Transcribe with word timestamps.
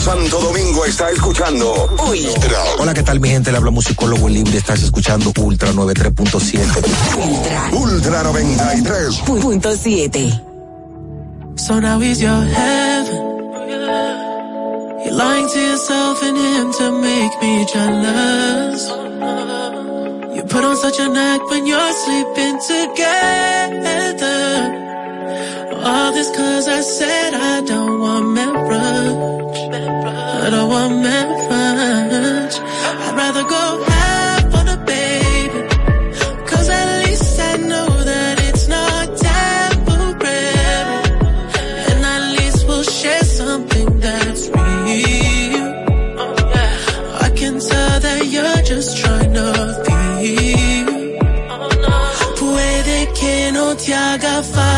Santo 0.00 0.40
Domingo 0.40 0.84
está 0.86 1.10
escuchando 1.10 1.74
Ultra. 2.08 2.62
Hola, 2.78 2.94
¿qué 2.94 3.02
tal 3.02 3.20
mi 3.20 3.28
gente? 3.28 3.50
Le 3.50 3.58
habla 3.58 3.70
musicólogo 3.70 4.28
libre. 4.30 4.56
Estás 4.56 4.82
escuchando 4.82 5.30
Ultra 5.36 5.72
93.7. 5.72 6.58
Ultra. 7.18 7.68
Ultra 7.72 8.22
93.7. 8.24 10.40
So 11.56 11.78
now 11.80 12.00
is 12.00 12.18
your 12.20 12.42
heaven. 12.42 13.28
You're 15.04 15.14
lying 15.14 15.46
to 15.48 15.58
yourself 15.60 16.22
and 16.22 16.38
him 16.38 16.72
to 16.72 16.92
make 16.92 17.38
me 17.42 17.66
jealous. 17.66 18.88
You 20.34 20.42
put 20.44 20.64
on 20.64 20.76
such 20.76 20.98
an 20.98 21.14
act 21.14 21.44
when 21.50 21.66
you're 21.66 21.92
sleeping 21.92 22.58
together. 22.66 24.30
All 25.84 26.12
this 26.12 26.30
cause 26.30 26.68
I 26.68 26.80
said 26.80 27.34
I 27.34 27.60
don't 27.66 28.00
want 28.00 28.30
marriage. 28.34 28.89
I 30.50 30.52
don't 30.52 30.68
want 30.68 30.94
marriage. 31.00 32.56
I'd 32.58 33.14
rather 33.16 33.44
go 33.44 33.84
half 33.86 34.52
on 34.58 34.66
a 34.66 34.78
baby. 34.84 35.60
Cause 36.50 36.68
at 36.68 37.06
least 37.06 37.38
I 37.38 37.56
know 37.70 37.86
that 38.10 38.40
it's 38.48 38.66
not 38.66 39.16
temporary. 39.16 40.26
And 41.90 42.04
at 42.04 42.22
least 42.36 42.66
we'll 42.66 42.82
share 42.82 43.22
something 43.22 44.00
that's 44.00 44.48
real. 44.48 45.68
I 47.26 47.30
can 47.36 47.60
tell 47.60 48.00
that 48.06 48.26
you're 48.26 48.62
just 48.64 48.98
trying 48.98 49.32
to 49.34 49.48
feel. 49.86 51.16
Oh, 51.52 52.34
Puede 52.40 52.98
que 53.14 53.52
no 53.52 53.76
te 53.76 53.92
haga 53.94 54.42
falta 54.42 54.69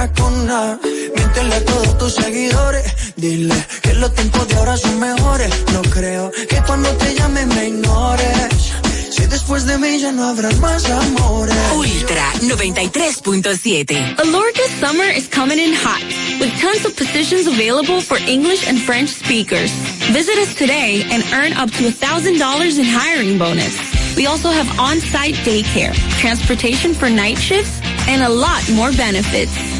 se 0.00 0.12
compra. 0.12 0.78
Miéntele 1.16 1.54
a 1.54 1.64
todos 1.64 1.98
tus 1.98 2.14
seguidores. 2.14 2.84
Dile 3.16 3.54
que 3.82 3.94
los 3.94 4.14
tiempos 4.14 4.48
de 4.48 4.54
ahora 4.56 4.76
son 4.76 4.98
mejores. 4.98 5.50
No 5.72 5.82
creo 5.82 6.30
que 6.30 6.56
cuando 6.66 6.88
te 6.96 7.14
llame 7.14 7.46
me 7.46 7.68
ignores. 7.68 8.72
Si 9.10 9.26
después 9.26 9.66
de 9.66 9.76
mí 9.78 9.98
ya 9.98 10.12
no 10.12 10.24
habrá 10.24 10.50
más 10.56 10.88
amores. 10.88 11.56
Ultra 11.74 12.32
93.7. 12.42 14.18
Alorca's 14.18 14.70
summer 14.80 15.08
is 15.10 15.28
coming 15.28 15.58
in 15.58 15.74
hot, 15.74 16.02
with 16.40 16.52
tons 16.60 16.84
of 16.84 16.96
positions 16.96 17.46
available 17.46 18.00
for 18.00 18.18
English 18.26 18.66
and 18.68 18.78
French 18.78 19.10
speakers. 19.10 19.70
Visit 20.12 20.38
us 20.38 20.54
today 20.54 21.04
and 21.10 21.22
earn 21.32 21.52
up 21.54 21.70
to 21.72 21.90
$1,000 21.90 22.78
in 22.78 22.84
hiring 22.84 23.38
bonus. 23.38 23.74
We 24.16 24.26
also 24.26 24.50
have 24.50 24.68
on-site 24.78 25.34
daycare, 25.46 25.94
transportation 26.20 26.94
for 26.94 27.08
night 27.08 27.38
shifts, 27.38 27.80
and 28.08 28.22
a 28.22 28.28
lot 28.28 28.62
more 28.70 28.92
benefits. 28.92 29.79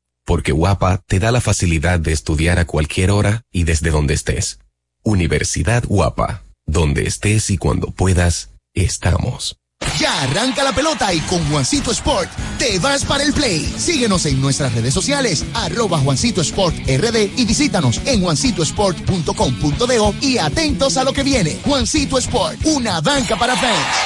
porque 0.31 0.53
Guapa 0.53 1.03
te 1.07 1.19
da 1.19 1.29
la 1.33 1.41
facilidad 1.41 1.99
de 1.99 2.13
estudiar 2.13 2.57
a 2.57 2.63
cualquier 2.63 3.11
hora 3.11 3.43
y 3.51 3.65
desde 3.65 3.89
donde 3.89 4.13
estés. 4.13 4.59
Universidad 5.03 5.83
Guapa, 5.85 6.43
donde 6.65 7.05
estés 7.05 7.49
y 7.49 7.57
cuando 7.57 7.91
puedas, 7.91 8.51
estamos. 8.73 9.57
Ya 9.99 10.21
arranca 10.21 10.63
la 10.63 10.71
pelota 10.71 11.13
y 11.13 11.19
con 11.19 11.45
Juancito 11.49 11.91
Sport 11.91 12.29
te 12.57 12.79
vas 12.79 13.03
para 13.03 13.25
el 13.25 13.33
play. 13.33 13.75
Síguenos 13.77 14.25
en 14.25 14.39
nuestras 14.39 14.73
redes 14.73 14.93
sociales, 14.93 15.43
arroba 15.53 15.99
Juancito 15.99 16.39
Sport 16.39 16.77
RD 16.87 17.37
y 17.37 17.43
visítanos 17.43 17.99
en 18.05 18.21
juancitosport.com.do 18.21 20.15
y 20.21 20.37
atentos 20.37 20.95
a 20.95 21.03
lo 21.03 21.11
que 21.11 21.23
viene. 21.23 21.59
Juancito 21.65 22.17
Sport, 22.17 22.57
una 22.63 23.01
banca 23.01 23.37
para 23.37 23.53
fans. 23.57 23.97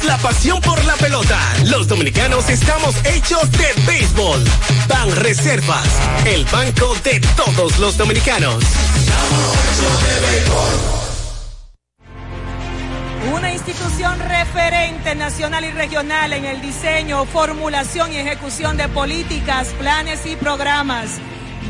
La 0.00 0.16
pasión 0.16 0.58
por 0.62 0.82
la 0.86 0.94
pelota. 0.94 1.38
Los 1.66 1.86
dominicanos 1.86 2.48
estamos 2.48 2.96
hechos 3.04 3.52
de 3.52 3.66
béisbol. 3.86 4.42
Ban 4.88 5.14
Reservas, 5.16 5.86
el 6.24 6.46
banco 6.46 6.96
de 7.04 7.20
todos 7.36 7.78
los 7.78 7.98
dominicanos. 7.98 8.64
Una 13.34 13.52
institución 13.52 14.18
referente 14.18 15.14
nacional 15.14 15.66
y 15.66 15.70
regional 15.72 16.32
en 16.32 16.46
el 16.46 16.62
diseño, 16.62 17.26
formulación 17.26 18.14
y 18.14 18.16
ejecución 18.16 18.78
de 18.78 18.88
políticas, 18.88 19.68
planes 19.78 20.24
y 20.24 20.36
programas 20.36 21.20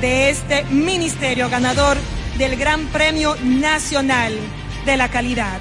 de 0.00 0.30
este 0.30 0.62
ministerio 0.66 1.50
ganador 1.50 1.98
del 2.38 2.56
Gran 2.56 2.86
Premio 2.86 3.36
Nacional 3.42 4.32
de 4.86 4.96
la 4.96 5.08
Calidad. 5.08 5.60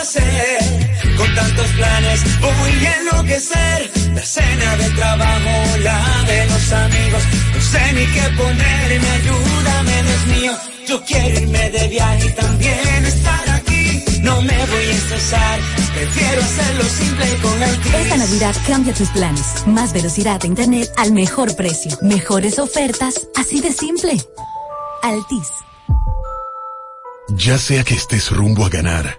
hacer. 0.00 0.58
Con 1.16 1.34
tantos 1.34 1.68
planes 1.72 2.20
voy 2.40 2.86
a 2.86 2.96
enloquecer. 3.00 3.90
La 4.14 4.22
cena 4.22 4.76
de 4.76 4.90
trabajo, 4.90 5.78
la 5.82 6.24
de 6.26 6.46
los 6.46 6.72
amigos. 6.72 7.22
No 7.54 7.60
sé 7.60 7.92
ni 7.92 8.06
qué 8.06 8.22
ponerme, 8.36 9.08
ayúdame, 9.18 10.02
Dios 10.02 10.26
mío. 10.26 10.52
Yo 10.88 11.04
quiero 11.04 11.40
irme 11.40 11.70
de 11.70 11.88
viaje 11.88 12.26
y 12.26 12.32
también 12.32 13.04
estar 13.04 13.50
aquí. 13.50 14.04
No 14.22 14.40
me 14.42 14.56
voy 14.66 14.84
a 14.84 14.92
estresar, 14.92 15.60
prefiero 15.94 16.42
hacerlo 16.42 16.84
simple 16.84 17.26
con 17.42 17.62
el 17.62 17.74
Esta 18.02 18.16
Navidad 18.16 18.56
cambia 18.66 18.94
tus 18.94 19.08
planes. 19.10 19.66
Más 19.66 19.92
velocidad 19.92 20.40
de 20.40 20.48
internet 20.48 20.90
al 20.96 21.12
mejor 21.12 21.54
precio. 21.56 21.96
Mejores 22.02 22.58
ofertas, 22.58 23.28
así 23.36 23.60
de 23.60 23.72
simple. 23.72 24.16
Altis. 25.02 25.48
Ya 27.28 27.58
sea 27.58 27.84
que 27.84 27.94
estés 27.94 28.30
rumbo 28.30 28.64
a 28.64 28.70
ganar, 28.70 29.18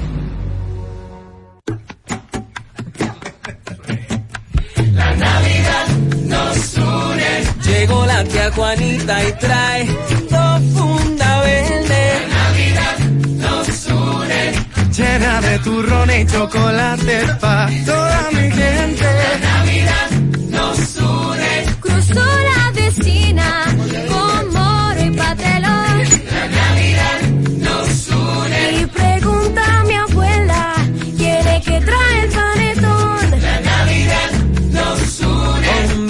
Llegó 7.81 8.05
la 8.05 8.23
tía 8.23 8.51
Juanita 8.51 9.23
y 9.27 9.31
trae 9.39 9.87
dos 10.29 10.61
funda 10.75 11.41
verde. 11.41 12.03
La 12.29 12.43
Navidad 12.43 12.99
nos 13.41 13.87
une. 13.87 14.41
Llena 14.95 15.41
de 15.41 15.59
turrón 15.59 16.11
y 16.11 16.25
chocolate 16.27 17.25
pa' 17.39 17.69
toda 17.83 18.29
mi 18.33 18.51
gente. 18.51 19.03
La 19.03 19.49
Navidad 19.49 20.11
nos 20.51 20.95
une. 20.95 21.65
Cruzó 21.79 22.23
la 22.49 22.71
vecina 22.75 23.20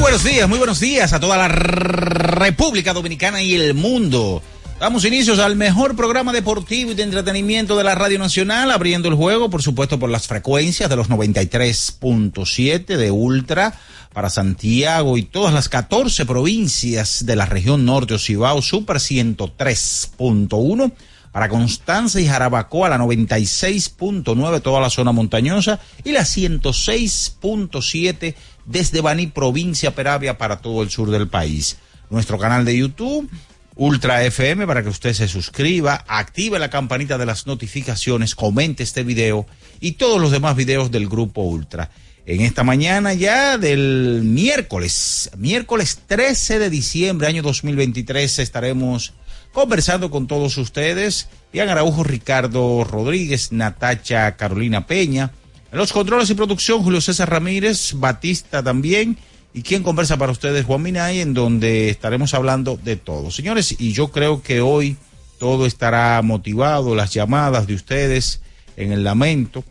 Buenos 0.00 0.24
días, 0.24 0.48
muy 0.48 0.56
buenos 0.58 0.80
días 0.80 1.12
a 1.12 1.20
toda 1.20 1.36
la 1.36 1.48
República 1.48 2.94
Dominicana 2.94 3.42
y 3.42 3.54
el 3.54 3.74
mundo. 3.74 4.42
Damos 4.80 5.04
inicios 5.04 5.38
al 5.38 5.56
mejor 5.56 5.94
programa 5.94 6.32
deportivo 6.32 6.92
y 6.92 6.94
de 6.94 7.02
entretenimiento 7.02 7.76
de 7.76 7.84
la 7.84 7.94
Radio 7.94 8.18
Nacional, 8.18 8.70
abriendo 8.70 9.10
el 9.10 9.14
juego, 9.14 9.50
por 9.50 9.62
supuesto, 9.62 9.98
por 9.98 10.08
las 10.08 10.26
frecuencias 10.26 10.88
de 10.88 10.96
los 10.96 11.10
93.7 11.10 12.96
de 12.96 13.10
Ultra 13.10 13.78
para 14.14 14.30
Santiago 14.30 15.18
y 15.18 15.22
todas 15.24 15.52
las 15.52 15.68
14 15.68 16.24
provincias 16.24 17.26
de 17.26 17.36
la 17.36 17.44
región 17.44 17.84
norte 17.84 18.14
Ocibao, 18.14 18.62
Super 18.62 18.96
103.1 18.96 20.92
para 21.32 21.48
Constanza 21.48 22.20
y 22.20 22.26
Jarabacoa, 22.26 22.88
la 22.88 22.98
96.9, 22.98 24.62
toda 24.62 24.80
la 24.80 24.90
zona 24.90 25.12
montañosa, 25.12 25.78
y 26.04 26.10
la 26.12 26.22
106.7 26.22 28.34
desde 28.66 29.00
Baní, 29.00 29.28
provincia 29.28 29.94
Peravia, 29.94 30.36
para 30.38 30.56
todo 30.58 30.82
el 30.82 30.90
sur 30.90 31.10
del 31.10 31.28
país. 31.28 31.76
Nuestro 32.10 32.36
canal 32.38 32.64
de 32.64 32.76
YouTube, 32.76 33.30
Ultra 33.76 34.24
FM, 34.24 34.66
para 34.66 34.82
que 34.82 34.88
usted 34.88 35.12
se 35.14 35.28
suscriba, 35.28 36.04
active 36.08 36.58
la 36.58 36.68
campanita 36.68 37.16
de 37.16 37.26
las 37.26 37.46
notificaciones, 37.46 38.34
comente 38.34 38.82
este 38.82 39.04
video 39.04 39.46
y 39.80 39.92
todos 39.92 40.20
los 40.20 40.32
demás 40.32 40.56
videos 40.56 40.90
del 40.90 41.08
Grupo 41.08 41.42
Ultra. 41.42 41.90
En 42.26 42.42
esta 42.42 42.62
mañana 42.62 43.14
ya 43.14 43.56
del 43.56 44.20
miércoles, 44.22 45.30
miércoles 45.38 46.00
13 46.06 46.58
de 46.58 46.68
diciembre, 46.68 47.26
año 47.26 47.42
2023, 47.42 48.40
estaremos 48.40 49.14
conversando 49.52 50.10
con 50.10 50.26
todos 50.26 50.56
ustedes. 50.56 51.28
Ian 51.52 51.68
Araujo, 51.68 52.04
Ricardo 52.04 52.84
Rodríguez, 52.84 53.52
Natacha 53.52 54.36
Carolina 54.36 54.86
Peña. 54.86 55.32
En 55.72 55.78
los 55.78 55.92
controles 55.92 56.30
y 56.30 56.34
producción, 56.34 56.82
Julio 56.82 57.00
César 57.00 57.30
Ramírez, 57.30 57.94
Batista 57.94 58.62
también. 58.62 59.18
Y 59.52 59.62
quien 59.62 59.82
conversa 59.82 60.16
para 60.16 60.32
ustedes, 60.32 60.64
Juan 60.64 60.82
Minay, 60.82 61.20
en 61.20 61.34
donde 61.34 61.90
estaremos 61.90 62.34
hablando 62.34 62.78
de 62.82 62.96
todo. 62.96 63.30
Señores, 63.30 63.74
y 63.78 63.92
yo 63.92 64.08
creo 64.08 64.42
que 64.42 64.60
hoy 64.60 64.96
todo 65.40 65.66
estará 65.66 66.20
motivado, 66.22 66.94
las 66.94 67.12
llamadas 67.12 67.66
de 67.66 67.74
ustedes 67.74 68.42
en 68.76 68.92
el 68.92 69.02
lamento. 69.02 69.64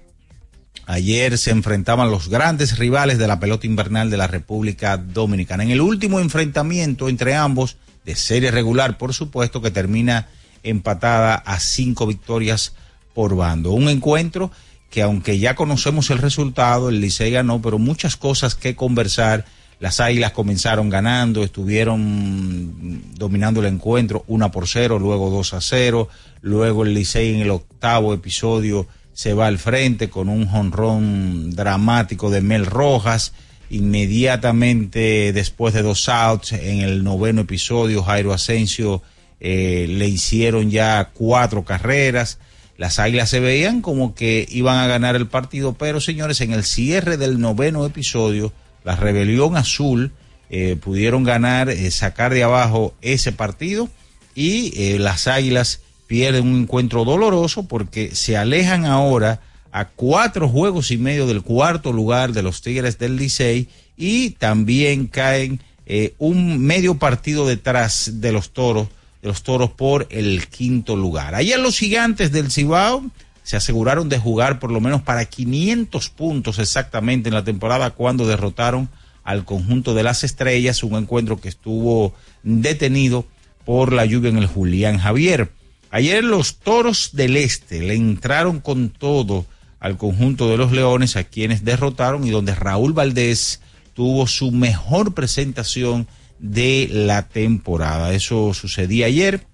Ayer 0.86 1.38
se 1.38 1.51
enfrentaban 1.51 2.09
los 2.09 2.29
grandes 2.29 2.79
rivales 2.79 3.19
de 3.19 3.27
la 3.27 3.39
pelota 3.39 3.67
invernal 3.67 4.09
de 4.09 4.17
la 4.17 4.25
República 4.25 4.98
Dominicana. 4.98 5.63
En 5.63 5.69
el 5.69 5.81
último 5.81 6.19
enfrentamiento 6.19 7.07
entre 7.07 7.36
ambos, 7.36 7.77
de 8.09 8.15
serie 8.15 8.49
regular, 8.49 8.97
por 8.97 9.13
supuesto, 9.13 9.61
que 9.61 9.69
termina 9.69 10.29
empatada 10.63 11.35
a 11.35 11.59
cinco 11.59 12.07
victorias 12.07 12.73
por 13.13 13.35
bando. 13.35 13.71
Un 13.71 13.87
encuentro 13.87 14.49
que 14.89 15.03
aunque 15.03 15.37
ya 15.37 15.53
conocemos 15.53 16.09
el 16.09 16.17
resultado, 16.17 16.89
el 16.89 17.01
Licey 17.01 17.29
ganó, 17.29 17.61
pero 17.61 17.77
muchas 17.77 18.17
cosas 18.17 18.55
que 18.55 18.75
conversar. 18.75 19.45
Las 19.79 19.99
Águilas 19.99 20.31
comenzaron 20.31 20.89
ganando, 20.89 21.43
estuvieron 21.43 23.13
dominando 23.13 23.59
el 23.59 23.67
encuentro 23.67 24.23
una 24.25 24.49
por 24.49 24.67
cero, 24.67 24.97
luego 24.97 25.29
2 25.29 25.53
a 25.53 25.61
0, 25.61 26.09
luego 26.41 26.85
el 26.85 26.95
Licey 26.95 27.35
en 27.35 27.41
el 27.41 27.51
octavo 27.51 28.15
episodio 28.15 28.87
se 29.13 29.35
va 29.35 29.45
al 29.45 29.59
frente 29.59 30.09
con 30.09 30.29
un 30.29 30.47
jonrón 30.47 31.51
dramático 31.51 32.31
de 32.31 32.41
Mel 32.41 32.65
Rojas. 32.65 33.33
Inmediatamente 33.69 35.31
después 35.31 35.73
de 35.73 35.83
dos 35.83 36.09
outs 36.09 36.53
en 36.53 36.79
el 36.79 37.03
noveno 37.03 37.41
episodio, 37.41 38.03
Jairo 38.03 38.33
Asensio 38.33 39.03
eh, 39.39 39.85
le 39.88 40.07
hicieron 40.07 40.71
ya 40.71 41.11
cuatro 41.13 41.63
carreras. 41.63 42.39
Las 42.77 42.97
águilas 42.97 43.29
se 43.29 43.39
veían 43.39 43.81
como 43.81 44.15
que 44.15 44.47
iban 44.49 44.77
a 44.77 44.88
ganar 44.88 45.15
el 45.15 45.27
partido, 45.27 45.73
pero 45.73 46.01
señores, 46.01 46.41
en 46.41 46.51
el 46.51 46.63
cierre 46.63 47.17
del 47.17 47.39
noveno 47.39 47.85
episodio, 47.85 48.53
la 48.83 48.95
rebelión 48.95 49.55
azul 49.55 50.13
eh, 50.49 50.75
pudieron 50.81 51.23
ganar, 51.23 51.69
eh, 51.69 51.91
sacar 51.91 52.33
de 52.33 52.43
abajo 52.43 52.95
ese 53.01 53.31
partido 53.31 53.89
y 54.33 54.97
las 54.97 55.27
águilas 55.27 55.81
pierden 56.07 56.47
un 56.47 56.61
encuentro 56.61 57.03
doloroso 57.03 57.67
porque 57.67 58.15
se 58.15 58.38
alejan 58.38 58.85
ahora 58.85 59.41
a 59.71 59.85
cuatro 59.85 60.49
juegos 60.49 60.91
y 60.91 60.97
medio 60.97 61.27
del 61.27 61.41
cuarto 61.41 61.91
lugar 61.93 62.33
de 62.33 62.43
los 62.43 62.61
Tigres 62.61 62.97
del 62.97 63.17
Licey 63.17 63.67
y 63.97 64.31
también 64.31 65.07
caen 65.07 65.59
eh, 65.85 66.13
un 66.17 66.59
medio 66.59 66.95
partido 66.95 67.47
detrás 67.47 68.21
de 68.21 68.31
los 68.31 68.51
toros, 68.51 68.88
de 69.21 69.27
los 69.27 69.43
toros 69.43 69.71
por 69.71 70.07
el 70.09 70.47
quinto 70.47 70.95
lugar. 70.95 71.35
Ayer 71.35 71.59
los 71.59 71.77
gigantes 71.77 72.31
del 72.31 72.51
Cibao 72.51 73.03
se 73.43 73.57
aseguraron 73.57 74.09
de 74.09 74.19
jugar 74.19 74.59
por 74.59 74.71
lo 74.71 74.79
menos 74.79 75.01
para 75.01 75.25
500 75.25 76.09
puntos 76.09 76.59
exactamente 76.59 77.29
en 77.29 77.35
la 77.35 77.43
temporada 77.43 77.91
cuando 77.91 78.27
derrotaron 78.27 78.89
al 79.23 79.45
conjunto 79.45 79.93
de 79.93 80.03
las 80.03 80.23
estrellas, 80.23 80.83
un 80.83 80.95
encuentro 80.95 81.41
que 81.41 81.49
estuvo 81.49 82.13
detenido 82.43 83.25
por 83.65 83.93
la 83.93 84.05
lluvia 84.05 84.29
en 84.29 84.38
el 84.38 84.47
Julián 84.47 84.97
Javier. 84.97 85.51
Ayer 85.91 86.23
los 86.23 86.57
toros 86.57 87.11
del 87.13 87.38
este 87.38 87.81
le 87.81 87.95
entraron 87.95 88.59
con 88.59 88.89
todo 88.89 89.45
al 89.79 89.98
conjunto 89.98 90.50
de 90.50 90.57
los 90.57 90.71
leones, 90.71 91.15
a 91.15 91.24
quienes 91.24 91.63
derrotaron 91.63 92.25
y 92.25 92.29
donde 92.29 92.55
Raúl 92.55 92.93
Valdés 92.93 93.62
tuvo 93.93 94.27
su 94.27 94.51
mejor 94.51 95.13
presentación 95.13 96.07
de 96.39 96.89
la 96.91 97.27
temporada. 97.27 98.13
Eso 98.13 98.53
sucedía 98.53 99.07
ayer 99.07 99.45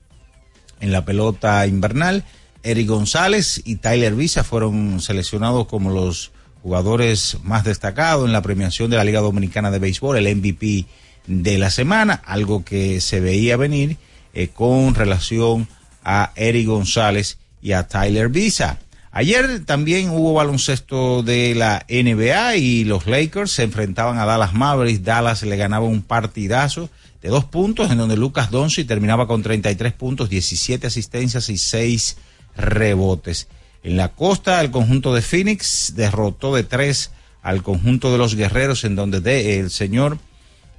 en 0.79 0.91
la 0.91 1.05
pelota 1.05 1.65
invernal. 1.67 2.23
Eric 2.63 2.87
González 2.87 3.61
y 3.63 3.75
Tyler 3.77 4.15
Visa 4.15 4.43
fueron 4.43 4.99
seleccionados 4.99 5.67
como 5.67 5.91
los 5.91 6.31
jugadores 6.63 7.37
más 7.43 7.63
destacados 7.63 8.25
en 8.25 8.33
la 8.33 8.41
premiación 8.41 8.89
de 8.89 8.97
la 8.97 9.03
Liga 9.03 9.19
Dominicana 9.19 9.69
de 9.69 9.77
Béisbol, 9.77 10.17
el 10.17 10.35
MVP 10.35 10.85
de 11.27 11.57
la 11.57 11.69
semana, 11.69 12.21
algo 12.25 12.65
que 12.65 13.01
se 13.01 13.19
veía 13.19 13.57
venir 13.57 13.97
eh, 14.33 14.47
con 14.47 14.95
relación 14.95 15.67
a 16.03 16.31
Eric 16.35 16.67
González 16.67 17.37
y 17.61 17.73
a 17.73 17.87
Tyler 17.87 18.29
Visa. 18.29 18.79
Ayer 19.17 19.63
también 19.63 20.09
hubo 20.09 20.33
baloncesto 20.33 21.23
de 21.23 21.55
la 21.55 21.85
NBA 21.87 22.57
y 22.57 22.83
los 22.83 23.07
Lakers 23.07 23.49
se 23.49 23.63
enfrentaban 23.63 24.17
a 24.17 24.25
Dallas 24.25 24.53
Mavericks. 24.53 25.05
Dallas 25.05 25.41
le 25.43 25.55
ganaba 25.55 25.85
un 25.85 26.01
partidazo 26.01 26.89
de 27.21 27.29
dos 27.29 27.45
puntos 27.45 27.89
en 27.89 27.97
donde 27.97 28.17
Lucas 28.17 28.51
Doncic 28.51 28.85
terminaba 28.85 29.25
con 29.25 29.41
33 29.41 29.93
puntos, 29.93 30.29
17 30.29 30.87
asistencias 30.87 31.47
y 31.47 31.57
6 31.57 32.17
rebotes. 32.57 33.47
En 33.83 33.95
la 33.95 34.09
costa, 34.09 34.59
el 34.59 34.69
conjunto 34.69 35.13
de 35.13 35.21
Phoenix 35.21 35.93
derrotó 35.95 36.53
de 36.53 36.63
tres 36.63 37.11
al 37.41 37.63
conjunto 37.63 38.11
de 38.11 38.17
los 38.17 38.35
guerreros 38.35 38.83
en 38.83 38.97
donde 38.97 39.59
el 39.61 39.69
señor 39.69 40.17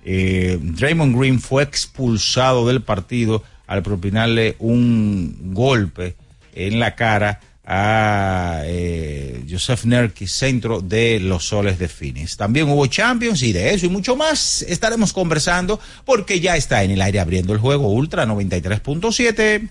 eh, 0.05 0.59
Draymond 0.61 1.19
Green 1.19 1.40
fue 1.40 1.62
expulsado 1.62 2.66
del 2.69 2.83
partido 2.83 3.43
al 3.66 3.83
propinarle 3.83 4.57
un 4.59 5.55
golpe 5.55 6.16
en 6.55 6.81
la 6.81 6.97
cara 6.97 7.40
a 7.66 8.61
eh, 8.64 9.44
Joseph 9.50 9.85
Nerkis, 9.85 10.30
centro 10.30 10.80
de 10.80 11.18
los 11.18 11.49
soles 11.49 11.78
de 11.78 11.88
Phoenix. 11.88 12.37
También 12.37 12.68
hubo 12.68 12.87
Champions 12.87 13.42
y 13.42 13.52
de 13.52 13.75
eso 13.75 13.87
y 13.87 13.88
mucho 13.88 14.14
más 14.14 14.62
estaremos 14.62 15.12
conversando 15.12 15.80
porque 16.04 16.38
ya 16.40 16.56
está 16.56 16.85
en 16.85 16.92
el 16.92 17.02
aire 17.02 17.18
abriendo 17.18 17.52
el 17.52 17.58
juego 17.58 17.88
Ultra 17.88 18.25
93.7. 18.25 19.68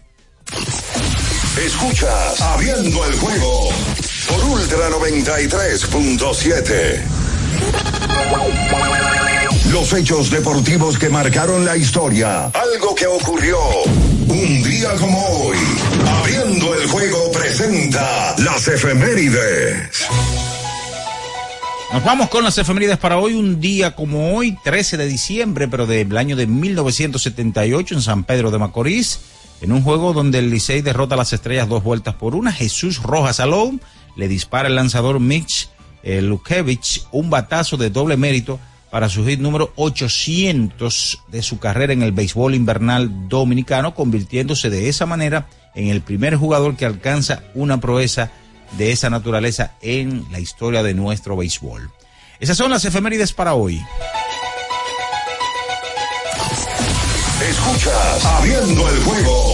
Escuchas 1.65 2.41
Abriendo 2.41 3.05
el 3.05 3.17
juego 3.17 3.69
por 4.27 4.43
Ultra 4.43 4.89
93.7. 4.89 7.01
Los 9.71 9.93
hechos 9.93 10.29
deportivos 10.29 10.99
que 10.99 11.09
marcaron 11.09 11.63
la 11.63 11.77
historia. 11.77 12.47
Algo 12.47 12.93
que 12.93 13.07
ocurrió 13.07 13.57
un 14.27 14.63
día 14.63 14.91
como 14.99 15.25
hoy. 15.27 15.57
Abriendo 16.25 16.73
el 16.73 16.89
juego 16.89 17.31
presenta 17.31 18.35
las 18.39 18.67
efemérides. 18.67 20.07
Nos 21.93 22.03
vamos 22.03 22.29
con 22.29 22.43
las 22.43 22.57
efemérides 22.57 22.97
para 22.97 23.19
hoy, 23.19 23.35
un 23.35 23.61
día 23.61 23.91
como 23.91 24.35
hoy, 24.35 24.57
13 24.63 24.97
de 24.97 25.05
diciembre, 25.05 25.67
pero 25.67 25.85
del 25.85 26.17
año 26.17 26.35
de 26.35 26.47
1978 26.47 27.93
en 27.93 28.01
San 28.01 28.23
Pedro 28.23 28.49
de 28.49 28.57
Macorís, 28.57 29.19
en 29.61 29.71
un 29.71 29.83
juego 29.83 30.13
donde 30.13 30.39
el 30.39 30.49
Licey 30.49 30.81
derrota 30.81 31.13
a 31.13 31.19
las 31.19 31.31
estrellas 31.31 31.69
dos 31.69 31.83
vueltas 31.83 32.15
por 32.15 32.33
una. 32.33 32.51
Jesús 32.51 33.03
Rojas 33.03 33.35
Salón 33.35 33.79
le 34.15 34.27
dispara 34.27 34.67
el 34.67 34.73
lanzador 34.73 35.19
Mitch 35.19 35.69
eh, 36.01 36.23
Lukevich 36.23 37.03
un 37.11 37.29
batazo 37.29 37.77
de 37.77 37.91
doble 37.91 38.17
mérito 38.17 38.59
para 38.89 39.09
su 39.09 39.23
hit 39.27 39.39
número 39.39 39.73
800 39.75 41.19
de 41.27 41.43
su 41.43 41.59
carrera 41.59 41.93
en 41.93 42.01
el 42.01 42.13
béisbol 42.13 42.55
invernal 42.55 43.29
dominicano, 43.29 43.93
convirtiéndose 43.93 44.71
de 44.71 44.89
esa 44.89 45.05
manera 45.05 45.47
el 45.75 46.01
primer 46.01 46.35
jugador 46.35 46.75
que 46.75 46.85
alcanza 46.85 47.43
una 47.53 47.79
proeza 47.79 48.31
de 48.77 48.91
esa 48.91 49.09
naturaleza 49.09 49.71
en 49.81 50.25
la 50.31 50.39
historia 50.39 50.83
de 50.83 50.93
nuestro 50.93 51.37
béisbol. 51.37 51.89
Esas 52.39 52.57
son 52.57 52.71
las 52.71 52.85
efemérides 52.85 53.33
para 53.33 53.53
hoy. 53.53 53.81
Escuchas 57.49 58.25
Abriendo 58.25 58.89
el 58.89 59.03
juego 59.03 59.53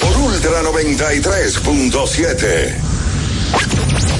por 0.00 0.16
Ultra 0.18 0.62
93.7. 0.62 2.74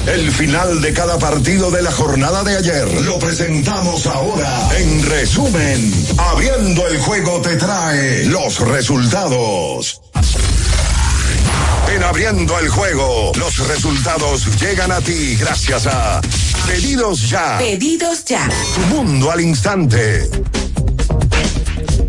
El 0.07 0.31
final 0.31 0.81
de 0.81 0.93
cada 0.93 1.17
partido 1.17 1.71
de 1.71 1.81
la 1.81 1.91
jornada 1.91 2.43
de 2.43 2.57
ayer 2.57 3.01
lo 3.01 3.17
presentamos 3.17 4.05
ahora. 4.05 4.69
En 4.77 5.03
resumen, 5.03 5.91
abriendo 6.17 6.87
el 6.87 6.99
juego 6.99 7.41
te 7.41 7.55
trae 7.55 8.25
los 8.25 8.59
resultados. 8.59 10.01
En 11.93 12.03
abriendo 12.03 12.59
el 12.59 12.69
juego, 12.69 13.31
los 13.35 13.67
resultados 13.67 14.59
llegan 14.59 14.91
a 14.91 15.01
ti 15.01 15.35
gracias 15.35 15.87
a 15.87 16.21
Pedidos 16.67 17.29
Ya. 17.29 17.57
Pedidos 17.57 18.25
Ya. 18.25 18.49
Tu 18.75 18.81
mundo 18.95 19.31
al 19.31 19.41
instante. 19.41 20.29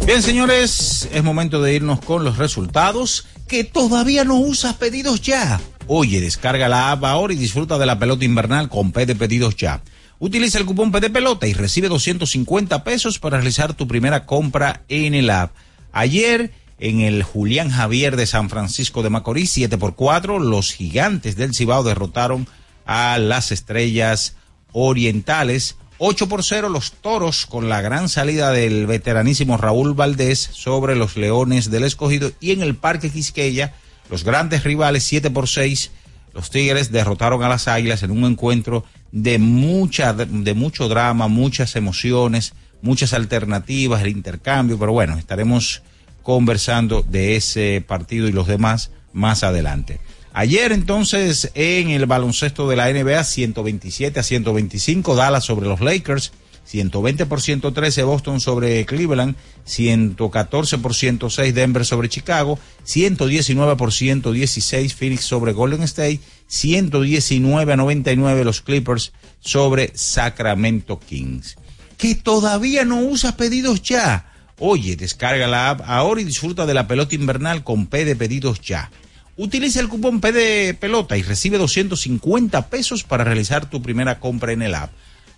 Bien, 0.06 0.22
señores, 0.22 1.08
es 1.12 1.24
momento 1.24 1.60
de 1.60 1.74
irnos 1.74 2.00
con 2.00 2.24
los 2.24 2.38
resultados 2.38 3.26
que 3.48 3.64
todavía 3.64 4.24
no 4.24 4.36
usas 4.36 4.74
pedidos 4.74 5.20
ya. 5.20 5.60
Oye, 5.88 6.20
descarga 6.20 6.68
la 6.68 6.92
app 6.92 7.04
ahora 7.04 7.32
y 7.32 7.36
disfruta 7.36 7.78
de 7.78 7.86
la 7.86 7.98
pelota 7.98 8.24
invernal 8.24 8.68
con 8.68 8.92
P 8.92 9.04
de 9.04 9.14
pedidos 9.14 9.56
ya. 9.56 9.82
Utiliza 10.18 10.58
el 10.58 10.64
cupón 10.64 10.92
P 10.92 11.00
de 11.00 11.10
pelota 11.10 11.46
y 11.46 11.52
recibe 11.52 11.88
250 11.88 12.82
pesos 12.84 13.18
para 13.18 13.36
realizar 13.36 13.74
tu 13.74 13.86
primera 13.86 14.26
compra 14.26 14.82
en 14.88 15.14
el 15.14 15.28
app. 15.28 15.52
Ayer, 15.92 16.52
en 16.78 17.00
el 17.00 17.22
Julián 17.22 17.70
Javier 17.70 18.16
de 18.16 18.26
San 18.26 18.50
Francisco 18.50 19.02
de 19.02 19.10
Macorís, 19.10 19.50
7 19.52 19.78
por 19.78 19.94
4, 19.94 20.38
los 20.38 20.72
gigantes 20.72 21.36
del 21.36 21.54
Cibao 21.54 21.82
derrotaron 21.82 22.46
a 22.84 23.18
las 23.18 23.52
estrellas 23.52 24.36
orientales. 24.72 25.76
8 25.98 26.28
por 26.28 26.44
0 26.44 26.68
los 26.68 26.92
toros 26.92 27.46
con 27.46 27.70
la 27.70 27.80
gran 27.80 28.10
salida 28.10 28.52
del 28.52 28.86
veteranísimo 28.86 29.56
Raúl 29.56 29.94
Valdés 29.94 30.50
sobre 30.52 30.94
los 30.94 31.16
leones 31.16 31.70
del 31.70 31.84
escogido. 31.84 32.30
Y 32.40 32.52
en 32.52 32.62
el 32.62 32.76
Parque 32.76 33.10
Quisqueya 33.10 33.74
los 34.10 34.22
grandes 34.22 34.62
rivales 34.64 35.04
7 35.04 35.30
por 35.30 35.48
6 35.48 35.90
los 36.34 36.50
Tigres 36.50 36.92
derrotaron 36.92 37.42
a 37.42 37.48
las 37.48 37.66
Águilas 37.66 38.02
en 38.02 38.10
un 38.10 38.24
encuentro 38.24 38.84
de 39.10 39.38
mucha 39.38 40.12
de 40.12 40.52
mucho 40.52 40.86
drama, 40.86 41.28
muchas 41.28 41.76
emociones, 41.76 42.52
muchas 42.82 43.14
alternativas, 43.14 44.02
el 44.02 44.08
intercambio, 44.08 44.78
pero 44.78 44.92
bueno, 44.92 45.16
estaremos 45.16 45.82
conversando 46.26 47.04
de 47.08 47.36
ese 47.36 47.84
partido 47.86 48.26
y 48.26 48.32
los 48.32 48.48
demás 48.48 48.90
más 49.12 49.44
adelante. 49.44 50.00
Ayer 50.32 50.72
entonces 50.72 51.52
en 51.54 51.90
el 51.90 52.06
baloncesto 52.06 52.68
de 52.68 52.74
la 52.74 52.92
NBA 52.92 53.22
127 53.22 54.18
a 54.18 54.24
125 54.24 55.14
Dallas 55.14 55.44
sobre 55.44 55.68
los 55.68 55.80
Lakers, 55.80 56.32
120 56.64 57.26
por 57.26 57.40
113 57.40 58.02
Boston 58.02 58.40
sobre 58.40 58.84
Cleveland, 58.86 59.36
114 59.66 60.78
por 60.78 60.96
106 60.96 61.54
Denver 61.54 61.84
sobre 61.84 62.08
Chicago, 62.08 62.58
119 62.82 63.76
por 63.76 63.92
116 63.92 64.94
Phoenix 64.96 65.24
sobre 65.26 65.52
Golden 65.52 65.84
State 65.84 66.18
119 66.48 67.72
a 67.72 67.76
99 67.76 68.44
los 68.44 68.62
Clippers 68.62 69.12
sobre 69.38 69.92
Sacramento 69.94 70.98
Kings. 70.98 71.54
Que 71.96 72.16
todavía 72.16 72.84
no 72.84 72.98
usas 72.98 73.34
pedidos 73.34 73.80
ya. 73.80 74.32
Oye, 74.58 74.96
descarga 74.96 75.46
la 75.46 75.70
app 75.70 75.82
ahora 75.84 76.20
y 76.20 76.24
disfruta 76.24 76.64
de 76.64 76.74
la 76.74 76.88
pelota 76.88 77.14
invernal 77.14 77.62
con 77.62 77.86
P 77.86 78.04
de 78.04 78.16
pedidos 78.16 78.60
ya. 78.60 78.90
Utiliza 79.36 79.80
el 79.80 79.88
cupón 79.88 80.20
P 80.20 80.32
de 80.32 80.74
pelota 80.74 81.18
y 81.18 81.22
recibe 81.22 81.58
250 81.58 82.68
pesos 82.68 83.04
para 83.04 83.24
realizar 83.24 83.68
tu 83.68 83.82
primera 83.82 84.18
compra 84.18 84.52
en 84.52 84.62
el 84.62 84.74
app. 84.74 84.90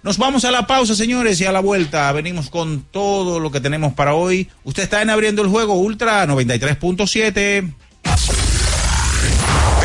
Nos 0.05 0.19
vamos 0.19 0.45
a 0.45 0.53
la 0.53 0.69
pausa, 0.69 0.95
señores, 0.95 1.41
y 1.41 1.47
a 1.47 1.51
la 1.51 1.59
vuelta 1.59 2.13
venimos 2.13 2.51
con 2.51 2.83
todo 2.83 3.41
lo 3.41 3.51
que 3.51 3.61
tenemos 3.61 3.95
para 3.95 4.15
hoy. 4.15 4.49
Usted 4.63 4.85
está 4.85 5.03
en 5.03 5.11
abriendo 5.11 5.43
el 5.43 5.49
juego 5.49 5.75
Ultra 5.75 6.25
93.7. 6.25 7.75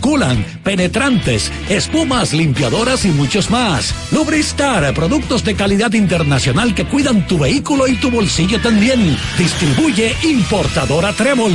culan, 0.00 0.44
penetrantes, 0.64 1.52
espumas, 1.68 2.32
limpiadoras 2.32 3.04
y 3.04 3.08
muchos 3.08 3.50
más. 3.50 3.94
Lubristar, 4.10 4.94
productos 4.94 5.44
de 5.44 5.54
calidad 5.54 5.92
internacional 5.92 6.74
que 6.74 6.86
cuidan 6.86 7.26
tu 7.26 7.38
vehículo 7.38 7.86
y 7.86 7.96
tu 7.96 8.10
bolsillo 8.10 8.58
también. 8.62 9.16
Distribuye 9.36 10.16
importadora 10.22 11.12
Trébol. 11.12 11.52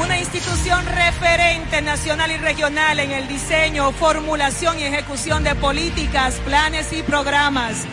Una 0.00 0.20
institución 0.20 0.86
referente 0.86 1.82
nacional 1.82 2.30
y 2.30 2.36
regional 2.36 3.00
en 3.00 3.10
el 3.10 3.26
diseño, 3.26 3.90
formulación 3.90 4.78
y 4.78 4.84
ejecución 4.84 5.42
de 5.42 5.56
políticas, 5.56 6.34
planes 6.46 6.92
y 6.92 7.02
programas 7.02 7.84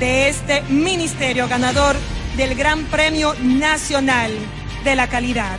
de 0.00 0.30
este 0.30 0.62
ministerio 0.70 1.48
ganador 1.48 1.96
del 2.38 2.54
Gran 2.54 2.84
Premio 2.84 3.34
Nacional 3.42 4.32
de 4.84 4.96
la 4.96 5.08
Calidad. 5.08 5.58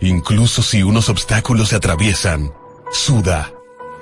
incluso 0.00 0.62
si 0.62 0.82
unos 0.82 1.08
obstáculos 1.08 1.70
se 1.70 1.76
atraviesan, 1.76 2.52
suda, 2.92 3.52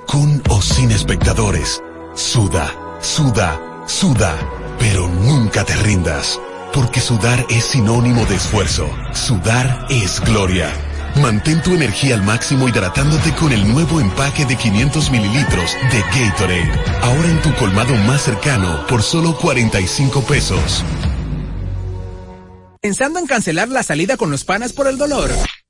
con 0.07 0.41
o 0.49 0.61
sin 0.61 0.91
espectadores, 0.91 1.81
suda, 2.15 2.73
suda, 3.01 3.59
suda, 3.85 4.35
pero 4.79 5.07
nunca 5.07 5.63
te 5.63 5.75
rindas, 5.75 6.39
porque 6.73 6.99
sudar 6.99 7.45
es 7.49 7.65
sinónimo 7.65 8.25
de 8.25 8.35
esfuerzo, 8.35 8.89
sudar 9.13 9.87
es 9.89 10.19
gloria. 10.21 10.71
Mantén 11.21 11.61
tu 11.61 11.73
energía 11.73 12.15
al 12.15 12.23
máximo 12.23 12.67
hidratándote 12.67 13.33
con 13.33 13.51
el 13.51 13.67
nuevo 13.67 13.99
empaque 13.99 14.45
de 14.45 14.55
500 14.55 15.11
mililitros 15.11 15.75
de 15.91 16.01
Gatorade, 16.01 16.71
ahora 17.01 17.29
en 17.29 17.41
tu 17.41 17.53
colmado 17.55 17.95
más 17.95 18.21
cercano 18.21 18.85
por 18.87 19.01
solo 19.01 19.35
45 19.35 20.21
pesos. 20.21 20.83
¿Pensando 22.81 23.19
en 23.19 23.25
cancelar 23.25 23.67
la 23.67 23.83
salida 23.83 24.15
con 24.15 24.31
los 24.31 24.45
panas 24.45 24.71
por 24.71 24.87
el 24.87 24.97
dolor? 24.97 25.29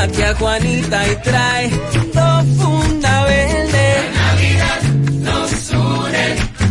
La 0.00 0.08
tía 0.08 0.34
Juanita 0.34 1.08
y 1.12 1.16
trae 1.16 1.68
dos 2.14 2.44
funda 2.56 3.24
verde. 3.24 3.88
La 4.14 4.32
Navidad 4.32 4.82
nos 5.26 5.70
une. 5.72 6.24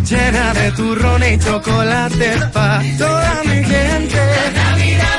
Llena 0.10 0.54
de 0.56 0.72
turrón 0.72 1.24
y 1.24 1.38
chocolate 1.38 2.32
pa' 2.52 2.82
toda 2.98 3.44
mi 3.44 3.64
gente. 3.64 4.18
La 4.18 4.64
Navidad 4.64 5.19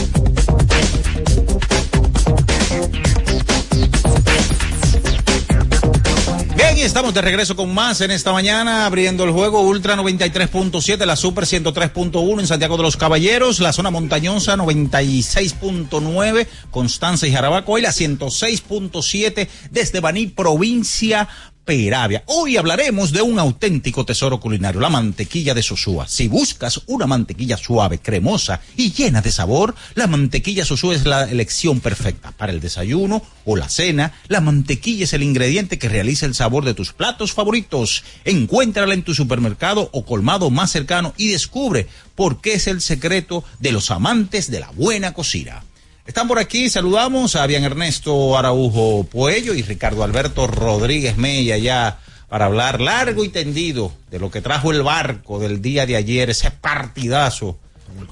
Bien, 6.73 6.85
estamos 6.85 7.13
de 7.13 7.21
regreso 7.21 7.57
con 7.57 7.73
más 7.73 7.99
en 7.99 8.11
esta 8.11 8.31
mañana, 8.31 8.85
abriendo 8.85 9.25
el 9.25 9.31
juego 9.31 9.59
Ultra 9.59 9.97
93.7, 9.97 11.05
la 11.05 11.17
Super 11.17 11.43
103.1 11.43 12.39
en 12.39 12.47
Santiago 12.47 12.77
de 12.77 12.83
los 12.83 12.95
Caballeros, 12.95 13.59
la 13.59 13.73
zona 13.73 13.91
montañosa 13.91 14.55
96.9, 14.55 16.47
Constanza 16.71 17.27
y 17.27 17.33
Jarabacoa 17.33 17.79
y 17.79 17.81
la 17.81 17.89
106.7 17.89 19.49
desde 19.69 19.99
Baní, 19.99 20.27
provincia 20.27 21.27
Peravia. 21.65 22.23
Hoy 22.25 22.57
hablaremos 22.57 23.11
de 23.11 23.21
un 23.21 23.37
auténtico 23.37 24.03
tesoro 24.03 24.39
culinario, 24.39 24.81
la 24.81 24.89
mantequilla 24.89 25.53
de 25.53 25.61
Sosúa. 25.61 26.07
Si 26.07 26.27
buscas 26.27 26.81
una 26.87 27.05
mantequilla 27.05 27.55
suave, 27.55 27.99
cremosa 27.99 28.61
y 28.75 28.91
llena 28.91 29.21
de 29.21 29.31
sabor, 29.31 29.75
la 29.95 30.07
mantequilla 30.07 30.65
Sosúa 30.65 30.95
es 30.95 31.05
la 31.05 31.29
elección 31.29 31.79
perfecta 31.79 32.31
para 32.31 32.51
el 32.51 32.61
desayuno 32.61 33.21
o 33.45 33.55
la 33.55 33.69
cena. 33.69 34.13
La 34.27 34.41
mantequilla 34.41 35.03
es 35.03 35.13
el 35.13 35.23
ingrediente 35.23 35.77
que 35.77 35.89
realiza 35.89 36.25
el 36.25 36.33
sabor 36.33 36.65
de 36.65 36.73
tus 36.73 36.93
platos 36.93 37.31
favoritos. 37.31 38.03
Encuéntrala 38.25 38.93
en 38.93 39.03
tu 39.03 39.13
supermercado 39.13 39.89
o 39.93 40.03
colmado 40.03 40.49
más 40.49 40.71
cercano 40.71 41.13
y 41.15 41.27
descubre 41.27 41.87
por 42.15 42.41
qué 42.41 42.53
es 42.53 42.67
el 42.67 42.81
secreto 42.81 43.43
de 43.59 43.71
los 43.71 43.91
amantes 43.91 44.49
de 44.49 44.59
la 44.59 44.71
buena 44.71 45.13
cocina. 45.13 45.63
Están 46.11 46.27
por 46.27 46.39
aquí, 46.39 46.69
saludamos 46.69 47.37
a 47.37 47.47
Bian 47.47 47.63
Ernesto 47.63 48.37
Araujo 48.37 49.05
Puello 49.05 49.53
y 49.53 49.61
Ricardo 49.61 50.03
Alberto 50.03 50.45
Rodríguez 50.45 51.15
Mella 51.15 51.55
ya 51.55 52.01
para 52.27 52.47
hablar 52.47 52.81
largo 52.81 53.23
y 53.23 53.29
tendido 53.29 53.93
de 54.09 54.19
lo 54.19 54.29
que 54.29 54.41
trajo 54.41 54.71
el 54.71 54.83
barco 54.83 55.39
del 55.39 55.61
día 55.61 55.85
de 55.85 55.95
ayer, 55.95 56.29
ese 56.29 56.51
partidazo, 56.51 57.57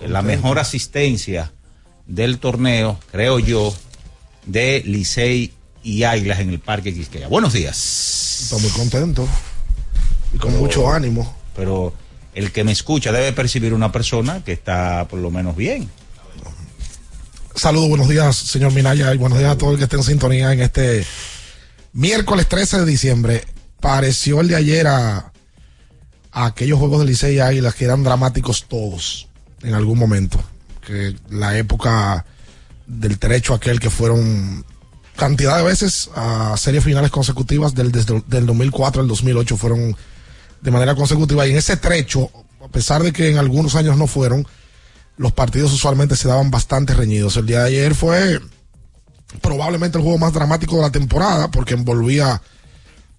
la 0.07 0.21
mejor 0.21 0.59
asistencia 0.59 1.51
del 2.07 2.39
torneo, 2.39 2.97
creo 3.11 3.37
yo, 3.37 3.75
de 4.45 4.81
Licey 4.85 5.51
y 5.83 6.03
Águilas 6.03 6.39
en 6.39 6.51
el 6.51 6.59
Parque 6.59 6.93
Quisqueya. 6.93 7.27
Buenos 7.27 7.51
días. 7.51 8.43
Estoy 8.43 8.61
muy 8.61 8.71
contento 8.71 9.27
y 10.33 10.37
con 10.37 10.57
mucho 10.57 10.89
ánimo. 10.89 11.35
Pero 11.53 11.93
el 12.33 12.53
que 12.53 12.63
me 12.63 12.71
escucha 12.71 13.11
debe 13.11 13.33
percibir 13.33 13.73
una 13.73 13.91
persona 13.91 14.41
que 14.41 14.53
está 14.53 15.05
por 15.09 15.19
lo 15.19 15.31
menos 15.31 15.57
bien. 15.57 15.89
Saludos, 17.59 17.89
buenos 17.89 18.07
días, 18.07 18.37
señor 18.37 18.71
Minaya, 18.71 19.13
y 19.13 19.17
buenos 19.17 19.37
días 19.37 19.51
a 19.51 19.57
todo 19.57 19.71
el 19.71 19.77
que 19.77 19.83
esté 19.83 19.97
en 19.97 20.03
sintonía 20.03 20.53
en 20.53 20.61
este 20.61 21.05
miércoles 21.91 22.47
13 22.47 22.79
de 22.79 22.85
diciembre. 22.85 23.43
Pareció 23.81 24.39
el 24.39 24.47
de 24.47 24.55
ayer 24.55 24.87
a, 24.87 25.33
aquellos 26.31 26.79
juegos 26.79 27.01
de 27.01 27.07
Licey 27.07 27.35
y 27.35 27.39
Águilas 27.41 27.75
que 27.75 27.83
eran 27.83 28.01
dramáticos 28.01 28.63
todos 28.69 29.27
en 29.61 29.73
algún 29.73 29.99
momento. 29.99 30.41
Que 30.87 31.17
la 31.31 31.57
época 31.57 32.25
del 32.87 33.19
trecho 33.19 33.53
aquel 33.53 33.81
que 33.81 33.89
fueron 33.89 34.63
cantidad 35.17 35.57
de 35.57 35.63
veces 35.63 36.09
a 36.15 36.55
series 36.55 36.85
finales 36.85 37.11
consecutivas 37.11 37.75
del, 37.75 37.91
desde, 37.91 38.23
del 38.25 38.45
2004 38.45 39.01
al 39.01 39.07
2008 39.09 39.57
fueron 39.57 39.97
de 40.61 40.71
manera 40.71 40.95
consecutiva 40.95 41.45
y 41.45 41.51
en 41.51 41.57
ese 41.57 41.75
trecho, 41.75 42.31
a 42.63 42.69
pesar 42.69 43.03
de 43.03 43.11
que 43.11 43.29
en 43.29 43.37
algunos 43.37 43.75
años 43.75 43.97
no 43.97 44.07
fueron, 44.07 44.47
los 45.19 45.33
partidos 45.33 45.73
usualmente 45.73 46.15
se 46.15 46.29
daban 46.29 46.49
bastante 46.49 46.93
reñidos. 46.93 47.35
El 47.35 47.45
día 47.45 47.59
de 47.59 47.67
ayer 47.67 47.93
fue 47.93 48.39
probablemente 49.41 49.97
el 49.97 50.03
juego 50.03 50.17
más 50.17 50.31
dramático 50.31 50.77
de 50.77 50.83
la 50.83 50.91
temporada 50.91 51.51
porque 51.51 51.73
envolvía 51.73 52.41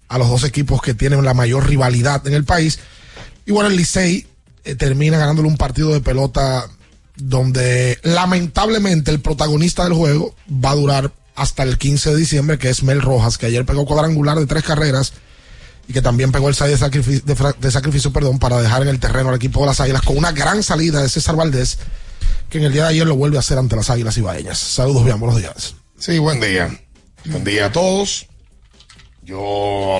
a 0.07 0.17
los 0.17 0.27
dos 0.27 0.43
equipos 0.43 0.81
que 0.81 0.95
tienen 0.95 1.23
la 1.23 1.35
mayor 1.35 1.69
rivalidad 1.69 2.25
en 2.25 2.33
el 2.33 2.43
país. 2.43 2.79
Y 3.45 3.51
bueno, 3.51 3.69
el 3.69 3.75
Licey 3.75 4.25
eh, 4.63 4.73
termina 4.73 5.19
ganándole 5.19 5.47
un 5.47 5.57
partido 5.57 5.93
de 5.93 6.01
pelota 6.01 6.67
donde 7.17 7.99
lamentablemente 8.01 9.11
el 9.11 9.21
protagonista 9.21 9.83
del 9.83 9.93
juego 9.93 10.35
va 10.51 10.71
a 10.71 10.75
durar 10.75 11.11
hasta 11.35 11.61
el 11.61 11.77
15 11.77 12.13
de 12.13 12.17
diciembre, 12.17 12.57
que 12.57 12.69
es 12.69 12.81
Mel 12.81 13.03
Rojas, 13.03 13.37
que 13.37 13.45
ayer 13.45 13.63
pegó 13.63 13.85
cuadrangular 13.85 14.39
de 14.39 14.47
tres 14.47 14.63
carreras 14.63 15.13
y 15.87 15.93
que 15.93 16.01
también 16.01 16.31
pegó 16.31 16.47
el 16.49 16.55
side 16.55 16.69
de 16.69 17.71
sacrificio, 17.71 18.13
perdón, 18.13 18.39
para 18.39 18.61
dejar 18.61 18.81
en 18.83 18.87
el 18.87 18.99
terreno 18.99 19.29
al 19.29 19.35
equipo 19.35 19.61
de 19.61 19.67
las 19.67 19.79
Águilas 19.79 20.01
con 20.01 20.17
una 20.17 20.31
gran 20.31 20.63
salida 20.63 21.01
de 21.01 21.09
César 21.09 21.35
Valdés, 21.35 21.79
que 22.49 22.59
en 22.59 22.65
el 22.65 22.73
día 22.73 22.83
de 22.83 22.89
ayer 22.89 23.07
lo 23.07 23.15
vuelve 23.15 23.37
a 23.37 23.39
hacer 23.39 23.57
ante 23.57 23.75
las 23.75 23.89
Águilas 23.89 24.17
Ibaeñas. 24.17 24.57
Saludos, 24.57 25.05
bien, 25.05 25.19
buenos 25.19 25.37
días. 25.37 25.75
Sí, 25.97 26.17
buen 26.19 26.39
día. 26.39 26.69
Buen 27.25 27.43
día 27.43 27.67
a 27.67 27.71
todos. 27.71 28.27
Yo 29.23 29.99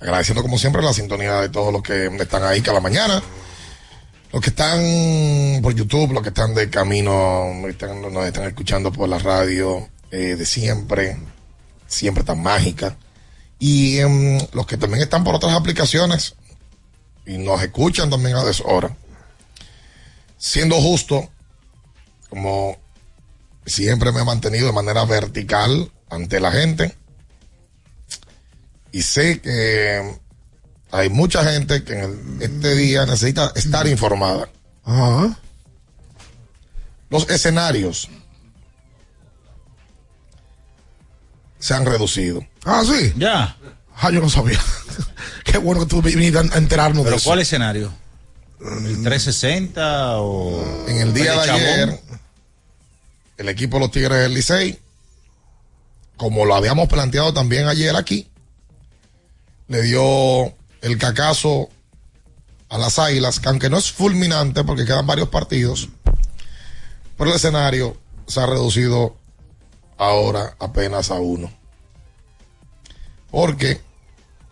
agradeciendo 0.00 0.42
como 0.42 0.58
siempre 0.58 0.82
la 0.82 0.92
sintonía 0.92 1.40
de 1.40 1.48
todos 1.48 1.72
los 1.72 1.82
que 1.82 2.06
están 2.06 2.44
ahí 2.44 2.60
cada 2.62 2.80
mañana. 2.80 3.22
Los 4.32 4.42
que 4.42 4.50
están 4.50 5.62
por 5.62 5.74
YouTube, 5.74 6.12
los 6.12 6.22
que 6.22 6.28
están 6.28 6.54
de 6.54 6.68
camino, 6.68 7.66
están, 7.68 8.00
nos 8.00 8.26
están 8.26 8.44
escuchando 8.44 8.92
por 8.92 9.08
la 9.08 9.18
radio 9.18 9.88
eh, 10.10 10.36
de 10.36 10.46
siempre, 10.46 11.16
siempre 11.86 12.24
tan 12.24 12.42
mágica. 12.42 12.96
Y 13.58 14.02
um, 14.04 14.38
los 14.52 14.66
que 14.66 14.76
también 14.76 15.02
están 15.02 15.24
por 15.24 15.34
otras 15.34 15.52
aplicaciones 15.52 16.34
y 17.26 17.38
nos 17.38 17.62
escuchan 17.62 18.10
también 18.10 18.36
a 18.36 18.44
deshora. 18.44 18.96
Siendo 20.38 20.80
justo, 20.80 21.28
como 22.30 22.76
siempre 23.66 24.12
me 24.12 24.20
he 24.20 24.24
mantenido 24.24 24.66
de 24.66 24.72
manera 24.72 25.04
vertical 25.04 25.90
ante 26.08 26.40
la 26.40 26.52
gente. 26.52 26.96
Y 28.92 29.02
sé 29.02 29.40
que 29.40 30.18
hay 30.90 31.10
mucha 31.10 31.44
gente 31.44 31.84
que 31.84 31.92
en 31.92 32.00
el, 32.00 32.42
este 32.42 32.74
día 32.74 33.04
necesita 33.04 33.52
estar 33.54 33.86
informada. 33.86 34.48
Ajá. 34.84 35.38
Los 37.10 37.28
escenarios 37.28 38.08
se 41.58 41.74
han 41.74 41.84
reducido. 41.84 42.46
Ah, 42.70 42.82
sí. 42.84 43.14
Ya. 43.16 43.56
Ah, 43.96 44.10
yo 44.10 44.20
no 44.20 44.28
sabía. 44.28 44.60
Qué 45.44 45.56
bueno 45.56 45.80
que 45.80 45.86
tú 45.86 46.02
viniste 46.02 46.38
a 46.38 46.42
enterarnos 46.42 47.02
¿Pero 47.02 47.12
de 47.12 47.16
eso. 47.16 47.30
cuál 47.30 47.38
escenario? 47.38 47.90
¿El 48.60 49.02
360 49.02 50.18
o...? 50.18 50.84
En 50.86 50.98
el 50.98 51.14
día 51.14 51.32
de 51.32 51.46
Chabón? 51.46 51.62
ayer, 51.62 52.00
el 53.38 53.48
equipo 53.48 53.76
de 53.76 53.80
los 53.80 53.90
Tigres 53.90 54.18
del 54.18 54.34
Licey, 54.34 54.78
como 56.18 56.44
lo 56.44 56.54
habíamos 56.54 56.88
planteado 56.88 57.32
también 57.32 57.68
ayer 57.68 57.96
aquí, 57.96 58.28
le 59.68 59.80
dio 59.82 60.52
el 60.82 60.98
cacazo 60.98 61.70
a 62.68 62.76
las 62.76 62.98
Águilas, 62.98 63.40
que 63.40 63.48
aunque 63.48 63.70
no 63.70 63.78
es 63.78 63.90
fulminante 63.90 64.62
porque 64.62 64.84
quedan 64.84 65.06
varios 65.06 65.28
partidos, 65.30 65.88
pero 67.16 67.30
el 67.30 67.36
escenario 67.36 67.96
se 68.26 68.40
ha 68.40 68.46
reducido 68.46 69.16
ahora 69.96 70.54
apenas 70.58 71.10
a 71.10 71.14
uno. 71.14 71.50
Porque, 73.30 73.80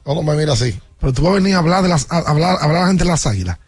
no 0.04 0.22
me 0.22 0.34
mira 0.36 0.52
así. 0.52 0.78
Pero 1.00 1.12
tú 1.12 1.22
vas 1.22 1.32
a 1.32 1.34
venir 1.36 1.54
a 1.54 1.58
hablar 1.58 1.82
de 1.82 1.88
las, 1.88 2.10
a, 2.10 2.18
hablar, 2.18 2.58
a 2.60 2.64
hablar 2.64 2.76
a 2.76 2.80
la 2.82 2.86
gente 2.88 3.04
de 3.04 3.10
las 3.10 3.26
águilas. 3.26 3.58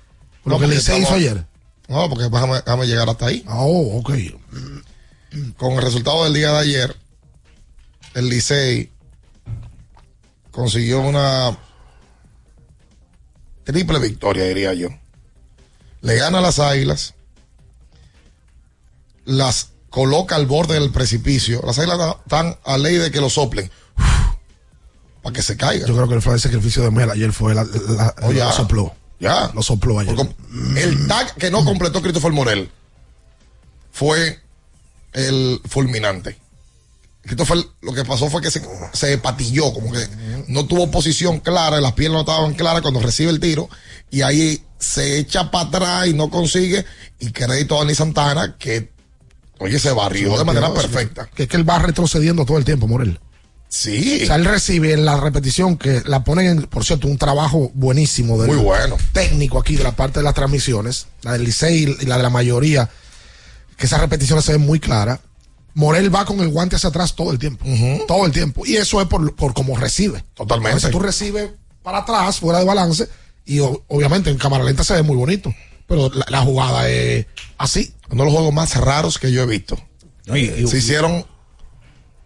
Lo 0.45 0.59
que 0.59 0.65
el 0.65 0.71
Licey 0.71 1.03
hizo 1.03 1.15
ayer. 1.15 1.47
No, 1.89 2.09
porque 2.09 2.25
déjame, 2.25 2.57
déjame 2.57 2.87
llegar 2.87 3.09
hasta 3.09 3.27
ahí. 3.27 3.45
Oh, 3.49 3.99
ok. 3.99 4.11
Con 5.57 5.73
el 5.73 5.83
resultado 5.83 6.25
del 6.25 6.35
día 6.35 6.53
de 6.53 6.59
ayer, 6.59 6.97
el 8.15 8.29
Licey 8.29 8.91
consiguió 10.51 11.01
una 11.01 11.57
triple 13.65 13.99
victoria, 13.99 14.45
diría 14.45 14.75
yo. 14.75 14.89
Le 16.01 16.17
gana 16.17 16.39
a 16.39 16.43
las 16.43 16.59
águilas, 16.59 17.15
las 19.25 19.71
coloca 19.91 20.37
al 20.37 20.47
borde 20.47 20.75
del 20.75 20.91
precipicio. 20.91 21.63
Las 21.65 21.79
águilas 21.79 22.17
están 22.25 22.59
a 22.65 22.79
ley 22.79 22.97
de 22.97 23.11
que 23.11 23.21
lo 23.21 23.31
soplen. 23.31 23.71
Para 25.23 25.33
que 25.33 25.43
se 25.43 25.57
caigan. 25.57 25.89
Yo 25.89 25.95
creo 25.95 26.09
que 26.09 26.15
el 26.15 26.23
fue 26.23 26.35
el 26.35 26.41
sacrificio 26.41 26.83
de 26.83 26.91
Mel 26.91 27.11
ayer 27.11 27.33
fue 27.33 27.55
la, 27.55 27.65
la- 27.65 28.15
Oh, 28.23 28.33
ya. 28.33 28.47
lo 28.47 28.53
sopló. 28.53 28.95
Ya. 29.21 29.51
Lo 29.55 29.63
sopló 29.63 29.99
ayer. 29.99 30.15
Porque 30.15 30.35
el 30.81 31.07
tag 31.09 31.35
que 31.35 31.51
no 31.51 31.65
completó 31.65 32.01
Christopher 32.01 32.33
Morel 32.33 32.71
fue 33.91 34.39
el 35.13 35.61
fulminante. 35.69 36.39
Christopher 37.23 37.59
lo 37.83 37.93
que 37.93 38.05
pasó 38.05 38.31
fue 38.31 38.41
que 38.41 38.51
se, 38.51 38.63
se 38.93 39.19
patilló, 39.19 39.73
como 39.75 39.93
que 39.93 39.99
no 40.49 40.67
tuvo 40.67 40.91
posición 40.91 41.41
clara, 41.41 41.81
las 41.81 41.93
piernas 41.93 42.15
no 42.15 42.21
estaban 42.21 42.55
claras 42.55 42.81
cuando 42.81 43.01
recibe 43.01 43.31
el 43.31 43.41
tiro, 43.41 43.69
y 44.11 44.23
ahí 44.23 44.65
se 44.79 45.19
echa 45.19 45.51
para 45.51 45.69
atrás 45.69 46.07
y 46.07 46.15
no 46.15 46.31
consigue, 46.31 46.87
y 47.19 47.31
crédito 47.33 47.75
a 47.77 47.81
Dani 47.81 47.95
Santana 47.95 48.57
que, 48.57 48.93
oye, 49.59 49.79
se 49.79 49.91
barrió 49.93 50.39
de 50.39 50.45
manera 50.45 50.73
perfecta. 50.73 51.29
Que 51.35 51.43
es 51.43 51.49
que 51.49 51.57
él 51.59 51.69
va 51.69 51.79
retrocediendo 51.81 52.47
todo 52.47 52.57
el 52.57 52.65
tiempo, 52.65 52.87
Morel. 52.87 53.21
Sí. 53.69 54.21
O 54.23 54.27
sea, 54.27 54.37
él 54.37 54.45
recibe 54.47 54.93
en 54.95 55.05
la 55.05 55.19
repetición 55.21 55.77
que 55.77 56.03
la 56.07 56.25
ponen, 56.25 56.47
en, 56.47 56.63
por 56.63 56.85
cierto, 56.85 57.07
un 57.07 57.19
trabajo 57.19 57.71
buenísimo 57.75 58.39
del 58.41 58.49
Muy 58.55 58.65
bueno. 58.65 58.97
técnico 59.13 59.59
aquí 59.59 59.77
de 59.77 59.85
la 59.85 59.93
parte 59.93 60.21
de 60.21 60.25
las 60.25 60.35
transmisiones, 60.35 61.07
la 61.23 61.33
del 61.33 61.45
Licey 61.45 61.97
y 62.01 62.07
la 62.07 62.17
de 62.17 62.23
la 62.23 62.31
mayoría, 62.31 62.89
que 63.77 63.87
esas 63.87 64.01
repeticiones 64.01 64.45
se 64.45 64.53
ven 64.53 64.63
muy 64.63 64.81
claras. 64.81 65.21
Morel 65.75 66.13
va 66.13 66.25
con 66.25 66.41
el 66.41 66.49
guante 66.49 66.77
hacia 66.77 66.89
atrás 66.89 67.15
todo 67.15 67.31
el 67.31 67.39
tiempo. 67.39 67.65
Todo 68.09 68.25
el 68.27 68.33
tiempo. 68.33 68.65
Y 68.67 68.77
eso 68.77 69.01
es 69.01 69.07
por, 69.07 69.35
por 69.37 69.53
cómo 69.55 69.77
recibe. 69.77 70.25
Totalmente. 70.35 70.73
A 70.73 70.75
veces 70.77 70.91
tú 70.91 70.99
recibes 70.99 71.51
para 71.83 71.99
atrás, 71.99 72.41
fuera 72.41 72.59
de 72.59 72.65
balance, 72.65 73.09
y 73.45 73.61
o- 73.61 73.85
obviamente 73.89 74.31
en 74.31 74.39
cámara 74.39 74.65
lenta 74.65 74.83
se 74.83 74.95
ve 74.95 75.03
muy 75.03 75.15
bonito. 75.17 75.55
Pero 75.87 76.11
la, 76.13 76.27
la 76.31 76.41
jugada 76.41 76.89
es 76.89 77.27
así. 77.59 77.95
Uno 78.11 78.23
de 78.23 78.31
los 78.31 78.35
juegos 78.35 78.53
más 78.55 78.75
raros 78.77 79.19
que 79.19 79.31
yo 79.31 79.43
he 79.43 79.47
visto. 79.47 79.79
se 80.27 80.79
hicieron 80.79 81.25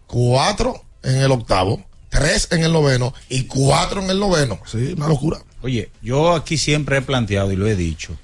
cuatro 0.07 0.83
en 1.03 1.17
el 1.17 1.31
octavo, 1.31 1.83
tres 2.09 2.47
en 2.51 2.63
el 2.63 2.73
noveno 2.73 3.13
y 3.29 3.43
cuatro 3.43 4.01
en 4.01 4.09
el 4.09 4.19
noveno. 4.19 4.59
Sí, 4.65 4.93
una 4.95 5.07
locura. 5.07 5.39
Oye, 5.61 5.91
yo 6.01 6.33
aquí 6.33 6.57
siempre 6.57 6.97
he 6.97 7.01
planteado 7.01 7.51
y 7.51 7.55
lo 7.55 7.67
he 7.67 7.75
dicho. 7.75 8.17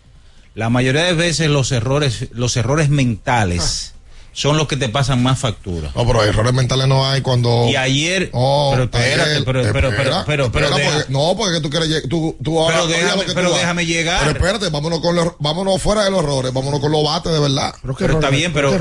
La 0.56 0.70
mayoría 0.70 1.04
de 1.04 1.14
veces 1.14 1.50
los 1.50 1.72
errores, 1.72 2.30
los 2.32 2.58
errores 2.58 2.90
mentales 2.90 3.94
son 4.32 4.58
los 4.58 4.68
que 4.68 4.78
te 4.78 4.90
pasan 4.90 5.22
más 5.24 5.40
factura. 5.40 5.92
No, 5.96 6.06
pero 6.06 6.24
errores 6.24 6.54
mentales 6.54 6.88
no 6.88 7.08
hay 7.08 7.22
cuando. 7.22 7.68
Y 7.70 7.76
ayer, 7.76 8.30
Oh, 8.34 8.70
pero 8.72 8.84
espérate, 8.86 9.32
ayer, 9.32 9.44
pero, 9.46 9.62
pero, 9.62 9.74
pero, 9.74 9.90
espera, 9.90 10.24
pero, 10.26 10.52
pero, 10.52 10.66
espera, 10.68 10.70
deja- 10.78 10.98
porque- 10.98 11.12
no, 11.14 11.34
porque 11.38 11.60
tú 11.62 11.70
quieres 11.70 12.04
tú, 12.10 12.36
tú 12.44 12.64
Pero 12.68 12.88
déjame- 12.88 13.16
lo 13.16 13.22
que 13.22 13.28
tú 13.28 13.34
pero 13.36 13.50
vas. 13.52 13.60
déjame 13.60 13.86
llegar. 13.86 14.20
Pero 14.20 14.32
espérate, 14.32 14.70
vámonos 14.70 15.00
con 15.00 15.16
los, 15.16 15.28
vámonos 15.40 15.82
fuera 15.82 16.04
de 16.04 16.12
los 16.12 16.24
errores, 16.24 16.54
vámonos 16.54 16.80
con 16.80 16.92
los 16.92 17.04
bates 17.04 17.32
de 17.32 17.40
verdad. 17.40 17.74
pero 17.98 18.14
está 18.14 18.30
bien, 18.30 18.54
pero 18.54 18.72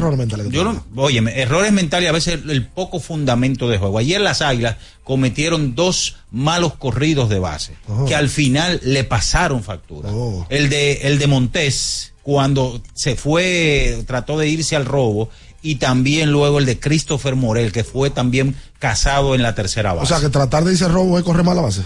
yo 0.50 0.64
no, 0.64 0.84
óyeme, 0.96 1.40
errores 1.40 1.72
mentales 1.72 2.06
y 2.06 2.08
a 2.08 2.12
veces 2.12 2.34
el, 2.34 2.50
el 2.50 2.66
poco 2.66 3.00
fundamento 3.00 3.68
de 3.68 3.78
juego. 3.78 3.98
Ayer 3.98 4.20
las 4.20 4.42
Águilas 4.42 4.76
cometieron 5.04 5.74
dos 5.74 6.16
malos 6.30 6.74
corridos 6.74 7.28
de 7.30 7.38
base 7.38 7.74
que 8.06 8.14
al 8.14 8.28
final 8.28 8.80
le 8.84 9.04
pasaron 9.04 9.62
factura. 9.64 10.11
El 10.50 10.68
de 10.68 10.92
el 11.02 11.18
de 11.18 11.26
Montés 11.26 12.12
cuando 12.28 12.78
se 12.92 13.16
fue 13.16 14.04
trató 14.06 14.36
de 14.36 14.48
irse 14.48 14.76
al 14.76 14.84
robo 14.84 15.30
y 15.62 15.76
también 15.76 16.30
luego 16.30 16.58
el 16.58 16.66
de 16.66 16.78
Christopher 16.78 17.36
Morel 17.36 17.72
que 17.72 17.84
fue 17.84 18.10
también 18.10 18.54
casado 18.78 19.34
en 19.34 19.42
la 19.42 19.54
tercera 19.54 19.94
base. 19.94 20.12
O 20.12 20.18
sea, 20.18 20.20
que 20.20 20.30
tratar 20.30 20.62
de 20.62 20.72
irse 20.72 20.86
robo 20.88 21.16
es 21.16 21.24
correr 21.24 21.42
mal 21.42 21.56
la 21.56 21.62
base. 21.62 21.84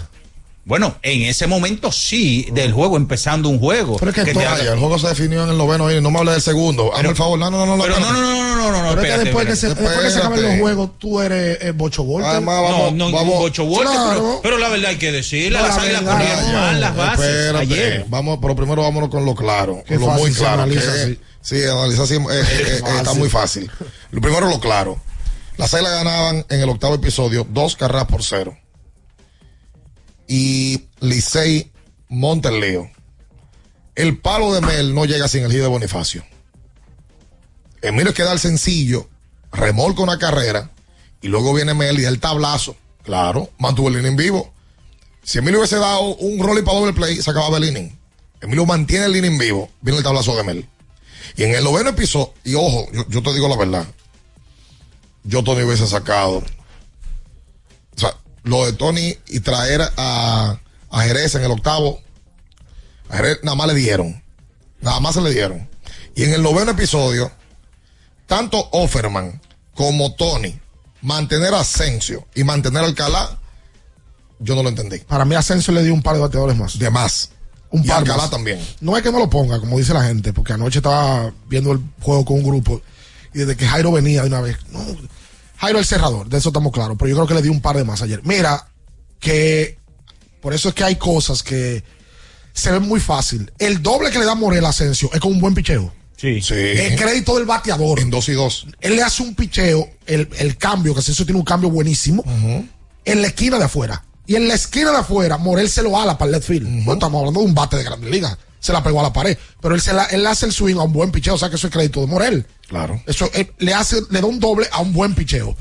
Bueno, 0.65 0.95
en 1.01 1.23
ese 1.23 1.45
momento 1.45 1.91
sí 1.91 2.47
del 2.53 2.71
juego 2.71 2.95
empezando 2.95 3.49
un 3.49 3.59
juego. 3.59 3.97
Pero 3.97 4.11
es 4.11 4.15
que, 4.15 4.23
que 4.23 4.33
todo- 4.33 4.47
haga- 4.47 4.71
el 4.73 4.79
juego 4.79 4.97
se 4.97 5.07
definió 5.09 5.43
en 5.43 5.49
el 5.49 5.57
noveno 5.57 5.91
y 5.91 5.99
no 5.99 6.09
me 6.09 6.19
hable 6.19 6.31
del 6.31 6.41
segundo. 6.41 6.93
Hazme 6.95 7.09
el 7.09 7.15
favor, 7.17 7.37
no, 7.37 7.51
no, 7.51 7.65
no, 7.65 7.75
no. 7.75 7.83
pero 7.83 7.95
espérate. 7.95 8.13
no, 8.13 8.21
no, 8.21 8.31
no, 8.31 8.55
no, 8.55 8.71
no, 8.71 8.83
no, 8.83 8.89
Pero 8.89 8.89
es 8.89 8.95
que 8.95 9.01
espérate, 9.01 9.23
después 9.25 9.45
que, 9.47 9.55
se, 9.57 9.67
espérate. 9.67 9.89
después 9.89 10.05
que 10.07 10.11
se 10.13 10.17
acaben 10.19 10.35
los 10.41 10.51
Espérate. 10.51 10.61
juegos, 10.61 10.99
tú 10.99 11.21
eres 11.21 11.57
eh, 11.61 11.71
Bocho 11.71 12.03
Volter. 12.05 12.31
Además, 12.31 12.61
vamos, 12.61 12.93
no, 12.93 13.09
no, 13.09 13.15
vamos. 13.15 13.39
Bocho 13.39 13.65
Volter, 13.65 13.87
Claro. 13.93 14.09
pero, 14.13 14.39
pero 14.41 14.57
la 14.57 14.69
verdad 14.69 14.89
hay 14.91 14.97
que 14.97 15.11
decirle, 15.11 15.59
No, 15.59 15.67
las 15.67 15.75
la 15.75 15.81
águilas 15.83 16.01
no. 16.03 16.53
mal 16.53 16.79
las 16.81 16.95
bases 16.95 17.25
Espérate, 17.25 17.57
ayer. 17.63 18.05
Vamos, 18.07 18.39
pero 18.41 18.55
primero 18.55 18.81
vámonos 18.83 19.09
con 19.09 19.25
lo 19.25 19.35
claro, 19.35 19.83
Qué 19.85 19.95
con 19.97 20.07
lo 20.07 20.13
muy 20.13 20.31
claro. 20.31 20.61
analiza 20.61 20.91
así. 20.93 21.19
sí, 21.41 21.61
analizar 21.65 22.05
así, 22.05 22.13
eh, 22.15 22.19
eh, 22.31 22.45
eh, 22.69 22.81
está 22.97 23.13
muy 23.13 23.29
fácil. 23.29 23.69
Lo 24.11 24.21
primero 24.21 24.47
lo 24.47 24.61
claro. 24.61 24.97
Las 25.57 25.73
águilas 25.73 25.91
ganaban 25.93 26.45
en 26.49 26.61
el 26.61 26.69
octavo 26.69 26.95
episodio 26.95 27.45
dos 27.49 27.75
carreras 27.75 28.05
por 28.05 28.23
cero. 28.23 28.57
Y 30.27 30.85
Licey 30.99 31.71
monta 32.09 32.49
el 33.95 34.17
palo 34.17 34.53
de 34.53 34.61
Mel 34.61 34.95
no 34.95 35.05
llega 35.05 35.27
sin 35.27 35.43
el 35.43 35.51
hit 35.51 35.61
de 35.61 35.67
Bonifacio. 35.67 36.23
Emilio 37.81 38.13
queda 38.13 38.33
el 38.33 38.39
sencillo, 38.39 39.07
remolca 39.51 40.01
una 40.01 40.17
carrera 40.17 40.71
y 41.21 41.27
luego 41.27 41.53
viene 41.53 41.75
Mel 41.75 41.99
y 41.99 42.03
da 42.03 42.09
el 42.09 42.19
tablazo. 42.19 42.75
Claro, 43.03 43.51
mantuvo 43.59 43.89
el 43.89 43.97
inning 43.97 44.15
vivo. 44.15 44.51
Si 45.23 45.37
Emilio 45.37 45.59
hubiese 45.59 45.77
dado 45.77 46.15
un 46.15 46.39
rolling 46.39 46.63
para 46.63 46.79
doble 46.79 46.93
play, 46.93 47.21
se 47.21 47.29
acababa 47.29 47.57
el 47.57 47.65
inning. 47.65 47.95
Emilio 48.41 48.65
mantiene 48.65 49.05
el 49.05 49.15
inning 49.15 49.37
vivo, 49.37 49.69
viene 49.81 49.99
el 49.99 50.03
tablazo 50.03 50.35
de 50.35 50.43
Mel. 50.43 50.67
Y 51.35 51.43
en 51.43 51.53
el 51.53 51.63
noveno 51.63 51.91
episodio, 51.91 52.33
y 52.43 52.55
ojo, 52.55 52.87
yo, 52.93 53.05
yo 53.09 53.21
te 53.21 53.33
digo 53.33 53.47
la 53.47 53.57
verdad, 53.57 53.87
yo 55.23 55.43
Tony 55.43 55.63
hubiese 55.63 55.87
sacado. 55.87 56.43
Lo 58.43 58.65
de 58.65 58.73
Tony 58.73 59.17
y 59.27 59.39
traer 59.39 59.81
a, 59.97 60.57
a 60.89 61.01
Jerez 61.01 61.35
en 61.35 61.43
el 61.43 61.51
octavo, 61.51 62.01
a 63.09 63.17
Jerez 63.17 63.39
nada 63.43 63.55
más 63.55 63.67
le 63.67 63.75
dieron. 63.75 64.21
Nada 64.81 64.99
más 64.99 65.15
se 65.15 65.21
le 65.21 65.31
dieron. 65.31 65.69
Y 66.15 66.23
en 66.23 66.33
el 66.33 66.43
noveno 66.43 66.71
episodio, 66.71 67.31
tanto 68.27 68.69
Offerman 68.73 69.41
como 69.73 70.13
Tony, 70.15 70.59
mantener 71.01 71.53
a 71.53 71.61
Asensio 71.61 72.27
y 72.35 72.43
mantener 72.43 72.83
a 72.83 72.87
Alcalá, 72.87 73.39
yo 74.39 74.55
no 74.55 74.63
lo 74.63 74.69
entendí. 74.69 74.99
Para 74.99 75.23
mí, 75.25 75.35
Asensio 75.35 75.73
le 75.73 75.83
dio 75.83 75.93
un 75.93 76.01
par 76.01 76.15
de 76.15 76.21
bateadores 76.21 76.57
más. 76.57 76.77
De 76.77 76.89
más. 76.89 77.29
Un 77.69 77.83
Y 77.83 77.87
par 77.87 77.99
Alcalá 77.99 78.23
más. 78.23 78.29
también. 78.29 78.59
No 78.81 78.95
es 78.97 79.03
que 79.03 79.11
no 79.11 79.19
lo 79.19 79.29
ponga, 79.29 79.59
como 79.59 79.77
dice 79.77 79.93
la 79.93 80.03
gente, 80.03 80.33
porque 80.33 80.53
anoche 80.53 80.79
estaba 80.79 81.33
viendo 81.47 81.71
el 81.71 81.79
juego 82.01 82.25
con 82.25 82.37
un 82.37 82.43
grupo 82.43 82.81
y 83.33 83.39
desde 83.39 83.55
que 83.55 83.67
Jairo 83.67 83.91
venía 83.91 84.21
de 84.21 84.27
una 84.27 84.41
vez. 84.41 84.57
No, 84.69 84.79
Jairo 85.63 85.79
el 85.79 85.85
cerrador, 85.85 86.27
de 86.27 86.37
eso 86.37 86.49
estamos 86.49 86.71
claros, 86.73 86.97
pero 86.99 87.09
yo 87.09 87.15
creo 87.15 87.27
que 87.27 87.33
le 87.35 87.41
dio 87.41 87.51
un 87.51 87.61
par 87.61 87.77
de 87.77 87.83
más 87.83 88.01
ayer. 88.01 88.19
Mira, 88.23 88.67
que 89.19 89.77
por 90.41 90.53
eso 90.53 90.69
es 90.69 90.75
que 90.75 90.83
hay 90.83 90.97
cosas 90.97 91.41
que 91.41 91.83
se 92.51 92.71
ven 92.71 92.83
muy 92.83 92.99
fácil. 92.99 93.51
El 93.57 93.81
doble 93.81 94.11
que 94.11 94.19
le 94.19 94.25
da 94.25 94.35
Morel 94.35 94.65
a 94.65 94.69
Asensio 94.69 95.09
es 95.13 95.19
con 95.19 95.31
un 95.31 95.39
buen 95.39 95.53
picheo. 95.53 95.93
Sí. 96.17 96.41
Sí. 96.41 96.53
El 96.53 96.95
crédito 96.97 97.35
del 97.35 97.45
bateador. 97.45 97.99
En 97.99 98.09
dos 98.09 98.29
y 98.29 98.33
dos. 98.33 98.67
Él 98.81 98.95
le 98.95 99.03
hace 99.03 99.23
un 99.23 99.35
picheo, 99.35 99.89
el, 100.05 100.29
el 100.37 100.57
cambio, 100.57 100.93
que 100.93 100.99
Asensio 100.99 101.25
tiene 101.25 101.39
un 101.39 101.45
cambio 101.45 101.69
buenísimo, 101.69 102.23
en 103.05 103.21
la 103.21 103.27
esquina 103.27 103.57
de 103.57 103.65
afuera. 103.65 104.03
Y 104.25 104.35
en 104.35 104.47
la 104.47 104.53
esquina 104.53 104.91
de 104.91 104.97
afuera, 104.97 105.37
Morel 105.37 105.69
se 105.69 105.81
lo 105.81 105.99
ala 105.99 106.17
para 106.17 106.27
el 106.27 106.31
left 106.33 106.47
field. 106.47 106.67
No 106.67 106.93
estamos 106.93 107.19
hablando 107.19 107.39
de 107.41 107.45
un 107.45 107.53
bate 107.53 107.77
de 107.77 107.83
grandes 107.83 108.09
ligas. 108.09 108.37
Se 108.63 108.71
la 108.71 108.81
pegó 108.81 109.01
a 109.01 109.03
la 109.03 109.11
pared. 109.11 109.37
Pero 109.61 109.75
él, 109.75 109.81
se 109.81 109.91
la, 109.91 110.05
él 110.05 110.25
hace 110.25 110.45
el 110.45 110.53
swing 110.53 110.77
a 110.77 110.83
un 110.83 110.93
buen 110.93 111.11
picheo. 111.11 111.33
O 111.33 111.37
sea 111.37 111.49
que 111.49 111.57
eso 111.57 111.67
es 111.67 111.73
crédito 111.73 111.99
de 111.99 112.07
Morel. 112.07 112.45
Claro. 112.69 113.01
Eso 113.05 113.29
él 113.33 113.51
le 113.57 113.73
hace, 113.73 113.97
le 114.09 114.21
da 114.21 114.25
un 114.25 114.39
doble 114.39 114.67
a 114.71 114.79
un 114.79 114.93
buen 114.93 115.13
picheo. 115.13 115.53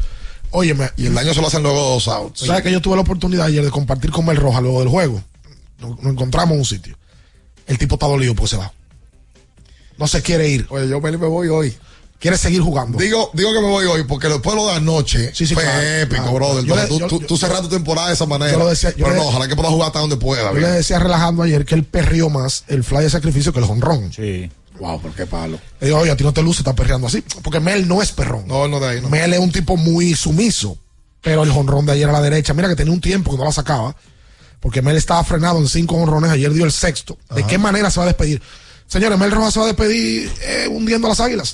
Óyeme. 0.53 0.89
Y 0.97 1.07
el 1.07 1.15
daño 1.15 1.35
se 1.35 1.41
lo 1.41 1.49
hacen 1.49 1.65
luego 1.65 1.81
dos 1.81 2.07
outs. 2.07 2.47
¿Sabes 2.47 2.63
que 2.63 2.71
yo 2.71 2.81
tuve 2.81 2.95
la 2.95 3.03
oportunidad 3.03 3.47
ayer 3.47 3.65
de 3.65 3.73
compartir 3.73 4.13
con 4.13 4.25
Mel 4.25 4.37
Roja 4.37 4.61
luego 4.61 4.79
del 4.79 4.89
juego? 4.89 5.21
Nos, 5.81 6.01
nos 6.01 6.13
encontramos 6.13 6.53
en 6.53 6.59
un 6.61 6.65
sitio. 6.65 6.97
El 7.67 7.77
tipo 7.77 7.97
está 7.97 8.07
dolido 8.07 8.37
porque 8.37 8.51
se 8.51 8.57
va. 8.57 8.73
No 9.99 10.07
se 10.07 10.23
quiere 10.23 10.49
ir. 10.49 10.67
Oye, 10.71 10.89
yo 10.89 11.01
me 11.01 11.17
voy 11.17 11.49
hoy. 11.49 11.77
Quiere 12.23 12.39
seguir 12.39 12.61
jugando. 12.63 12.99
Digo, 12.99 13.31
digo 13.35 13.53
que 13.53 13.61
me 13.61 13.67
voy 13.67 13.85
hoy 13.85 14.05
porque 14.05 14.29
después 14.29 14.55
lo 14.55 14.67
de 14.69 14.75
anoche 14.75 15.35
Sí, 15.35 15.45
sí, 15.45 15.55
fue 15.55 15.65
claro, 15.65 15.83
épico, 15.83 16.23
claro. 16.23 16.35
brother. 16.37 16.65
Yo 16.65 16.77
le- 16.77 16.87
tú, 16.87 16.99
yo- 17.01 17.07
tú- 17.09 17.19
tú 17.19 17.37
tu 17.37 17.69
temporada 17.69 18.09
de 18.09 18.15
esa 18.15 18.27
manera. 18.27 18.53
Yo 18.53 18.59
lo 18.61 18.69
decía- 18.69 18.91
yo 18.91 19.07
pero 19.07 19.11
le- 19.11 19.17
no, 19.17 19.27
ojalá 19.27 19.49
que 19.49 19.57
pueda 19.57 19.71
jugar 19.71 19.89
hasta 19.89 19.99
donde 19.99 20.17
pueda. 20.17 20.53
Yo 20.53 20.61
le 20.61 20.69
decía 20.69 21.01
relajando 21.01 21.43
ayer 21.43 21.65
que 21.65 21.75
él 21.75 21.83
perrió 21.83 22.31
más 22.31 22.63
el 22.69 22.85
fly 22.85 23.01
de 23.03 23.11
sacrificio 23.11 23.53
que 23.53 23.59
el 23.59 23.65
jonrón. 23.65 24.13
Sí. 24.13 24.49
Wow, 24.79 25.01
por 25.03 25.13
qué 25.15 25.27
palo. 25.27 25.59
Le 25.81 25.89
digo, 25.89 25.99
oye, 25.99 26.13
a 26.13 26.17
ti 26.17 26.23
no 26.23 26.33
te 26.33 26.43
luce 26.45 26.61
estar 26.61 26.77
perreando 26.77 27.09
así. 27.09 27.25
Porque 27.43 27.59
Mel 27.59 27.89
no 27.89 28.01
es 28.01 28.13
perrón. 28.13 28.45
No, 28.47 28.69
no 28.69 28.79
de 28.79 28.89
ahí, 28.89 29.01
no. 29.01 29.09
Mel 29.09 29.35
es 29.35 29.41
un 29.41 29.51
tipo 29.51 29.77
muy 29.77 30.15
sumiso. 30.15 30.79
Pero 31.23 31.43
el 31.43 31.51
jonrón 31.51 31.87
de 31.87 31.93
ayer 31.93 32.09
a 32.09 32.13
la 32.13 32.23
derecha, 32.23 32.55
mira 32.55 32.69
que 32.69 32.77
tenía 32.77 32.93
un 32.93 33.01
tiempo 33.01 33.33
que 33.33 33.37
no 33.37 33.45
la 33.45 33.53
sacaba. 33.53 33.97
Porque 34.61 34.81
Mel 34.81 34.97
estaba 34.97 35.25
frenado 35.25 35.59
en 35.59 35.67
cinco 35.69 35.97
jonrones. 35.97 36.31
Ayer 36.31 36.53
dio 36.53 36.65
el 36.65 36.71
sexto. 36.73 37.19
¿De 37.35 37.45
qué 37.45 37.59
manera 37.59 37.91
se 37.91 37.99
va 37.99 38.05
a 38.05 38.07
despedir? 38.07 38.41
Señores, 38.87 39.19
Mel 39.19 39.33
Rojas 39.33 39.55
se 39.55 39.59
va 39.59 39.65
a 39.65 39.69
despedir 39.69 40.33
eh, 40.43 40.69
hundiendo 40.71 41.09
a 41.09 41.11
las 41.11 41.19
águilas. 41.21 41.53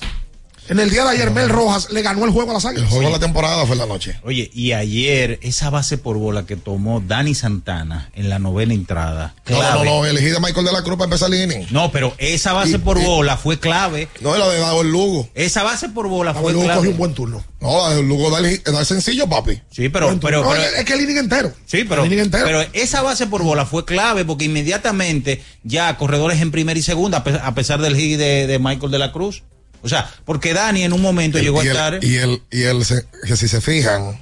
En 0.69 0.79
el 0.79 0.89
día 0.91 1.03
de 1.03 1.09
ayer, 1.09 1.31
Mel 1.31 1.49
Rojas 1.49 1.89
le 1.91 2.01
ganó 2.03 2.25
el 2.25 2.31
juego 2.31 2.51
a 2.51 2.53
las 2.53 2.63
El 2.65 2.71
águilas. 2.71 2.89
juego 2.89 3.05
de 3.07 3.11
la 3.13 3.19
temporada 3.19 3.65
fue 3.65 3.73
en 3.73 3.79
la 3.79 3.85
noche. 3.87 4.19
Oye, 4.23 4.51
y 4.53 4.73
ayer 4.73 5.39
esa 5.41 5.69
base 5.71 5.97
por 5.97 6.17
bola 6.17 6.45
que 6.45 6.55
tomó 6.55 6.99
Dani 6.99 7.33
Santana 7.33 8.11
en 8.13 8.29
la 8.29 8.37
novena 8.37 8.73
entrada. 8.75 9.33
No, 9.47 9.55
no, 9.55 9.61
clave. 9.61 9.85
no, 9.85 10.05
elegí 10.05 10.27
de 10.27 10.39
Michael 10.39 10.65
de 10.67 10.71
la 10.71 10.83
Cruz 10.83 10.97
para 10.97 11.05
empezar 11.05 11.33
el 11.33 11.41
inning. 11.43 11.65
No, 11.71 11.91
pero 11.91 12.13
esa 12.19 12.53
base 12.53 12.77
por 12.77 13.01
bola 13.01 13.35
fue 13.35 13.59
clave. 13.59 14.07
No, 14.21 14.37
la 14.37 14.47
de 14.47 14.59
Dado 14.59 14.81
el 14.81 14.91
Lugo. 14.91 15.27
Esa 15.33 15.63
base 15.63 15.89
por 15.89 16.07
bola 16.07 16.33
Dado 16.33 16.43
fue 16.43 16.51
el 16.51 16.55
Lugo 16.55 16.65
clave. 16.65 16.77
cogió 16.79 16.91
un 16.91 16.97
buen 16.97 17.13
turno. 17.15 17.43
No, 17.61 17.89
la 17.89 17.95
de 17.95 18.03
Lugo 18.03 18.29
da 18.29 18.37
el, 18.39 18.61
da 18.63 18.79
el 18.79 18.85
sencillo, 18.85 19.27
papi. 19.27 19.59
Sí, 19.71 19.89
pero, 19.89 20.17
pero, 20.19 20.53
es 20.55 20.85
que 20.85 20.93
el 20.93 21.01
inning 21.01 21.17
entero. 21.17 21.51
Sí, 21.65 21.83
pero, 21.83 22.03
El 22.03 22.11
inning 22.13 22.25
entero. 22.25 22.45
pero 22.45 22.61
esa 22.73 23.01
base 23.01 23.25
por 23.25 23.41
bola 23.43 23.65
fue 23.65 23.85
clave 23.85 24.23
porque 24.23 24.45
inmediatamente 24.45 25.43
ya 25.63 25.97
corredores 25.97 26.41
en 26.41 26.51
primera 26.51 26.77
y 26.79 26.83
segunda, 26.83 27.17
a 27.19 27.23
pe- 27.23 27.39
a 27.41 27.55
pesar 27.55 27.81
del 27.81 27.95
hit 27.97 28.17
de, 28.19 28.45
de 28.47 28.59
Michael 28.59 28.91
de 28.91 28.99
la 28.99 29.11
Cruz. 29.11 29.43
O 29.81 29.89
sea, 29.89 30.09
porque 30.25 30.53
Dani 30.53 30.83
en 30.83 30.93
un 30.93 31.01
momento 31.01 31.39
llegó 31.39 31.61
a 31.61 31.63
y 31.63 31.67
el, 31.67 31.71
estar. 31.71 32.03
y 32.03 32.15
el, 32.15 32.41
y 32.51 32.83
se- 32.83 33.05
que 33.25 33.35
si 33.37 33.47
se 33.47 33.61
fijan 33.61 34.19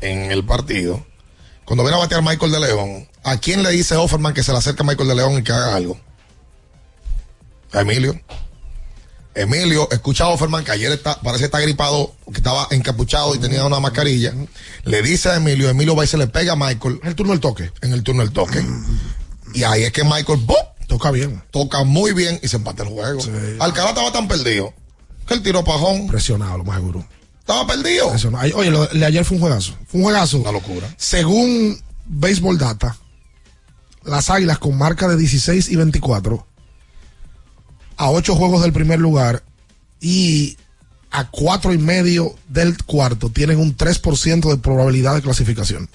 en 0.00 0.30
el 0.30 0.44
partido, 0.44 1.06
cuando 1.64 1.82
viene 1.82 1.96
a 1.96 2.00
batear 2.00 2.22
Michael 2.22 2.52
de 2.52 2.60
León, 2.60 3.08
¿a 3.24 3.38
quién 3.38 3.62
le 3.62 3.70
dice 3.70 3.96
Offerman 3.96 4.34
que 4.34 4.42
se 4.42 4.52
le 4.52 4.58
acerque 4.58 4.82
a 4.82 4.86
Michael 4.86 5.08
de 5.08 5.14
León 5.14 5.38
y 5.38 5.42
que 5.42 5.52
haga 5.52 5.74
algo? 5.74 5.98
A 7.72 7.80
Emilio. 7.80 8.20
Emilio, 9.34 9.86
escucha 9.90 10.24
a 10.24 10.28
Offerman 10.28 10.64
que 10.64 10.70
ayer 10.72 10.90
está, 10.92 11.20
parece 11.20 11.40
que 11.40 11.44
está 11.46 11.60
gripado, 11.60 12.14
que 12.26 12.38
estaba 12.38 12.68
encapuchado 12.70 13.34
y 13.34 13.38
tenía 13.38 13.64
una 13.66 13.80
mascarilla. 13.80 14.32
Le 14.84 15.02
dice 15.02 15.28
a 15.28 15.36
Emilio, 15.36 15.68
Emilio 15.68 15.94
va 15.94 16.04
y 16.04 16.06
se 16.06 16.16
le 16.16 16.26
pega 16.26 16.52
a 16.54 16.56
Michael. 16.56 17.00
En 17.02 17.08
el 17.08 17.14
turno 17.14 17.32
del 17.32 17.40
toque. 17.40 17.70
En 17.82 17.92
el 17.92 18.02
turno 18.02 18.22
del 18.22 18.32
toque. 18.32 18.64
Y 19.52 19.62
ahí 19.64 19.82
es 19.82 19.92
que 19.92 20.04
Michael 20.04 20.40
¡pum! 20.46 20.56
Toca 20.86 21.10
bien. 21.10 21.42
toca 21.50 21.82
muy 21.84 22.12
bien 22.12 22.38
y 22.42 22.48
se 22.48 22.56
empata 22.56 22.84
el 22.84 22.90
juego. 22.90 23.20
Alcalá 23.58 23.90
estaba 23.90 24.12
tan 24.12 24.28
perdido 24.28 24.72
que 25.26 25.34
él 25.34 25.42
tiró 25.42 25.64
pajón. 25.64 26.06
Presionado, 26.06 26.58
lo 26.58 26.64
más 26.64 26.76
seguro. 26.76 27.04
Estaba 27.40 27.66
perdido. 27.66 28.10
Presionado. 28.10 28.56
Oye, 28.56 28.70
lo 28.70 28.86
de 28.86 29.04
ayer 29.04 29.24
fue 29.24 29.36
un 29.36 29.40
juegazo. 29.40 29.76
Fue 29.86 29.98
un 29.98 30.04
juegazo. 30.04 30.38
Una 30.38 30.52
locura. 30.52 30.92
Según 30.96 31.80
Baseball 32.06 32.58
Data, 32.58 32.96
las 34.04 34.30
águilas 34.30 34.58
con 34.58 34.76
marca 34.78 35.08
de 35.08 35.16
16 35.16 35.68
y 35.68 35.76
24 35.76 36.46
a 37.96 38.10
8 38.10 38.34
juegos 38.36 38.62
del 38.62 38.72
primer 38.72 39.00
lugar 39.00 39.42
y 40.00 40.56
a 41.10 41.28
cuatro 41.30 41.72
y 41.72 41.78
medio 41.78 42.34
del 42.48 42.82
cuarto 42.84 43.30
tienen 43.30 43.58
un 43.58 43.76
3% 43.76 44.50
de 44.50 44.58
probabilidad 44.58 45.14
de 45.14 45.22
clasificación. 45.22 45.88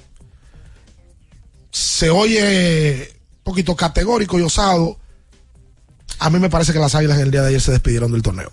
Se 1.71 2.09
oye 2.09 3.13
poquito 3.43 3.75
categórico 3.75 4.39
y 4.39 4.41
osado. 4.43 4.97
A 6.19 6.29
mí 6.29 6.39
me 6.39 6.49
parece 6.49 6.73
que 6.73 6.79
las 6.79 6.95
águilas 6.95 7.17
en 7.17 7.23
el 7.23 7.31
día 7.31 7.41
de 7.41 7.49
ayer 7.49 7.61
se 7.61 7.71
despidieron 7.71 8.11
del 8.11 8.21
torneo. 8.21 8.51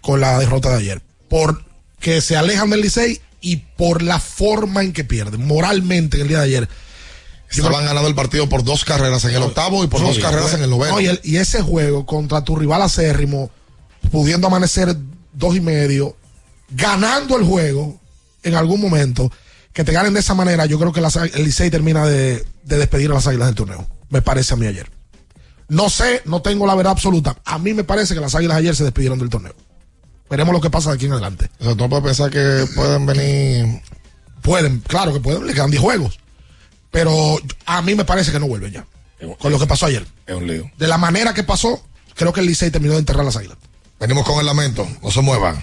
Con 0.00 0.20
la 0.20 0.38
derrota 0.38 0.70
de 0.70 0.76
ayer. 0.78 1.02
Porque 1.28 2.20
se 2.20 2.36
alejan 2.36 2.70
del 2.70 2.80
Licey 2.80 3.20
y 3.40 3.56
por 3.56 4.02
la 4.02 4.18
forma 4.18 4.82
en 4.82 4.92
que 4.92 5.04
pierden. 5.04 5.46
Moralmente 5.46 6.16
en 6.16 6.22
el 6.22 6.28
día 6.28 6.38
de 6.38 6.44
ayer. 6.44 6.68
Estaban 7.50 7.84
ganando 7.86 8.08
el 8.08 8.14
partido 8.14 8.48
por 8.48 8.62
dos 8.62 8.84
carreras 8.84 9.24
en 9.24 9.34
el 9.34 9.42
octavo 9.42 9.82
y 9.82 9.86
por 9.86 10.02
dos 10.02 10.18
carreras 10.18 10.52
en 10.54 10.62
el 10.62 10.70
noveno. 10.70 10.94
no, 10.94 11.00
y, 11.00 11.06
el- 11.06 11.20
y 11.24 11.36
ese 11.36 11.62
juego 11.62 12.04
contra 12.04 12.44
tu 12.44 12.56
rival 12.56 12.82
acérrimo, 12.82 13.50
pudiendo 14.12 14.46
amanecer 14.48 14.94
dos 15.32 15.56
y 15.56 15.60
medio, 15.60 16.14
ganando 16.70 17.38
el 17.38 17.44
juego 17.44 17.98
en 18.42 18.54
algún 18.54 18.80
momento, 18.82 19.32
que 19.72 19.84
te 19.84 19.92
ganen 19.92 20.14
de 20.14 20.20
esa 20.20 20.34
manera, 20.34 20.66
yo 20.66 20.78
creo 20.78 20.92
que 20.92 21.00
las 21.00 21.16
el 21.16 21.44
Licey 21.44 21.70
termina 21.70 22.06
de, 22.06 22.44
de 22.64 22.78
despedir 22.78 23.10
a 23.10 23.14
las 23.14 23.26
águilas 23.26 23.48
del 23.48 23.54
torneo. 23.54 23.86
Me 24.10 24.22
parece 24.22 24.54
a 24.54 24.56
mí 24.56 24.66
ayer. 24.66 24.90
No 25.68 25.90
sé, 25.90 26.22
no 26.24 26.40
tengo 26.40 26.66
la 26.66 26.74
verdad 26.74 26.92
absoluta. 26.92 27.36
A 27.44 27.58
mí 27.58 27.74
me 27.74 27.84
parece 27.84 28.14
que 28.14 28.20
las 28.20 28.34
águilas 28.34 28.56
ayer 28.56 28.74
se 28.74 28.84
despidieron 28.84 29.18
del 29.18 29.28
torneo. 29.28 29.54
Veremos 30.30 30.52
lo 30.52 30.60
que 30.60 30.70
pasa 30.70 30.90
de 30.90 30.96
aquí 30.96 31.06
en 31.06 31.12
adelante. 31.12 31.50
O 31.60 31.64
sea, 31.64 31.74
tú 31.74 31.88
puedes 31.88 32.04
pensar 32.04 32.30
que 32.30 32.66
pueden 32.74 33.06
venir. 33.06 33.82
Pueden, 34.42 34.80
claro 34.80 35.12
que 35.12 35.20
pueden, 35.20 35.46
le 35.46 35.54
quedan 35.54 35.70
10 35.70 35.82
juegos. 35.82 36.18
Pero 36.90 37.38
a 37.66 37.82
mí 37.82 37.94
me 37.94 38.04
parece 38.04 38.32
que 38.32 38.40
no 38.40 38.46
vuelven 38.46 38.72
ya. 38.72 38.86
Con 39.38 39.52
lo 39.52 39.58
que 39.58 39.66
pasó 39.66 39.86
ayer. 39.86 40.06
Es 40.26 40.34
un 40.34 40.46
lío. 40.46 40.70
De 40.78 40.86
la 40.86 40.96
manera 40.96 41.34
que 41.34 41.42
pasó, 41.42 41.82
creo 42.14 42.32
que 42.32 42.40
el 42.40 42.46
Licey 42.46 42.70
terminó 42.70 42.94
de 42.94 43.00
enterrar 43.00 43.24
las 43.24 43.36
águilas. 43.36 43.58
Venimos 44.00 44.24
con 44.24 44.38
el 44.38 44.46
lamento. 44.46 44.86
No 45.02 45.10
se 45.10 45.20
muevan. 45.20 45.62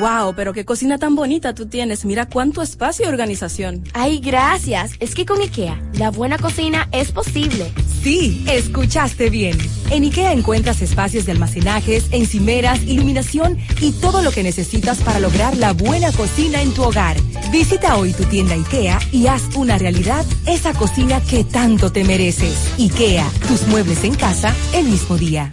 Wow, 0.00 0.34
pero 0.34 0.52
qué 0.52 0.64
cocina 0.64 0.98
tan 0.98 1.14
bonita 1.14 1.54
tú 1.54 1.66
tienes. 1.66 2.04
Mira 2.04 2.28
cuánto 2.28 2.62
espacio 2.62 3.04
y 3.04 3.08
organización. 3.08 3.84
Ay, 3.92 4.20
gracias. 4.20 4.92
Es 5.00 5.14
que 5.14 5.26
con 5.26 5.40
IKEA, 5.40 5.80
la 5.94 6.10
buena 6.10 6.38
cocina 6.38 6.88
es 6.92 7.12
posible. 7.12 7.72
Sí, 8.02 8.44
escuchaste 8.48 9.28
bien. 9.28 9.58
En 9.90 10.04
IKEA 10.04 10.32
encuentras 10.32 10.80
espacios 10.82 11.26
de 11.26 11.32
almacenajes, 11.32 12.06
encimeras, 12.10 12.82
iluminación 12.82 13.58
y 13.80 13.92
todo 13.92 14.22
lo 14.22 14.30
que 14.30 14.42
necesitas 14.42 14.98
para 14.98 15.20
lograr 15.20 15.56
la 15.56 15.72
buena 15.72 16.10
cocina 16.12 16.62
en 16.62 16.72
tu 16.72 16.82
hogar. 16.84 17.16
Visita 17.50 17.96
hoy 17.96 18.12
tu 18.12 18.24
tienda 18.24 18.54
IKEA 18.54 18.98
y 19.12 19.26
haz 19.26 19.54
una 19.56 19.78
realidad 19.78 20.24
esa 20.46 20.72
cocina 20.72 21.20
que 21.20 21.44
tanto 21.44 21.92
te 21.92 22.04
mereces. 22.04 22.72
IKEA, 22.78 23.28
tus 23.46 23.66
muebles 23.66 24.04
en 24.04 24.14
casa 24.14 24.54
el 24.72 24.86
mismo 24.86 25.18
día. 25.18 25.52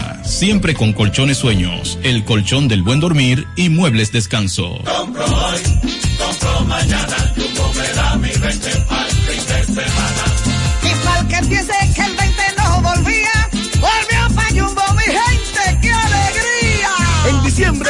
siempre 0.23 0.73
con 0.73 0.93
colchones 0.93 1.37
sueños, 1.37 1.99
el 2.03 2.25
colchón 2.25 2.67
del 2.67 2.83
buen 2.83 2.99
dormir 2.99 3.47
y 3.55 3.69
muebles 3.69 4.11
descanso. 4.11 4.79
Compro 4.85 5.25
hoy, 5.25 5.61
compro 6.17 6.61
mañana, 6.65 7.33
Jumbo 7.35 7.73
me 7.73 7.87
da 7.93 8.15
mi 8.17 8.29
20 8.29 8.69
al 8.89 9.11
fin 9.11 9.47
de 9.47 9.65
semana. 9.65 10.23
Y 10.83 11.05
mal 11.05 11.27
que 11.27 11.35
empiece 11.35 11.73
que 11.95 12.01
el 12.01 12.15
20 12.15 12.41
no 12.57 12.81
volvía, 12.81 13.49
volvió 13.75 14.35
pa' 14.35 14.47
Jumbo, 14.49 14.81
mi 14.95 15.03
gente, 15.03 15.79
qué 15.81 15.91
alegría. 15.91 16.89
En 17.29 17.43
diciembre 17.43 17.89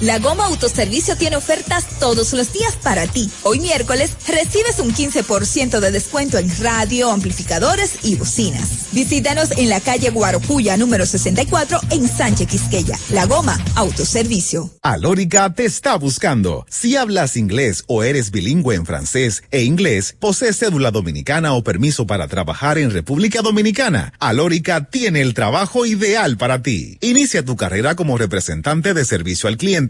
La 0.00 0.18
Goma 0.18 0.46
Autoservicio 0.46 1.14
tiene 1.16 1.36
ofertas 1.36 1.84
todos 1.98 2.32
los 2.32 2.54
días 2.54 2.74
para 2.82 3.06
ti. 3.06 3.30
Hoy 3.42 3.60
miércoles 3.60 4.16
recibes 4.26 4.78
un 4.78 4.94
15% 4.94 5.78
de 5.78 5.90
descuento 5.90 6.38
en 6.38 6.50
radio, 6.58 7.10
amplificadores 7.10 7.96
y 8.02 8.16
bocinas. 8.16 8.92
Visítanos 8.92 9.50
en 9.58 9.68
la 9.68 9.78
calle 9.80 10.08
Guarocuya 10.08 10.78
número 10.78 11.04
64 11.04 11.80
en 11.90 12.08
Sánchez 12.08 12.48
Quisqueya. 12.48 12.98
La 13.10 13.26
Goma 13.26 13.62
Autoservicio. 13.74 14.70
Alórica 14.80 15.52
te 15.52 15.66
está 15.66 15.96
buscando. 15.96 16.64
Si 16.70 16.96
hablas 16.96 17.36
inglés 17.36 17.84
o 17.86 18.02
eres 18.02 18.30
bilingüe 18.30 18.76
en 18.76 18.86
francés 18.86 19.42
e 19.50 19.64
inglés, 19.64 20.16
posees 20.18 20.58
cédula 20.58 20.90
dominicana 20.92 21.52
o 21.52 21.62
permiso 21.62 22.06
para 22.06 22.26
trabajar 22.26 22.78
en 22.78 22.90
República 22.90 23.42
Dominicana, 23.42 24.14
Alórica 24.18 24.88
tiene 24.88 25.20
el 25.20 25.34
trabajo 25.34 25.84
ideal 25.84 26.38
para 26.38 26.62
ti. 26.62 26.96
Inicia 27.02 27.44
tu 27.44 27.56
carrera 27.56 27.96
como 27.96 28.16
representante 28.16 28.94
de 28.94 29.04
servicio 29.04 29.46
al 29.46 29.58
cliente 29.58 29.89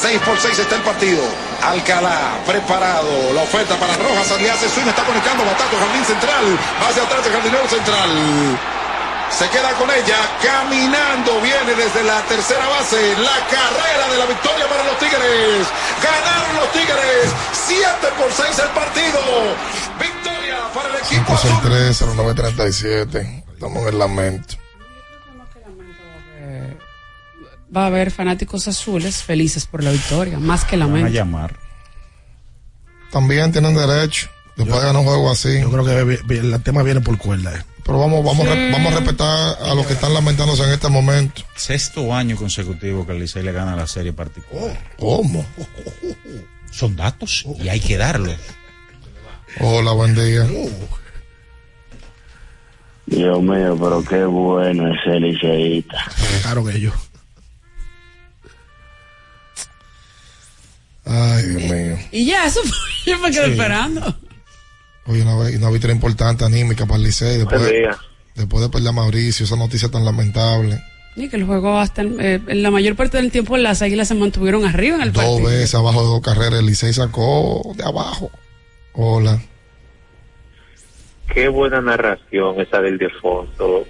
6 0.00 0.18
por 0.24 0.40
6 0.40 0.58
está 0.58 0.76
el 0.76 0.82
partido. 0.82 1.22
Alcalá, 1.62 2.40
preparado. 2.46 3.34
La 3.34 3.42
oferta 3.42 3.76
para 3.76 3.92
Rojas. 3.96 4.32
Aliás, 4.32 4.58
swing 4.72 4.88
está 4.88 5.04
conectando. 5.04 5.44
Batato, 5.44 5.76
jardín 5.76 6.04
central. 6.06 6.58
Hacia 6.88 7.02
atrás 7.02 7.26
el 7.26 7.32
jardinero 7.32 7.68
central. 7.68 8.10
Se 9.28 9.46
queda 9.50 9.72
con 9.74 9.90
ella. 9.90 10.16
Caminando. 10.42 11.38
Viene 11.42 11.74
desde 11.74 12.02
la 12.04 12.22
tercera 12.22 12.66
base. 12.68 13.14
La 13.18 13.44
carrera 13.52 14.08
de 14.10 14.16
la 14.16 14.24
victoria 14.24 14.66
para 14.68 14.84
los 14.84 14.98
Tigres. 14.98 15.68
Ganaron 16.00 16.56
los 16.56 16.72
Tigres. 16.72 17.28
7 17.52 17.84
por 18.16 18.32
6 18.32 18.58
el 18.58 18.68
partido. 18.70 19.20
Victoria 20.00 20.58
para 20.72 20.88
el 20.88 20.96
equipo 20.96 21.36
5 21.36 21.60
3 21.62 22.02
0937. 22.16 23.44
Estamos 23.52 23.82
en 23.82 23.88
el 23.88 23.98
lamento. 23.98 24.56
Va 27.74 27.84
a 27.84 27.86
haber 27.86 28.10
fanáticos 28.10 28.66
azules 28.68 29.22
felices 29.22 29.66
por 29.66 29.82
la 29.84 29.90
victoria, 29.90 30.38
más 30.38 30.64
que 30.64 30.76
la 30.76 30.86
Van 30.86 31.04
a 31.04 31.08
llamar. 31.08 31.56
También 33.10 33.52
tienen 33.52 33.74
derecho. 33.74 34.28
Después 34.56 34.78
de 34.80 34.86
ganar 34.88 35.00
un 35.02 35.06
juego 35.08 35.30
así. 35.30 35.60
Yo 35.60 35.70
creo 35.70 35.84
que 35.84 36.34
el 36.34 36.62
tema 36.62 36.82
viene 36.82 37.00
por 37.00 37.16
cuerda. 37.18 37.54
eh. 37.56 37.62
Pero 37.84 37.98
vamos, 37.98 38.22
vamos, 38.24 38.46
re- 38.46 38.70
vamos 38.70 38.92
a 38.92 38.96
respetar 38.98 39.56
a 39.62 39.74
los 39.74 39.86
que 39.86 39.94
están 39.94 40.12
lamentándose 40.12 40.62
en 40.64 40.70
este 40.70 40.88
momento. 40.88 41.42
Sexto 41.56 42.12
año 42.14 42.36
consecutivo 42.36 43.06
que 43.06 43.12
el 43.12 43.20
Licey 43.20 43.42
le 43.42 43.52
gana 43.52 43.74
la 43.74 43.86
serie 43.86 44.12
particular. 44.12 44.78
¿Cómo? 44.98 45.44
Son 46.70 46.94
datos 46.94 47.46
y 47.58 47.68
hay 47.68 47.80
que 47.80 47.96
darlos. 47.96 48.36
Hola, 49.60 49.92
buen 49.92 50.14
día. 50.14 50.46
Dios 53.06 53.42
mío, 53.42 53.76
pero 53.80 54.04
qué 54.04 54.24
bueno 54.24 54.86
es 54.92 55.00
el 55.06 55.22
liceísta. 55.22 56.04
Claro 56.42 56.64
que 56.64 56.78
yo. 56.80 56.92
Ay, 61.10 61.42
Dios 61.44 61.62
mío. 61.70 61.98
Y 62.12 62.26
ya, 62.26 62.46
eso 62.46 62.60
fue, 62.62 62.76
yo 63.12 63.18
me 63.18 63.30
quedé 63.30 63.44
Sí. 63.46 63.50
esperando. 63.52 64.16
Hoy 65.06 65.20
una, 65.22 65.34
una 65.34 65.70
victoria 65.70 65.94
importante 65.94 66.44
anímica 66.44 66.86
para 66.86 66.98
el 66.98 67.02
Licey. 67.04 67.38
Después, 67.38 67.62
de- 67.62 67.88
después 68.36 68.62
de 68.62 68.68
perder 68.70 68.88
a 68.90 68.92
Mauricio, 68.92 69.44
esa 69.44 69.56
noticia 69.56 69.88
tan 69.90 70.04
lamentable. 70.04 70.80
Y 71.16 71.28
que 71.28 71.36
el 71.36 71.44
juego 71.44 71.76
hasta 71.78 72.02
eh, 72.02 72.40
en 72.46 72.62
la 72.62 72.70
mayor 72.70 72.94
parte 72.94 73.16
del 73.16 73.32
tiempo 73.32 73.56
las 73.56 73.82
águilas 73.82 74.06
se 74.08 74.14
mantuvieron 74.14 74.64
arriba 74.64 74.94
en 74.96 75.02
el 75.02 75.12
Dos 75.12 75.24
partido. 75.24 75.48
veces 75.48 75.74
abajo 75.74 76.00
de 76.02 76.06
dos 76.06 76.20
carreras, 76.20 76.60
el 76.60 76.66
Licey 76.66 76.92
sacó 76.92 77.72
de 77.76 77.82
abajo. 77.84 78.30
Hola. 78.92 79.40
Qué 81.34 81.48
buena 81.48 81.80
narración 81.80 82.60
esa 82.60 82.80
del 82.80 82.98
de 82.98 83.08
fondo. 83.20 83.84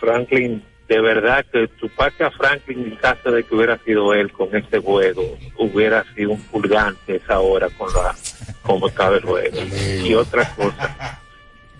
Franklin, 0.00 0.62
de 0.92 1.00
verdad 1.00 1.46
que 1.50 1.68
tu 1.68 1.88
parte 1.88 2.22
a 2.22 2.30
Franklin, 2.30 2.84
en 2.84 2.96
caso 2.96 3.30
de 3.30 3.44
que 3.44 3.54
hubiera 3.54 3.78
sido 3.78 4.12
él 4.12 4.30
con 4.30 4.54
este 4.54 4.78
juego, 4.78 5.38
hubiera 5.56 6.04
sido 6.14 6.32
un 6.32 6.42
pulgante 6.42 7.16
esa 7.16 7.40
hora 7.40 7.70
con 7.70 7.90
la 7.94 8.14
como 8.60 8.88
estaba 8.88 9.16
el 9.16 9.22
juego. 9.22 9.56
Y 10.04 10.12
otra 10.12 10.54
cosa, 10.54 11.18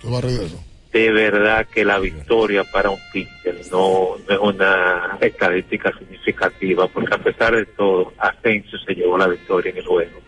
de 0.93 1.11
verdad 1.11 1.67
que 1.67 1.85
la 1.85 1.99
victoria 1.99 2.65
para 2.65 2.89
un 2.89 2.99
pitcher 3.13 3.61
no, 3.71 4.17
no 4.27 4.35
es 4.35 4.39
una 4.41 5.19
estadística 5.21 5.93
significativa, 5.99 6.89
porque 6.89 7.15
a 7.15 7.19
pesar 7.19 7.55
de 7.55 7.67
todo, 7.67 8.15
Asensio 8.17 8.79
se 8.79 8.95
llevó 8.95 9.19
la 9.19 9.29
victoria 9.29 9.73
en 9.73 9.77
el 9.77 9.87
juego. 9.87 10.21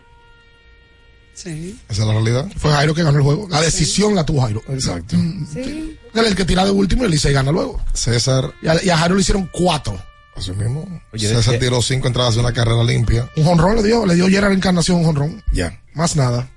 Sí. 1.35 1.79
Esa 1.89 2.01
es 2.01 2.07
la 2.07 2.13
realidad. 2.13 2.47
Fue 2.57 2.71
Jairo 2.71 2.93
que 2.95 3.03
ganó 3.03 3.17
el 3.17 3.23
juego. 3.23 3.47
La 3.49 3.61
decisión 3.61 4.15
la 4.15 4.25
tuvo 4.25 4.41
Jairo. 4.41 4.61
Exacto. 4.69 5.15
Sí. 5.53 5.97
Él 6.13 6.21
es 6.21 6.27
el 6.27 6.35
que 6.35 6.45
tira 6.45 6.63
de 6.65 6.71
último 6.71 7.03
y 7.03 7.05
el 7.05 7.11
Licey 7.11 7.33
gana 7.33 7.51
luego. 7.51 7.81
César. 7.93 8.53
Y 8.61 8.67
a, 8.67 8.83
y 8.83 8.89
a 8.89 8.97
Jairo 8.97 9.15
le 9.15 9.21
hicieron 9.21 9.49
cuatro. 9.51 10.01
Así 10.35 10.51
mismo. 10.51 10.85
Oye, 11.13 11.27
César 11.27 11.59
tiró 11.59 11.81
cinco 11.81 12.07
entradas 12.07 12.35
de 12.35 12.39
una 12.41 12.51
carrera 12.53 12.83
limpia. 12.83 13.29
Un 13.37 13.43
jonrón 13.43 13.75
le 13.77 13.83
dio, 13.83 14.05
le 14.05 14.15
dio 14.15 14.27
Gerard 14.27 14.51
Encarnación 14.53 14.97
un 14.97 15.05
jonrón. 15.05 15.43
Ya. 15.53 15.81
Más 15.93 16.15
nada. 16.15 16.49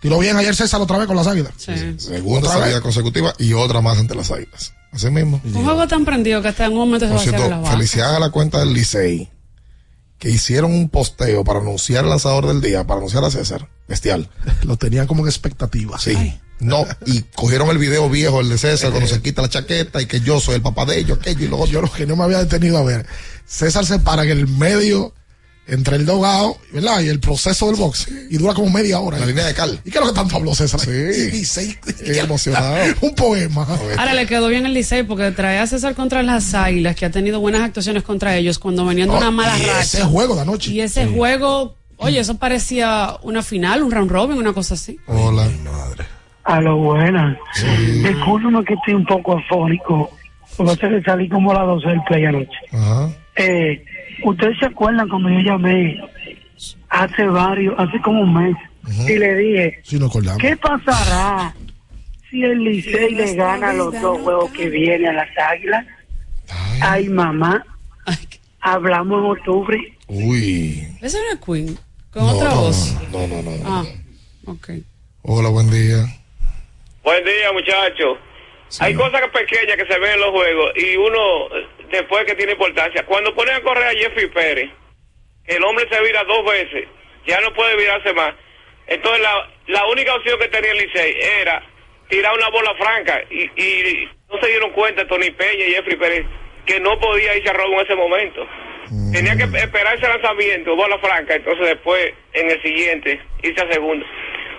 Tiró 0.00 0.18
bien 0.18 0.36
ayer 0.36 0.54
César 0.54 0.80
otra 0.80 0.98
vez 0.98 1.06
con 1.06 1.16
las 1.16 1.26
águilas. 1.26 1.52
Segunda 1.56 2.48
Otra 2.48 2.50
salida 2.60 2.74
vez. 2.74 2.80
consecutiva 2.80 3.32
y 3.38 3.52
otra 3.54 3.80
más 3.80 3.98
ante 3.98 4.14
las 4.14 4.30
águilas. 4.30 4.72
Así 4.92 5.10
mismo. 5.10 5.40
Un 5.44 5.64
juego 5.64 5.88
tan 5.88 6.04
prendido 6.04 6.40
que 6.42 6.48
hasta 6.48 6.66
en 6.66 6.72
un 6.72 6.78
momento 6.78 7.06
se 7.06 7.10
Por 7.10 7.16
vaciaron 7.18 7.40
cierto, 7.40 7.50
las 7.50 7.62
bases. 7.62 7.76
felicidades 7.78 8.16
a 8.16 8.20
la 8.20 8.30
cuenta 8.30 8.58
del 8.60 8.72
Licey 8.74 9.28
que 10.18 10.30
hicieron 10.30 10.72
un 10.72 10.88
posteo 10.88 11.44
para 11.44 11.60
anunciar 11.60 12.04
el 12.04 12.10
lanzador 12.10 12.46
del 12.46 12.60
día, 12.60 12.84
para 12.86 12.98
anunciar 12.98 13.24
a 13.24 13.30
César. 13.30 13.68
Bestial. 13.88 14.28
Lo 14.62 14.76
tenían 14.76 15.06
como 15.06 15.22
en 15.22 15.28
expectativa. 15.28 15.98
Sí. 15.98 16.38
No, 16.60 16.86
y 17.04 17.22
cogieron 17.34 17.68
el 17.70 17.78
video 17.78 18.08
viejo, 18.08 18.40
el 18.40 18.48
de 18.48 18.56
César, 18.56 18.90
cuando 18.90 19.08
se 19.08 19.20
quita 19.20 19.42
la 19.42 19.48
chaqueta 19.48 20.00
y 20.00 20.06
que 20.06 20.20
yo 20.20 20.40
soy 20.40 20.54
el 20.54 20.62
papá 20.62 20.86
de 20.86 20.98
ellos, 20.98 21.18
aquello 21.18 21.44
y 21.44 21.48
lo 21.48 21.58
otro. 21.58 21.72
Yo 21.72 21.82
lo 21.82 21.92
que 21.92 22.06
no 22.06 22.16
me 22.16 22.24
había 22.24 22.38
detenido 22.38 22.78
a 22.78 22.84
ver. 22.84 23.06
César 23.44 23.84
se 23.84 23.98
para 23.98 24.22
en 24.22 24.30
el 24.30 24.46
medio 24.48 25.12
entre 25.66 25.96
el 25.96 26.04
dogado 26.06 26.58
¿verdad? 26.72 27.00
y 27.00 27.08
el 27.08 27.20
proceso 27.20 27.66
del 27.68 27.76
box 27.76 28.08
y 28.30 28.36
dura 28.36 28.52
como 28.54 28.68
media 28.70 29.00
hora. 29.00 29.18
La 29.18 29.26
línea 29.26 29.46
de 29.46 29.54
cal. 29.54 29.80
¿Y 29.84 29.90
qué 29.90 29.98
es 29.98 30.04
lo 30.04 30.10
que 30.12 30.16
tanto 30.18 30.36
habló 30.36 30.54
César? 30.54 30.80
Sí. 30.80 30.90
Y 31.40 31.44
seis- 31.44 31.78
Qué 32.04 32.18
emocionado. 32.18 32.76
Un 33.00 33.14
poema. 33.14 33.66
Ahora 33.96 34.14
le 34.14 34.26
quedó 34.26 34.48
bien 34.48 34.66
el 34.66 34.74
Licey 34.74 35.02
porque 35.04 35.30
trae 35.30 35.58
a 35.58 35.66
César 35.66 35.94
contra 35.94 36.22
las 36.22 36.54
Águilas, 36.54 36.96
que 36.96 37.06
ha 37.06 37.10
tenido 37.10 37.40
buenas 37.40 37.62
actuaciones 37.62 38.02
contra 38.02 38.36
ellos 38.36 38.58
cuando 38.58 38.84
venían 38.84 39.08
de 39.08 39.14
No, 39.14 39.18
una 39.20 39.30
mala 39.30 39.58
y 39.58 39.62
racha. 39.62 39.80
ese 39.80 40.02
juego 40.04 40.34
de 40.36 40.42
anoche. 40.42 40.70
Y 40.70 40.80
ese 40.80 41.06
juego, 41.06 41.76
oye, 41.96 42.18
eso 42.20 42.36
parecía 42.38 43.16
una 43.22 43.42
final, 43.42 43.82
un 43.82 43.90
round 43.90 44.10
robin, 44.10 44.36
una 44.38 44.52
cosa 44.52 44.74
así. 44.74 44.98
Hola. 45.06 45.48
A 46.44 46.60
lo 46.60 46.76
buena. 46.76 47.38
Discúlpeme 48.02 48.62
que 48.64 48.74
estoy 48.74 48.94
un 48.94 49.06
poco 49.06 49.38
afónico. 49.38 50.10
Porque 50.56 51.02
salí 51.04 51.28
como 51.28 51.50
a 51.50 51.54
las 51.54 51.66
12 51.66 51.88
del 51.88 52.00
play 52.06 52.24
anoche. 52.26 52.50
Ajá. 52.72 53.08
Eh, 53.36 53.82
Ustedes 54.22 54.58
se 54.58 54.66
acuerdan 54.66 55.08
cuando 55.08 55.28
yo 55.30 55.40
llamé 55.40 56.00
hace 56.88 57.26
varios, 57.26 57.74
hace 57.78 58.00
como 58.00 58.20
un 58.22 58.34
mes, 58.34 58.56
y 59.08 59.18
le 59.18 59.34
dije, 59.34 59.80
Sí. 59.82 59.98
¿qué 60.38 60.56
pasará 60.56 61.54
si 62.30 62.42
el 62.44 62.62
Licey 62.62 63.14
le 63.14 63.34
gana 63.34 63.72
los 63.72 63.98
dos 64.00 64.20
juegos 64.20 64.50
que 64.52 64.68
vienen 64.68 65.08
a 65.08 65.12
las 65.24 65.38
Águilas? 65.38 65.86
Ay, 66.80 67.08
mamá. 67.08 67.64
Hablamos 68.60 69.18
en 69.24 69.30
octubre. 69.30 69.78
Uy. 70.06 70.86
Ese 71.02 71.18
era 71.18 71.40
Queen, 71.44 71.76
con 72.10 72.22
No, 72.24 72.32
otra 72.32 72.50
no, 72.50 72.60
voz. 72.62 72.96
No, 73.12 73.26
no, 73.26 73.42
no. 73.42 73.50
no. 73.50 73.62
Ah, 73.66 73.84
ok. 74.46 74.70
Hola, 75.22 75.48
buen 75.50 75.70
día. 75.70 76.04
Buen 77.02 77.24
día, 77.24 77.52
muchachos. 77.52 78.18
Hay 78.80 78.94
cosas 78.94 79.20
que 79.20 79.28
pequeñas 79.28 79.76
que 79.76 79.86
se 79.86 79.98
ven 79.98 80.12
en 80.14 80.20
los 80.20 80.30
juegos 80.30 80.72
y 80.76 80.96
uno, 80.96 81.18
después 81.90 82.24
que 82.24 82.34
tiene 82.34 82.52
importancia, 82.52 83.04
cuando 83.06 83.34
ponen 83.34 83.54
a 83.54 83.60
correr 83.62 83.84
a 83.84 83.98
Jeffrey 84.00 84.26
Pérez, 84.28 84.70
el 85.46 85.62
hombre 85.64 85.86
se 85.90 86.00
vira 86.02 86.24
dos 86.24 86.44
veces, 86.44 86.88
ya 87.26 87.40
no 87.40 87.52
puede 87.54 87.76
virarse 87.76 88.12
más. 88.14 88.34
Entonces, 88.86 89.22
la, 89.22 89.50
la 89.66 89.86
única 89.86 90.14
opción 90.14 90.38
que 90.38 90.48
tenía 90.48 90.72
el 90.72 90.78
Licey 90.78 91.16
era 91.40 91.62
tirar 92.08 92.34
una 92.34 92.48
bola 92.50 92.74
franca 92.74 93.22
y, 93.30 93.44
y 93.60 94.08
no 94.30 94.38
se 94.40 94.48
dieron 94.48 94.70
cuenta 94.72 95.06
Tony 95.06 95.30
Peña 95.30 95.64
y 95.66 95.72
Jeffrey 95.74 95.96
Pérez 95.96 96.26
que 96.66 96.80
no 96.80 96.98
podía 96.98 97.36
irse 97.36 97.50
a 97.50 97.54
robo 97.54 97.74
en 97.80 97.86
ese 97.86 97.94
momento. 97.94 98.46
Tenía 99.12 99.36
que 99.36 99.44
esperar 99.44 99.96
ese 99.96 100.06
lanzamiento, 100.08 100.76
bola 100.76 100.98
franca, 100.98 101.34
entonces 101.34 101.66
después, 101.66 102.12
en 102.34 102.50
el 102.50 102.60
siguiente, 102.62 103.20
irse 103.42 103.64
a 103.64 103.72
segundo. 103.72 104.04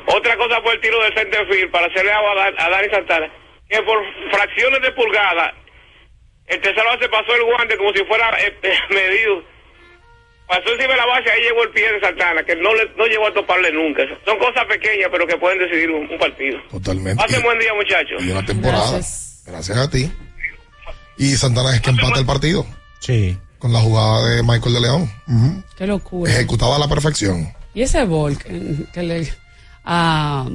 Otra 0.08 0.36
cosa 0.38 0.62
fue 0.62 0.74
el 0.74 0.82
tiro 0.82 1.00
del 1.04 1.14
center 1.16 1.48
field 1.48 1.72
para 1.72 1.88
hacerle 1.88 2.12
agua 2.12 2.32
a, 2.32 2.36
Dan- 2.36 2.56
a 2.58 2.70
Dani 2.70 2.90
Santana, 2.90 3.32
que 3.70 3.82
por 3.84 4.04
fracciones 4.32 4.82
de 4.82 4.92
pulgada, 4.94 5.54
el 6.48 6.62
tercero 6.62 6.86
base 6.86 7.10
pasó 7.10 7.34
el 7.36 7.44
guante 7.44 7.78
como 7.78 7.92
si 7.94 8.04
fuera 8.06 8.30
eh, 8.40 8.54
eh, 8.64 8.74
medido. 8.90 9.44
Pasó 10.48 10.70
encima 10.70 10.94
de 10.94 10.98
la 10.98 11.06
base, 11.08 11.32
ahí 11.32 11.42
llegó 11.42 11.64
el 11.64 11.70
pie 11.72 11.92
de 11.92 12.00
Santana, 12.00 12.44
que 12.44 12.56
no, 12.56 12.74
le, 12.76 12.88
no 12.96 13.08
llegó 13.08 13.28
a 13.28 13.34
toparle 13.34 13.72
nunca. 13.72 14.04
Son 14.26 14.38
cosas 14.38 14.66
pequeñas, 14.66 15.10
pero 15.12 15.26
que 15.26 15.38
pueden 15.38 15.58
decidir 15.58 15.90
un, 15.90 16.08
un 16.08 16.20
partido. 16.20 16.60
Totalmente. 16.70 17.16
Pasen 17.16 17.42
buen 17.42 17.58
día, 17.58 17.74
muchachos. 17.74 18.24
Y 18.24 18.30
una 18.30 18.46
temporada. 18.46 18.92
Gracias. 19.48 19.78
a 19.78 19.90
ti. 19.90 20.12
Y 21.18 21.36
Santana 21.36 21.74
es 21.74 21.82
que 21.82 21.90
empata 21.90 22.20
el 22.20 22.28
partido. 22.28 22.66
Sí. 23.00 23.36
Con 23.58 23.74
la 23.74 23.80
jugada 23.80 24.30
de 24.30 24.44
Michael 24.44 24.76
de 24.76 24.82
León. 24.82 25.64
Qué 25.78 25.88
locura. 25.88 26.32
Ejecutada 26.32 26.76
a 26.76 26.80
la 26.80 26.88
perfección. 26.88 27.52
Y 27.74 27.82
ese 27.82 28.04
bol 28.06 28.38
que, 28.38 28.86
que 28.94 29.02
le 29.02 29.28
a 29.84 30.48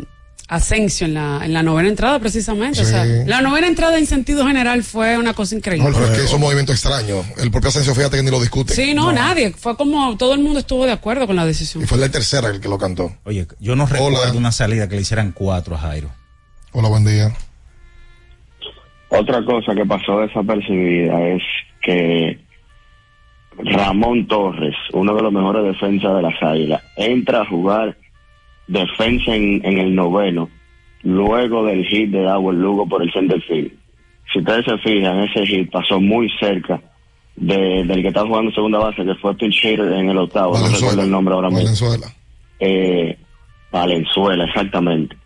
Asensio 0.50 1.06
en 1.06 1.14
la, 1.14 1.40
en 1.44 1.52
la 1.52 1.62
novena 1.62 1.88
entrada 1.88 2.18
precisamente. 2.18 2.80
O 2.80 2.84
sea, 2.84 3.04
Sí. 3.04 3.10
la 3.26 3.40
novena 3.40 3.68
entrada 3.68 3.96
en 3.98 4.04
sentido 4.06 4.44
general 4.46 4.82
fue 4.82 5.16
una 5.16 5.32
cosa 5.32 5.54
increíble. 5.54 5.88
No, 5.88 5.94
pero 5.94 6.06
es 6.12 6.18
que 6.18 6.24
es 6.24 6.32
un 6.32 6.40
movimiento 6.40 6.72
extraño. 6.72 7.22
El 7.38 7.50
propio 7.52 7.68
Asensio, 7.68 7.94
fíjate 7.94 8.16
que 8.16 8.22
ni 8.24 8.30
lo 8.32 8.40
discute. 8.40 8.74
Sí, 8.74 8.92
no, 8.92 9.12
nadie. 9.12 9.52
Fue 9.52 9.76
como 9.76 10.16
todo 10.16 10.34
el 10.34 10.40
mundo 10.40 10.58
estuvo 10.58 10.84
de 10.86 10.92
acuerdo 10.92 11.26
con 11.28 11.36
la 11.36 11.46
decisión. 11.46 11.84
Y 11.84 11.86
fue 11.86 11.98
de 11.98 12.08
tercera 12.08 12.48
el 12.48 12.60
que 12.60 12.68
lo 12.68 12.78
cantó. 12.78 13.12
Oye, 13.24 13.46
yo 13.60 13.76
no 13.76 13.86
recuerdo 13.86 14.36
una 14.36 14.50
salida 14.52 14.88
que 14.88 14.96
le 14.96 15.02
hicieran 15.02 15.30
cuatro 15.32 15.76
a 15.76 15.78
Jairo. 15.78 16.10
Hola, 16.72 16.88
buen 16.88 17.04
día. 17.04 17.32
Otra 19.08 19.44
cosa 19.44 19.74
que 19.74 19.84
pasó 19.86 20.18
desapercibida 20.20 21.20
es 21.28 21.42
que 21.82 22.38
Ramón 23.56 24.26
Torres, 24.26 24.74
uno 24.92 25.14
de 25.14 25.22
los 25.22 25.32
mejores 25.32 25.64
defensas 25.64 26.16
de 26.16 26.22
las 26.22 26.42
Águilas, 26.42 26.82
entra 26.96 27.42
a 27.42 27.46
jugar 27.46 27.96
defensa 28.70 29.34
en, 29.34 29.64
en 29.64 29.78
el 29.78 29.94
noveno, 29.94 30.48
luego 31.02 31.64
del 31.66 31.84
hit 31.86 32.10
de 32.10 32.22
Dawel 32.22 32.60
Lugo 32.60 32.88
por 32.88 33.02
el 33.02 33.12
center 33.12 33.40
field. 33.42 33.72
Si 34.32 34.38
ustedes 34.38 34.64
se 34.64 34.78
fijan, 34.78 35.20
ese 35.24 35.44
hit 35.46 35.70
pasó 35.70 36.00
muy 36.00 36.28
cerca 36.38 36.80
de- 37.36 37.84
del 37.84 38.02
que 38.02 38.08
está 38.08 38.22
jugando 38.22 38.52
segunda 38.52 38.78
base, 38.78 39.04
que 39.04 39.14
fue 39.16 39.34
pinch 39.36 39.56
hitter 39.64 39.92
en 39.92 40.10
el 40.10 40.18
octavo, 40.18 40.56
no 40.58 40.66
recuerdo 40.68 41.02
el 41.02 41.10
nombre 41.10 41.34
ahora 41.34 41.48
mismo. 41.48 41.62
Valenzuela. 41.64 42.14
Eh, 42.60 43.18
Valenzuela, 43.72 44.44
exactamente. 44.44 45.16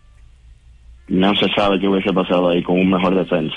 No 1.07 1.35
se 1.35 1.47
sabe 1.55 1.79
qué 1.79 1.87
hubiese 1.87 2.11
pasado 2.13 2.49
ahí 2.49 2.63
con 2.63 2.79
un 2.79 2.89
mejor 2.89 3.15
defensa. 3.15 3.55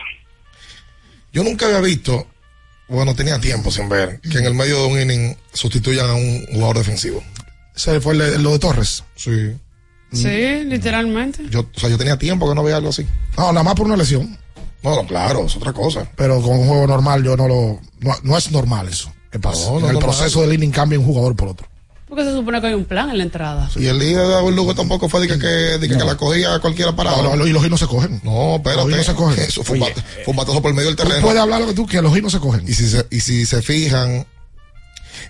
Yo 1.32 1.43
nunca 1.45 1.66
había 1.66 1.80
visto, 1.80 2.26
bueno, 2.89 3.14
tenía 3.14 3.39
tiempo 3.41 3.70
sin 3.70 3.89
ver, 3.89 4.20
que 4.20 4.39
en 4.39 4.45
el 4.47 4.55
medio 4.55 4.82
de 4.82 4.86
un 4.93 5.01
inning 5.01 5.34
sustituyan 5.53 6.11
a 6.11 6.14
un 6.14 6.45
jugador 6.53 6.78
defensivo. 6.78 7.22
Ese 7.74 8.01
fue 8.01 8.12
el 8.14 8.18
de- 8.18 8.39
lo 8.41 8.53
de 8.53 8.59
Torres. 8.59 9.05
Sí. 9.14 9.53
Sí, 10.13 10.65
literalmente. 10.65 11.45
Yo, 11.51 11.61
o 11.61 11.79
sea, 11.81 11.89
yo 11.91 11.99
tenía 11.99 12.17
tiempo 12.17 12.49
que 12.49 12.55
no 12.55 12.63
veía 12.63 12.77
algo 12.77 12.91
así. 12.91 13.07
No, 13.37 13.53
nada 13.53 13.63
más 13.63 13.75
por 13.75 13.87
una 13.87 13.97
lesión. 13.97 14.39
No, 14.83 14.95
no, 14.97 15.07
claro, 15.07 15.45
es 15.47 15.57
otra 15.57 15.73
cosa. 15.73 16.09
Pero 16.17 16.41
con 16.41 16.59
un 16.59 16.69
juego 16.69 16.87
normal 16.87 17.23
yo 17.25 17.37
no 17.37 17.49
lo... 17.49 17.81
No, 18.01 18.15
no 18.23 18.39
es 18.39 18.51
normal 18.51 18.89
eso. 18.89 19.13
¿Qué 19.31 19.39
pasa? 19.39 19.67
No, 19.71 19.81
no 19.81 19.89
en 19.91 19.97
el 19.97 19.99
proceso 20.01 20.41
del 20.41 20.53
inning 20.55 20.71
cambia 20.71 20.99
un 20.99 21.05
jugador 21.05 21.35
por 21.37 21.49
otro. 21.49 21.67
Porque 22.09 22.25
se 22.25 22.33
supone 22.33 22.59
que 22.63 22.69
hay 22.69 22.73
un 22.75 22.87
plan 22.87 23.11
en 23.11 23.19
la 23.19 23.25
entrada. 23.25 23.69
Y 23.77 23.85
el 23.87 24.01
día 24.01 24.23
de 24.23 24.51
Lugo 24.53 24.75
tampoco 24.75 25.11
fue 25.11 25.21
de 25.21 25.29
que, 25.29 25.39
que, 25.39 25.47
de 25.47 25.89
que, 25.89 25.99
que 25.99 26.05
la 26.05 26.17
cogía 26.17 26.59
cualquiera. 26.59 26.93
No, 26.93 27.37
no, 27.37 27.47
y 27.47 27.51
los 27.53 27.61
hits 27.63 27.71
no 27.71 27.77
se 27.77 27.87
cogen. 27.87 28.19
No, 28.25 28.57
espérate. 28.57 28.89
Los 28.89 28.97
no 28.97 29.03
se 29.05 29.15
cogen. 29.15 29.39
Eso 29.45 29.63
fue, 29.63 29.77
un 29.77 29.83
bate- 29.83 30.03
fue 30.25 30.31
un 30.33 30.37
batazo 30.37 30.63
por 30.63 30.71
el 30.71 30.75
medio 30.75 30.89
del 30.89 30.97
terreno. 30.97 31.21
puedes 31.21 31.39
hablar 31.39 31.61
lo 31.61 31.67
que 31.67 31.75
tú 31.75 31.87
quieras, 31.87 32.05
los 32.05 32.15
hits 32.17 32.25
no 32.25 32.31
se 32.31 32.39
cogen. 32.41 32.67
Y 32.67 32.73
si 32.73 32.89
se, 32.89 33.07
y 33.11 33.21
si 33.21 33.45
se 33.45 33.61
fijan, 33.61 34.27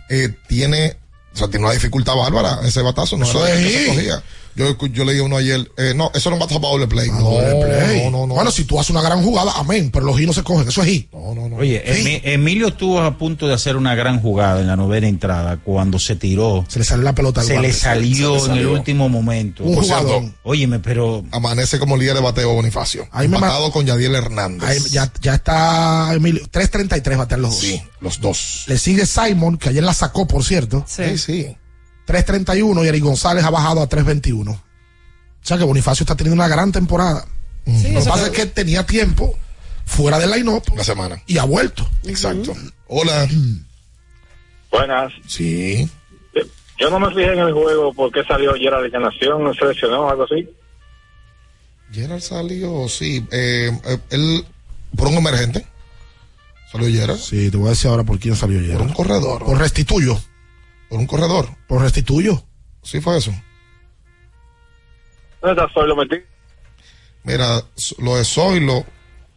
eh, 0.08 0.32
tiene, 0.46 0.96
o 1.34 1.36
sea, 1.36 1.48
tiene 1.48 1.64
una 1.64 1.74
dificultad 1.74 2.14
bárbara 2.14 2.60
ese 2.64 2.80
batazo, 2.82 3.16
no 3.16 3.24
Eso 3.24 3.42
de 3.42 3.54
es 3.54 3.72
que 3.72 3.78
se 3.80 3.86
cogía. 3.96 4.22
Yo, 4.58 4.76
yo 4.88 5.04
leí 5.04 5.20
uno 5.20 5.36
ayer, 5.36 5.70
eh, 5.76 5.92
no, 5.94 6.10
eso 6.14 6.30
un 6.30 6.38
batazo 6.38 6.60
para 6.60 6.72
doble 6.72 6.88
play. 6.88 7.08
no, 7.10 7.20
Doble 7.20 7.64
play. 7.64 8.04
no, 8.04 8.10
no, 8.10 8.26
no. 8.26 8.34
Bueno, 8.34 8.50
si 8.50 8.64
tú 8.64 8.78
haces 8.80 8.90
una 8.90 9.00
gran 9.02 9.22
jugada, 9.22 9.52
amén, 9.56 9.90
pero 9.92 10.04
los 10.04 10.18
hits 10.18 10.26
no 10.26 10.32
se 10.32 10.42
cogen, 10.42 10.68
eso 10.68 10.82
es 10.82 10.88
hit. 10.88 11.12
No, 11.12 11.34
no, 11.34 11.48
no. 11.48 11.56
Oye, 11.56 11.82
Emi- 11.86 12.20
Emilio 12.24 12.68
estuvo 12.68 13.00
a 13.00 13.16
punto 13.16 13.46
de 13.46 13.54
hacer 13.54 13.76
una 13.76 13.94
gran 13.94 14.20
jugada 14.20 14.60
en 14.60 14.66
la 14.66 14.76
novena 14.76 15.06
entrada 15.08 15.58
cuando 15.58 15.98
se 15.98 16.16
tiró. 16.16 16.64
Se 16.68 16.78
le 16.80 16.84
salió 16.84 17.04
la 17.04 17.14
pelota 17.14 17.40
al 17.40 17.46
Se 17.46 17.58
le 17.60 17.72
salió 17.72 18.38
Se 18.40 18.46
le 18.48 18.52
en 18.52 18.58
el 18.58 18.64
salió. 18.64 18.72
último 18.72 19.08
momento. 19.08 19.62
Un 19.62 19.76
jugador. 19.76 20.24
Óyeme, 20.42 20.80
pero 20.80 21.24
amanece 21.30 21.78
como 21.78 21.96
líder 21.96 22.14
de 22.14 22.20
bateo 22.20 22.52
Bonifacio. 22.54 23.06
Ahí 23.12 23.28
me 23.28 23.36
empatado 23.36 23.70
con 23.70 23.86
Yadiel 23.86 24.14
Hernández. 24.16 24.68
Ahí 24.68 24.78
ya, 24.90 25.10
ya 25.20 25.34
está 25.36 26.12
Emilio. 26.14 26.42
3.33 26.50 27.16
batean 27.16 27.42
los 27.42 27.50
dos. 27.52 27.60
Sí, 27.60 27.80
los 28.00 28.20
dos. 28.20 28.64
Le 28.66 28.76
sigue 28.78 29.06
Simon, 29.06 29.56
que 29.56 29.68
ayer 29.68 29.84
la 29.84 29.94
sacó, 29.94 30.26
por 30.26 30.44
cierto. 30.44 30.84
Sí, 30.88 31.16
sí. 31.16 31.56
3.31 32.08 32.84
y 32.84 32.88
Eric 32.88 33.02
González 33.04 33.44
ha 33.44 33.50
bajado 33.50 33.82
a 33.82 33.88
3.21. 33.88 34.50
O 34.50 34.60
sea 35.42 35.58
que 35.58 35.64
Bonifacio 35.64 36.04
está 36.04 36.16
teniendo 36.16 36.42
una 36.42 36.48
gran 36.48 36.72
temporada. 36.72 37.24
Sí, 37.66 37.92
Lo 37.92 38.00
que 38.02 38.08
pasa 38.08 38.26
es 38.26 38.30
que- 38.32 38.46
tenía 38.46 38.84
tiempo 38.86 39.38
fuera 39.84 40.18
del 40.18 40.30
line-up 40.30 40.62
Una 40.72 40.84
semana. 40.84 41.22
y 41.26 41.38
ha 41.38 41.44
vuelto. 41.44 41.88
Exacto. 42.04 42.54
Hola. 42.88 43.28
Buenas. 44.70 45.12
Sí. 45.26 45.88
Yo 46.80 46.90
no 46.90 47.00
me 47.00 47.08
fijé 47.08 47.32
en 47.32 47.40
el 47.40 47.52
juego 47.52 47.92
porque 47.92 48.22
salió 48.24 48.54
ayer 48.54 48.72
a 48.72 48.80
la 48.80 48.98
Nación, 49.00 49.52
seleccionó 49.54 50.02
o 50.02 50.10
algo 50.10 50.24
así. 50.24 50.48
Gerald 51.92 52.22
salió, 52.22 52.88
sí. 52.88 53.26
Eh, 53.32 53.70
eh, 53.84 53.98
él, 54.10 54.44
por 54.96 55.08
un 55.08 55.14
emergente. 55.14 55.66
Salió 56.70 56.86
Gerald. 56.88 57.18
Sí, 57.18 57.50
te 57.50 57.56
voy 57.56 57.66
a 57.68 57.70
decir 57.70 57.90
ahora 57.90 58.04
por 58.04 58.18
quién 58.18 58.36
salió 58.36 58.58
Por 58.58 58.64
ayer. 58.64 58.80
un 58.80 58.92
corredor. 58.92 59.44
Por 59.44 59.58
Restituyo. 59.58 60.20
Por 60.88 60.98
un 60.98 61.06
corredor. 61.06 61.48
Por 61.66 61.82
Restituyo. 61.82 62.42
Sí, 62.82 63.00
fue 63.00 63.18
eso. 63.18 63.32
¿Dónde 65.40 65.60
está 65.60 65.72
Soy? 65.72 65.88
Lo 65.88 65.96
metí. 65.96 66.16
Mira, 67.24 67.62
lo 67.98 68.16
de 68.16 68.24
Zoilo, 68.24 68.84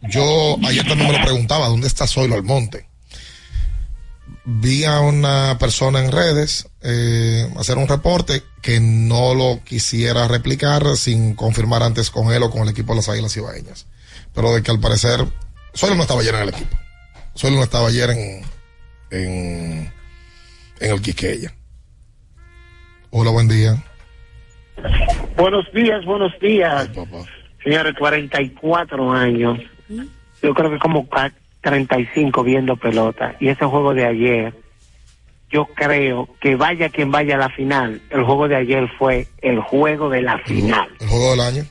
yo 0.02 0.58
ayer 0.66 0.88
también 0.88 1.12
me 1.12 1.18
lo 1.18 1.24
preguntaba, 1.24 1.68
¿dónde 1.68 1.88
está 1.88 2.08
Zoilo 2.08 2.36
Almonte? 2.36 2.88
Vi 4.46 4.86
a 4.86 5.02
una 5.02 5.58
persona 5.60 6.00
en 6.00 6.12
redes 6.12 6.68
eh, 6.82 7.52
hacer 7.60 7.78
un 7.78 7.88
reporte 7.88 8.44
que 8.62 8.80
no 8.80 9.36
lo 9.36 9.64
quisiera 9.64 10.28
replicar 10.28 10.96
sin 10.96 11.36
confirmar 11.36 11.84
antes 11.84 12.10
con 12.10 12.32
él 12.32 12.42
o 12.44 12.50
con 12.50 12.64
el 12.64 12.70
equipo 12.70 12.94
de 12.94 12.98
las 12.98 13.10
Águilas 13.10 13.36
Ibaeñas. 13.36 13.88
Pero 14.34 14.54
de 14.54 14.64
que 14.64 14.72
al 14.72 14.80
parecer 14.80 15.28
Zoilo 15.76 15.96
no 15.96 16.02
estaba 16.04 16.22
ayer 16.22 16.36
en 16.36 16.42
el 16.42 16.50
equipo. 16.50 16.78
Zoilo 17.38 17.58
no 17.58 17.64
estaba 17.64 17.88
ayer 17.88 18.10
en, 18.10 18.46
en, 19.12 19.94
en 20.82 20.92
el 20.92 21.02
Quiqueya. 21.02 21.54
Hola, 23.12 23.32
buen 23.32 23.48
día. 23.48 23.82
Buenos 25.38 25.66
días, 25.74 26.04
buenos 26.06 26.32
días. 26.42 26.90
Señores, 27.64 27.94
44 27.98 29.12
años. 29.12 29.60
Yo 30.42 30.54
creo 30.54 30.72
que 30.72 30.80
como 30.80 31.08
ca- 31.08 31.34
35 31.62 32.44
viendo 32.44 32.76
pelota. 32.76 33.36
Y 33.40 33.50
ese 33.50 33.66
juego 33.66 33.94
de 33.94 34.06
ayer, 34.06 34.54
yo 35.52 35.68
creo 35.76 36.28
que 36.42 36.56
vaya 36.56 36.90
quien 36.90 37.12
vaya 37.12 37.36
a 37.36 37.40
la 37.40 37.50
final, 37.50 38.02
el 38.10 38.24
juego 38.24 38.48
de 38.48 38.56
ayer 38.56 38.90
fue 38.98 39.28
el 39.44 39.60
juego 39.60 40.10
de 40.10 40.24
la 40.24 40.40
final. 40.40 40.90
El 41.00 41.08
juego 41.08 41.32
del 41.32 41.42
año. 41.42 41.66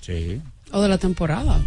Sí. 0.00 0.40
O 0.72 0.80
de 0.80 0.88
la 0.88 0.96
temporada. 0.96 1.60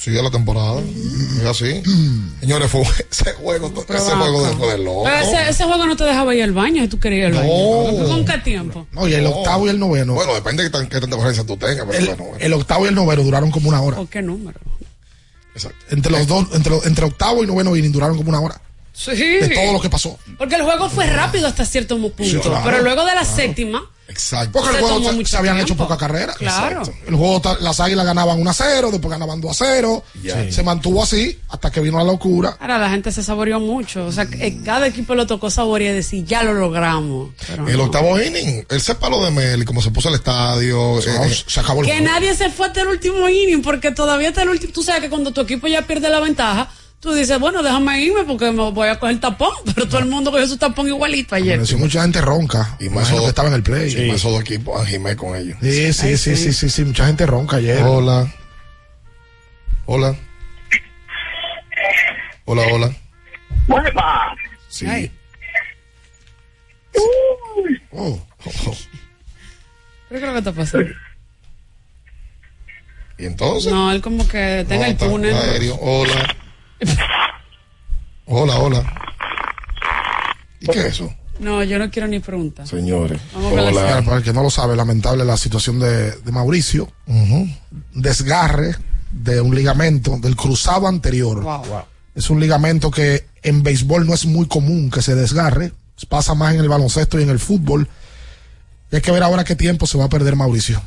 Sí, 0.00 0.10
de 0.12 0.22
la 0.22 0.30
temporada. 0.30 0.80
Es 0.80 1.44
así. 1.44 1.82
Señores, 2.40 2.70
fue 2.70 2.80
ese 3.10 3.32
juego, 3.34 3.66
ese 3.86 4.10
juego 4.16 4.46
de, 4.46 4.56
fue 4.56 4.78
loco. 4.78 5.04
Pero 5.04 5.16
ese, 5.18 5.50
ese 5.50 5.64
juego 5.64 5.84
no 5.84 5.94
te 5.94 6.04
dejaba 6.04 6.34
ir 6.34 6.42
al 6.42 6.52
baño 6.52 6.82
si 6.82 6.88
tú 6.88 6.98
querías 6.98 7.30
ir 7.30 7.36
al 7.36 7.42
baño. 7.44 8.06
¿Con 8.08 8.24
qué 8.24 8.38
tiempo? 8.38 8.86
No, 8.92 9.06
y 9.06 9.12
el 9.12 9.26
octavo 9.26 9.66
y 9.66 9.70
el 9.70 9.78
noveno. 9.78 10.14
Bueno, 10.14 10.32
depende 10.34 10.62
de 10.62 10.70
qué 10.70 10.78
tan- 10.78 10.88
qué 10.88 11.00
tanta 11.00 11.16
diferencia 11.16 11.44
tú 11.44 11.56
tengas, 11.58 11.84
pero 11.86 11.98
el, 11.98 12.06
bueno, 12.06 12.24
bueno. 12.24 12.38
el 12.40 12.52
octavo 12.54 12.86
y 12.86 12.88
el 12.88 12.94
noveno 12.94 13.22
duraron 13.22 13.50
como 13.50 13.68
una 13.68 13.82
hora. 13.82 14.00
¿O 14.00 14.08
qué 14.08 14.22
número? 14.22 14.58
Entre 15.90 16.10
los 16.10 16.26
dos, 16.26 16.46
entre, 16.54 16.74
entre 16.84 17.04
octavo 17.04 17.44
y 17.44 17.46
noveno 17.46 17.72
duraron 17.92 18.16
como 18.16 18.30
una 18.30 18.40
hora. 18.40 18.60
Sí. 19.00 19.14
De 19.14 19.48
todo 19.54 19.72
lo 19.72 19.80
que 19.80 19.88
pasó. 19.88 20.18
Porque 20.36 20.56
el 20.56 20.62
juego 20.62 20.90
fue 20.90 21.06
rápido 21.06 21.46
hasta 21.46 21.64
cierto 21.64 21.96
punto. 21.96 22.22
Sí, 22.22 22.36
claro, 22.36 22.60
pero 22.64 22.82
luego 22.82 23.00
de 23.06 23.14
la 23.14 23.22
claro. 23.22 23.36
séptima, 23.36 23.90
Exacto. 24.10 24.58
Porque 24.58 24.70
el 24.70 24.74
Se 24.76 24.80
juego 24.82 25.24
se, 25.24 25.36
habían 25.36 25.54
tiempo. 25.54 25.72
hecho 25.72 25.76
poca 25.76 25.96
carrera. 25.96 26.34
Claro. 26.34 26.80
Exacto. 26.80 27.00
El 27.06 27.14
juego, 27.14 27.40
las 27.60 27.78
águilas 27.78 28.04
ganaban 28.04 28.40
1 28.40 28.50
a 28.50 28.52
0, 28.52 28.88
después 28.90 29.10
ganaban 29.10 29.40
2 29.40 29.50
a 29.50 29.64
0. 29.64 30.04
Ya. 30.22 30.50
Se 30.50 30.62
mantuvo 30.64 31.02
así 31.02 31.38
hasta 31.48 31.70
que 31.70 31.80
vino 31.80 31.96
la 31.96 32.04
locura. 32.04 32.56
ahora 32.60 32.78
la 32.78 32.90
gente 32.90 33.12
se 33.12 33.22
saboreó 33.22 33.60
mucho. 33.60 34.04
O 34.06 34.12
sea, 34.12 34.26
que 34.26 34.60
cada 34.64 34.88
equipo 34.88 35.14
lo 35.14 35.26
tocó 35.28 35.48
saborear 35.48 35.92
y 35.92 35.96
decir, 35.98 36.24
ya 36.24 36.42
lo 36.42 36.54
logramos. 36.54 37.30
Pero 37.46 37.68
El 37.68 37.76
no. 37.78 37.84
octavo 37.84 38.20
inning, 38.20 38.64
él 38.68 38.80
se 38.80 38.96
paló 38.96 39.24
de 39.24 39.30
Mel 39.30 39.62
y 39.62 39.64
como 39.64 39.80
se 39.80 39.92
puso 39.92 40.08
el 40.08 40.16
estadio, 40.16 40.98
eh, 40.98 41.42
se 41.46 41.60
acabó 41.60 41.82
Que 41.82 42.00
nadie 42.00 42.34
se 42.34 42.50
fue 42.50 42.66
hasta 42.66 42.80
el 42.82 42.88
último 42.88 43.28
inning, 43.28 43.62
porque 43.62 43.92
todavía 43.92 44.30
está 44.30 44.42
el 44.42 44.48
último. 44.48 44.72
Tú 44.72 44.82
sabes 44.82 45.02
que 45.02 45.08
cuando 45.08 45.30
tu 45.32 45.40
equipo 45.40 45.68
ya 45.68 45.82
pierde 45.82 46.08
la 46.08 46.18
ventaja, 46.18 46.68
tú 47.00 47.12
dices, 47.14 47.38
bueno, 47.40 47.62
déjame 47.62 48.00
irme 48.02 48.24
porque 48.24 48.50
me 48.52 48.70
voy 48.70 48.88
a 48.88 48.98
coger 48.98 49.18
tapón. 49.20 49.52
Pero 49.74 49.88
todo 49.88 49.98
el 50.00 50.06
mundo 50.06 50.30
cogió 50.30 50.46
su 50.46 50.56
tapón 50.58 50.86
igualito 50.86 51.34
ayer. 51.34 51.54
Amaneció 51.54 51.78
mucha 51.78 52.02
gente 52.02 52.20
ronca. 52.20 52.76
y 52.78 52.88
más 52.88 53.10
que 53.10 53.16
estaba 53.24 53.48
en 53.48 53.54
el 53.54 53.62
play. 53.62 53.92
y 53.92 54.10
más 54.12 54.22
dos 54.22 54.40
equipos, 54.40 54.80
Anjimé 54.80 55.16
con 55.16 55.34
ellos. 55.36 55.58
Sí, 55.60 55.92
sí, 55.92 56.06
Ay, 56.06 56.16
sí, 56.16 56.36
sí. 56.36 56.36
sí, 56.36 56.52
sí, 56.52 56.70
sí, 56.70 56.84
mucha 56.84 57.06
gente 57.06 57.26
ronca 57.26 57.56
ayer. 57.56 57.82
Hola. 57.82 58.32
Hola. 59.86 60.14
Hola, 62.44 62.62
hola. 62.72 62.94
¡Hueva! 63.68 64.34
Sí. 64.68 64.86
Ay. 64.86 65.10
Oh, 66.96 67.00
oh, 67.92 68.22
oh. 68.66 68.76
¿Pero 70.08 70.10
qué 70.10 70.16
es 70.16 70.22
lo 70.22 70.32
que 70.32 70.38
está 70.38 70.52
pasando? 70.52 70.90
Y 73.18 73.26
entonces. 73.26 73.70
No, 73.72 73.92
él 73.92 74.00
como 74.00 74.26
que 74.26 74.64
tenga 74.68 74.88
el 74.88 74.96
túnel. 74.96 75.34
aéreo. 75.34 75.76
Hola. 75.80 76.36
Hola, 78.26 78.58
hola. 78.58 78.94
¿Y 80.60 80.66
qué 80.66 80.80
es 80.80 80.86
eso? 80.86 81.12
No, 81.38 81.64
yo 81.64 81.78
no 81.78 81.90
quiero 81.90 82.06
ni 82.06 82.20
preguntar. 82.20 82.66
Señores. 82.66 83.20
Hola. 83.34 84.02
para 84.04 84.18
el 84.18 84.22
que 84.22 84.32
no 84.32 84.42
lo 84.42 84.50
sabe, 84.50 84.76
lamentable 84.76 85.24
la 85.24 85.36
situación 85.36 85.80
de, 85.80 86.12
de 86.12 86.32
Mauricio. 86.32 86.92
Desgarre 87.92 88.76
de 89.10 89.40
un 89.40 89.54
ligamento 89.54 90.18
del 90.18 90.36
cruzado 90.36 90.86
anterior. 90.86 91.42
Wow. 91.42 91.62
Es 92.14 92.28
un 92.30 92.40
ligamento 92.40 92.90
que 92.90 93.26
en 93.42 93.62
béisbol 93.62 94.06
no 94.06 94.14
es 94.14 94.26
muy 94.26 94.46
común 94.46 94.90
que 94.90 95.02
se 95.02 95.14
desgarre. 95.14 95.72
Pasa 96.08 96.34
más 96.34 96.54
en 96.54 96.60
el 96.60 96.68
baloncesto 96.68 97.18
y 97.18 97.22
en 97.22 97.30
el 97.30 97.38
fútbol. 97.38 97.88
Y 98.90 98.96
hay 98.96 99.02
que 99.02 99.10
ver 99.10 99.22
ahora 99.22 99.44
qué 99.44 99.56
tiempo 99.56 99.86
se 99.86 99.98
va 99.98 100.04
a 100.04 100.08
perder 100.08 100.36
Mauricio. 100.36 100.82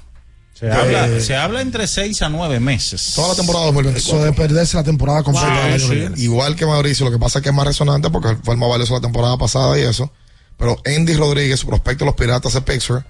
Se, 0.53 0.71
habla, 0.71 1.19
se 1.19 1.35
habla 1.35 1.61
entre 1.61 1.87
6 1.87 2.21
a 2.21 2.29
9 2.29 2.59
meses. 2.59 3.13
Toda 3.15 3.29
la 3.29 3.35
temporada 3.35 3.65
Eso 3.65 3.73
2024. 3.73 4.25
de 4.25 4.33
perderse 4.33 4.77
la 4.77 4.83
temporada 4.83 5.23
completa 5.23 5.67
Wow. 5.67 5.79
Sí. 5.79 6.23
Igual 6.23 6.55
que 6.55 6.65
Mauricio, 6.65 7.05
lo 7.05 7.11
que 7.11 7.17
pasa 7.17 7.39
es 7.39 7.43
que 7.43 7.49
es 7.49 7.55
más 7.55 7.65
resonante 7.65 8.09
porque 8.09 8.37
fue 8.43 8.53
el 8.53 8.59
más 8.59 8.69
valioso 8.69 8.93
la 8.93 9.01
temporada 9.01 9.37
pasada 9.37 9.77
y 9.79 9.81
eso. 9.81 10.11
Pero 10.57 10.77
Andy 10.85 11.15
Rodríguez, 11.15 11.59
su 11.59 11.67
prospecto 11.67 12.05
de 12.05 12.11
los 12.11 12.15
Piratas 12.15 12.53
de 12.53 12.61
Pittsburgh, 12.61 13.03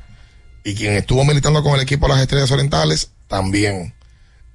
y 0.63 0.73
quien 0.73 0.93
estuvo 0.93 1.25
militando 1.25 1.61
con 1.61 1.75
el 1.75 1.81
equipo 1.81 2.07
de 2.07 2.13
las 2.13 2.21
Estrellas 2.21 2.49
Orientales, 2.51 3.09
también. 3.27 3.93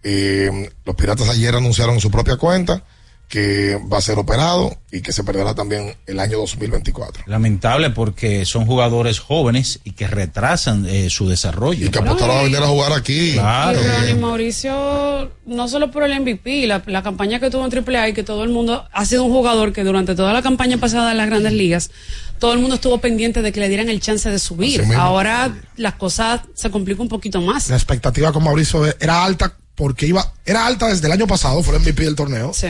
Eh, 0.03 0.71
los 0.85 0.97
Piratas 0.97 1.29
ayer 1.29 1.55
anunciaron 1.55 1.97
en 1.97 2.01
su 2.01 2.11
propia 2.11 2.37
cuenta 2.37 2.83
que 3.29 3.79
va 3.93 3.99
a 3.99 4.01
ser 4.01 4.19
operado 4.19 4.79
y 4.91 5.03
que 5.03 5.13
se 5.13 5.23
perderá 5.23 5.55
también 5.55 5.95
el 6.07 6.19
año 6.19 6.39
2024. 6.39 7.25
Lamentable 7.27 7.91
porque 7.91 8.47
son 8.47 8.65
jugadores 8.65 9.19
jóvenes 9.19 9.81
y 9.85 9.91
que 9.91 10.07
retrasan 10.07 10.87
eh, 10.89 11.11
su 11.11 11.29
desarrollo. 11.29 11.87
Y 11.87 11.91
que 11.91 11.99
apostaron 11.99 12.39
a 12.39 12.43
venir 12.45 12.59
a 12.59 12.69
jugar 12.69 12.93
aquí. 12.95 13.35
Claro. 13.35 13.81
Y 14.09 14.15
Mauricio, 14.15 15.31
no 15.45 15.69
solo 15.69 15.91
por 15.91 16.05
el 16.05 16.19
MVP, 16.19 16.67
la, 16.67 16.83
la 16.87 17.03
campaña 17.03 17.39
que 17.39 17.51
tuvo 17.51 17.67
en 17.67 17.97
AAA 17.97 18.09
y 18.09 18.13
que 18.15 18.23
todo 18.23 18.45
el 18.45 18.51
mundo 18.51 18.89
ha 18.93 19.05
sido 19.05 19.25
un 19.25 19.31
jugador 19.31 19.75
que 19.75 19.85
durante 19.85 20.15
toda 20.15 20.33
la 20.33 20.41
campaña 20.41 20.79
pasada 20.79 21.11
en 21.11 21.19
las 21.19 21.27
grandes 21.27 21.53
ligas, 21.53 21.91
todo 22.39 22.55
el 22.55 22.61
mundo 22.61 22.77
estuvo 22.77 22.97
pendiente 22.99 23.43
de 23.43 23.53
que 23.53 23.61
le 23.61 23.69
dieran 23.69 23.91
el 23.91 24.01
chance 24.01 24.31
de 24.31 24.39
subir. 24.39 24.85
Ahora 24.97 25.55
las 25.77 25.95
cosas 25.95 26.41
se 26.55 26.71
complican 26.71 27.03
un 27.03 27.09
poquito 27.09 27.43
más. 27.43 27.69
La 27.69 27.77
expectativa 27.77 28.33
con 28.33 28.43
Mauricio 28.43 28.87
era 29.01 29.23
alta 29.23 29.55
porque 29.75 30.07
iba, 30.07 30.33
era 30.47 30.67
alta 30.67 30.89
desde 30.89 31.07
el 31.07 31.13
año 31.13 31.27
pasado, 31.27 31.63
fue 31.63 31.77
el 31.77 31.83
MVP 31.83 32.05
del 32.05 32.17
torneo. 32.17 32.53
Sí. 32.55 32.69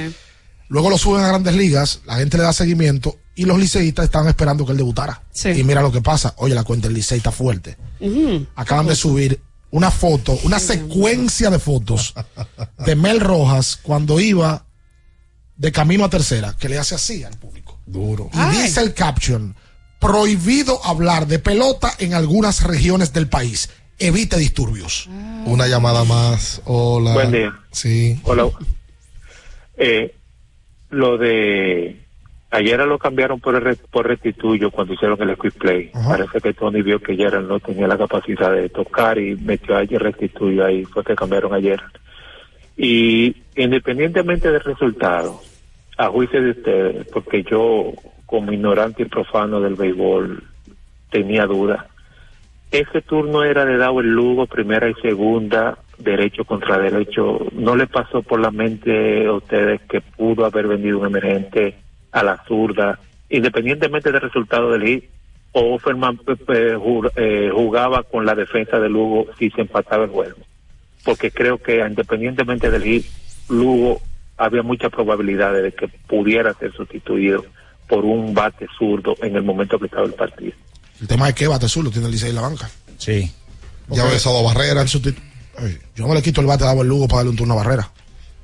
Luego 0.68 0.90
lo 0.90 0.98
suben 0.98 1.24
a 1.24 1.28
grandes 1.28 1.54
ligas, 1.54 2.00
la 2.04 2.16
gente 2.16 2.36
le 2.36 2.44
da 2.44 2.52
seguimiento 2.52 3.16
y 3.34 3.44
los 3.44 3.58
liceístas 3.58 4.04
estaban 4.04 4.28
esperando 4.28 4.66
que 4.66 4.72
él 4.72 4.78
debutara. 4.78 5.22
Sí. 5.32 5.50
Y 5.50 5.64
mira 5.64 5.80
lo 5.80 5.90
que 5.90 6.02
pasa. 6.02 6.34
Oye, 6.38 6.54
la 6.54 6.64
cuenta 6.64 6.88
del 6.88 6.94
licey 6.94 7.18
está 7.18 7.32
fuerte. 7.32 7.76
Acaban 8.54 8.86
de 8.86 8.94
subir 8.94 9.40
una 9.70 9.90
foto, 9.90 10.38
una 10.44 10.58
secuencia 10.58 11.50
de 11.50 11.58
fotos 11.58 12.14
de 12.84 12.96
Mel 12.96 13.20
Rojas 13.20 13.78
cuando 13.82 14.20
iba 14.20 14.64
de 15.56 15.72
camino 15.72 16.04
a 16.04 16.10
tercera, 16.10 16.56
que 16.58 16.68
le 16.68 16.78
hace 16.78 16.94
así 16.94 17.24
al 17.24 17.36
público. 17.36 17.78
Duro. 17.86 18.30
Y 18.32 18.62
dice 18.62 18.80
el 18.80 18.92
caption, 18.92 19.54
prohibido 19.98 20.84
hablar 20.84 21.26
de 21.26 21.38
pelota 21.38 21.92
en 21.98 22.14
algunas 22.14 22.62
regiones 22.62 23.12
del 23.12 23.28
país. 23.28 23.70
Evite 23.98 24.36
disturbios. 24.36 25.08
Una 25.46 25.66
llamada 25.66 26.04
más. 26.04 26.60
Hola. 26.64 27.14
Buen 27.14 27.32
día. 27.32 27.58
Sí. 27.72 28.20
Hola. 28.24 28.48
Eh, 29.76 30.14
lo 30.90 31.18
de 31.18 31.96
ayer 32.50 32.78
lo 32.86 32.98
cambiaron 32.98 33.40
por 33.40 33.54
el 33.56 33.60
re- 33.62 33.76
por 33.90 34.06
restituyo 34.06 34.70
cuando 34.70 34.94
hicieron 34.94 35.20
el 35.22 35.36
quick 35.36 35.54
play. 35.58 35.90
Parece 36.08 36.40
que 36.40 36.54
Tony 36.54 36.82
vio 36.82 36.98
que 37.00 37.14
Gerald 37.16 37.48
no 37.48 37.60
tenía 37.60 37.86
la 37.86 37.98
capacidad 37.98 38.52
de 38.52 38.68
tocar 38.70 39.18
y 39.18 39.36
metió 39.36 39.76
ayer 39.76 40.02
restituyo 40.02 40.64
ahí 40.64 40.84
fue 40.84 41.04
que 41.04 41.14
cambiaron 41.14 41.52
ayer. 41.52 41.80
Y 42.76 43.34
independientemente 43.56 44.50
del 44.50 44.60
resultado, 44.62 45.40
a 45.96 46.08
juicio 46.08 46.40
de 46.42 46.50
ustedes, 46.50 47.06
porque 47.12 47.42
yo, 47.42 47.92
como 48.24 48.52
ignorante 48.52 49.02
y 49.02 49.06
profano 49.06 49.60
del 49.60 49.74
béisbol, 49.74 50.42
tenía 51.10 51.44
dudas. 51.46 51.84
Ese 52.70 53.02
turno 53.02 53.42
era 53.44 53.64
de 53.64 53.78
Dao 53.78 54.00
el 54.00 54.08
Lugo, 54.10 54.46
primera 54.46 54.88
y 54.88 54.94
segunda, 55.02 55.78
derecho 55.98 56.44
contra 56.44 56.78
derecho. 56.78 57.38
¿No 57.52 57.76
le 57.76 57.86
pasó 57.86 58.22
por 58.22 58.40
la 58.40 58.50
mente 58.50 59.26
a 59.26 59.32
ustedes 59.32 59.80
que 59.88 60.00
pudo 60.00 60.44
haber 60.44 60.66
vendido 60.66 60.98
un 60.98 61.06
emergente 61.06 61.76
a 62.12 62.22
la 62.22 62.42
zurda, 62.46 62.98
independientemente 63.28 64.12
del 64.12 64.20
resultado 64.20 64.70
del 64.70 64.86
hit? 64.86 65.04
¿O 65.52 65.74
Offerman 65.74 66.20
eh, 66.26 66.36
eh, 66.48 66.78
eh, 67.16 67.50
jugaba 67.52 68.02
con 68.02 68.26
la 68.26 68.34
defensa 68.34 68.78
de 68.78 68.88
Lugo 68.88 69.26
si 69.38 69.50
se 69.50 69.62
empataba 69.62 70.04
el 70.04 70.10
juego? 70.10 70.36
Porque 71.04 71.30
creo 71.30 71.58
que 71.58 71.78
independientemente 71.78 72.70
del 72.70 72.84
hit, 72.84 73.06
Lugo 73.48 74.00
había 74.36 74.62
muchas 74.62 74.90
probabilidades 74.90 75.62
de 75.62 75.72
que 75.72 75.88
pudiera 75.88 76.54
ser 76.54 76.72
sustituido 76.72 77.44
por 77.88 78.04
un 78.04 78.34
bate 78.34 78.66
zurdo 78.78 79.16
en 79.22 79.34
el 79.34 79.42
momento 79.42 79.78
que 79.78 79.86
estaba 79.86 80.04
el 80.04 80.12
partido. 80.12 80.52
El 81.00 81.08
tema 81.08 81.28
es 81.28 81.34
que 81.34 81.46
bate 81.46 81.66
azul 81.66 81.84
lo 81.84 81.90
tiene 81.90 82.06
el 82.06 82.12
Licey 82.12 82.30
en 82.30 82.36
la 82.36 82.42
banca. 82.42 82.70
Sí. 82.98 83.30
Ya 83.88 84.02
había 84.02 84.16
usado 84.16 84.42
Barrera. 84.44 84.84
Yo 85.96 86.06
no 86.06 86.14
le 86.14 86.22
quito 86.22 86.40
el 86.40 86.46
bate 86.46 86.64
a 86.64 86.68
Davo 86.68 86.82
el 86.82 86.88
Lugo 86.88 87.08
para 87.08 87.18
darle 87.18 87.30
un 87.30 87.36
turno 87.36 87.54
a 87.54 87.56
Barrera. 87.58 87.90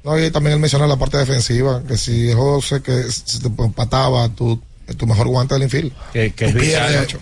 No, 0.05 0.19
y 0.19 0.31
también 0.31 0.55
él 0.55 0.61
menciona 0.61 0.87
la 0.87 0.97
parte 0.97 1.17
defensiva, 1.17 1.83
que 1.87 1.97
si 1.97 2.31
se, 2.63 2.83
que 2.83 3.03
se 3.11 3.41
te 3.41 3.47
empataba, 3.47 4.29
tu, 4.29 4.61
tu 4.99 5.07
mejor 5.07 5.29
guante 5.29 5.55
del 5.55 5.63
infield. 5.65 5.93
Que, 6.13 6.33
que 6.33 6.53
Tú 6.53 6.59
pierdes, 6.59 7.17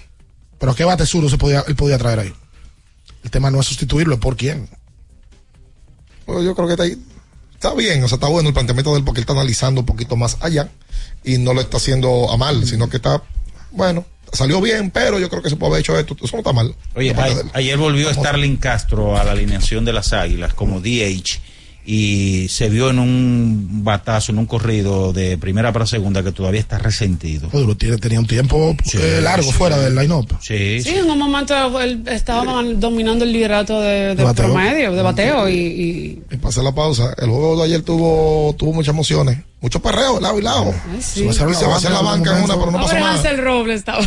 Pero 0.58 0.74
qué 0.74 0.84
bate 0.84 1.06
zurdo 1.06 1.28
se 1.28 1.38
podía, 1.38 1.64
él 1.68 1.76
podía 1.76 1.98
traer 1.98 2.18
ahí. 2.20 2.34
El 3.22 3.30
tema 3.30 3.50
no 3.52 3.60
es 3.60 3.66
sustituirlo, 3.66 4.14
es 4.14 4.20
por 4.20 4.36
quién. 4.36 4.68
Pues 6.26 6.44
yo 6.44 6.54
creo 6.54 6.66
que 6.66 6.72
está, 6.74 6.84
ahí- 6.84 6.98
está 7.54 7.74
bien, 7.74 8.02
o 8.02 8.08
sea, 8.08 8.16
está 8.16 8.28
bueno 8.28 8.48
el 8.48 8.54
planteamiento 8.54 8.92
de 8.92 8.98
él 8.98 9.04
porque 9.04 9.20
él 9.20 9.22
está 9.24 9.32
analizando 9.32 9.80
un 9.82 9.86
poquito 9.86 10.16
más 10.16 10.36
allá 10.40 10.68
y 11.24 11.38
no 11.38 11.54
lo 11.54 11.60
está 11.60 11.76
haciendo 11.76 12.30
a 12.32 12.36
mal, 12.36 12.66
sino 12.66 12.88
que 12.88 12.96
está, 12.96 13.22
bueno, 13.70 14.04
salió 14.32 14.60
bien, 14.60 14.90
pero 14.90 15.18
yo 15.18 15.28
creo 15.28 15.42
que 15.42 15.50
se 15.50 15.56
puede 15.56 15.72
haber 15.72 15.80
hecho 15.80 15.98
esto, 15.98 16.16
eso 16.22 16.36
no 16.36 16.38
está 16.38 16.52
mal. 16.52 16.74
Oye, 16.94 17.10
a- 17.12 17.58
ayer 17.58 17.76
volvió 17.78 18.12
Starling 18.12 18.56
Castro 18.56 19.16
a 19.16 19.24
la 19.24 19.32
alineación 19.32 19.84
de 19.84 19.92
las 19.92 20.12
Águilas 20.12 20.54
como 20.54 20.80
DH 20.80 21.40
y 21.84 22.46
se 22.48 22.68
vio 22.68 22.90
en 22.90 23.00
un 23.00 23.82
batazo, 23.82 24.30
en 24.30 24.38
un 24.38 24.46
corrido 24.46 25.12
de 25.12 25.36
primera 25.36 25.72
para 25.72 25.84
segunda 25.84 26.22
que 26.22 26.30
todavía 26.30 26.60
está 26.60 26.78
resentido. 26.78 27.48
Tiene, 27.76 27.98
tenía 27.98 28.20
un 28.20 28.26
tiempo 28.26 28.76
eh, 28.94 29.20
largo 29.20 29.50
sí. 29.50 29.52
fuera 29.52 29.78
del 29.78 29.96
line-up. 29.96 30.28
Sí, 30.40 30.80
Sí, 30.80 30.90
en 30.90 31.10
un 31.10 31.18
momento 31.18 31.80
él 31.80 32.04
estaba 32.06 32.44
man- 32.44 32.78
dominando 32.78 33.24
el 33.24 33.32
liderato 33.32 33.80
de, 33.80 34.14
de 34.14 34.22
bateo. 34.22 34.46
promedio, 34.46 34.92
de 34.92 35.02
bateo 35.02 35.48
y, 35.48 35.54
y- 35.54 36.22
Y 36.30 36.36
pasé 36.36 36.62
la 36.62 36.72
pausa, 36.72 37.14
el 37.18 37.28
juego 37.28 37.56
de 37.56 37.64
ayer 37.64 37.82
tuvo, 37.82 38.54
tuvo 38.56 38.72
muchas 38.74 38.92
emociones, 38.94 39.38
mucho 39.60 39.80
perreo, 39.80 40.20
lado 40.20 40.38
y 40.38 40.42
lado. 40.42 40.72
sí. 41.00 41.28
Se 41.32 41.44
vaciaron 41.44 41.52
la 41.52 41.68
banca, 41.68 41.90
la 41.90 42.00
banca 42.02 42.38
en 42.38 42.44
una, 42.44 42.54
pero 42.58 42.70
no 42.70 42.80
Pobre 42.80 43.00
nada. 43.00 43.14
Hansel 43.14 43.38
Robles 43.42 43.78
estaba. 43.80 44.04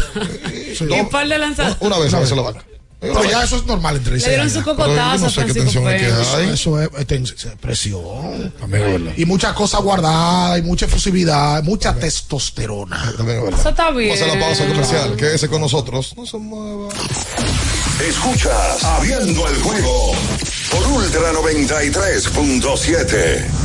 y 0.80 1.00
un 1.00 1.10
par 1.10 1.28
de 1.28 1.38
lanzadores. 1.38 1.78
Una 1.82 1.98
vez, 1.98 2.14
a 2.14 2.20
veces 2.20 2.36
la 2.38 2.42
banca. 2.44 2.64
Pero 3.00 3.24
ya 3.24 3.44
eso 3.44 3.58
es 3.58 3.66
normal 3.66 3.98
entre 3.98 4.18
Le 4.18 4.28
dieron 4.28 4.50
su 4.50 4.64
cocotazo 4.64 5.26
no 5.26 5.30
sé 5.30 5.46
qué 5.46 5.54
tensión 5.54 5.88
es 5.90 6.02
que 6.02 6.08
Peña. 6.08 6.36
hay. 6.36 6.50
Eso 6.50 6.82
es, 6.82 6.90
es 6.98 7.06
presión. 7.62 8.54
Y 9.18 9.26
muchas 9.26 9.54
cosas 9.54 9.82
guardadas, 9.82 10.58
y 10.60 10.62
mucha 10.64 10.86
efusividad, 10.86 11.62
mucha 11.64 11.94
testosterona. 11.96 13.14
Eso 13.58 13.70
está 13.70 13.92
bien. 13.92 14.10
Vamos 14.10 14.22
a 14.22 14.26
hacer 14.26 14.40
la 14.40 14.46
pausa 14.46 14.66
comercial, 14.68 15.16
quédese 15.16 15.48
con 15.50 15.62
nosotros. 15.62 16.14
No 16.18 16.26
se 16.26 16.38
mueva. 16.38 16.90
Escuchas 18.08 18.84
Abriendo 18.84 19.48
el 19.48 19.56
juego 19.62 20.12
por 20.72 20.86
Ultra 20.88 21.32
93.7. 21.34 23.65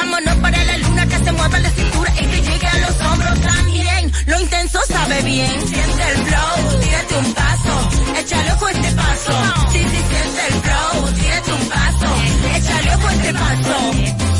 Vámonos 0.00 0.36
para 0.36 0.64
la 0.64 0.78
luna 0.78 1.06
que 1.06 1.18
se 1.18 1.32
mueva 1.32 1.58
la 1.60 1.70
cintura 1.72 2.10
y 2.14 2.26
que 2.26 2.40
llegue 2.40 2.66
a 2.66 2.78
los 2.78 3.00
hombros 3.00 3.40
también. 3.42 4.12
Lo 4.26 4.40
intenso 4.40 4.78
sabe 4.88 5.20
bien. 5.22 5.68
Siente 5.68 6.02
el 6.12 6.16
flow, 6.24 6.80
tírate 6.80 7.16
un 7.18 7.34
paso, 7.34 7.90
échale 8.18 8.50
a 8.50 8.70
este 8.70 8.92
paso. 8.92 9.32
Sí, 9.72 9.78
sí, 9.78 10.02
siente 10.08 10.46
el 10.48 10.54
flow, 10.62 11.12
tírate 11.12 11.52
un 11.52 11.68
paso, 11.68 12.06
échale 12.56 12.90
a 12.90 13.12
este 13.12 13.32
paso. 13.34 14.39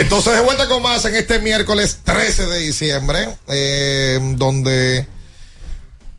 entonces 0.00 0.32
de 0.32 0.40
vuelta 0.40 0.66
con 0.66 0.82
más 0.82 1.04
en 1.04 1.14
este 1.14 1.40
miércoles 1.40 2.00
13 2.04 2.46
de 2.46 2.58
diciembre, 2.60 3.28
eh, 3.48 4.18
donde 4.36 5.06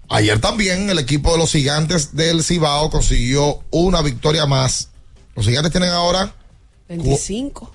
ayer 0.07 0.39
también 0.39 0.89
el 0.89 0.99
equipo 0.99 1.31
de 1.31 1.39
los 1.39 1.51
gigantes 1.51 2.15
del 2.15 2.43
Cibao 2.43 2.91
consiguió 2.91 3.63
una 3.71 4.03
victoria 4.03 4.45
más. 4.45 4.89
Los 5.35 5.47
gigantes 5.47 5.71
tienen 5.71 5.89
ahora 5.89 6.31
25. 6.89 7.71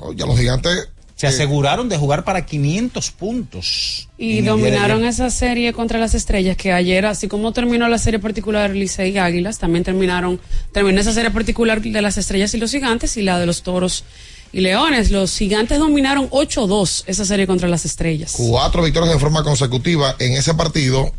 No, 0.00 0.12
ya 0.14 0.24
los 0.24 0.38
gigantes 0.38 0.88
Se 1.14 1.26
aseguraron 1.26 1.90
de 1.90 1.98
jugar 1.98 2.24
para 2.24 2.46
500 2.46 3.10
puntos. 3.10 4.08
Y 4.16 4.40
dominaron 4.40 5.04
esa 5.04 5.28
serie 5.28 5.74
contra 5.74 5.98
las 5.98 6.14
estrellas 6.14 6.56
que 6.56 6.72
ayer, 6.72 7.04
así 7.04 7.28
como 7.28 7.52
terminó 7.52 7.86
la 7.88 7.98
serie 7.98 8.18
particular 8.18 8.70
Licey 8.70 9.12
y 9.12 9.18
Águilas, 9.18 9.58
también 9.58 9.84
terminaron, 9.84 10.40
terminó 10.72 11.00
esa 11.00 11.12
serie 11.12 11.30
particular 11.30 11.82
de 11.82 12.00
las 12.00 12.16
estrellas 12.16 12.54
y 12.54 12.58
los 12.58 12.70
gigantes 12.70 13.18
y 13.18 13.22
la 13.22 13.38
de 13.38 13.44
los 13.44 13.62
toros 13.62 14.04
y 14.52 14.60
leones. 14.60 15.10
Los 15.10 15.36
gigantes 15.36 15.78
dominaron 15.78 16.28
8-2 16.30 17.04
esa 17.06 17.24
serie 17.24 17.46
contra 17.46 17.68
las 17.68 17.84
estrellas. 17.84 18.34
cuatro 18.36 18.82
victorias 18.82 19.12
de 19.14 19.20
forma 19.20 19.42
consecutiva. 19.42 20.14
En 20.18 20.32
ese 20.32 20.54
partido 20.54 21.12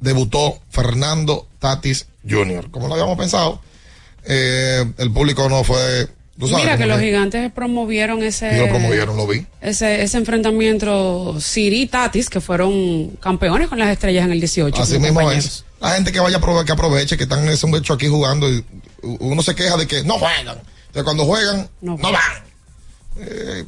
debutó 0.00 0.58
Fernando 0.70 1.46
Tatis 1.58 2.06
Jr. 2.28 2.70
Como 2.70 2.88
lo 2.88 2.94
habíamos 2.94 3.18
pensado, 3.18 3.60
eh, 4.24 4.84
el 4.98 5.10
público 5.12 5.48
no 5.48 5.64
fue. 5.64 6.08
tú 6.38 6.46
sabes 6.48 6.64
Mira 6.64 6.76
que 6.78 6.86
los 6.86 6.98
es. 6.98 7.04
gigantes 7.04 7.50
promovieron 7.52 8.22
ese, 8.22 8.54
Y 8.54 8.58
lo 8.58 8.68
promovieron, 8.68 9.16
lo 9.16 9.26
vi. 9.26 9.46
ese, 9.60 10.02
ese 10.02 10.18
enfrentamiento 10.18 11.40
Siri 11.40 11.82
y 11.82 11.86
Tatis, 11.86 12.28
que 12.30 12.40
fueron 12.40 13.08
campeones 13.20 13.68
con 13.68 13.78
las 13.78 13.90
estrellas 13.90 14.24
en 14.24 14.32
el 14.32 14.40
18. 14.40 14.80
Así 14.82 14.98
mismo 14.98 15.20
compañeros. 15.20 15.44
es. 15.46 15.64
La 15.80 15.90
gente 15.92 16.12
que 16.12 16.20
vaya 16.20 16.38
a 16.38 16.40
prove- 16.40 16.64
que 16.64 16.72
aproveche, 16.72 17.16
que 17.16 17.22
están 17.24 17.44
en 17.44 17.50
ese 17.50 17.66
hecho 17.76 17.92
aquí 17.94 18.08
jugando 18.08 18.48
y 18.52 18.64
uno 19.20 19.42
se 19.42 19.54
queja 19.54 19.76
de 19.76 19.86
que 19.86 20.02
no 20.04 20.18
juegan. 20.18 20.58
Entonces 21.00 21.04
cuando 21.04 21.24
juegan, 21.24 21.68
no, 21.80 21.96
van. 21.98 22.14
Eh, 23.20 23.64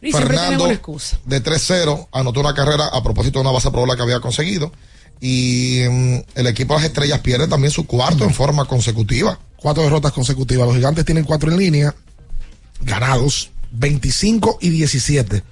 tienen 0.00 0.28
Fernando 0.28 0.64
una 0.64 0.72
excusa. 0.72 1.18
de 1.24 1.42
3-0 1.42 2.08
anotó 2.12 2.40
una 2.40 2.54
carrera 2.54 2.86
a 2.86 3.02
propósito 3.02 3.38
de 3.38 3.42
una 3.42 3.50
base 3.52 3.70
probable 3.70 3.96
que 3.96 4.02
había 4.02 4.20
conseguido. 4.20 4.72
Y 5.20 5.82
mm, 5.90 6.16
el 6.34 6.46
equipo 6.46 6.74
de 6.74 6.80
las 6.80 6.88
estrellas 6.88 7.20
pierde 7.20 7.48
también 7.48 7.70
su 7.70 7.86
cuarto 7.86 8.24
en 8.24 8.32
forma 8.34 8.64
consecutiva. 8.66 9.38
Cuatro 9.56 9.82
derrotas 9.82 10.12
consecutivas. 10.12 10.66
Los 10.66 10.76
gigantes 10.76 11.04
tienen 11.04 11.24
cuatro 11.24 11.50
en 11.50 11.58
línea, 11.58 11.94
ganados 12.80 13.50
25 13.72 14.58
y 14.60 14.70
17. 14.70 15.42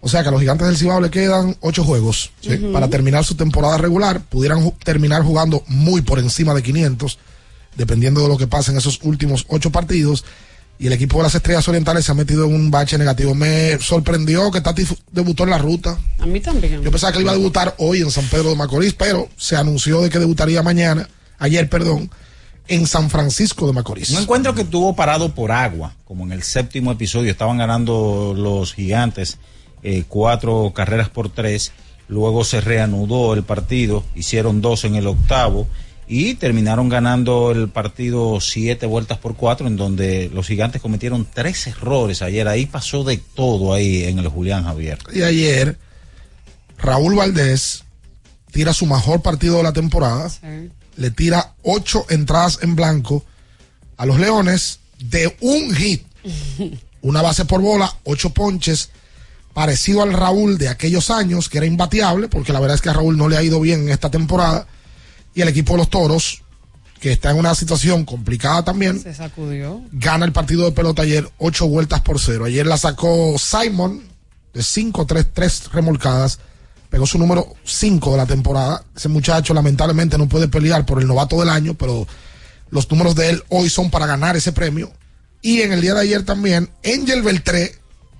O 0.00 0.08
sea 0.08 0.22
que 0.22 0.28
a 0.28 0.32
los 0.32 0.40
gigantes 0.40 0.66
del 0.68 0.76
Cibao 0.76 1.00
le 1.00 1.10
quedan 1.10 1.56
ocho 1.60 1.82
juegos 1.84 2.30
para 2.72 2.88
terminar 2.88 3.24
su 3.24 3.34
temporada 3.34 3.78
regular. 3.78 4.20
Pudieran 4.22 4.60
ju- 4.64 4.74
terminar 4.84 5.22
jugando 5.22 5.62
muy 5.66 6.02
por 6.02 6.18
encima 6.20 6.54
de 6.54 6.62
500, 6.62 7.18
dependiendo 7.78 8.20
de 8.20 8.28
lo 8.28 8.36
que 8.36 8.48
pase 8.48 8.72
en 8.72 8.76
esos 8.76 8.98
últimos 9.02 9.46
ocho 9.48 9.70
partidos. 9.70 10.24
Y 10.80 10.86
el 10.86 10.92
equipo 10.92 11.16
de 11.16 11.24
las 11.24 11.34
Estrellas 11.34 11.66
Orientales 11.66 12.04
se 12.04 12.12
ha 12.12 12.14
metido 12.14 12.44
en 12.44 12.54
un 12.54 12.70
bache 12.70 12.98
negativo. 12.98 13.34
Me 13.34 13.78
sorprendió 13.78 14.50
que 14.50 14.60
Tati 14.60 14.84
debutó 15.10 15.44
en 15.44 15.50
la 15.50 15.58
ruta. 15.58 15.98
A 16.18 16.26
mí 16.26 16.40
también. 16.40 16.82
Yo 16.82 16.90
pensaba 16.90 17.12
que 17.12 17.18
él 17.18 17.24
iba 17.24 17.32
a 17.32 17.36
debutar 17.36 17.74
hoy 17.78 18.00
en 18.02 18.10
San 18.10 18.26
Pedro 18.26 18.50
de 18.50 18.56
Macorís, 18.56 18.94
pero 18.94 19.28
se 19.36 19.56
anunció 19.56 20.02
de 20.02 20.10
que 20.10 20.18
debutaría 20.18 20.62
mañana, 20.62 21.08
ayer, 21.38 21.68
perdón, 21.68 22.10
en 22.68 22.86
San 22.86 23.10
Francisco 23.10 23.66
de 23.66 23.72
Macorís. 23.72 24.10
No 24.10 24.20
encuentro 24.20 24.54
que 24.54 24.62
estuvo 24.62 24.94
parado 24.94 25.34
por 25.34 25.50
agua, 25.50 25.94
como 26.04 26.24
en 26.24 26.32
el 26.32 26.42
séptimo 26.42 26.92
episodio 26.92 27.30
estaban 27.30 27.58
ganando 27.58 28.34
los 28.36 28.74
gigantes 28.74 29.38
eh, 29.82 30.04
cuatro 30.08 30.72
carreras 30.74 31.08
por 31.08 31.28
tres, 31.28 31.72
luego 32.08 32.44
se 32.44 32.60
reanudó 32.60 33.34
el 33.34 33.42
partido, 33.42 34.04
hicieron 34.14 34.60
dos 34.60 34.84
en 34.84 34.96
el 34.96 35.06
octavo 35.06 35.66
y 36.08 36.34
terminaron 36.34 36.88
ganando 36.88 37.50
el 37.50 37.68
partido 37.68 38.40
siete 38.40 38.86
vueltas 38.86 39.18
por 39.18 39.36
cuatro, 39.36 39.66
en 39.66 39.76
donde 39.76 40.30
los 40.32 40.46
gigantes 40.46 40.80
cometieron 40.80 41.26
tres 41.32 41.66
errores 41.66 42.22
ayer, 42.22 42.48
ahí 42.48 42.64
pasó 42.64 43.04
de 43.04 43.18
todo 43.18 43.74
ahí 43.74 44.04
en 44.04 44.18
el 44.18 44.28
Julián 44.28 44.64
Javier. 44.64 44.98
Y 45.12 45.22
ayer, 45.22 45.76
Raúl 46.78 47.14
Valdés 47.14 47.84
tira 48.50 48.72
su 48.72 48.86
mejor 48.86 49.20
partido 49.20 49.58
de 49.58 49.62
la 49.64 49.74
temporada. 49.74 50.30
Le 50.96 51.10
tira 51.10 51.54
ocho 51.62 52.06
entradas 52.08 52.60
en 52.62 52.74
blanco 52.74 53.22
a 53.98 54.06
los 54.06 54.18
Leones 54.18 54.80
de 54.98 55.36
un 55.40 55.74
hit. 55.74 56.04
Una 57.02 57.20
base 57.20 57.44
por 57.44 57.60
bola, 57.60 57.94
ocho 58.04 58.30
ponches. 58.30 58.90
Parecido 59.52 60.02
al 60.02 60.12
Raúl 60.14 60.56
de 60.56 60.68
aquellos 60.68 61.10
años, 61.10 61.48
que 61.48 61.58
era 61.58 61.66
imbateable, 61.66 62.28
porque 62.28 62.52
la 62.52 62.60
verdad 62.60 62.76
es 62.76 62.80
que 62.80 62.88
a 62.88 62.94
Raúl 62.94 63.16
no 63.16 63.28
le 63.28 63.36
ha 63.36 63.42
ido 63.42 63.60
bien 63.60 63.82
en 63.82 63.88
esta 63.90 64.10
temporada. 64.10 64.66
Y 65.38 65.42
el 65.42 65.46
equipo 65.46 65.74
de 65.74 65.78
los 65.78 65.88
Toros, 65.88 66.42
que 66.98 67.12
está 67.12 67.30
en 67.30 67.36
una 67.36 67.54
situación 67.54 68.04
complicada 68.04 68.64
también, 68.64 69.00
Se 69.00 69.14
sacudió. 69.14 69.80
gana 69.92 70.24
el 70.26 70.32
partido 70.32 70.64
de 70.64 70.72
pelota 70.72 71.02
ayer 71.02 71.30
ocho 71.38 71.68
vueltas 71.68 72.00
por 72.00 72.18
cero. 72.18 72.46
Ayer 72.46 72.66
la 72.66 72.76
sacó 72.76 73.36
Simon 73.38 74.02
de 74.52 74.64
5 74.64 75.06
3 75.06 75.26
tres 75.32 75.70
remolcadas. 75.72 76.40
Pegó 76.90 77.06
su 77.06 77.20
número 77.20 77.54
5 77.62 78.10
de 78.10 78.16
la 78.16 78.26
temporada. 78.26 78.82
Ese 78.96 79.08
muchacho 79.08 79.54
lamentablemente 79.54 80.18
no 80.18 80.28
puede 80.28 80.48
pelear 80.48 80.84
por 80.84 81.00
el 81.00 81.06
novato 81.06 81.38
del 81.38 81.50
año, 81.50 81.74
pero 81.74 82.04
los 82.70 82.90
números 82.90 83.14
de 83.14 83.30
él 83.30 83.44
hoy 83.48 83.70
son 83.70 83.90
para 83.92 84.06
ganar 84.06 84.36
ese 84.36 84.50
premio. 84.50 84.90
Y 85.40 85.60
en 85.60 85.72
el 85.72 85.80
día 85.80 85.94
de 85.94 86.00
ayer 86.00 86.24
también, 86.24 86.68
Angel 86.84 87.22
Beltré, 87.22 87.76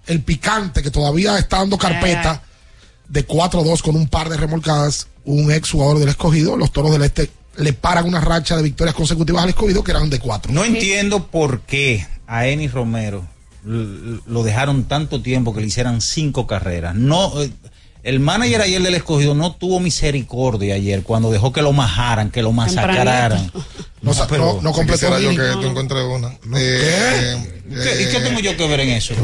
el 0.06 0.22
picante 0.22 0.84
que 0.84 0.92
todavía 0.92 1.36
está 1.36 1.56
dando 1.56 1.78
carpeta 1.78 2.44
de 3.09 3.26
4-2 3.26 3.82
con 3.82 3.96
un 3.96 4.09
par 4.09 4.28
de 4.28 4.36
remolcadas, 4.36 5.09
un 5.24 5.50
ex 5.50 5.70
jugador 5.70 5.98
del 5.98 6.09
escogido. 6.09 6.56
Los 6.56 6.72
toros 6.72 6.92
del 6.92 7.02
este 7.02 7.30
le 7.56 7.72
paran 7.72 8.06
una 8.06 8.20
racha 8.20 8.56
de 8.56 8.62
victorias 8.62 8.94
consecutivas 8.94 9.42
al 9.42 9.48
escogido 9.50 9.82
que 9.82 9.90
eran 9.90 10.11
de 10.11 10.20
4. 10.20 10.52
No 10.52 10.64
entiendo 10.64 11.26
por 11.26 11.62
qué 11.62 12.06
a 12.26 12.46
Eni 12.46 12.68
Romero 12.68 13.26
lo 13.64 14.42
dejaron 14.44 14.84
tanto 14.84 15.20
tiempo 15.20 15.52
que 15.52 15.61
le 15.61 15.66
hicieran 15.66 16.00
cinco 16.00 16.46
carreras. 16.46 16.94
No, 16.94 17.42
eh, 17.42 17.50
el 18.09 18.20
manager 18.20 18.62
ayer 18.62 18.82
del 18.82 18.94
escogido 18.94 19.34
no 19.34 19.54
tuvo 19.54 19.80
misericordia 19.80 20.74
ayer 20.76 21.02
cuando 21.02 21.30
dejó 21.30 21.52
que 21.52 21.61
lo 21.62 21.72
majaran, 21.72 22.30
que 22.30 22.42
lo 22.42 22.52
masacraran. 22.52 23.50
No, 24.00 24.12
no- 24.14 24.61
no 24.62 24.72
completó 24.72 25.18
yo 25.18 25.30
que 25.30 25.36
No, 25.36 25.61
tú 25.61 25.66
encuentres 25.66 26.04
una. 26.04 26.28
Eh, 26.56 27.62
¿Qué- 27.68 28.02
¿Y 28.02 28.06
qué 28.11 28.20
tengo 28.20 28.40
yo 28.40 28.56
que 28.56 28.66
ver 28.68 28.80
en 28.80 28.90
eso? 28.90 29.14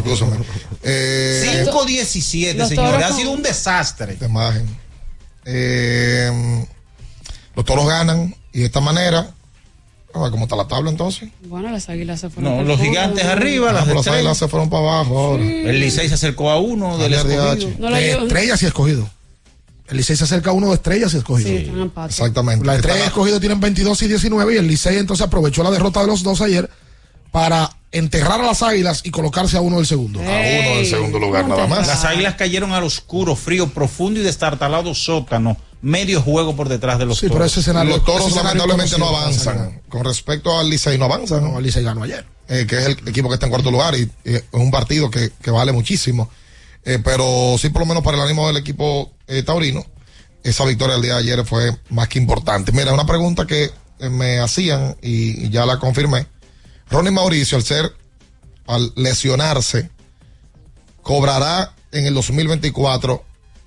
Eh, 0.82 1.62
5-17, 1.64 2.58
Los 2.58 2.68
señores. 2.68 2.92
toros 2.92 3.10
Ha 3.12 3.16
sido 3.16 3.30
un 3.30 3.42
desastre. 3.42 4.16
de 4.16 4.26
imagen. 4.26 4.66
Eh, 5.46 6.66
los 7.54 7.64
toros 7.64 7.86
ganan 7.86 8.34
y 8.52 8.60
de 8.60 8.66
esta 8.66 8.80
manera 8.80 9.30
cómo 10.30 10.44
está 10.44 10.56
la 10.56 10.66
tabla 10.68 10.90
entonces. 10.90 11.28
Bueno, 11.46 11.70
las 11.70 11.88
águilas 11.88 12.20
se 12.20 12.30
fueron. 12.30 12.56
No, 12.58 12.62
los 12.62 12.80
gigantes 12.80 13.24
arriba, 13.24 13.70
Ah, 13.70 13.72
las 13.72 13.86
las 13.86 13.96
águilas 13.96 14.06
estrellas. 14.06 14.38
se 14.38 14.48
fueron 14.48 14.70
para 14.70 14.82
abajo 14.82 15.18
ahora. 15.18 15.44
El 15.44 15.80
Licey 15.80 16.08
se 16.08 16.14
acercó 16.14 16.50
a 16.50 16.58
uno 16.60 16.96
del 16.98 17.14
escogido. 17.14 17.54
No 17.78 17.90
de 17.90 18.12
estrellas 18.12 18.62
y 18.62 18.66
escogido. 18.66 19.08
El 19.88 19.98
Licey 19.98 20.16
se 20.16 20.24
acerca 20.24 20.50
a 20.50 20.52
uno 20.54 20.68
de 20.68 20.74
estrellas 20.76 21.12
y 21.14 21.18
escogido. 21.18 21.48
Sí, 21.50 21.56
están 21.56 21.80
empate. 21.80 22.08
Exactamente. 22.10 22.64
La 22.64 22.74
Está 22.76 22.88
estrella 22.88 23.04
y 23.04 23.08
escogido 23.08 23.40
tienen 23.40 23.60
22 23.60 24.00
y 24.02 24.08
19 24.08 24.54
y 24.54 24.56
el 24.58 24.66
Licey 24.66 24.96
entonces 24.98 25.26
aprovechó 25.26 25.62
la 25.62 25.70
derrota 25.70 26.00
de 26.00 26.06
los 26.06 26.22
dos 26.22 26.40
ayer 26.40 26.70
para 27.30 27.70
enterrar 27.92 28.40
a 28.40 28.46
las 28.46 28.62
águilas 28.62 29.02
y 29.04 29.10
colocarse 29.10 29.56
a 29.56 29.60
uno 29.60 29.76
del 29.76 29.86
segundo. 29.86 30.20
a 30.20 30.22
uno 30.22 30.30
del 30.76 30.86
segundo 30.86 31.18
lugar 31.18 31.46
nada 31.48 31.66
más. 31.66 31.86
Las 31.86 32.04
águilas 32.04 32.34
cayeron 32.36 32.72
al 32.72 32.84
oscuro, 32.84 33.36
frío, 33.36 33.68
profundo 33.68 34.20
y 34.20 34.22
destartalado 34.22 34.94
sótano. 34.94 35.56
Medio 35.84 36.22
juego 36.22 36.56
por 36.56 36.68
detrás 36.68 36.98
de 36.98 37.06
los 37.06 37.18
Sí, 37.18 37.26
toros. 37.26 37.34
pero 37.36 37.44
ese 37.44 37.60
escenario. 37.60 37.96
Los 37.96 38.04
toros 38.04 38.28
ese 38.28 38.36
lamentablemente 38.42 38.98
no 38.98 39.08
avanzan. 39.08 39.82
Con 39.88 40.04
respecto 40.04 40.58
al 40.58 40.68
Licey 40.70 40.96
no 40.98 41.04
avanzan. 41.04 41.44
No, 41.44 41.58
el 41.58 41.64
Licey 41.64 41.84
ganó 41.84 42.02
ayer. 42.04 42.24
eh, 42.48 42.66
que 42.68 42.76
es 42.78 42.86
el 42.86 42.92
equipo 43.08 43.28
que 43.28 43.34
está 43.34 43.46
en 43.46 43.50
cuarto 43.50 43.70
lugar 43.70 43.94
y, 43.94 44.10
y 44.24 44.34
es 44.34 44.44
un 44.52 44.70
partido 44.70 45.10
que, 45.10 45.30
que 45.42 45.50
vale 45.50 45.72
muchísimo. 45.72 46.30
Eh, 46.84 46.98
pero 47.04 47.56
sí, 47.58 47.68
por 47.70 47.80
lo 47.82 47.86
menos 47.86 48.02
para 48.02 48.16
el 48.18 48.22
ánimo 48.22 48.46
del 48.46 48.56
equipo 48.58 49.12
eh, 49.26 49.42
taurino, 49.42 49.84
esa 50.42 50.64
victoria 50.64 50.94
del 50.94 51.02
día 51.02 51.14
de 51.14 51.20
ayer 51.20 51.44
fue 51.46 51.76
más 51.90 52.08
que 52.08 52.18
importante. 52.18 52.72
Mira, 52.72 52.92
una 52.92 53.06
pregunta 53.06 53.46
que 53.46 53.70
me 54.10 54.40
hacían 54.40 54.96
y, 55.02 55.46
y 55.46 55.50
ya 55.50 55.64
la 55.66 55.78
confirmé. 55.78 56.26
Ronnie 56.90 57.10
Mauricio, 57.12 57.56
al 57.56 57.64
ser, 57.64 57.92
al 58.66 58.92
lesionarse, 58.96 59.88
cobrará 61.02 61.74
en 61.92 62.06
el 62.06 62.14
2024 62.14 63.22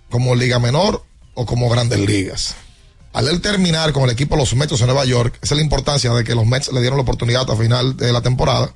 como 0.09 0.35
Liga 0.35 0.59
Menor 0.59 1.03
o 1.37 1.45
como 1.45 1.69
Grandes 1.69 1.99
Ligas. 1.99 2.55
Al 3.13 3.27
él 3.27 3.41
terminar 3.41 3.93
con 3.93 4.03
el 4.03 4.09
equipo 4.09 4.35
de 4.35 4.41
los 4.41 4.55
Mets 4.55 4.79
de 4.79 4.85
Nueva 4.85 5.05
York, 5.05 5.37
esa 5.41 5.53
es 5.53 5.57
la 5.57 5.63
importancia 5.63 6.11
de 6.11 6.23
que 6.23 6.33
los 6.33 6.47
Mets 6.47 6.71
le 6.73 6.81
dieron 6.81 6.97
la 6.97 7.03
oportunidad 7.03 7.49
al 7.49 7.57
final 7.57 7.95
de 7.95 8.11
la 8.11 8.21
temporada. 8.21 8.73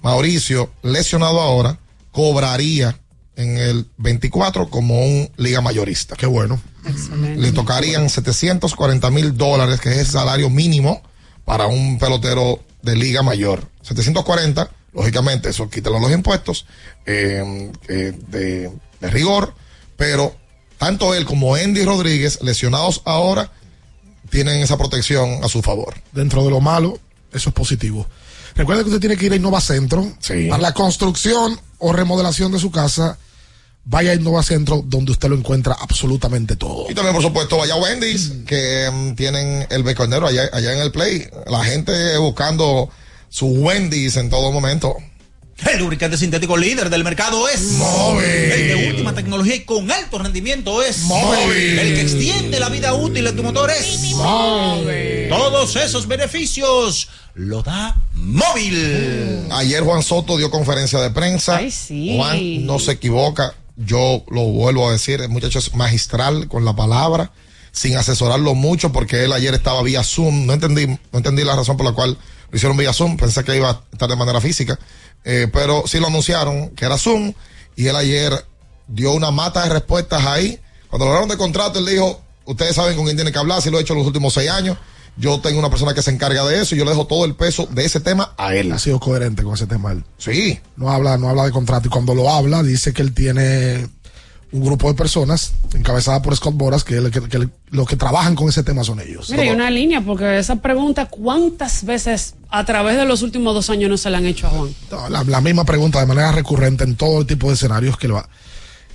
Mauricio, 0.00 0.70
lesionado 0.82 1.40
ahora, 1.40 1.80
cobraría 2.12 2.96
en 3.34 3.58
el 3.58 3.86
24 3.96 4.70
como 4.70 5.00
un 5.04 5.30
liga 5.36 5.60
mayorista. 5.60 6.14
Qué 6.14 6.26
bueno. 6.26 6.60
Excelente. 6.86 7.40
Le 7.40 7.50
tocarían 7.50 8.08
740 8.08 9.10
mil 9.10 9.36
dólares, 9.36 9.80
que 9.80 9.90
es 9.90 9.98
el 9.98 10.06
salario 10.06 10.48
mínimo 10.48 11.02
para 11.44 11.66
un 11.66 11.98
pelotero 11.98 12.60
de 12.82 12.94
liga 12.94 13.22
mayor. 13.22 13.68
740, 13.82 14.70
lógicamente, 14.92 15.48
eso 15.48 15.68
quítalo 15.68 15.98
los 15.98 16.12
impuestos 16.12 16.66
eh, 17.04 17.72
eh, 17.88 18.16
de, 18.28 18.70
de 19.00 19.10
rigor, 19.10 19.54
pero 19.96 20.36
tanto 20.80 21.14
él 21.14 21.26
como 21.26 21.54
Andy 21.54 21.84
Rodríguez, 21.84 22.40
lesionados 22.42 23.02
ahora, 23.04 23.52
tienen 24.30 24.60
esa 24.62 24.78
protección 24.78 25.44
a 25.44 25.48
su 25.48 25.60
favor. 25.60 25.94
Dentro 26.12 26.42
de 26.42 26.50
lo 26.50 26.60
malo, 26.60 26.98
eso 27.32 27.50
es 27.50 27.54
positivo. 27.54 28.06
Recuerde 28.54 28.82
que 28.82 28.88
usted 28.88 29.00
tiene 29.00 29.16
que 29.16 29.26
ir 29.26 29.32
a 29.32 29.36
Innova 29.36 29.60
Centro 29.60 30.10
Sí. 30.20 30.46
para 30.48 30.62
la 30.62 30.72
construcción 30.74 31.60
o 31.78 31.92
remodelación 31.92 32.50
de 32.50 32.58
su 32.58 32.70
casa. 32.70 33.18
Vaya 33.84 34.12
a 34.12 34.14
Innova 34.14 34.42
Centro 34.42 34.82
donde 34.84 35.12
usted 35.12 35.28
lo 35.28 35.36
encuentra 35.36 35.76
absolutamente 35.78 36.56
todo. 36.56 36.86
Y 36.90 36.94
también, 36.94 37.14
por 37.14 37.22
supuesto, 37.22 37.58
vaya 37.58 37.74
a 37.74 37.76
Wendy's, 37.76 38.32
que 38.46 38.90
mm, 38.90 39.14
tienen 39.16 39.66
el 39.70 39.82
beconero 39.82 40.26
allá, 40.26 40.48
allá 40.52 40.72
en 40.72 40.80
el 40.80 40.90
Play. 40.92 41.28
La 41.46 41.62
gente 41.62 42.16
buscando 42.18 42.88
su 43.28 43.46
Wendy's 43.46 44.16
en 44.16 44.30
todo 44.30 44.50
momento. 44.50 44.96
El 45.66 45.78
lubricante 45.78 46.16
sintético 46.16 46.56
líder 46.56 46.88
del 46.88 47.04
mercado 47.04 47.48
es 47.48 47.72
Móvil. 47.72 48.24
El 48.24 48.68
de 48.68 48.88
última 48.88 49.14
tecnología 49.14 49.56
y 49.56 49.60
con 49.60 49.90
alto 49.90 50.18
rendimiento 50.18 50.82
es 50.82 51.00
Móvil. 51.00 51.78
El 51.78 51.94
que 51.94 52.00
extiende 52.00 52.58
la 52.58 52.68
vida 52.68 52.94
útil 52.94 53.24
de 53.24 53.32
tu 53.32 53.42
motor 53.42 53.70
es 53.70 54.00
Móvil. 54.14 55.28
Todos 55.28 55.76
esos 55.76 56.06
beneficios 56.06 57.08
lo 57.34 57.62
da 57.62 57.96
móvil. 58.14 59.46
Ayer 59.50 59.82
Juan 59.82 60.02
Soto 60.02 60.36
dio 60.36 60.50
conferencia 60.50 60.98
de 61.00 61.10
prensa. 61.10 61.56
Ay, 61.56 61.70
sí. 61.70 62.16
Juan 62.16 62.66
no 62.66 62.78
se 62.78 62.92
equivoca. 62.92 63.54
Yo 63.76 64.24
lo 64.30 64.42
vuelvo 64.42 64.88
a 64.88 64.92
decir, 64.92 65.20
el 65.20 65.28
muchacho 65.28 65.58
es 65.58 65.74
magistral 65.74 66.48
con 66.48 66.64
la 66.64 66.74
palabra, 66.76 67.32
sin 67.72 67.96
asesorarlo 67.96 68.54
mucho, 68.54 68.92
porque 68.92 69.24
él 69.24 69.32
ayer 69.32 69.54
estaba 69.54 69.82
vía 69.82 70.02
Zoom. 70.02 70.46
No 70.46 70.52
entendí, 70.52 70.86
no 70.86 70.98
entendí 71.12 71.44
la 71.44 71.56
razón 71.56 71.76
por 71.76 71.86
la 71.86 71.92
cual 71.92 72.18
lo 72.50 72.56
hicieron 72.56 72.76
vía 72.76 72.92
Zoom. 72.92 73.16
Pensé 73.16 73.44
que 73.44 73.56
iba 73.56 73.70
a 73.70 73.82
estar 73.92 74.08
de 74.08 74.16
manera 74.16 74.40
física. 74.40 74.78
Eh, 75.24 75.48
pero 75.52 75.84
sí 75.86 75.98
lo 75.98 76.06
anunciaron 76.06 76.70
que 76.70 76.84
era 76.84 76.98
Zoom. 76.98 77.32
Y 77.76 77.86
él 77.86 77.96
ayer 77.96 78.32
dio 78.88 79.12
una 79.12 79.30
mata 79.30 79.62
de 79.64 79.70
respuestas 79.70 80.24
ahí. 80.26 80.58
Cuando 80.88 81.06
lo 81.06 81.12
hablaron 81.12 81.28
de 81.28 81.36
contrato, 81.36 81.78
él 81.78 81.86
dijo, 81.86 82.20
ustedes 82.44 82.74
saben 82.74 82.96
con 82.96 83.04
quién 83.04 83.16
tiene 83.16 83.32
que 83.32 83.38
hablar, 83.38 83.62
si 83.62 83.70
lo 83.70 83.78
he 83.78 83.82
hecho 83.82 83.92
en 83.92 84.00
los 84.00 84.06
últimos 84.06 84.34
seis 84.34 84.50
años. 84.50 84.76
Yo 85.16 85.40
tengo 85.40 85.58
una 85.58 85.70
persona 85.70 85.92
que 85.92 86.02
se 86.02 86.10
encarga 86.10 86.44
de 86.44 86.62
eso 86.62 86.74
y 86.74 86.78
yo 86.78 86.84
le 86.84 86.92
dejo 86.92 87.06
todo 87.06 87.24
el 87.24 87.34
peso 87.34 87.66
de 87.70 87.84
ese 87.84 88.00
tema 88.00 88.32
a 88.38 88.54
él. 88.54 88.72
Ha 88.72 88.78
sido 88.78 88.98
coherente 88.98 89.42
con 89.42 89.54
ese 89.54 89.66
tema. 89.66 89.92
él. 89.92 90.04
Sí. 90.18 90.58
No 90.76 90.90
habla, 90.90 91.18
no 91.18 91.28
habla 91.28 91.44
de 91.44 91.50
contrato 91.50 91.88
y 91.88 91.90
cuando 91.90 92.14
lo 92.14 92.30
habla 92.30 92.62
dice 92.62 92.92
que 92.92 93.02
él 93.02 93.12
tiene 93.12 93.88
un 94.52 94.64
grupo 94.64 94.88
de 94.88 94.94
personas 94.94 95.52
encabezada 95.74 96.20
por 96.22 96.34
Scott 96.36 96.54
Boras 96.56 96.82
que, 96.82 97.00
que- 97.10 97.28
que 97.28 97.48
los 97.70 97.86
que 97.88 97.96
trabajan 97.96 98.34
con 98.34 98.48
ese 98.48 98.62
tema 98.64 98.82
son 98.82 98.98
ellos. 99.00 99.30
Mira, 99.30 99.42
hay 99.44 99.50
una 99.50 99.70
línea, 99.70 100.00
porque 100.00 100.38
esa 100.38 100.56
pregunta, 100.56 101.06
¿cuántas 101.06 101.84
veces 101.84 102.34
a 102.48 102.64
través 102.64 102.96
de 102.96 103.04
los 103.04 103.22
últimos 103.22 103.54
dos 103.54 103.70
años 103.70 103.88
no 103.90 103.96
se 103.96 104.10
la 104.10 104.18
han 104.18 104.26
hecho 104.26 104.48
a 104.48 104.50
Juan? 104.50 104.74
La, 105.10 105.22
la 105.24 105.40
misma 105.40 105.64
pregunta 105.64 106.00
de 106.00 106.06
manera 106.06 106.32
recurrente 106.32 106.82
en 106.84 106.96
todo 106.96 107.24
tipo 107.24 107.46
de 107.48 107.54
escenarios 107.54 107.96
que 107.96 108.08
lo 108.08 108.14
va. 108.14 108.28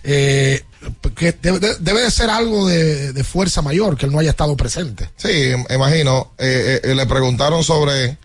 Eh, 0.03 0.61
que 1.15 1.31
debe, 1.41 1.59
de- 1.59 1.75
debe 1.79 2.01
de 2.01 2.11
ser 2.11 2.29
algo 2.29 2.67
de, 2.67 3.11
de 3.13 3.23
fuerza 3.23 3.61
mayor 3.61 3.97
que 3.97 4.05
él 4.05 4.11
no 4.11 4.19
haya 4.19 4.29
estado 4.31 4.55
presente. 4.55 5.09
Sí, 5.15 5.51
imagino. 5.73 6.33
Eh, 6.37 6.81
eh, 6.83 6.93
le 6.95 7.05
preguntaron 7.07 7.63
sobre 7.63 8.17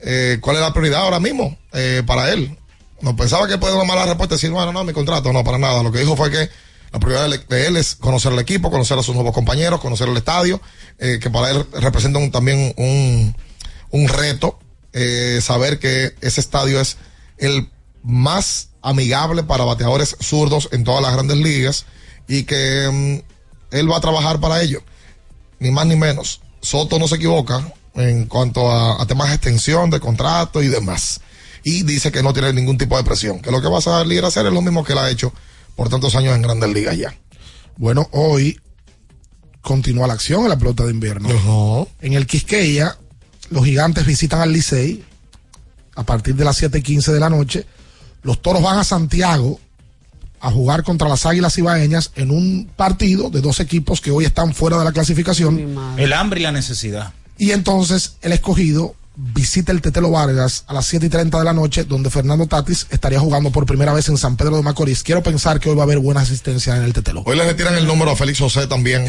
eh, 0.00 0.38
cuál 0.40 0.56
es 0.56 0.62
la 0.62 0.72
prioridad 0.74 1.02
ahora 1.02 1.20
mismo 1.20 1.56
eh, 1.72 2.02
para 2.04 2.30
él. 2.32 2.58
No 3.00 3.16
pensaba 3.16 3.48
que 3.48 3.56
puede 3.58 3.72
dar 3.72 3.82
una 3.82 3.94
mala 3.94 4.04
respuesta 4.06 4.34
y 4.34 4.36
decir, 4.36 4.50
bueno, 4.50 4.72
no, 4.72 4.84
mi 4.84 4.92
contrato, 4.92 5.32
no, 5.32 5.42
para 5.42 5.58
nada. 5.58 5.82
Lo 5.82 5.90
que 5.90 6.00
dijo 6.00 6.16
fue 6.16 6.30
que 6.30 6.48
la 6.92 7.00
prioridad 7.00 7.40
de 7.48 7.66
él 7.66 7.76
es 7.76 7.94
conocer 7.94 8.32
al 8.32 8.38
equipo, 8.38 8.70
conocer 8.70 8.98
a 8.98 9.02
sus 9.02 9.14
nuevos 9.14 9.32
compañeros, 9.32 9.80
conocer 9.80 10.08
el 10.08 10.16
estadio, 10.16 10.60
eh, 10.98 11.18
que 11.20 11.30
para 11.30 11.50
él 11.50 11.66
representa 11.72 12.20
también 12.30 12.74
un, 12.76 13.34
un 13.90 14.08
reto, 14.08 14.58
eh, 14.92 15.40
saber 15.42 15.78
que 15.78 16.14
ese 16.20 16.40
estadio 16.40 16.80
es 16.80 16.98
el 17.38 17.70
más 18.02 18.68
amigable 18.82 19.42
para 19.42 19.64
bateadores 19.64 20.16
zurdos 20.20 20.68
en 20.72 20.84
todas 20.84 21.00
las 21.00 21.14
grandes 21.14 21.38
ligas 21.38 21.86
y 22.28 22.42
que 22.42 22.88
mm, 22.92 23.74
él 23.74 23.90
va 23.90 23.96
a 23.96 24.00
trabajar 24.00 24.38
para 24.38 24.60
ello 24.60 24.82
ni 25.60 25.70
más 25.70 25.86
ni 25.86 25.96
menos. 25.96 26.40
Soto 26.60 26.98
no 26.98 27.08
se 27.08 27.16
equivoca 27.16 27.72
en 27.94 28.26
cuanto 28.26 28.70
a, 28.70 29.00
a 29.00 29.06
temas 29.06 29.28
de 29.28 29.36
extensión 29.36 29.88
de 29.88 30.00
contrato 30.00 30.62
y 30.62 30.68
demás. 30.68 31.20
Y 31.64 31.84
dice 31.84 32.12
que 32.12 32.22
no 32.22 32.32
tiene 32.32 32.52
ningún 32.52 32.76
tipo 32.76 32.96
de 32.96 33.04
presión, 33.04 33.40
que 33.40 33.50
lo 33.50 33.62
que 33.62 33.68
va 33.68 33.78
a 33.78 33.82
salir 33.82 34.24
a 34.24 34.28
hacer 34.28 34.44
es 34.44 34.52
lo 34.52 34.60
mismo 34.60 34.84
que 34.84 34.92
él 34.92 34.98
ha 34.98 35.08
hecho 35.08 35.32
por 35.76 35.88
tantos 35.88 36.14
años 36.14 36.34
en 36.34 36.42
grandes 36.42 36.72
ligas 36.72 36.96
ya. 36.96 37.14
Bueno, 37.76 38.08
hoy 38.12 38.60
continúa 39.60 40.06
la 40.06 40.14
acción 40.14 40.42
en 40.42 40.50
la 40.50 40.58
pelota 40.58 40.84
de 40.84 40.90
invierno. 40.90 41.88
En 42.00 42.12
el 42.14 42.26
Quisqueya, 42.26 42.96
los 43.50 43.64
gigantes 43.64 44.04
visitan 44.06 44.40
al 44.40 44.52
Licey 44.52 45.04
a 45.94 46.02
partir 46.04 46.34
de 46.34 46.44
las 46.44 46.56
7 46.56 46.78
y 46.78 46.82
15 46.82 47.12
de 47.12 47.20
la 47.20 47.30
noche. 47.30 47.66
Los 48.22 48.40
toros 48.42 48.62
van 48.62 48.78
a 48.78 48.84
Santiago 48.84 49.60
a 50.40 50.50
jugar 50.50 50.82
contra 50.82 51.08
las 51.08 51.24
águilas 51.24 51.56
ibaeñas 51.56 52.10
en 52.16 52.30
un 52.30 52.68
partido 52.76 53.30
de 53.30 53.40
dos 53.40 53.60
equipos 53.60 54.00
que 54.00 54.10
hoy 54.10 54.24
están 54.24 54.54
fuera 54.54 54.78
de 54.78 54.84
la 54.84 54.92
clasificación. 54.92 55.76
El 55.96 56.12
hambre 56.12 56.40
y 56.40 56.42
la 56.42 56.52
necesidad. 56.52 57.12
Y 57.38 57.52
entonces 57.52 58.16
el 58.22 58.32
escogido 58.32 58.96
visita 59.14 59.72
el 59.72 59.82
Tetelo 59.82 60.10
Vargas 60.10 60.64
a 60.66 60.74
las 60.74 60.86
7 60.86 61.06
y 61.06 61.08
30 61.08 61.38
de 61.38 61.44
la 61.44 61.52
noche, 61.52 61.84
donde 61.84 62.10
Fernando 62.10 62.46
Tatis 62.46 62.86
estaría 62.90 63.20
jugando 63.20 63.50
por 63.50 63.66
primera 63.66 63.92
vez 63.92 64.08
en 64.08 64.16
San 64.16 64.36
Pedro 64.36 64.56
de 64.56 64.62
Macorís. 64.62 65.02
Quiero 65.02 65.22
pensar 65.22 65.60
que 65.60 65.68
hoy 65.68 65.76
va 65.76 65.82
a 65.82 65.84
haber 65.84 65.98
buena 65.98 66.20
asistencia 66.20 66.76
en 66.76 66.84
el 66.84 66.92
Tetelo. 66.92 67.22
Hoy 67.26 67.36
le 67.36 67.44
retiran 67.44 67.74
el 67.74 67.86
número 67.86 68.10
a 68.10 68.16
Félix 68.16 68.38
José 68.38 68.66
también. 68.66 69.06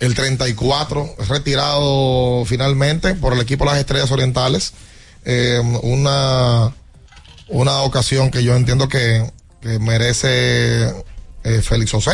El 0.00 0.14
34, 0.14 1.14
es 1.18 1.28
retirado 1.28 2.44
finalmente 2.46 3.14
por 3.14 3.32
el 3.32 3.40
equipo 3.40 3.64
de 3.64 3.70
las 3.70 3.80
Estrellas 3.80 4.10
Orientales. 4.10 4.72
Eh, 5.24 5.60
una, 5.82 6.74
una 7.48 7.82
ocasión 7.82 8.30
que 8.30 8.42
yo 8.42 8.56
entiendo 8.56 8.88
que, 8.88 9.30
que 9.62 9.78
merece 9.78 10.88
eh, 11.44 11.62
Félix 11.62 11.92
José. 11.92 12.12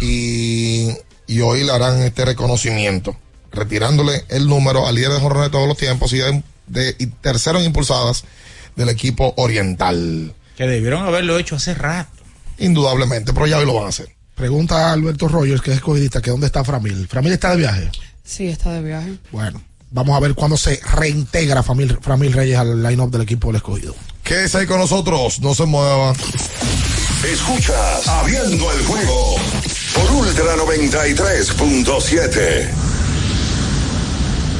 Y, 0.00 0.88
y 1.26 1.40
hoy 1.40 1.62
le 1.64 1.72
harán 1.72 2.00
este 2.02 2.24
reconocimiento, 2.24 3.16
retirándole 3.52 4.24
el 4.28 4.48
número 4.48 4.86
al 4.86 4.94
líder 4.94 5.12
de 5.12 5.20
jornada 5.20 5.44
de 5.44 5.50
todos 5.50 5.68
los 5.68 5.76
tiempos 5.76 6.12
y, 6.14 6.20
de, 6.70 6.96
y 6.98 7.06
tercero 7.06 7.58
en 7.58 7.66
impulsadas 7.66 8.24
del 8.76 8.88
equipo 8.88 9.34
oriental. 9.36 10.34
Que 10.56 10.66
debieron 10.66 11.04
haberlo 11.04 11.38
hecho 11.38 11.56
hace 11.56 11.74
rato. 11.74 12.10
Indudablemente, 12.58 13.32
pero 13.32 13.46
ya 13.46 13.58
hoy 13.58 13.66
lo 13.66 13.74
van 13.74 13.86
a 13.86 13.88
hacer. 13.88 14.08
Pregunta 14.34 14.88
a 14.88 14.92
Alberto 14.92 15.28
Rogers, 15.28 15.60
que 15.60 15.70
es 15.70 15.76
escogidista, 15.76 16.22
que 16.22 16.30
dónde 16.30 16.46
está 16.46 16.64
Framil. 16.64 17.06
Framil 17.08 17.32
está 17.32 17.50
de 17.50 17.56
viaje. 17.58 17.90
Sí, 18.24 18.48
está 18.48 18.72
de 18.72 18.82
viaje. 18.82 19.18
Bueno, 19.32 19.60
vamos 19.90 20.16
a 20.16 20.20
ver 20.20 20.34
cuándo 20.34 20.56
se 20.56 20.80
reintegra 20.94 21.62
Framil, 21.62 21.98
Framil 22.00 22.32
Reyes 22.32 22.56
al 22.56 22.82
line-up 22.82 23.10
del 23.10 23.22
equipo 23.22 23.48
del 23.48 23.56
escogido. 23.56 23.94
Quédese 24.22 24.58
ahí 24.58 24.66
con 24.66 24.78
nosotros, 24.78 25.40
no 25.40 25.54
se 25.54 25.66
mueva. 25.66 26.14
Escuchas 27.24 28.08
Abriendo 28.08 28.72
el 28.72 28.84
juego 28.86 29.36
por 29.94 30.10
Ultra 30.12 30.56
93.7. 30.56 32.89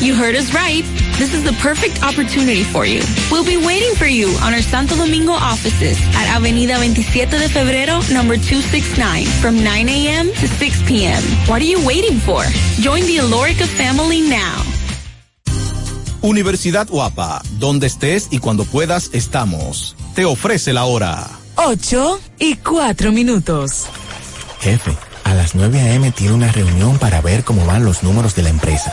You 0.00 0.14
heard 0.14 0.36
us 0.36 0.54
right. 0.54 0.84
This 1.18 1.34
is 1.34 1.42
the 1.42 1.52
perfect 1.54 2.04
opportunity 2.04 2.62
for 2.62 2.86
you. 2.86 3.02
We'll 3.32 3.44
be 3.44 3.56
waiting 3.56 3.96
for 3.96 4.06
you 4.06 4.28
on 4.42 4.54
our 4.54 4.62
Santo 4.62 4.94
Domingo 4.94 5.32
offices 5.32 5.98
at 6.14 6.36
Avenida 6.36 6.76
27 6.76 7.36
de 7.36 7.48
Febrero, 7.48 7.98
number 8.14 8.36
269, 8.36 9.26
from 9.42 9.64
9 9.64 9.88
a.m. 9.88 10.28
to 10.28 10.46
6 10.46 10.82
p.m. 10.86 11.20
What 11.48 11.60
are 11.62 11.64
you 11.64 11.84
waiting 11.84 12.20
for? 12.20 12.44
Join 12.78 13.02
the 13.06 13.16
Alorica 13.18 13.66
family 13.66 14.20
now. 14.20 14.62
Universidad 16.22 16.88
Guapa, 16.88 17.42
donde 17.58 17.88
estés 17.88 18.28
y 18.30 18.38
cuando 18.38 18.64
puedas 18.66 19.10
estamos. 19.12 19.96
Te 20.14 20.24
ofrece 20.24 20.72
la 20.72 20.84
hora. 20.84 21.26
8 21.56 22.20
y 22.38 22.54
4 22.54 23.10
minutos. 23.10 23.86
Jefe, 24.60 24.96
a 25.24 25.34
las 25.34 25.56
9 25.56 25.80
a.m. 25.80 26.12
tiene 26.12 26.34
una 26.34 26.52
reunión 26.52 26.98
para 26.98 27.20
ver 27.20 27.42
cómo 27.42 27.66
van 27.66 27.84
los 27.84 28.04
números 28.04 28.36
de 28.36 28.44
la 28.44 28.50
empresa. 28.50 28.92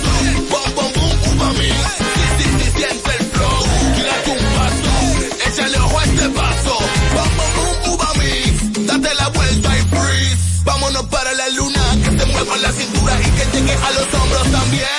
mí. 1.53 1.69
Sí, 1.97 2.05
sí, 2.37 2.49
sí, 2.59 2.71
siente 2.77 3.11
el 3.19 3.25
flow. 3.31 3.63
Tírate 3.95 4.31
un 4.31 4.45
paso. 4.57 5.49
Échale 5.49 5.77
ojo 5.79 5.99
a 5.99 6.03
este 6.03 6.29
paso. 6.29 6.77
Bom, 7.15 7.31
boom, 7.37 7.93
uva 7.93 8.13
mí. 8.19 8.85
Date 8.85 9.15
la 9.15 9.27
vuelta 9.29 9.69
y 9.77 9.81
freeze. 9.95 10.63
Vámonos 10.63 11.03
para 11.03 11.33
la 11.33 11.49
luna. 11.49 11.83
Que 12.03 12.19
se 12.19 12.25
mueva 12.25 12.57
la 12.57 12.71
cintura 12.71 13.13
y 13.21 13.31
que 13.31 13.57
llegue 13.57 13.73
a 13.73 13.91
los 13.91 14.13
hombros 14.13 14.51
también. 14.51 14.91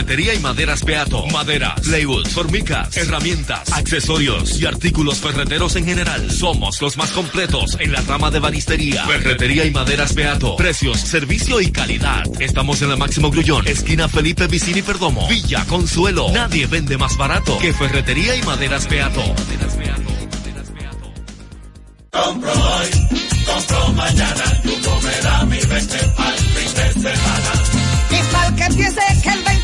Ferretería 0.00 0.32
y 0.32 0.38
maderas 0.38 0.82
Beato. 0.82 1.26
Maderas, 1.26 1.78
plywood, 1.82 2.26
formicas, 2.28 2.96
herramientas, 2.96 3.70
accesorios 3.70 4.58
y 4.58 4.64
artículos 4.64 5.18
ferreteros 5.18 5.76
en 5.76 5.84
general. 5.84 6.30
Somos 6.30 6.80
los 6.80 6.96
más 6.96 7.10
completos 7.10 7.76
en 7.78 7.92
la 7.92 8.00
rama 8.00 8.30
de 8.30 8.38
banistería. 8.38 9.04
Ferretería 9.04 9.66
y 9.66 9.70
maderas 9.70 10.14
Beato. 10.14 10.56
Precios, 10.56 10.98
servicio 10.98 11.60
y 11.60 11.70
calidad. 11.70 12.24
Estamos 12.40 12.80
en 12.80 12.88
la 12.88 12.96
Máximo 12.96 13.30
Grullón, 13.30 13.68
esquina 13.68 14.08
Felipe 14.08 14.46
Vicini 14.46 14.80
Perdomo. 14.80 15.28
Villa 15.28 15.66
Consuelo. 15.66 16.30
Nadie 16.32 16.66
vende 16.66 16.96
más 16.96 17.18
barato 17.18 17.58
que 17.58 17.74
Ferretería 17.74 18.34
y 18.36 18.42
maderas 18.42 18.88
Beato. 18.88 19.22
Compro 22.10 22.52
hoy, 22.52 22.90
compro 23.44 23.88
mañana, 23.92 24.44
me 25.02 25.20
da 25.22 25.44
mi 25.44 25.58
20 25.58 25.94
al 26.16 26.38
fin 26.38 26.74
de 26.74 26.92
semana. 26.94 27.52
Y 28.10 28.32
para 28.32 28.56
que 28.56 28.74
piense 28.74 29.00
que 29.22 29.28
el 29.28 29.42
20 29.42 29.50
no 29.50 29.50
volvía, 29.50 29.59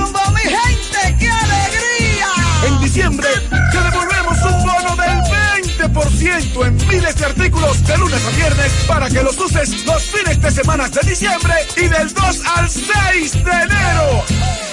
Jumbo, 0.00 0.20
mi 0.30 0.40
gente, 0.40 1.16
¡qué 1.18 1.28
alegría! 1.28 2.28
En 2.66 2.80
diciembre 2.80 3.28
te 3.50 3.80
devolvemos 3.80 4.38
un 4.44 4.62
bono 4.62 4.96
del 4.96 5.88
20% 5.92 6.66
en 6.66 6.88
miles 6.88 7.16
de 7.16 7.24
artículos 7.24 7.86
de 7.86 7.98
lunes 7.98 8.24
a 8.24 8.30
viernes 8.30 8.72
para 8.88 9.10
que 9.10 9.22
los 9.22 9.38
uses 9.38 9.84
los 9.84 10.02
fines 10.04 10.40
de 10.40 10.50
semana 10.50 10.88
de 10.88 11.00
diciembre 11.08 11.54
y 11.76 11.88
del 11.88 12.12
2 12.14 12.42
al 12.56 12.70
6 12.70 13.32
de 13.32 13.50
enero. 13.50 14.24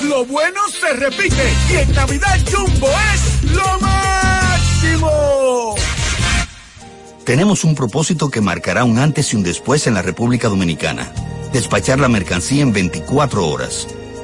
Lo 0.03 0.25
bueno 0.25 0.61
se 0.69 0.93
repite 0.93 1.53
y 1.69 1.75
en 1.75 1.93
Navidad 1.93 2.39
Jumbo 2.49 2.89
es 3.13 3.51
lo 3.51 3.80
máximo. 3.80 5.75
Tenemos 7.25 7.65
un 7.65 7.75
propósito 7.75 8.30
que 8.30 8.39
marcará 8.39 8.86
un 8.86 8.97
antes 8.97 9.34
y 9.34 9.36
un 9.36 9.43
después 9.43 9.88
en 9.88 9.93
la 9.93 10.01
República 10.01 10.47
Dominicana. 10.47 11.11
Despachar 11.51 11.99
la 11.99 12.07
mercancía 12.07 12.61
en 12.63 12.71
24 12.71 13.45
horas. 13.45 13.88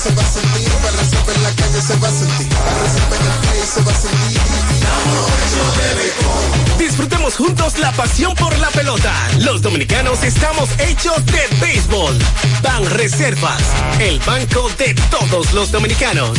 Se 0.00 0.14
va 0.14 0.22
a 0.22 0.26
sentir, 0.26 0.70
para 0.80 1.36
en 1.36 1.42
la 1.42 1.50
calle 1.56 1.82
se 1.82 1.94
va 1.96 2.08
a 2.08 2.10
sentir, 2.10 2.48
para 2.48 2.70
en 3.16 3.26
el 3.26 3.38
play 3.40 3.60
se 3.66 3.82
va 3.82 3.92
a 3.92 3.94
sentir. 3.94 4.40
Disfrutemos 6.78 7.36
juntos 7.36 7.78
la 7.78 7.92
pasión 7.92 8.34
por 8.34 8.56
la 8.58 8.70
pelota. 8.70 9.12
Los 9.40 9.60
dominicanos 9.60 10.22
estamos 10.22 10.70
hechos 10.78 11.16
de 11.26 11.46
béisbol. 11.60 12.16
Ban 12.62 12.88
Reservas, 12.92 13.60
el 13.98 14.18
banco 14.20 14.70
de 14.78 14.94
todos 15.10 15.52
los 15.52 15.70
dominicanos. 15.70 16.38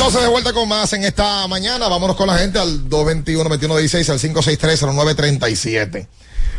Entonces 0.00 0.22
de 0.22 0.28
vuelta 0.28 0.54
con 0.54 0.66
más 0.66 0.90
en 0.94 1.04
esta 1.04 1.46
mañana. 1.46 1.86
Vámonos 1.86 2.16
con 2.16 2.26
la 2.26 2.38
gente 2.38 2.58
al 2.58 2.88
221-2116 2.88 4.08
al 4.08 4.18
563-0937. 4.18 6.06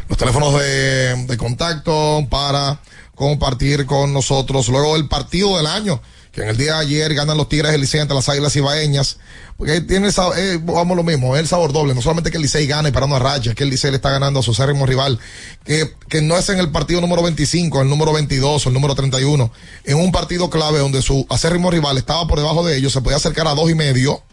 Los 0.08 0.18
teléfonos 0.20 0.54
de, 0.60 1.26
de 1.26 1.38
contacto 1.38 2.24
para 2.30 2.80
compartir 3.16 3.88
con 3.88 4.14
nosotros 4.14 4.68
luego 4.68 4.94
del 4.94 5.08
partido 5.08 5.58
del 5.58 5.66
año. 5.66 6.00
Que 6.32 6.44
en 6.44 6.50
el 6.50 6.58
día 6.58 6.76
de 6.76 6.80
ayer 6.80 7.14
ganan 7.14 7.36
los 7.36 7.50
Tigres 7.50 7.72
del 7.72 7.82
Licey 7.82 8.00
ante 8.00 8.14
las 8.14 8.30
Águilas 8.30 8.56
Ibaeñas. 8.56 9.18
Porque 9.58 9.82
tiene 9.82 10.08
el 10.08 10.14
sabor, 10.14 10.40
eh, 10.40 10.60
vamos 10.62 10.96
lo 10.96 11.04
mismo, 11.04 11.36
es 11.36 11.42
el 11.42 11.48
sabor 11.48 11.74
doble. 11.74 11.94
No 11.94 12.02
solamente 12.02 12.32
que 12.32 12.38
el 12.38 12.44
Licey 12.44 12.66
gane 12.68 12.92
parando 12.94 13.18
a 13.18 13.20
raya, 13.20 13.54
que 13.54 13.64
el 13.64 13.70
Licey 13.70 13.92
le 13.92 13.98
está 13.98 14.12
ganando 14.12 14.40
a 14.40 14.44
su 14.44 14.52
acérrimo 14.52 14.86
rival. 14.86 15.20
Que, 15.66 15.94
que 16.08 16.22
no 16.22 16.38
es 16.38 16.48
en 16.50 16.60
el 16.60 16.72
partido 16.72 17.02
número 17.02 17.22
25, 17.22 17.82
el 17.82 17.90
número 17.90 18.14
22 18.14 18.66
o 18.66 18.70
el 18.70 18.74
número 18.74 18.96
31. 18.96 19.52
En 19.84 19.98
un 19.98 20.12
partido 20.14 20.50
clave 20.50 20.80
donde 20.80 21.02
su 21.02 21.26
acérrimo 21.30 21.70
rival 21.70 21.98
estaba 21.98 22.26
por 22.28 22.40
debajo 22.40 22.66
de 22.66 22.78
ellos, 22.78 22.94
se 22.94 23.02
podía 23.02 23.18
acercar 23.18 23.48
a 23.48 23.54
dos 23.54 23.70
y 23.70 23.76
medio. 23.76 24.24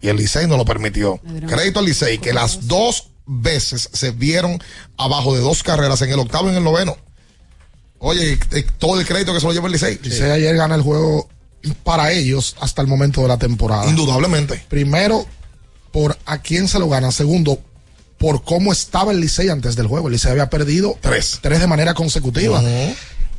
Y 0.00 0.08
el 0.08 0.16
Licey 0.16 0.46
no 0.46 0.56
lo 0.56 0.64
permitió. 0.64 1.20
Crédito 1.46 1.80
al 1.80 1.84
Licey, 1.84 2.18
que 2.18 2.32
las 2.32 2.68
dos 2.68 3.10
veces 3.26 3.90
se 3.92 4.12
vieron 4.12 4.58
abajo 4.96 5.34
de 5.34 5.40
dos 5.40 5.62
carreras, 5.62 6.00
en 6.02 6.10
el 6.10 6.18
octavo 6.18 6.46
y 6.48 6.50
en 6.52 6.56
el 6.56 6.64
noveno. 6.64 6.96
Oye, 8.00 8.38
todo 8.78 9.00
el 9.00 9.06
crédito 9.06 9.32
que 9.32 9.40
se 9.40 9.46
lo 9.46 9.52
lleva 9.52 9.66
el 9.66 9.72
Licey. 9.72 9.98
Licey 10.02 10.30
ayer 10.30 10.56
gana 10.56 10.74
el 10.74 10.82
juego 10.82 11.28
para 11.84 12.12
ellos 12.12 12.56
hasta 12.60 12.80
el 12.82 12.88
momento 12.88 13.22
de 13.22 13.28
la 13.28 13.38
temporada. 13.38 13.86
Indudablemente. 13.88 14.64
Primero, 14.68 15.26
por 15.92 16.16
a 16.24 16.38
quién 16.38 16.68
se 16.68 16.78
lo 16.78 16.88
gana. 16.88 17.10
Segundo, 17.10 17.60
por 18.18 18.42
cómo 18.44 18.72
estaba 18.72 19.12
el 19.12 19.20
Licey 19.20 19.48
antes 19.48 19.74
del 19.76 19.86
juego. 19.88 20.06
El 20.08 20.12
Licey 20.12 20.30
había 20.30 20.48
perdido 20.50 20.96
tres, 21.00 21.38
tres 21.42 21.60
de 21.60 21.66
manera 21.66 21.94
consecutiva. 21.94 22.62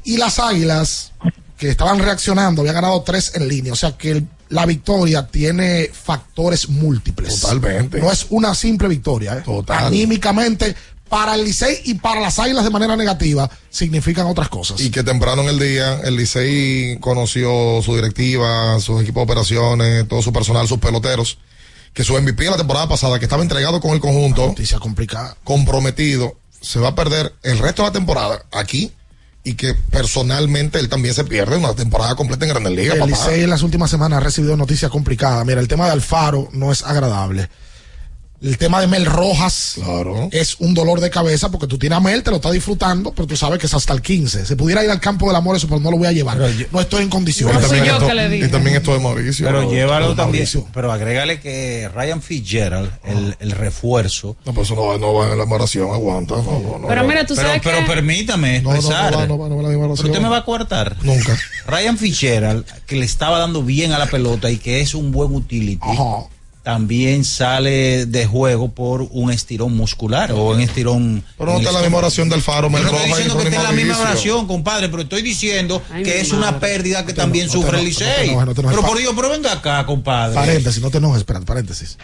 Y 0.04 0.18
las 0.18 0.40
Águilas, 0.40 1.12
que 1.58 1.70
estaban 1.70 2.00
reaccionando, 2.00 2.62
habían 2.62 2.76
ganado 2.76 3.02
tres 3.04 3.32
en 3.36 3.48
línea. 3.48 3.74
O 3.74 3.76
sea 3.78 3.98
que 3.98 4.12
el- 4.12 4.28
la 4.50 4.66
victoria 4.66 5.28
tiene 5.28 5.92
factores 5.94 6.70
múltiples. 6.70 7.40
Totalmente. 7.42 8.00
No 8.00 8.12
es 8.12 8.26
una 8.30 8.56
simple 8.56 8.88
victoria. 8.88 9.38
¿eh? 9.38 9.42
Total. 9.46 9.86
Anímicamente, 9.86 10.76
para 11.10 11.36
el 11.36 11.44
Licey 11.44 11.82
y 11.86 11.96
para 11.96 12.22
las 12.22 12.40
Águilas 12.40 12.64
de 12.64 12.70
manera 12.70 12.96
negativa, 12.96 13.50
significan 13.70 14.28
otras 14.28 14.50
cosas. 14.50 14.80
Y 14.80 14.92
que 14.92 15.04
temprano 15.04 15.42
en 15.42 15.50
el 15.50 15.60
día 15.60 16.00
el 16.04 16.16
Licey 16.16 16.98
conoció 17.00 17.82
su 17.84 17.96
directiva, 17.96 18.80
sus 18.80 19.02
equipos 19.02 19.22
de 19.22 19.32
operaciones, 19.32 20.08
todo 20.08 20.22
su 20.22 20.32
personal, 20.32 20.68
sus 20.68 20.78
peloteros, 20.78 21.40
que 21.94 22.04
su 22.04 22.14
MVP 22.14 22.44
de 22.44 22.52
la 22.52 22.58
temporada 22.58 22.88
pasada, 22.88 23.20
que 23.20 23.26
estaba 23.26 23.42
entregado 23.42 23.82
con 23.82 23.92
el 23.92 24.00
conjunto, 24.00 24.48
noticia 24.48 24.80
complicada, 24.80 25.36
comprometido, 25.44 26.38
se 26.62 26.80
va 26.80 26.90
a 26.90 26.96
perder 26.96 27.34
el 27.44 27.58
resto 27.58 27.82
de 27.82 27.90
la 27.90 27.94
temporada 27.94 28.46
aquí 28.52 28.92
y 29.44 29.56
que 29.56 29.74
personalmente 29.74 30.80
él 30.80 30.90
también 30.90 31.14
se 31.14 31.24
pierde 31.24 31.58
una 31.58 31.74
temporada 31.74 32.16
completa 32.16 32.46
en 32.46 32.52
Grandes 32.52 32.74
Ligas, 32.74 32.98
El. 32.98 33.08
Licey 33.08 33.44
en 33.44 33.50
las 33.50 33.64
últimas 33.64 33.90
semanas 33.90 34.18
ha 34.18 34.20
recibido 34.20 34.56
noticias 34.56 34.92
complicadas. 34.92 35.46
Mira, 35.46 35.60
el 35.60 35.68
tema 35.68 35.86
de 35.86 35.92
Alfaro 35.92 36.50
no 36.52 36.72
es 36.72 36.84
agradable. 36.84 37.50
El 38.42 38.58
tema 38.58 38.80
de 38.80 38.88
Mel 38.88 39.06
Rojas 39.06 39.76
es 40.32 40.56
un 40.60 40.74
dolor 40.74 41.02
de 41.02 41.10
cabeza 41.10 41.52
porque 41.52 41.68
tú 41.68 41.78
tienes 41.78 41.98
a 41.98 42.00
Mel, 42.00 42.24
te 42.24 42.30
lo 42.30 42.38
estás 42.38 42.54
disfrutando, 42.54 43.12
pero 43.12 43.28
tú 43.28 43.36
sabes 43.36 43.60
que 43.60 43.66
es 43.68 43.74
hasta 43.74 43.92
el 43.92 44.02
15. 44.02 44.46
Se 44.46 44.56
pudiera 44.56 44.82
ir 44.82 44.90
al 44.90 45.02
campo 45.02 45.28
del 45.28 45.36
amor, 45.36 45.58
eso, 45.58 45.68
pero 45.68 45.82
no 45.82 45.92
lo 45.92 45.98
voy 45.98 46.08
a 46.08 46.14
llevar. 46.14 46.38
no 46.72 46.80
estoy 46.80 47.04
en 47.04 47.10
condiciones. 47.10 47.58
Y 47.58 47.62
también 47.62 47.86
esto- 47.86 48.36
y 48.46 48.48
también 48.48 48.76
esto 48.78 48.94
de 48.94 49.00
Mauricio. 49.00 49.46
Pero 49.46 49.70
llévalo 49.70 50.16
también. 50.16 50.44
Mauricio. 50.46 50.68
Pero 50.74 50.90
agrégale 50.92 51.42
que 51.42 51.90
Ryan 51.94 52.22
Fitzgerald, 52.22 52.90
el, 53.04 53.36
el 53.42 53.52
refuerzo. 53.52 54.38
No, 54.46 54.54
pues 54.54 54.68
eso 54.68 54.76
no, 54.76 54.86
va- 54.88 54.98
no 54.98 55.14
va 55.14 55.32
en 55.32 55.38
la 55.38 55.44
oración, 55.44 55.92
aguanta. 55.92 56.36
No, 56.38 56.44
no, 56.62 56.80
no, 56.80 56.88
Pero 56.88 57.02
no. 57.02 57.08
mira, 57.10 57.26
tú 57.26 57.36
sabes 57.36 57.60
pero 57.62 57.80
que- 57.80 57.86
permítame 57.88 58.62
No, 58.62 58.70
no, 58.70 58.76
no 58.76 58.76
expresar. 58.80 59.16
va, 59.18 59.28
no 59.28 59.38
va, 59.38 59.50
no 59.50 59.58
va 59.58 59.64
la 59.64 59.70
pero 59.70 59.94
usted 59.94 60.22
me 60.22 60.30
va 60.30 60.38
a 60.38 60.46
coartar. 60.46 60.96
Nunca. 61.02 61.38
Ryan 61.68 61.98
Fitzgerald, 61.98 62.66
que 62.86 62.96
le 62.96 63.06
estaba 63.06 63.38
dando 63.40 63.64
bien 63.64 63.92
a 63.92 63.98
la 64.00 64.06
pelota 64.06 64.50
y 64.50 64.58
que 64.58 64.80
es 64.80 64.96
un 64.96 65.12
buen 65.12 65.36
utility, 65.36 65.86
también 66.64 67.24
sale 67.24 68.06
de 68.06 68.26
juego 68.26 68.74
por 68.74 69.08
un 69.12 69.32
estirón 69.32 69.76
muscular 69.76 70.32
o 70.32 70.52
un 70.52 70.60
estirón. 70.60 71.24
Pero 71.38 71.52
no 71.52 71.58
el 71.58 71.66
está 71.66 71.72
la 71.72 71.82
misma 71.82 71.98
oración 72.00 72.30
del 72.30 72.42
Faro, 72.42 72.70
Yo 72.70 72.80
no 72.80 72.90
estoy 72.90 73.08
diciendo 73.08 73.38
que 73.38 73.44
esté 73.44 73.56
en 73.56 73.64
la 73.64 73.72
misma 73.72 74.00
oración, 74.00 74.48
compadre, 74.48 74.90
pero 74.90 75.04
estoy 75.04 75.22
diciendo 75.22 75.82
Ay, 75.92 76.04
que 76.04 76.20
es 76.20 76.32
una 76.32 76.60
pérdida 76.60 77.06
que 77.06 77.14
No 77.14 77.18
también 77.18 77.48
no 77.48 77.54
sufre 77.54 77.80
el 77.80 77.86
no 77.86 77.96
te 77.96 78.06
Licey. 78.06 78.38
Pero 78.56 78.82
por 78.82 78.98
Dios, 78.98 79.14
pero 79.16 79.30
venga 79.30 79.54
acá, 79.54 79.86
compadre. 79.86 80.36
Paréntesis, 80.36 80.82
no 80.82 80.92
te 80.92 80.98
enojes, 80.98 81.20
espérate, 81.20 81.46
paréntesis. 81.46 81.98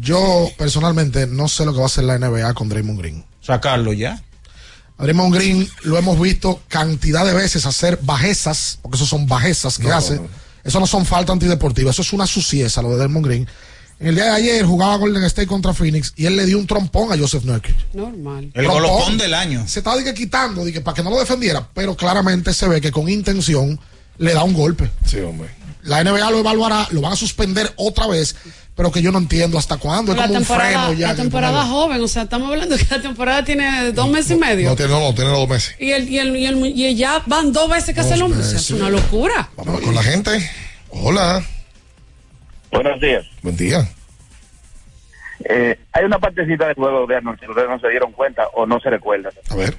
Yo 0.00 0.50
personalmente 0.56 1.26
no 1.26 1.48
sé 1.48 1.64
lo 1.64 1.72
que 1.72 1.78
va 1.78 1.84
a 1.84 1.86
hacer 1.86 2.04
la 2.04 2.18
NBA 2.18 2.54
con 2.54 2.68
Draymond 2.68 2.98
Green. 2.98 3.24
Sacarlo 3.40 3.92
ya. 3.92 4.22
A 4.96 5.02
Draymond 5.04 5.34
Green 5.34 5.68
lo 5.82 5.96
hemos 5.96 6.18
visto 6.20 6.60
cantidad 6.68 7.24
de 7.24 7.34
veces 7.34 7.66
hacer 7.66 7.98
bajezas, 8.02 8.78
porque 8.82 8.96
eso 8.96 9.06
son 9.06 9.26
bajezas 9.26 9.78
que 9.78 9.90
hace. 9.90 10.20
Eso 10.68 10.80
no 10.80 10.86
son 10.86 11.06
falta 11.06 11.32
antideportiva, 11.32 11.92
eso 11.92 12.02
es 12.02 12.12
una 12.12 12.26
sucieza 12.26 12.82
lo 12.82 12.90
de 12.90 12.98
Draymond 12.98 13.24
Green. 13.24 13.48
En 14.00 14.08
el 14.08 14.14
día 14.16 14.24
de 14.24 14.30
ayer 14.32 14.66
jugaba 14.66 14.96
Golden 14.96 15.24
State 15.24 15.48
contra 15.48 15.72
Phoenix 15.72 16.12
y 16.14 16.26
él 16.26 16.36
le 16.36 16.44
dio 16.44 16.58
un 16.58 16.66
trompón 16.66 17.10
a 17.10 17.16
Joseph 17.16 17.42
Nurkic. 17.44 17.74
Normal. 17.94 18.50
El 18.52 18.66
Trompón. 18.66 18.82
golopón 18.82 19.16
del 19.16 19.32
año. 19.32 19.66
Se 19.66 19.80
estaba 19.80 19.96
dije, 19.96 20.12
quitando 20.12 20.66
dije, 20.66 20.82
para 20.82 20.94
que 20.94 21.02
no 21.02 21.08
lo 21.08 21.18
defendiera, 21.18 21.66
pero 21.72 21.96
claramente 21.96 22.52
se 22.52 22.68
ve 22.68 22.82
que 22.82 22.92
con 22.92 23.08
intención 23.08 23.80
le 24.18 24.34
da 24.34 24.44
un 24.44 24.52
golpe. 24.52 24.90
Sí, 25.06 25.20
hombre. 25.20 25.48
La 25.84 26.04
NBA 26.04 26.30
lo 26.32 26.40
evaluará, 26.40 26.86
lo 26.90 27.00
van 27.00 27.14
a 27.14 27.16
suspender 27.16 27.72
otra 27.76 28.06
vez, 28.06 28.36
pero 28.78 28.92
que 28.92 29.02
yo 29.02 29.10
no 29.10 29.18
entiendo 29.18 29.58
hasta 29.58 29.76
cuándo. 29.76 30.12
Es 30.12 30.18
La 30.18 30.28
como 30.28 30.38
un 30.38 30.44
temporada, 30.44 30.84
freno 30.86 30.92
ya. 31.00 31.08
la 31.08 31.14
temporada 31.16 31.62
joven, 31.64 32.00
o 32.00 32.06
sea, 32.06 32.22
estamos 32.22 32.48
hablando 32.48 32.76
que 32.76 32.86
la 32.88 33.02
temporada 33.02 33.44
tiene 33.44 33.90
dos 33.90 34.08
meses 34.08 34.30
y 34.30 34.40
medio. 34.40 34.68
No 34.70 34.76
tiene, 34.76 34.92
no, 34.92 35.00
no, 35.00 35.14
tiene 35.14 35.30
dos 35.32 35.48
meses. 35.48 35.74
Y, 35.80 35.90
el, 35.90 36.08
y, 36.08 36.18
el, 36.20 36.36
y, 36.36 36.46
el- 36.46 36.64
y 36.64 36.94
ya 36.94 37.20
van 37.26 37.52
dos 37.52 37.68
veces 37.68 37.92
que 37.92 38.00
hace 38.02 38.14
el 38.14 38.22
hombre. 38.22 38.38
O 38.38 38.42
sea, 38.44 38.56
es 38.56 38.70
una 38.70 38.88
locura. 38.88 39.48
Vamos 39.56 39.80
con 39.80 39.92
la 39.96 40.02
gente. 40.04 40.48
Hola. 40.90 41.42
Buenos 42.70 43.00
días. 43.00 43.26
Buen 43.42 43.56
día. 43.56 43.88
Eh, 45.44 45.76
hay 45.92 46.04
una 46.04 46.18
partecita 46.20 46.66
del 46.66 46.76
juego 46.76 47.04
de 47.08 47.16
anoche 47.16 47.40
que 47.46 47.50
ustedes 47.50 47.68
no 47.68 47.80
se 47.80 47.88
dieron 47.88 48.12
cuenta 48.12 48.46
o 48.54 48.64
no 48.64 48.78
se 48.78 48.90
recuerdan. 48.90 49.32
A 49.50 49.56
ver. 49.56 49.76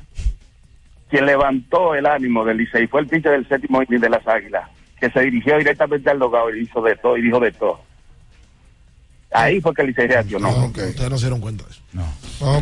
Quien 1.10 1.26
levantó 1.26 1.96
el 1.96 2.06
ánimo 2.06 2.44
del 2.44 2.58
Licey 2.58 2.88
fue 2.88 3.00
el 3.00 3.08
pitcher 3.08 3.32
del 3.32 3.48
séptimo 3.48 3.82
inning 3.82 4.02
de 4.02 4.10
las 4.10 4.28
Águilas, 4.28 4.70
que 5.00 5.10
se 5.10 5.22
dirigió 5.22 5.58
directamente 5.58 6.10
al 6.10 6.20
dogado 6.20 6.54
y 6.54 6.64
hizo 6.64 6.82
de 6.82 6.98
todo 6.98 7.18
y 7.18 7.22
dijo 7.22 7.40
de 7.40 7.52
todo. 7.54 7.88
Ahí 9.32 9.62
fue 9.62 9.74
que 9.76 9.82
el 9.84 9.90
Licey 9.90 10.08
reaccionó. 10.08 10.50
Ustedes 10.66 11.10
no 11.10 11.18
se 11.18 11.26
dieron 11.26 11.40
cuenta 11.40 11.64
de 11.66 11.72
eso. 11.72 11.82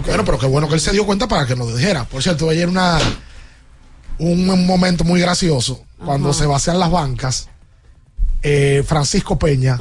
Bueno, 0.05 0.25
pero 0.25 0.37
qué 0.37 0.45
bueno 0.47 0.67
que 0.67 0.75
él 0.75 0.81
se 0.81 0.91
dio 0.91 1.05
cuenta 1.05 1.27
para 1.27 1.45
que 1.45 1.55
nos 1.55 1.75
dijera. 1.75 2.03
Por 2.05 2.21
cierto, 2.21 2.49
ayer 2.49 2.67
una 2.67 2.97
un 4.19 4.65
momento 4.65 5.03
muy 5.03 5.21
gracioso 5.21 5.85
cuando 6.03 6.29
Ajá. 6.31 6.39
se 6.39 6.45
vacían 6.47 6.79
las 6.79 6.89
bancas. 6.91 7.49
eh, 8.43 8.83
Francisco 8.87 9.37
Peña 9.39 9.77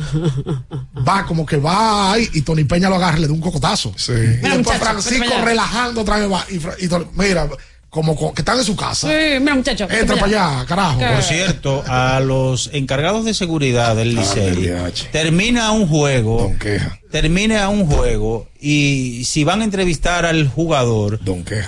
va 1.08 1.24
como 1.26 1.44
que 1.46 1.56
va 1.56 2.12
ahí 2.12 2.28
y 2.34 2.42
Tony 2.42 2.64
Peña 2.64 2.88
lo 2.88 2.96
agarra 2.96 3.18
y 3.18 3.22
le 3.22 3.26
da 3.28 3.32
un 3.32 3.40
cocotazo. 3.40 3.90
Y 4.08 4.10
Mira, 4.12 4.26
después 4.34 4.56
muchacho, 4.58 4.78
Francisco 4.84 5.34
relajando 5.44 6.00
otra 6.02 6.18
vez 6.18 6.30
va. 6.30 6.44
Y, 6.50 6.84
y 6.84 6.88
Tony- 6.88 7.06
mira, 7.14 7.48
como 7.97 8.14
co- 8.14 8.35
que 8.35 8.43
están 8.43 8.59
en 8.59 8.64
su 8.64 8.77
casa. 8.77 9.09
Sí, 9.09 9.40
mira, 9.40 9.55
muchacho. 9.55 9.89
Entra 9.90 10.16
para 10.16 10.27
allá, 10.59 10.66
carajo. 10.66 11.01
Por 11.01 11.23
cierto, 11.23 11.82
a 11.89 12.20
los 12.20 12.68
encargados 12.74 13.24
de 13.24 13.32
seguridad 13.32 13.97
del 13.97 14.14
Licey 14.14 14.70
termina 15.10 15.73
un 15.73 15.89
juego 15.89 16.52
termine 17.11 17.59
a 17.59 17.69
un 17.69 17.87
juego 17.87 18.47
y 18.61 19.23
si 19.24 19.45
van 19.45 19.61
a 19.61 19.65
entrevistar 19.65 20.24
al 20.27 20.49
jugador, 20.49 21.20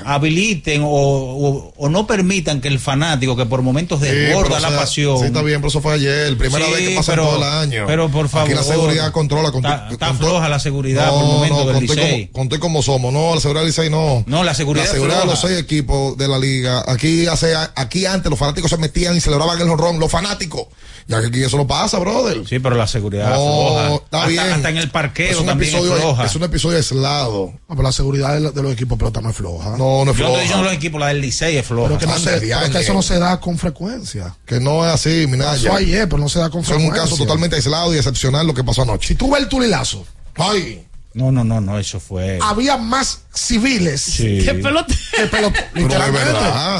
habiliten 0.05 0.83
o, 0.83 0.89
o- 0.89 1.75
o 1.77 1.89
no 1.89 2.07
permitan 2.07 2.61
que 2.61 2.69
el 2.69 2.79
fanático 2.79 3.37
que 3.37 3.47
por 3.47 3.63
momentos 3.63 4.01
desborda 4.01 4.59
la 4.61 4.69
sea, 4.71 4.79
pasión. 4.79 5.19
Sí, 5.21 5.27
está 5.27 5.43
bien, 5.43 5.61
pero 5.61 5.69
eso 5.69 5.81
fue 5.81 5.95
ayer. 5.95 6.37
Primera 6.37 6.65
Sí, 6.67 6.73
vez 6.73 6.89
que 6.89 6.97
pasa 6.97 7.13
en 7.15 7.19
todo 7.21 7.37
el 7.37 7.43
año. 7.43 7.85
pero 7.87 8.09
por 8.11 8.29
favor. 8.29 8.49
Aquí 8.49 8.57
la 8.57 8.63
seguridad 8.65 9.13
controla. 9.13 9.53
Con 9.53 9.65
Está- 9.65 9.89
con 10.09 10.19
floja 10.19 10.49
la 10.49 10.59
seguridad 10.59 11.07
no, 11.07 11.13
por 11.13 11.23
el 11.23 11.29
momento 11.29 11.55
no, 11.57 11.65
del 11.67 11.75
con 11.77 11.87
to- 11.87 11.95
Licey. 11.95 12.27
como, 12.29 12.33
con 12.33 12.49
to- 12.49 12.61
como 12.61 12.83
somos. 12.83 13.13
No, 13.13 13.35
la 13.35 13.41
seguridad 13.41 13.61
del 13.63 13.69
Licey 13.69 13.91
no. 13.91 14.25
No, 14.27 14.43
la 14.45 14.55
seguridad 14.55 14.87
La 14.87 14.93
seguridad 14.93 15.21
de 15.21 15.27
los 15.27 15.41
seis 15.41 15.59
equipos 15.59 16.17
de 16.17 16.27
la 16.29 16.39
liga. 16.39 16.83
Aquí 16.87 17.27
hace, 17.27 17.55
aquí 17.77 18.07
antes 18.07 18.29
los 18.31 18.39
fanáticos 18.39 18.71
se 18.71 18.79
metían 18.79 19.17
y 19.17 19.21
celebraban 19.21 19.61
el 19.61 19.69
honrón. 19.69 19.99
Los 20.01 20.11
fanáticos. 20.11 20.67
Ya 21.07 21.21
que 21.23 21.29
aquí 21.29 21.43
eso 21.43 21.57
no 21.57 21.67
pasa, 21.67 21.99
brother. 21.99 22.47
Sí, 22.47 22.59
pero 22.59 22.75
la 22.75 22.87
seguridad 22.87 23.31
No, 23.31 23.37
floja. 23.37 23.95
está 23.95 24.17
hasta, 24.19 24.29
bien. 24.29 24.41
hasta 24.41 24.69
en 24.69 24.77
el 24.77 24.91
Es 25.31 25.39
un 25.39 25.47
también 25.47 25.71
episodio- 25.71 25.95
es 25.97 26.03
floja. 26.03 26.25
es 26.25 26.37
un 26.37 26.43
episodio 26.45 26.77
aislado. 26.79 27.53
No, 27.69 27.75
pero 27.77 27.83
la 27.83 27.93
seguridad 27.93 28.35
de, 28.41 28.51
de 28.51 28.63
los 28.63 28.73
equipos 28.73 28.99
pelota 28.99 29.21
no 29.21 29.31
es 29.31 29.37
floja. 29.37 29.71
No, 29.77 30.05
no 30.05 30.11
es 30.13 30.17
Yo 30.17 30.25
no 30.25 30.31
floja. 30.31 30.31
estoy 30.33 30.43
diciendo 30.43 30.65
los 30.65 30.73
equipos, 30.73 31.01
la 31.01 31.07
del 31.09 31.21
Licey 31.21 31.57
es 31.57 31.67
floja. 31.67 31.89
Pero 31.89 31.99
que, 32.01 32.07
no 32.07 32.19
se, 32.19 32.31
pero 32.41 32.71
que 32.71 32.79
eso 32.81 32.95
no 32.95 33.03
se 33.03 33.19
da 33.19 33.41
con 33.41 33.59
frecuencia. 33.59 34.35
Que 34.47 34.61
no 34.61 34.87
es 34.87 34.93
así, 34.95 35.27
Minaya. 35.29 35.51
Pasó 35.71 35.75
ayer, 35.77 36.09
pero 36.09 36.19
no 36.23 36.29
se 36.29 36.39
da 36.39 36.51
con 36.51 36.65
Fue 36.65 36.77
un 36.77 36.83
frecuencia. 36.83 37.11
caso 37.11 37.17
totalmente 37.23 37.57
aislado 37.57 37.95
y 37.95 37.99
excepcional 37.99 38.47
lo 38.47 38.55
que 38.55 38.65
pasó 38.65 38.83
anoche. 38.83 39.09
Si 39.09 39.15
tú 39.15 39.31
ves 39.31 39.43
el 39.43 39.49
tulilazo, 39.49 40.05
Ay, 40.37 40.85
No, 41.15 41.33
no, 41.33 41.43
no, 41.43 41.61
no, 41.61 41.79
eso 41.81 41.99
fue. 41.99 42.39
había 42.41 42.77
más 42.77 43.23
civiles 43.35 44.01
Sí. 44.03 44.43
Que 44.45 44.55
pelota. 44.55 44.95
Pero 45.31 45.49
es 45.49 45.55
Literalmente. 45.75 46.31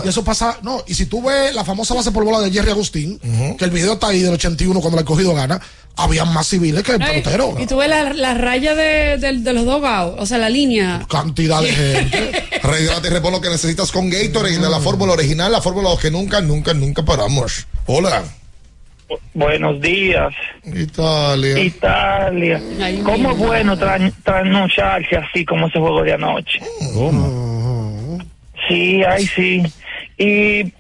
Y 0.05 0.09
eso 0.09 0.23
pasa. 0.23 0.59
No, 0.63 0.85
y 0.87 0.95
si 0.95 1.07
tú 1.07 1.23
ves 1.23 1.53
la 1.55 1.65
famosa 1.65 1.95
base 1.95 2.13
por 2.13 2.25
bola 2.25 2.41
de 2.41 2.51
Jerry 2.53 2.71
Agustín, 2.71 3.19
que 3.59 3.65
el 3.65 3.71
video 3.71 3.95
está 3.95 4.09
ahí 4.09 4.21
del 4.21 4.35
81 4.35 4.81
cuando 4.81 4.99
el 4.99 5.05
cogido 5.05 5.35
gana, 5.35 5.61
había 5.99 6.25
más 6.25 6.47
civiles 6.47 6.83
que 6.83 6.93
el 6.93 7.03
Ay, 7.03 7.21
pelotero. 7.23 7.55
Y 7.61 7.67
tú 7.67 7.77
ves 7.77 7.89
la, 7.89 8.13
la 8.13 8.35
raya 8.35 8.75
de, 8.75 9.19
de- 9.19 9.39
de 9.39 9.53
los 9.53 9.65
dogados, 9.65 10.15
o 10.19 10.27
sea, 10.27 10.39
la 10.39 10.49
línea. 10.49 11.03
Cantidad 11.11 11.61
de 11.61 11.69
gente. 11.73 12.33
Rehidrata 12.63 13.07
y 13.09 13.11
repon 13.11 13.33
lo 13.33 13.41
que 13.41 13.49
necesitas 13.51 13.91
con 13.93 14.09
Gatorade 14.11 14.59
de 14.59 14.71
la 14.71 14.81
fórmula 14.81 15.13
original, 15.13 15.51
la 15.53 15.61
fórmula 15.61 15.91
que 16.01 16.11
nunca, 16.11 16.41
nunca, 16.41 16.73
nunca 16.75 17.03
paramos. 17.05 17.67
Hola. 17.87 18.23
Buenos 19.33 19.81
días, 19.81 20.35
Italia. 20.65 21.59
Italia. 21.59 22.61
¿Cómo 23.05 23.31
es 23.33 23.39
bueno 23.39 23.75
tra- 23.77 24.13
trasnocharse 24.23 25.17
así 25.17 25.47
como 25.47 25.67
ese 25.69 25.79
juego 25.79 26.03
de 26.03 26.13
anoche? 26.13 26.61
Sí, 28.69 29.03
ay, 29.05 29.27
sí. 29.27 29.63
Y, 30.19 30.73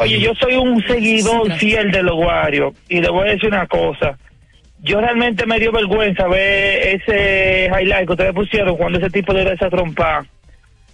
oye, 0.00 0.20
yo 0.20 0.32
soy 0.34 0.54
un 0.56 0.82
seguidor 0.86 1.50
fiel 1.54 1.90
de 1.90 2.02
los 2.02 2.14
Warriors 2.16 2.76
y 2.88 3.00
le 3.00 3.08
voy 3.10 3.28
a 3.28 3.32
decir 3.32 3.48
una 3.48 3.66
cosa. 3.66 4.18
Yo 4.82 5.00
realmente 5.00 5.46
me 5.46 5.58
dio 5.60 5.70
vergüenza 5.72 6.26
ver 6.26 7.00
ese 7.00 7.66
highlight 7.66 8.06
que 8.06 8.12
ustedes 8.12 8.34
pusieron 8.34 8.76
cuando 8.76 8.98
ese 8.98 9.10
tipo 9.10 9.32
le 9.32 9.44
da 9.44 9.52
esa 9.52 9.70
trompa. 9.70 10.26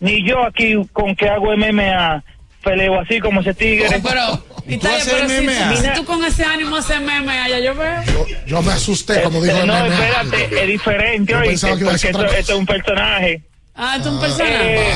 Ni 0.00 0.22
yo 0.28 0.44
aquí 0.44 0.76
con 0.92 1.16
que 1.16 1.28
hago 1.28 1.56
MMA 1.56 2.22
peleo 2.62 3.00
así 3.00 3.18
como 3.20 3.40
ese 3.40 3.54
tigre. 3.54 3.88
Pero, 4.02 4.44
Italia, 4.66 4.98
haces 4.98 5.12
pero 5.14 5.28
si, 5.28 5.40
MMA? 5.46 5.76
si 5.76 5.88
tú 5.94 6.04
con 6.04 6.24
ese 6.24 6.44
ánimo 6.44 6.76
haces 6.76 7.00
meme 7.00 7.38
allá, 7.38 7.60
yo 7.60 7.74
veo. 7.74 8.02
Yo 8.46 8.62
me 8.62 8.72
asusté 8.72 9.22
cuando 9.22 9.40
dijo 9.42 9.64
no, 9.64 9.72
MMA. 9.72 9.94
espérate, 9.94 10.62
es 10.62 10.66
diferente, 10.66 11.32
Yo 11.32 11.38
oíste, 11.38 11.68
porque 12.12 12.38
esto, 12.38 12.52
es 12.52 12.58
un 12.58 12.66
personaje. 12.66 13.42
Ah, 13.74 13.94
esto 13.96 14.08
es 14.08 14.14
un 14.14 14.20
personaje. 14.20 14.90
Eh, 14.90 14.94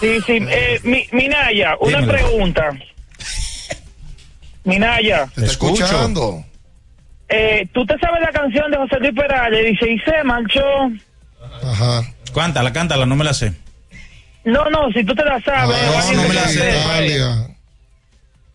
Sí, 0.00 0.18
sí. 0.26 0.46
Eh, 0.50 0.80
mi, 0.82 1.06
Minaya, 1.12 1.76
una 1.80 2.00
Dímelo. 2.00 2.12
pregunta. 2.12 2.70
Minaya, 4.64 5.26
Te 5.34 5.40
está 5.46 5.52
escuchando. 5.52 6.44
Eh, 7.30 7.68
¿tú 7.72 7.86
te 7.86 7.98
sabes 7.98 8.20
la 8.20 8.30
canción 8.32 8.70
de 8.70 8.76
José 8.76 8.98
Luis 9.00 9.12
Perales? 9.14 9.64
Dice, 9.64 9.90
y 9.90 9.98
se 10.00 10.24
marchó. 10.24 10.64
Ajá. 11.62 12.02
Cántala, 12.34 12.72
cántala, 12.72 13.06
no 13.06 13.16
me 13.16 13.24
la 13.24 13.34
sé. 13.34 13.52
No, 14.44 14.64
no, 14.70 14.90
si 14.92 15.04
tú 15.04 15.14
te 15.14 15.24
la 15.24 15.40
sabes. 15.40 15.76
Ah, 15.80 16.12
no 16.14 16.22
te 16.22 16.28
me 16.28 16.34
la 16.34 16.48
sé. 16.48 16.70
Italia. 16.70 17.46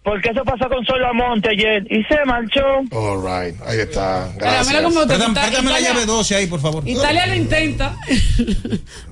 Porque 0.06 0.30
eso 0.30 0.44
pasó 0.46 0.70
con 0.70 0.86
Solo 0.86 1.14
Monte 1.16 1.50
ayer. 1.50 1.84
Y 1.90 2.04
se 2.04 2.24
marchó. 2.26 2.62
All 2.92 3.22
right, 3.24 3.60
ahí 3.66 3.80
está. 3.80 4.30
Gracias. 4.38 4.68
mira 4.68 4.82
Ita- 4.88 5.06
préstame 5.08 5.72
la 5.72 5.80
Italia- 5.80 5.90
llave 5.90 6.06
12 6.06 6.36
ahí, 6.36 6.46
por 6.48 6.62
favor. 6.62 6.88
Italia 6.88 7.26
lo 7.26 7.34
intenta. 7.34 7.98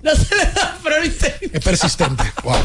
no 0.03 0.15
se 0.15 0.35
le 0.35 0.43
da, 0.53 0.77
pero 0.83 0.99
lo 0.99 1.05
intenta. 1.05 1.37
Es 1.51 1.63
persistente. 1.63 2.23
Wow. 2.43 2.55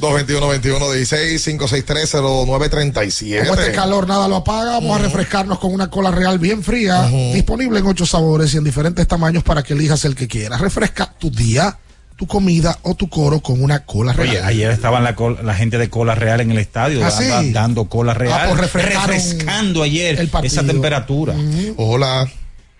221 0.00 0.90
16 0.92 1.44
563 1.44 2.14
0937 2.14 3.46
Como 3.48 3.60
este 3.60 3.72
calor 3.72 4.06
nada 4.08 4.26
lo 4.28 4.36
apaga, 4.36 4.72
vamos 4.72 4.98
a 4.98 5.02
refrescarnos 5.02 5.58
con 5.60 5.72
una 5.72 5.88
cola 5.90 6.10
real 6.10 6.38
bien 6.40 6.62
fría, 6.64 7.06
disponible 7.32 7.78
en 7.78 7.86
ocho 7.86 8.04
sabores 8.04 8.52
y 8.54 8.58
en 8.58 8.64
diferentes 8.64 9.06
tamaños 9.06 9.42
para 9.44 9.62
que 9.62 9.74
elijas 9.74 10.04
el 10.04 10.14
que 10.16 10.26
quieras. 10.28 10.60
Refresca 10.60 11.12
tu 11.18 11.30
día, 11.30 11.78
tu 12.18 12.26
comida 12.26 12.76
o 12.82 12.96
tu 12.96 13.08
coro 13.08 13.38
con 13.38 13.62
una 13.62 13.84
cola 13.86 14.12
real. 14.12 14.28
Oye, 14.28 14.42
ayer 14.42 14.70
estaban 14.72 15.04
la, 15.04 15.14
col- 15.14 15.38
la 15.44 15.54
gente 15.54 15.78
de 15.78 15.88
cola 15.88 16.16
real 16.16 16.40
en 16.40 16.50
el 16.50 16.58
estadio, 16.58 17.04
¿Ah, 17.04 17.10
sí? 17.12 17.52
dando, 17.52 17.88
cola 17.88 18.12
real, 18.12 18.40
Ah, 18.42 18.44
pues 18.48 18.60
refrescaron 18.60 19.06
refrescando 19.10 19.82
ayer 19.84 20.18
el 20.18 20.28
esa 20.42 20.66
temperatura. 20.66 21.34
Hola. 21.76 22.26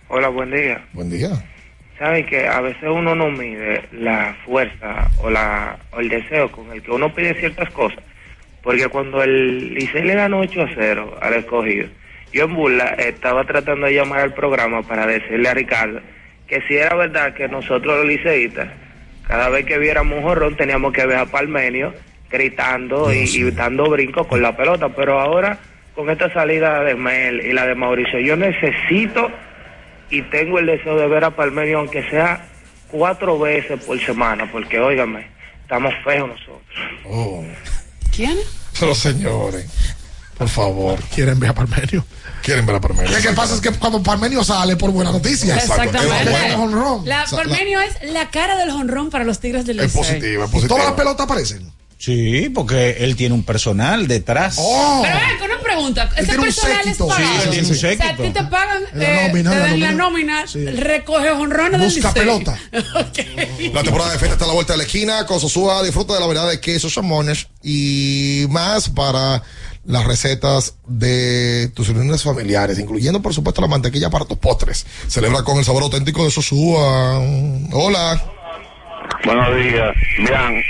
Hola, 0.09 0.27
buen 0.27 0.51
día. 0.51 0.85
Buen 0.91 1.09
día. 1.09 1.29
Sabe 1.97 2.25
que 2.25 2.47
a 2.47 2.59
veces 2.59 2.83
uno 2.83 3.15
no 3.15 3.29
mide 3.29 3.83
la 3.93 4.35
fuerza 4.45 5.09
o, 5.23 5.29
la, 5.29 5.77
o 5.91 5.99
el 6.01 6.09
deseo 6.09 6.51
con 6.51 6.69
el 6.73 6.81
que 6.81 6.91
uno 6.91 7.13
pide 7.15 7.33
ciertas 7.39 7.69
cosas. 7.71 7.99
Porque 8.61 8.89
cuando 8.89 9.23
el 9.23 9.73
Licey 9.73 10.03
le 10.03 10.15
ganó 10.15 10.39
8 10.39 10.61
a 10.63 10.69
0 10.75 11.17
al 11.21 11.33
escogido, 11.35 11.87
yo 12.33 12.43
en 12.43 12.55
burla 12.55 12.87
estaba 12.97 13.45
tratando 13.45 13.85
de 13.87 13.93
llamar 13.93 14.19
al 14.19 14.33
programa 14.33 14.81
para 14.83 15.07
decirle 15.07 15.47
a 15.47 15.53
Ricardo 15.53 16.01
que 16.45 16.61
si 16.67 16.75
era 16.75 16.93
verdad 16.95 17.33
que 17.33 17.47
nosotros 17.47 17.97
los 17.99 18.05
liceístas, 18.05 18.67
cada 19.29 19.47
vez 19.49 19.63
que 19.63 19.77
viéramos 19.77 20.17
un 20.17 20.23
jorrón 20.23 20.57
teníamos 20.57 20.91
que 20.91 21.05
ver 21.05 21.17
a 21.17 21.27
Palmenio 21.27 21.93
gritando 22.31 23.13
y, 23.13 23.19
y 23.25 23.51
dando 23.51 23.87
brincos 23.87 24.25
con 24.25 24.41
la 24.41 24.57
pelota. 24.57 24.89
Pero 24.89 25.19
ahora, 25.19 25.59
con 25.93 26.09
esta 26.09 26.33
salida 26.33 26.83
de 26.83 26.95
Mel 26.95 27.45
y 27.45 27.53
la 27.53 27.67
de 27.67 27.75
Mauricio, 27.75 28.19
yo 28.19 28.35
necesito 28.35 29.29
y 30.09 30.23
tengo 30.23 30.57
el 30.57 30.65
deseo 30.65 30.97
de 30.97 31.07
ver 31.07 31.23
a 31.23 31.35
Palmerio 31.35 31.77
aunque 31.77 32.09
sea 32.09 32.43
cuatro 32.89 33.37
veces 33.37 33.79
por 33.83 34.03
semana, 34.03 34.51
porque 34.51 34.79
óigame, 34.79 35.27
estamos 35.61 35.93
feos 36.03 36.27
nosotros. 36.27 36.63
Oh. 37.05 37.45
¿Quién? 38.15 38.35
Pero 38.79 38.95
señores, 38.95 39.95
por 40.39 40.49
favor. 40.49 40.97
Quieren 41.13 41.39
ver 41.39 41.51
a 41.51 41.53
Parmenio. 41.53 42.03
Quieren 42.49 42.65
ver 42.65 42.75
a 42.77 42.81
Parmenio. 42.81 43.11
Lo 43.11 43.21
que 43.21 43.31
pasa 43.33 43.53
es 43.55 43.61
que 43.61 43.71
cuando 43.71 44.01
Parmenio 44.01 44.43
sale 44.43 44.75
por 44.75 44.89
buena 44.91 45.11
noticia. 45.11 45.55
Exactamente. 45.55 46.47
Es 46.47 46.55
honrón. 46.55 47.03
La, 47.05 47.23
O 47.23 47.27
sea, 47.27 47.37
Parmenio 47.37 47.79
es 47.79 48.11
la 48.11 48.29
cara 48.31 48.57
del 48.57 48.71
honrón 48.71 49.11
para 49.11 49.23
los 49.23 49.39
Tigres 49.39 49.65
del 49.65 49.79
Es 49.79 49.93
Licey. 49.93 49.99
positiva, 50.01 50.45
es 50.45 50.49
¿Y 50.49 50.53
positiva. 50.53 50.67
todas 50.75 50.85
las 50.85 50.93
pelotas 50.95 51.23
aparecen? 51.25 51.71
Sí, 51.99 52.49
porque 52.55 52.91
él 53.01 53.15
tiene 53.17 53.35
un 53.35 53.43
personal 53.43 54.07
detrás. 54.07 54.55
Oh. 54.57 55.01
Pero 55.03 55.15
ven, 55.19 55.37
con 55.37 55.51
una 55.51 55.59
pregunta. 55.61 56.09
¿Ese 56.15 56.23
tiene 56.27 56.37
un 56.39 56.43
personal 56.45 56.87
es 56.87 56.97
pagado? 56.97 57.19
Sí, 57.43 57.49
tiene 57.49 57.67
un 57.67 57.71
O 57.73 57.75
sea, 57.75 57.91
a 57.91 58.15
ti 58.15 58.29
te 58.29 58.43
pagan, 58.45 58.83
la 58.93 59.03
eh, 59.05 59.27
nómina, 59.27 59.51
te 59.51 59.57
dan 59.59 59.79
la 59.81 59.91
nómina. 59.91 60.41
nómina, 60.41 60.47
Sí. 60.47 60.65
recoge 60.65 61.29
honrones 61.31 61.79
del 61.81 61.91
Busca 61.91 62.13
pelota. 62.13 62.57
La 63.73 63.83
temporada 63.83 64.11
de 64.13 64.17
fiesta 64.17 64.33
está 64.35 64.45
a 64.45 64.47
la 64.47 64.53
vuelta 64.53 64.73
de 64.73 64.77
la 64.77 64.83
esquina. 64.85 65.25
Con 65.25 65.39
Sosúa 65.41 65.83
disfruta 65.83 66.13
de 66.13 66.21
la 66.21 66.25
variedad 66.25 66.49
de 66.49 66.59
quesos, 66.61 66.93
jamones 66.95 67.47
y 67.61 68.45
más 68.49 68.89
para 68.89 69.43
las 69.89 70.05
recetas 70.05 70.75
de 70.87 71.71
tus 71.73 71.87
reuniones 71.87 72.21
familiares, 72.23 72.77
incluyendo 72.77 73.21
por 73.23 73.33
supuesto 73.33 73.59
la 73.61 73.67
mantequilla 73.67 74.09
para 74.11 74.23
tus 74.25 74.37
postres. 74.37 74.85
Celebra 75.07 75.41
con 75.43 75.57
el 75.57 75.65
sabor 75.65 75.81
auténtico 75.83 76.23
de 76.23 76.29
Sosúa. 76.31 77.19
Hola. 77.73 78.21
Buenos 79.25 79.55
días. 79.55 79.95
Bien, 80.19 80.63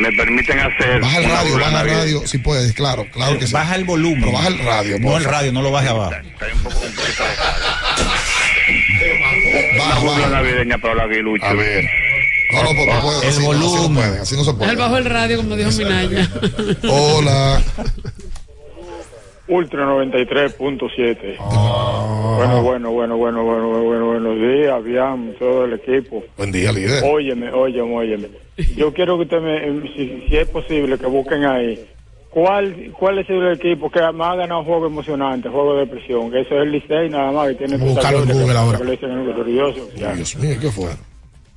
me 0.00 0.10
permiten 0.16 0.58
hacer. 0.58 1.00
Baja 1.02 1.18
el 1.18 1.24
radio, 1.30 1.58
baja 1.58 1.82
el 1.82 1.90
radio, 1.90 2.26
si 2.26 2.38
puedes, 2.38 2.72
claro, 2.72 3.06
claro 3.12 3.38
que 3.38 3.46
sí. 3.46 3.52
Baja 3.52 3.74
el 3.76 3.84
volumen. 3.84 4.20
Pero 4.20 4.32
baja 4.32 4.48
el 4.48 4.58
radio, 4.58 4.98
No 4.98 5.16
el 5.18 5.24
radio, 5.24 5.52
no 5.52 5.60
lo 5.62 5.70
baje 5.70 5.88
abajo. 5.88 6.14
Un 6.54 6.62
poco, 6.62 6.80
un 6.80 6.96
de 6.96 7.02
Baja, 9.78 10.00
Una 10.00 10.10
baja. 10.12 10.28
navideña 10.28 10.78
para 10.78 10.94
los 10.94 11.04
aguiluchos. 11.04 11.46
A 11.48 11.52
ver. 11.52 11.84
No, 12.54 12.62
no, 12.64 12.72
no, 12.72 12.86
no 12.94 13.00
puede, 13.02 13.22
El 13.22 13.28
así, 13.28 13.40
no, 13.42 13.50
así 13.52 13.60
no 13.60 13.70
volumen. 13.70 13.94
puede, 13.94 14.20
así 14.20 14.36
no 14.36 14.44
se 14.44 14.50
Él 14.50 14.56
puede. 14.56 14.76
bajó 14.76 14.96
el 14.96 15.04
radio, 15.04 15.36
como 15.38 15.56
dijo 15.56 15.70
Minaya. 15.72 16.30
Hola. 16.88 17.62
Ultra 19.52 19.84
93.7. 19.86 21.36
Bueno, 22.36 22.62
bueno, 22.62 22.90
bueno, 22.90 23.16
bueno, 23.16 23.44
bueno, 23.44 23.68
bueno, 23.82 24.06
buenos 24.06 24.36
días, 24.38 24.82
bien, 24.84 25.34
todo 25.38 25.64
el 25.66 25.74
equipo. 25.74 26.24
Buen 26.38 26.50
día, 26.52 26.72
líder. 26.72 27.04
Óyeme, 27.04 27.50
óyeme, 27.52 27.94
óyeme. 27.96 28.28
Yo 28.76 28.92
quiero 28.94 29.16
que 29.18 29.24
usted 29.24 29.40
me, 29.42 29.88
si, 29.94 30.24
si 30.28 30.36
es 30.36 30.48
posible, 30.48 30.96
que 30.98 31.06
busquen 31.06 31.44
ahí. 31.44 31.84
¿Cuál, 32.30 32.92
¿Cuál 32.98 33.18
es 33.18 33.28
el 33.28 33.52
equipo 33.52 33.90
que 33.90 34.00
más 34.12 34.32
ha 34.32 34.36
ganado 34.36 34.64
juego 34.64 34.86
emocionante, 34.86 35.50
juego 35.50 35.76
de 35.76 35.86
presión? 35.86 36.30
Que 36.30 36.40
eso 36.40 36.54
es 36.56 36.62
el 36.62 36.72
Licey 36.72 37.10
nada 37.10 37.30
más, 37.30 37.48
que 37.48 37.54
tiene 37.56 37.76
Vamos 37.76 37.90
a 37.90 37.94
buscarlo 37.94 38.18
en 38.22 38.26
que- 38.26 38.32
Google 38.32 38.52
que- 38.52 38.58
ahora. 38.58 38.78
que 38.78 38.90
dicen 38.90 39.10
el 39.10 39.34
glorioso. 39.34 39.88
Ya. 39.96 40.12
Dios 40.14 40.36
mío, 40.36 40.56
¿qué 40.58 40.70
fue? 40.70 40.88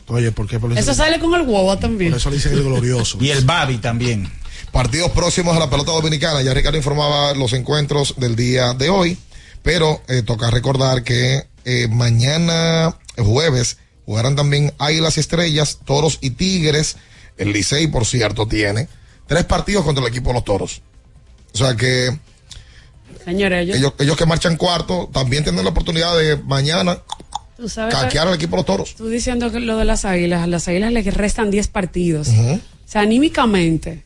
Oye, 0.08 0.32
¿por 0.34 0.48
qué? 0.48 0.60
Por 0.60 0.72
eso, 0.72 0.80
Eso 0.82 0.94
sale 0.94 1.18
con 1.18 1.34
el 1.34 1.48
huevo 1.48 1.78
también. 1.78 2.12
por 2.12 2.18
eso 2.18 2.30
le 2.30 2.36
dicen 2.36 2.54
el 2.54 2.64
glorioso. 2.64 3.18
Y 3.22 3.30
el 3.30 3.46
Babi 3.46 3.78
también. 3.78 4.28
Partidos 4.72 5.12
próximos 5.12 5.56
a 5.56 5.60
la 5.60 5.70
pelota 5.70 5.92
dominicana. 5.92 6.42
Ya 6.42 6.54
Ricardo 6.54 6.78
informaba 6.78 7.34
los 7.34 7.54
encuentros 7.54 8.16
del 8.18 8.36
día 8.36 8.74
de 8.74 8.90
hoy, 8.90 9.18
pero 9.64 10.02
eh, 10.08 10.22
toca 10.22 10.52
recordar 10.52 11.04
que 11.04 11.48
eh, 11.66 11.88
mañana 11.88 12.98
jueves 13.18 13.78
Jugarán 14.06 14.36
también 14.36 14.74
Águilas 14.78 15.18
y 15.18 15.20
Estrellas, 15.20 15.80
Toros 15.84 16.20
y 16.22 16.32
Tigres. 16.32 16.98
El 17.38 17.52
Licey, 17.52 17.88
por 17.88 18.06
cierto, 18.06 18.48
tiene 18.48 18.88
tres 19.28 19.46
partidos 19.46 19.84
contra 19.84 20.04
el 20.04 20.10
equipo 20.10 20.30
de 20.30 20.36
los 20.36 20.44
Toros. 20.44 20.82
O 21.54 21.58
sea 21.58 21.76
que 21.76 22.18
Señores, 23.24 23.64
ellos, 23.64 23.78
ellos, 23.78 23.94
ellos 24.00 24.18
que 24.18 24.26
marchan 24.26 24.56
cuarto 24.56 25.10
también 25.12 25.44
tienen 25.44 25.64
la 25.64 25.72
oportunidad 25.72 26.16
de 26.18 26.38
mañana 26.38 27.02
tú 27.58 27.68
sabes, 27.68 27.96
caquear 27.96 28.28
al 28.28 28.36
equipo 28.36 28.52
de 28.52 28.58
los 28.58 28.66
Toros. 28.66 28.96
tú 28.96 29.08
diciendo 29.08 29.52
que 29.52 29.60
lo 29.60 29.78
de 29.78 29.86
las 29.86 30.06
águilas, 30.06 30.44
a 30.44 30.48
las 30.48 30.68
águilas 30.68 30.94
le 30.94 31.02
restan 31.02 31.50
10 31.50 31.68
partidos. 31.70 32.28
O 32.28 32.60
sea, 32.86 33.02
anímicamente, 33.02 34.04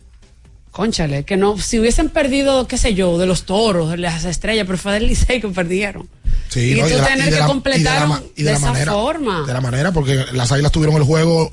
conchale, 0.71 1.23
que 1.25 1.37
no, 1.37 1.57
si 1.57 1.79
hubiesen 1.79 2.09
perdido, 2.09 2.67
qué 2.67 2.77
sé 2.77 2.93
yo, 2.93 3.17
de 3.17 3.25
los 3.25 3.43
toros, 3.43 3.91
de 3.91 3.97
las 3.97 4.23
estrellas, 4.25 4.65
pero 4.65 4.77
fue 4.77 4.93
del 4.93 5.07
Licey 5.07 5.41
que 5.41 5.47
perdieron. 5.49 6.07
Sí, 6.49 6.71
y 6.71 6.75
¿no? 6.81 6.87
tú 6.87 6.93
de 6.93 6.97
la- 7.01 7.07
tener 7.07 7.27
y 7.27 7.29
de 7.29 7.35
que 7.35 7.39
la- 7.39 7.47
completar 7.47 8.07
de 8.35 8.43
de 8.43 8.51
esa 8.53 8.59
manera, 8.71 8.91
forma. 8.91 9.45
De 9.45 9.53
la 9.53 9.61
manera, 9.61 9.91
porque 9.91 10.25
las 10.33 10.51
águilas 10.51 10.71
tuvieron 10.71 10.95
el 10.97 11.03
juego, 11.03 11.51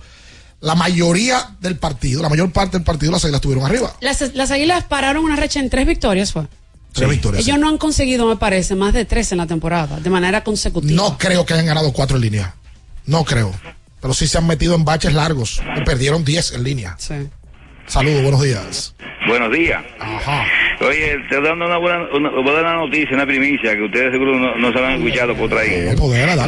la 0.60 0.74
mayoría 0.74 1.56
del 1.60 1.76
partido, 1.78 2.22
la 2.22 2.28
mayor 2.28 2.50
parte 2.52 2.76
del 2.78 2.84
partido, 2.84 3.12
las 3.12 3.24
águilas 3.24 3.38
estuvieron 3.38 3.64
arriba. 3.66 3.94
Las, 4.00 4.34
las 4.34 4.50
águilas 4.50 4.84
pararon 4.84 5.24
una 5.24 5.36
racha 5.36 5.60
en 5.60 5.68
tres 5.70 5.86
victorias, 5.86 6.32
fue. 6.32 6.46
Tres 6.92 7.10
victorias. 7.10 7.42
Ellos 7.46 7.58
no 7.58 7.68
han 7.68 7.76
conseguido, 7.76 8.26
me 8.26 8.36
parece, 8.36 8.74
más 8.74 8.94
de 8.94 9.04
tres 9.04 9.30
en 9.32 9.38
la 9.38 9.46
temporada, 9.46 10.00
de 10.00 10.08
manera 10.08 10.42
consecutiva. 10.44 10.94
No 10.94 11.18
creo 11.18 11.44
que 11.44 11.52
hayan 11.52 11.66
ganado 11.66 11.92
cuatro 11.92 12.16
en 12.16 12.22
línea. 12.22 12.54
No 13.04 13.22
creo. 13.24 13.52
Pero 14.00 14.14
sí 14.14 14.26
se 14.26 14.38
han 14.38 14.46
metido 14.46 14.74
en 14.74 14.84
baches 14.84 15.12
largos. 15.12 15.60
Y 15.78 15.84
perdieron 15.84 16.24
10 16.24 16.52
en 16.52 16.64
línea. 16.64 16.96
Saludos, 17.86 18.22
buenos 18.22 18.42
días. 18.42 18.96
Buenos 19.26 19.52
días. 19.52 19.82
Ajá. 19.98 20.46
Oye, 20.80 21.18
te 21.28 21.40
dando 21.40 21.66
una 21.66 21.78
buena, 21.78 22.06
una 22.12 22.30
buena 22.30 22.74
noticia, 22.74 23.14
una 23.14 23.26
primicia 23.26 23.74
que 23.76 23.82
ustedes 23.82 24.12
seguro 24.12 24.38
no, 24.38 24.56
no 24.56 24.72
se 24.72 24.80
la 24.80 24.88
han 24.88 25.02
escuchado 25.02 25.34
por 25.34 25.56
ahí. 25.56 25.94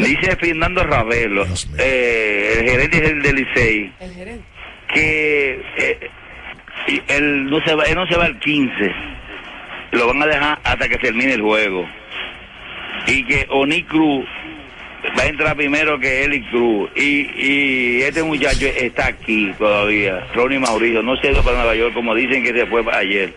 Dice 0.04 0.36
Fernando 0.36 0.82
Ravelo, 0.84 1.46
eh, 1.78 2.56
el 2.58 2.70
gerente 2.70 3.00
del 3.00 3.22
del 3.22 3.36
Licey, 3.36 3.92
que 4.92 5.62
eh, 5.78 6.10
y 6.88 7.02
él, 7.08 7.46
no 7.46 7.60
se 7.64 7.74
va, 7.74 7.84
él 7.84 7.94
no 7.94 8.06
se 8.06 8.16
va 8.16 8.24
al 8.24 8.38
15, 8.38 8.72
lo 9.92 10.06
van 10.08 10.22
a 10.22 10.26
dejar 10.26 10.58
hasta 10.64 10.88
que 10.88 10.96
termine 10.98 11.34
el 11.34 11.42
juego. 11.42 11.88
Y 13.06 13.24
que 13.24 13.46
Oni 13.50 13.82
Cruz 13.84 14.26
va 15.16 15.22
a 15.22 15.26
entrar 15.26 15.56
primero 15.56 15.98
que 16.00 16.24
Eli 16.24 16.42
Cruz. 16.50 16.90
Y, 16.96 17.26
y 17.36 18.02
este 18.02 18.22
muchacho 18.22 18.66
está 18.66 19.06
aquí 19.06 19.52
todavía, 19.58 20.26
Ronnie 20.34 20.58
Mauricio, 20.58 21.02
no 21.02 21.16
se 21.16 21.28
ha 21.28 21.32
ido 21.32 21.42
para 21.42 21.58
Nueva 21.58 21.74
York 21.76 21.94
como 21.94 22.14
dicen 22.14 22.42
que 22.42 22.52
se 22.52 22.66
fue 22.66 22.82
ayer. 22.92 23.34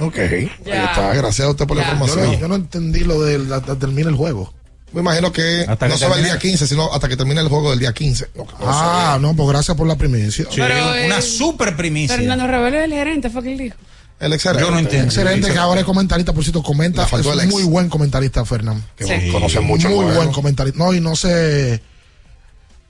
Ok. 0.00 0.16
Ahí 0.18 0.50
está. 0.66 1.12
Gracias 1.14 1.46
a 1.46 1.50
usted 1.50 1.66
por 1.66 1.76
la 1.76 1.84
Yo 1.84 1.92
información. 1.92 2.32
no, 2.32 2.38
yo 2.40 2.48
no 2.48 2.54
entendí 2.54 3.00
lo 3.00 3.20
de 3.20 3.38
la, 3.38 3.62
la- 3.66 3.76
termina 3.76 4.08
el 4.08 4.14
juego. 4.16 4.52
Me 4.92 5.00
imagino 5.00 5.30
que 5.32 5.66
Hasta 5.68 5.86
no 5.88 5.98
que 5.98 6.06
va 6.06 6.16
el 6.16 6.24
día 6.24 6.38
15, 6.38 6.66
sino 6.66 6.90
hasta 6.92 7.08
que 7.08 7.16
termine 7.16 7.40
el 7.42 7.48
juego 7.48 7.70
del 7.70 7.78
día 7.78 7.92
15. 7.92 8.28
No, 8.36 8.44
no 8.44 8.48
Ah, 8.62 9.18
no, 9.20 9.34
pues 9.36 9.48
gracias 9.50 9.76
por 9.76 9.86
la 9.86 9.96
primicia. 9.96 10.46
Pero, 10.54 10.94
eh, 10.94 11.20
super 11.20 11.76
primicia. 11.76 12.16
Fernando 12.16 12.46
Rebelo 12.46 12.78
es 12.78 12.84
el 12.84 12.92
gerente, 12.92 13.28
fue 13.28 13.42
que 13.42 13.52
él 13.52 13.58
dijo. 13.58 13.76
El 14.20 14.32
excelente. 14.32 14.64
Yo 14.64 14.70
no 14.70 14.78
entiendo. 14.78 15.06
Excelente 15.06 15.52
que 15.52 15.58
ahora 15.58 15.80
es 15.80 15.86
comentarista, 15.86 16.32
por 16.32 16.42
cierto, 16.42 16.62
comenta. 16.62 17.04
Es 17.04 17.12
un 17.26 17.48
muy 17.50 17.62
buen 17.64 17.88
comentarista, 17.88 18.44
Fernando. 18.44 18.82
Que 18.96 19.04
Sí. 19.04 19.30
conoce 19.30 19.60
mucho 19.60 19.88
Muy 19.88 20.14
buen 20.14 20.32
comentarista. 20.32 20.78
No, 20.78 20.92
y 20.92 21.00
no 21.00 21.14
se. 21.16 21.80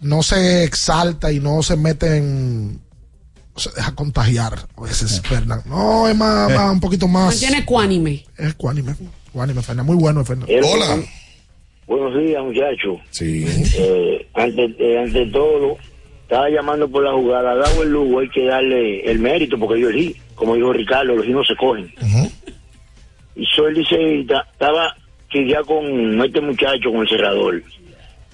No 0.00 0.22
se 0.22 0.64
exalta 0.64 1.32
y 1.32 1.40
no 1.40 1.62
se 1.62 1.76
mete 1.76 2.16
en. 2.16 2.80
Se 3.56 3.70
deja 3.72 3.92
contagiar 3.94 4.66
a 4.76 4.80
veces, 4.82 5.20
Fernando. 5.22 5.64
No, 5.66 6.08
es 6.08 6.14
más, 6.16 6.48
más- 6.52 6.72
un 6.72 6.78
poquito 6.80 7.08
más. 7.08 7.26
Mantiene 7.34 7.58
ecuánime. 7.58 8.24
Es 8.36 8.54
cuánime. 8.54 8.94
Cuánime, 9.32 9.62
Fernando. 9.62 9.92
Muy 9.92 10.00
bueno, 10.00 10.24
Fernando. 10.24 10.52
Hola. 10.64 11.02
Buenos 11.88 12.14
días, 12.22 12.42
muchachos. 12.44 12.98
Sí. 13.10 13.44
Eh, 13.76 14.28
ante, 14.34 14.76
eh, 14.78 14.98
ante 15.02 15.26
todo, 15.26 15.76
estaba 16.28 16.50
llamando 16.50 16.86
por 16.90 17.02
la 17.02 17.12
jugada. 17.12 17.54
Dado 17.54 17.82
el 17.82 17.88
Lugo, 17.88 18.20
hay 18.20 18.28
que 18.28 18.44
darle 18.44 19.00
el 19.10 19.18
mérito, 19.18 19.58
porque 19.58 19.80
yo 19.80 19.88
elegí, 19.88 20.14
como 20.34 20.56
dijo 20.56 20.74
Ricardo, 20.74 21.16
los 21.16 21.26
hijos 21.26 21.46
se 21.46 21.56
cogen. 21.56 21.90
Y 23.34 23.46
soy 23.46 23.72
liceísta, 23.72 24.46
estaba 24.52 24.94
que 25.30 25.48
ya 25.48 25.62
con 25.62 26.22
este 26.22 26.42
muchacho, 26.42 26.90
con 26.92 27.00
el 27.00 27.08
cerrador. 27.08 27.62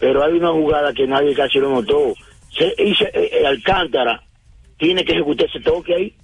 Pero 0.01 0.25
hay 0.25 0.33
una 0.33 0.51
jugada 0.51 0.93
que 0.93 1.07
nadie 1.07 1.37
casi 1.37 1.61
lo 1.61 1.71
notó. 1.71 2.15
Se, 2.51 2.75
hice, 2.83 3.05
eh, 3.15 3.31
eh, 3.33 3.47
Alcántara 3.47 4.21
tiene 4.77 5.05
que 5.05 5.13
ejecutar 5.13 5.47
ese 5.47 5.61
toque 5.61 5.95
ahí. 5.95 6.15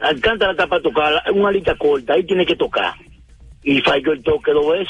Alcántara 0.00 0.50
está 0.50 0.66
para 0.66 0.82
tocar, 0.82 1.22
una 1.32 1.52
lista 1.52 1.76
corta, 1.76 2.14
ahí 2.14 2.24
tiene 2.24 2.44
que 2.44 2.56
tocar. 2.56 2.94
Y 3.62 3.80
falló 3.82 4.10
el 4.10 4.24
toque 4.24 4.50
dos 4.50 4.72
veces. 4.72 4.88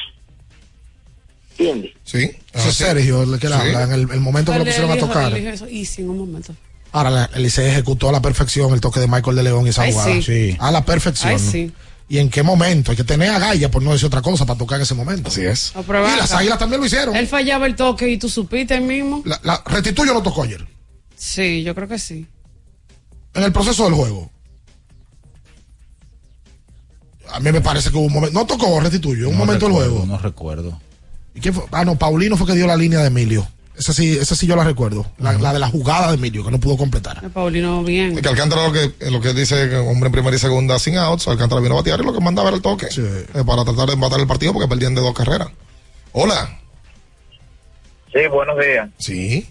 ¿Entiendes? 1.58 1.90
Sí. 2.04 2.30
Es 2.52 2.74
Sergio, 2.74 3.22
el 3.24 3.38
que 3.40 3.48
le 3.48 3.54
Sí. 3.56 3.60
habla, 3.60 3.82
en 3.82 3.92
el, 3.92 4.00
el 4.12 4.20
momento 4.20 4.52
que 4.52 4.58
lo 4.58 4.64
pusieron 4.64 4.90
a 4.92 4.96
tocar. 4.96 5.36
eso, 5.36 5.68
y 5.68 5.84
sin 5.84 6.08
un 6.08 6.18
momento. 6.18 6.54
Ahora, 6.92 7.10
la- 7.10 7.30
el 7.34 7.42
Licey 7.42 7.66
ejecutó 7.68 8.08
a 8.08 8.12
la 8.12 8.22
perfección 8.22 8.72
el 8.72 8.80
toque 8.80 9.00
de 9.00 9.08
Michael 9.08 9.36
de 9.36 9.42
León 9.42 9.66
y 9.66 9.70
esa 9.70 9.82
Ay, 9.82 9.92
jugada. 9.92 10.22
sí. 10.22 10.56
A 10.58 10.70
la 10.70 10.84
perfección. 10.84 11.32
Ay, 11.32 11.38
sí. 11.38 11.72
¿Y 12.08 12.16
en 12.18 12.30
qué 12.30 12.42
momento? 12.42 12.92
Hay 12.92 12.96
que 12.96 13.04
tener 13.04 13.28
agallas, 13.30 13.70
por 13.70 13.82
no 13.82 13.92
decir 13.92 14.06
otra 14.06 14.22
cosa, 14.22 14.46
para 14.46 14.56
tocar 14.58 14.76
en 14.78 14.82
ese 14.84 14.94
momento. 14.94 15.28
Así 15.28 15.44
es. 15.44 15.74
Y 15.76 16.16
las 16.16 16.32
águilas 16.32 16.58
también 16.58 16.80
lo 16.80 16.86
hicieron. 16.86 17.14
Él 17.14 17.26
fallaba 17.26 17.66
el 17.66 17.76
toque 17.76 18.08
y 18.08 18.16
tú 18.16 18.28
supiste 18.30 18.74
el 18.74 18.82
mismo. 18.82 19.20
La, 19.26 19.38
la- 19.42 19.62
Restituyo 19.66 20.14
no 20.14 20.22
tocó 20.22 20.44
ayer. 20.44 20.66
Sí, 21.16 21.62
yo 21.64 21.74
creo 21.74 21.88
que 21.88 21.98
sí. 21.98 22.26
En 23.34 23.42
el 23.42 23.52
proceso 23.52 23.84
del 23.84 23.92
juego. 23.94 24.30
A 27.30 27.40
mí 27.40 27.52
me 27.52 27.60
parece 27.60 27.90
que 27.90 27.96
hubo 27.98 28.06
un 28.06 28.12
momento. 28.12 28.38
No 28.38 28.46
tocó 28.46 28.80
Restituyo, 28.80 29.26
un 29.28 29.34
No 29.34 29.40
momento 29.40 29.66
del 29.66 29.74
juego. 29.74 30.06
No 30.06 30.16
recuerdo. 30.18 30.80
¿Y 31.38 31.40
quién 31.40 31.54
fue? 31.54 31.62
Ah, 31.70 31.84
no, 31.84 31.94
Paulino 31.94 32.36
fue 32.36 32.48
que 32.48 32.54
dio 32.54 32.66
la 32.66 32.76
línea 32.76 32.98
de 32.98 33.06
Emilio. 33.06 33.46
Esa 33.76 33.92
sí, 33.92 34.18
esa 34.18 34.34
sí 34.34 34.48
yo 34.48 34.56
la 34.56 34.64
recuerdo. 34.64 35.06
La, 35.18 35.34
la 35.34 35.52
de 35.52 35.60
la 35.60 35.68
jugada 35.68 36.08
de 36.08 36.14
Emilio, 36.14 36.44
que 36.44 36.50
no 36.50 36.58
pudo 36.58 36.76
completar. 36.76 37.30
Paulino, 37.30 37.84
bien. 37.84 38.20
Que 38.20 38.28
Alcántara 38.28 38.66
lo 38.66 38.72
que, 38.72 38.90
lo 39.08 39.20
que 39.20 39.32
dice 39.32 39.76
hombre 39.76 40.08
en 40.08 40.12
primera 40.12 40.34
y 40.34 40.40
segunda 40.40 40.80
sin 40.80 40.96
outs, 40.96 41.28
Alcántara 41.28 41.60
vino 41.60 41.74
a 41.74 41.78
batear 41.78 42.00
y 42.00 42.02
lo 42.02 42.12
que 42.12 42.18
mandaba 42.18 42.48
era 42.48 42.56
el 42.56 42.62
toque. 42.62 42.86
Eh, 42.86 43.44
para 43.46 43.64
tratar 43.64 43.86
de 43.86 43.92
empatar 43.92 44.18
el 44.18 44.26
partido 44.26 44.52
porque 44.52 44.66
perdían 44.66 44.96
de 44.96 45.00
dos 45.00 45.14
carreras. 45.14 45.46
Hola. 46.10 46.58
Sí, 48.12 48.26
buenos 48.26 48.58
días. 48.58 48.90
Sí. 48.98 49.48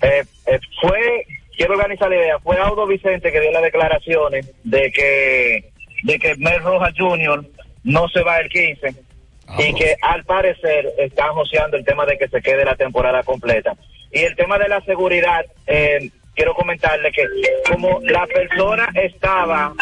Eh, 0.00 0.24
eh, 0.46 0.60
fue, 0.80 1.26
quiero 1.54 1.74
organizar 1.74 2.08
la 2.08 2.16
idea, 2.16 2.38
fue 2.38 2.56
Audo 2.58 2.86
Vicente 2.86 3.30
que 3.30 3.40
dio 3.42 3.52
las 3.52 3.62
declaraciones 3.62 4.46
de 4.64 4.90
que, 4.90 5.70
de 6.04 6.18
que 6.18 6.34
Mel 6.36 6.62
Rojas 6.62 6.94
Jr. 6.96 7.46
no 7.84 8.08
se 8.08 8.22
va 8.22 8.38
el 8.38 8.48
15 8.48 9.09
y 9.58 9.74
que 9.74 9.96
al 10.02 10.24
parecer 10.24 10.86
están 10.98 11.30
joseando 11.34 11.76
el 11.76 11.84
tema 11.84 12.06
de 12.06 12.16
que 12.18 12.28
se 12.28 12.40
quede 12.42 12.64
la 12.64 12.76
temporada 12.76 13.22
completa. 13.22 13.74
Y 14.12 14.20
el 14.20 14.34
tema 14.36 14.58
de 14.58 14.68
la 14.68 14.80
seguridad, 14.82 15.44
eh, 15.66 16.10
quiero 16.34 16.54
comentarle 16.54 17.10
que 17.12 17.24
como 17.70 18.00
la 18.02 18.26
persona 18.26 18.88
estaba, 18.94 19.72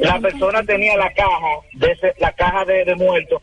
la 0.00 0.18
persona 0.20 0.62
tenía 0.64 0.96
la 0.96 1.12
caja, 1.12 1.56
de 1.74 1.92
ese- 1.92 2.14
la 2.18 2.32
caja 2.32 2.64
de, 2.64 2.84
de 2.84 2.94
muertos, 2.94 3.42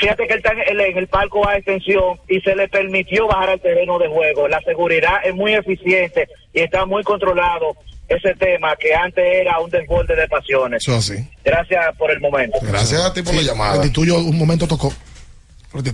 Fíjate 0.00 0.28
que 0.28 0.34
él 0.34 0.38
está 0.38 0.52
en 0.52 0.60
el, 0.60 0.80
en 0.80 0.96
el 0.96 1.08
palco 1.08 1.48
a 1.48 1.56
extensión 1.56 2.20
y 2.28 2.40
se 2.42 2.54
le 2.54 2.68
permitió 2.68 3.26
bajar 3.26 3.50
al 3.50 3.60
terreno 3.60 3.98
de 3.98 4.06
juego. 4.06 4.46
La 4.46 4.60
seguridad 4.60 5.16
es 5.24 5.34
muy 5.34 5.54
eficiente 5.54 6.28
y 6.54 6.60
está 6.60 6.86
muy 6.86 7.02
controlado 7.02 7.74
ese 8.08 8.34
tema 8.34 8.74
que 8.80 8.94
antes 8.94 9.24
era 9.24 9.58
un 9.60 9.70
desborde 9.70 10.16
de 10.16 10.26
pasiones. 10.28 10.82
Eso 10.82 10.96
así. 10.96 11.14
Gracias 11.44 11.80
por 11.98 12.10
el 12.10 12.20
momento. 12.20 12.58
Gracias 12.62 13.00
a 13.02 13.12
ti 13.12 13.22
por 13.22 13.34
la 13.34 13.42
llamada. 13.42 13.74
Restituyo 13.74 14.18
un 14.18 14.36
momento 14.38 14.66
tocó. 14.66 14.92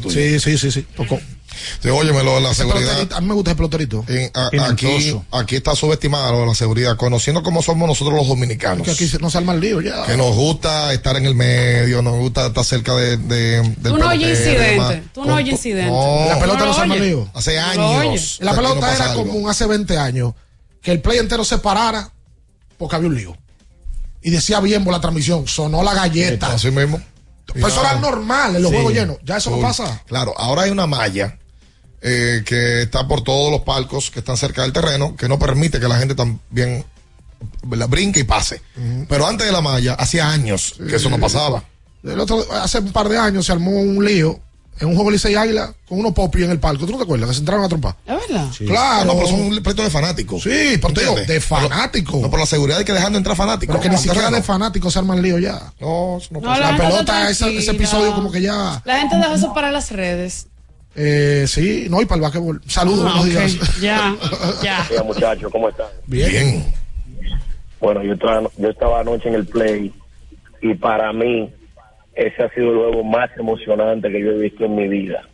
Sí, 0.09 0.39
sí, 0.39 0.57
sí, 0.57 0.71
sí, 0.71 0.83
tocó. 0.97 1.19
Sí, 1.83 1.89
óyemelo, 1.89 2.39
la 2.41 2.51
Ese 2.51 2.63
seguridad. 2.63 2.87
peloterito, 2.87 3.17
A 3.17 3.21
mí 3.21 3.27
me 3.27 3.35
gusta 3.35 3.51
el 3.51 3.57
peloterito. 3.57 4.05
En- 4.09 4.31
a- 4.35 4.51
aquí, 4.71 5.15
aquí 5.33 5.57
está 5.57 5.75
subestimada 5.75 6.31
lo 6.31 6.41
de 6.41 6.47
la 6.47 6.55
seguridad, 6.55 6.97
conociendo 6.97 7.43
cómo 7.43 7.61
somos 7.61 7.89
nosotros 7.89 8.15
los 8.17 8.27
dominicanos. 8.29 8.85
Que 8.87 8.93
aquí 8.93 9.09
no 9.21 9.31
se 9.31 9.39
arma 9.39 9.53
el 9.53 9.61
lío 9.61 9.81
ya. 9.81 10.05
Que 10.07 10.17
nos 10.17 10.35
gusta 10.35 10.93
estar 10.93 11.17
en 11.17 11.27
el 11.27 11.35
medio, 11.35 12.03
nos 12.03 12.15
gusta 12.19 12.47
estar 12.47 12.65
cerca 12.65 12.95
de, 12.95 13.17
de- 13.17 13.63
del 13.63 13.93
Tú 13.93 13.99
no 13.99 14.09
oyes 14.09 14.39
incidente. 14.39 15.03
Tú 15.13 15.25
no 15.25 15.35
oyes 15.35 15.53
incidente. 15.55 15.91
No. 15.91 16.27
La 16.29 16.39
pelota 16.41 16.59
No 16.61 16.65
no, 16.65 16.67
lo 16.71 16.75
se 16.75 16.81
arma 16.81 16.95
el 16.95 17.03
lío. 17.03 17.29
Hace 17.35 17.55
lo 17.55 17.61
años. 17.99 18.39
La 18.41 18.55
pelota 18.55 18.95
era 18.95 19.11
algo. 19.11 19.27
común 19.27 19.51
hace 19.51 19.67
20 19.67 19.99
años 19.99 20.35
que 20.85 20.93
el 20.93 21.01
play 21.01 21.19
entero 21.19 21.45
se 21.45 21.59
parara 21.59 22.13
porque 22.79 22.95
había 22.95 23.09
un 23.09 23.17
lío. 23.17 23.37
Y 24.23 24.31
decía 24.31 24.61
bien 24.61 24.85
por 24.85 24.93
la 24.93 25.01
transmisión, 25.01 25.49
sonó 25.49 25.83
la 25.83 25.95
galleta. 25.95 26.53
Así 26.53 26.71
mismo. 26.71 27.01
Pues 27.47 27.73
eso 27.73 27.81
era 27.81 27.95
normal 28.01 28.57
en 28.57 28.63
los 28.63 28.71
Sí. 28.71 28.77
juegos 28.77 28.93
llenos. 28.95 29.19
Ya 29.25 29.39
eso 29.39 29.51
no 29.51 29.61
pasa. 29.61 30.03
Claro, 30.07 30.33
ahora 30.39 30.63
hay 30.63 30.71
una 30.71 30.87
malla 30.87 31.39
eh, 32.07 32.43
que 32.45 32.83
está 32.83 33.09
por 33.09 33.23
todos 33.25 33.51
los 33.51 33.63
palcos 33.63 34.11
que 34.11 34.19
están 34.21 34.37
cerca 34.37 34.63
del 34.63 34.73
terreno, 34.75 35.17
que 35.17 35.27
no 35.29 35.39
permite 35.39 35.81
que 35.81 35.89
la 35.89 35.97
gente 35.99 36.15
también 36.15 36.85
la 37.71 37.87
brinque 37.87 38.21
y 38.21 38.25
pase. 38.25 38.61
Pero 39.09 39.27
antes 39.27 39.47
de 39.47 39.53
la 39.53 39.61
malla, 39.63 39.95
hacía 39.95 40.29
años 40.31 40.75
que 40.87 40.97
eso 40.97 41.09
no 41.11 41.19
pasaba. 41.19 41.65
El 42.03 42.21
otro, 42.21 42.45
hace 42.53 42.79
un 42.81 42.93
par 42.93 43.09
de 43.09 43.17
años 43.19 43.47
se 43.47 43.53
armó 43.53 43.71
un 43.71 44.05
lío 44.05 44.39
en 44.81 44.89
un 44.89 44.95
juego 44.97 45.11
Licey 45.11 45.35
Águila 45.35 45.73
con 45.89 46.01
unos 46.01 46.13
popis 46.13 46.45
en 46.45 46.51
el 46.51 46.59
palco. 46.59 46.85
¿Tú 46.87 46.93
no 46.93 46.99
te 46.99 47.05
acuerdas? 47.05 47.29
Que 47.29 47.35
se 47.35 47.41
entraron 47.41 47.65
a 47.65 47.69
trompar. 47.69 47.97
¿Es 48.07 48.15
verdad? 48.29 48.47
Claro. 48.67 49.05
No, 49.07 49.15
pero 49.15 49.27
son 49.29 49.41
un 49.41 49.63
pleito 49.63 49.83
de 49.83 49.91
fanáticos. 49.91 50.43
Sí, 50.43 50.79
pero 50.81 50.93
te 50.95 51.01
digo, 51.01 51.13
¿Entiendes? 51.19 51.29
de 51.29 51.41
fanáticos. 51.41 52.21
No, 52.21 52.31
por 52.31 52.41
la 52.41 52.47
seguridad 52.47 52.79
hay 52.79 52.85
que 52.85 52.93
dejando 52.93 53.19
entrar 53.19 53.37
fanáticos. 53.37 53.77
Pero 53.77 53.83
que 53.83 53.89
ni 53.91 54.03
siquiera 54.03 54.31
de 54.31 54.43
fanáticos 54.43 54.93
se 54.93 54.99
arma 54.99 55.15
el 55.15 55.23
lío 55.23 55.39
ya. 55.39 55.73
No, 55.81 56.19
eso 56.19 56.29
no 56.33 56.41
No, 56.41 56.47
pasa. 56.49 56.73
la 56.73 56.77
pelota, 56.77 57.31
ese, 57.31 57.71
episodio 57.71 58.15
como 58.15 58.31
que 58.33 58.41
ya... 58.41 58.83
La 58.85 58.99
gente 58.99 59.17
deja 59.17 59.35
eso 59.35 59.53
para 59.55 59.71
las 59.71 59.91
redes. 59.91 60.49
Eh, 60.97 61.45
sí, 61.49 61.87
no, 61.91 62.01
y 62.01 62.05
para 62.07 62.17
el 62.17 62.23
basquetbol. 62.23 62.63
Saludos, 62.67 63.05
Ah, 63.09 63.19
buenos 63.19 63.25
días. 63.27 63.81
Ya, 63.81 64.17
ya. 64.63 64.87
Hola, 64.91 65.03
muchachos, 65.03 65.51
¿cómo 65.51 65.69
están? 65.69 65.87
Bien. 66.07 66.65
Bueno, 67.81 68.03
yo 68.03 68.15
estaba, 68.15 68.43
yo 68.57 68.69
estaba 68.71 69.01
anoche 69.01 69.29
en 69.29 69.35
el 69.35 69.47
play 69.47 69.93
y 70.63 70.75
para 70.75 71.13
mí 71.13 71.53
ese 72.15 72.43
ha 72.43 72.49
sido 72.51 72.71
el 72.71 72.77
juego 72.79 73.05
más 73.05 73.31
emocionante 73.37 74.11
que 74.11 74.21
yo 74.21 74.33
he 74.33 74.39
visto 74.39 74.65
en 74.65 74.75
mi 74.77 74.89
vida. 74.89 75.29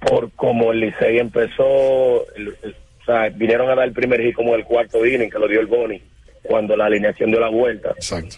Por 0.00 0.30
como 0.32 0.72
el 0.72 0.80
Licey 0.80 1.18
empezó, 1.18 2.26
el- 2.36 2.54
el- 2.62 2.76
o 3.02 3.04
sea, 3.04 3.28
vinieron 3.30 3.70
a 3.70 3.74
dar 3.74 3.86
el 3.86 3.92
primer 3.92 4.20
hit 4.20 4.34
como 4.34 4.54
el 4.54 4.64
cuarto 4.64 5.04
inning 5.06 5.30
que 5.30 5.38
lo 5.38 5.48
dio 5.48 5.60
el 5.60 5.66
Boni 5.66 6.00
cuando 6.42 6.76
la 6.76 6.86
alineación 6.86 7.30
dio 7.30 7.40
la 7.40 7.48
vuelta. 7.48 7.90
Exacto. 7.90 8.36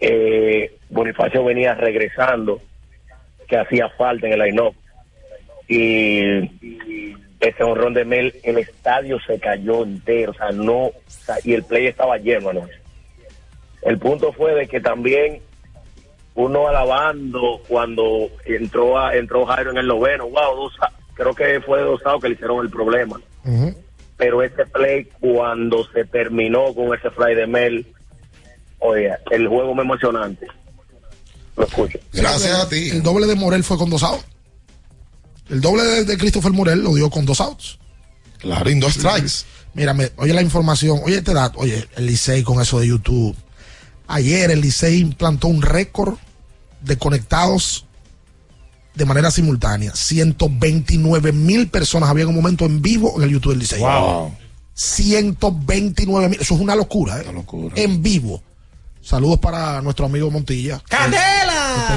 Eh, 0.00 0.72
Bonifacio 0.90 1.44
venía 1.44 1.74
regresando, 1.74 2.60
que 3.48 3.56
hacía 3.56 3.88
falta 3.90 4.26
en 4.26 4.32
el 4.34 4.40
line 4.40 4.72
y 5.68 7.14
ese 7.40 7.62
honrón 7.62 7.94
de 7.94 8.04
Mel, 8.04 8.34
el 8.42 8.58
estadio 8.58 9.18
se 9.20 9.38
cayó 9.38 9.84
entero, 9.84 10.32
o 10.32 10.34
sea, 10.34 10.50
no, 10.52 10.86
o 10.86 10.94
sea, 11.06 11.36
y 11.44 11.54
el 11.54 11.62
play 11.64 11.86
estaba 11.86 12.18
lleno 12.18 12.50
anoche. 12.50 12.74
El 13.82 13.98
punto 13.98 14.32
fue 14.32 14.54
de 14.54 14.66
que 14.66 14.80
también 14.80 15.40
uno 16.36 16.68
alabando 16.68 17.60
cuando 17.66 18.28
entró 18.44 18.98
a, 18.98 19.16
entró 19.16 19.44
Jairo 19.46 19.70
en 19.72 19.78
el 19.78 19.86
noveno, 19.86 20.28
wow, 20.28 20.56
dos, 20.56 20.72
creo 21.14 21.34
que 21.34 21.60
fue 21.60 21.78
de 21.78 21.84
dos 21.84 22.00
outs 22.04 22.22
que 22.22 22.28
le 22.28 22.34
hicieron 22.34 22.64
el 22.64 22.70
problema. 22.70 23.20
Pero 24.16 24.42
ese 24.42 24.64
play 24.66 25.08
cuando 25.20 25.86
se 25.92 26.04
terminó 26.04 26.74
con 26.74 26.94
ese 26.94 27.10
fly 27.10 27.34
de 27.34 27.46
Mel, 27.46 27.86
oye, 28.78 29.10
el 29.30 29.48
juego 29.48 29.74
me 29.74 29.82
emocionante. 29.82 30.46
Lo 31.56 31.64
escucho. 31.64 31.98
Gracias 32.12 32.58
a 32.58 32.68
ti. 32.68 32.90
El 32.90 33.02
doble 33.02 33.26
de 33.26 33.34
Morel 33.34 33.64
fue 33.64 33.78
con 33.78 33.88
dos 33.88 34.02
outs. 34.02 34.24
El 35.48 35.60
doble 35.60 35.84
de, 35.84 36.04
de 36.04 36.18
Christopher 36.18 36.52
Morel 36.52 36.82
lo 36.82 36.94
dio 36.94 37.08
con 37.08 37.24
dos 37.24 37.40
outs. 37.40 37.78
Claro, 38.38 38.68
en 38.68 38.80
dos 38.80 38.94
strikes. 38.94 39.46
Mírame, 39.74 40.10
oye 40.16 40.32
la 40.32 40.42
información, 40.42 41.00
oye 41.04 41.18
este 41.18 41.34
dato, 41.34 41.58
oye, 41.60 41.86
el 41.96 42.06
Licey 42.06 42.42
con 42.42 42.60
eso 42.60 42.80
de 42.80 42.88
YouTube. 42.88 43.36
Ayer 44.06 44.50
el 44.50 44.60
Licey 44.60 45.00
implantó 45.00 45.48
un 45.48 45.60
récord 45.60 46.16
de 46.86 46.96
conectados 46.96 47.84
de 48.94 49.04
manera 49.04 49.30
simultánea. 49.30 49.94
129 49.94 51.32
mil 51.32 51.68
personas 51.68 52.08
había 52.08 52.22
en 52.22 52.30
un 52.30 52.36
momento 52.36 52.64
en 52.64 52.80
vivo 52.80 53.14
en 53.16 53.24
el 53.24 53.30
YouTube 53.30 53.50
del 53.50 53.60
Licey. 53.60 53.80
Wow. 53.80 54.34
129 54.74 56.28
mil, 56.28 56.40
eso 56.40 56.54
es 56.54 56.60
una 56.60 56.74
locura, 56.74 57.20
¿eh? 57.20 57.26
En 57.76 58.02
vivo. 58.02 58.42
Saludos 59.02 59.38
para 59.38 59.80
nuestro 59.82 60.06
amigo 60.06 60.30
Montilla. 60.30 60.76
Está 60.76 61.08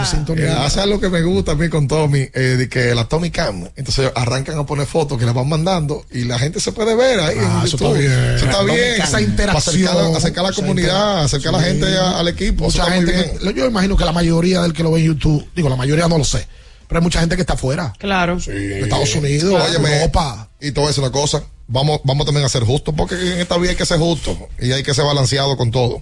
sintonía. 0.06 0.45
Eh, 0.45 0.57
hace 0.65 0.80
algo 0.81 0.99
que 0.99 1.10
me 1.10 1.22
gusta 1.22 1.51
a 1.53 1.56
mí 1.56 1.69
con 1.69 1.88
Tommy, 1.88 2.27
eh, 2.34 2.39
de 2.57 2.69
que 2.69 2.93
la 2.95 3.06
Tommy 3.06 3.31
Cam, 3.31 3.68
entonces 3.76 4.11
arrancan 4.15 4.57
a 4.57 4.65
poner 4.65 4.85
fotos 4.88 5.18
que 5.18 5.26
las 5.26 5.34
van 5.34 5.47
mandando 5.49 6.06
y 6.11 6.23
la 6.26 6.38
gente 6.39 6.60
se 6.60 6.72
puede 6.72 6.95
ver 6.95 7.19
ahí. 7.19 7.38
Ah, 7.39 7.60
en 7.61 7.68
eso 7.68 7.77
YouTube. 7.77 7.95
está 7.95 7.99
bien. 7.99 8.35
Eso 8.35 8.45
está 8.45 8.64
bien. 8.64 9.01
Esa 9.01 9.22
interacción. 9.22 9.88
Acercar, 9.88 10.15
acercar 10.18 10.45
a 10.45 10.49
la 10.49 10.56
comunidad, 10.56 11.23
acercar 11.26 11.56
a 11.56 11.57
la 11.57 11.64
Sí. 11.64 11.69
gente 11.72 11.97
a- 11.97 12.19
al 12.19 12.27
equipo. 12.27 12.68
eso 12.68 12.77
Mucha 12.80 12.89
muy 12.89 13.06
gente, 13.06 13.11
bien. 13.39 13.53
que- 13.53 13.60
yo 13.60 13.65
imagino 13.68 13.95
que 13.97 14.06
la 14.06 14.11
mayoría 14.11 14.61
del 14.61 14.73
que 14.73 14.84
lo 14.84 14.91
ve 14.91 14.99
en 15.01 15.06
YouTube, 15.07 15.47
digo, 15.56 15.69
la 15.69 15.76
mayoría 15.76 16.07
no 16.07 16.18
lo 16.18 16.23
sé, 16.23 16.47
pero 16.88 16.99
hay 16.99 17.03
mucha 17.03 17.19
gente 17.19 17.35
que 17.35 17.41
está 17.41 17.53
afuera. 17.53 17.93
Claro. 17.99 18.38
De 18.38 18.81
Estados 18.81 19.14
Unidos, 19.15 19.61
Óyeme, 19.69 19.95
Europa. 19.97 20.49
Y 20.61 20.72
voy 20.72 20.85
a 20.85 20.88
decir 20.88 21.03
una 21.03 21.11
cosa, 21.11 21.41
vamos, 21.68 22.01
vamos 22.03 22.26
también 22.26 22.45
a 22.45 22.49
ser 22.49 22.64
justos, 22.64 22.93
porque 22.97 23.15
en 23.15 23.39
esta 23.39 23.57
vida 23.57 23.72
hay 23.72 23.76
que 23.77 23.85
ser 23.85 23.97
justo 23.99 24.38
y 24.60 24.72
hay 24.72 24.84
que 24.84 24.93
ser 24.93 25.06
balanceado 25.06 25.56
con 25.56 25.72
todo. 25.72 26.01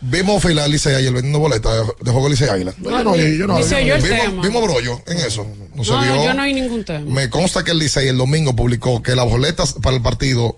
Vimos 0.00 0.40
filar 0.42 0.66
al 0.66 0.70
Licey 0.70 0.94
ayer 0.94 1.12
vendiendo 1.12 1.40
boletas 1.40 1.72
de, 2.00 2.10
juego 2.12 2.28
Licey 2.28 2.48
Águila. 2.48 2.72
No, 2.78 3.02
no, 3.02 3.16
yo- 3.16 3.26
yo 3.26 3.46
no- 3.48 3.56
vimos, 3.56 4.46
vimos 4.46 4.62
brollo 4.62 5.02
en 5.06 5.18
eso. 5.18 5.44
No, 5.74 5.82
se 5.84 5.90
No, 5.90 6.00
vio. 6.02 6.14
no, 6.14 6.24
yo 6.24 6.34
no 6.34 6.42
hay 6.42 6.54
ningún 6.54 6.84
tema. 6.84 7.10
Me 7.10 7.28
consta 7.28 7.64
que 7.64 7.72
el 7.72 7.78
Licey 7.80 8.06
el 8.08 8.16
domingo 8.16 8.54
publicó 8.54 9.02
que 9.02 9.16
las 9.16 9.24
boletas 9.26 9.74
para 9.82 9.96
el 9.96 10.02
partido 10.02 10.56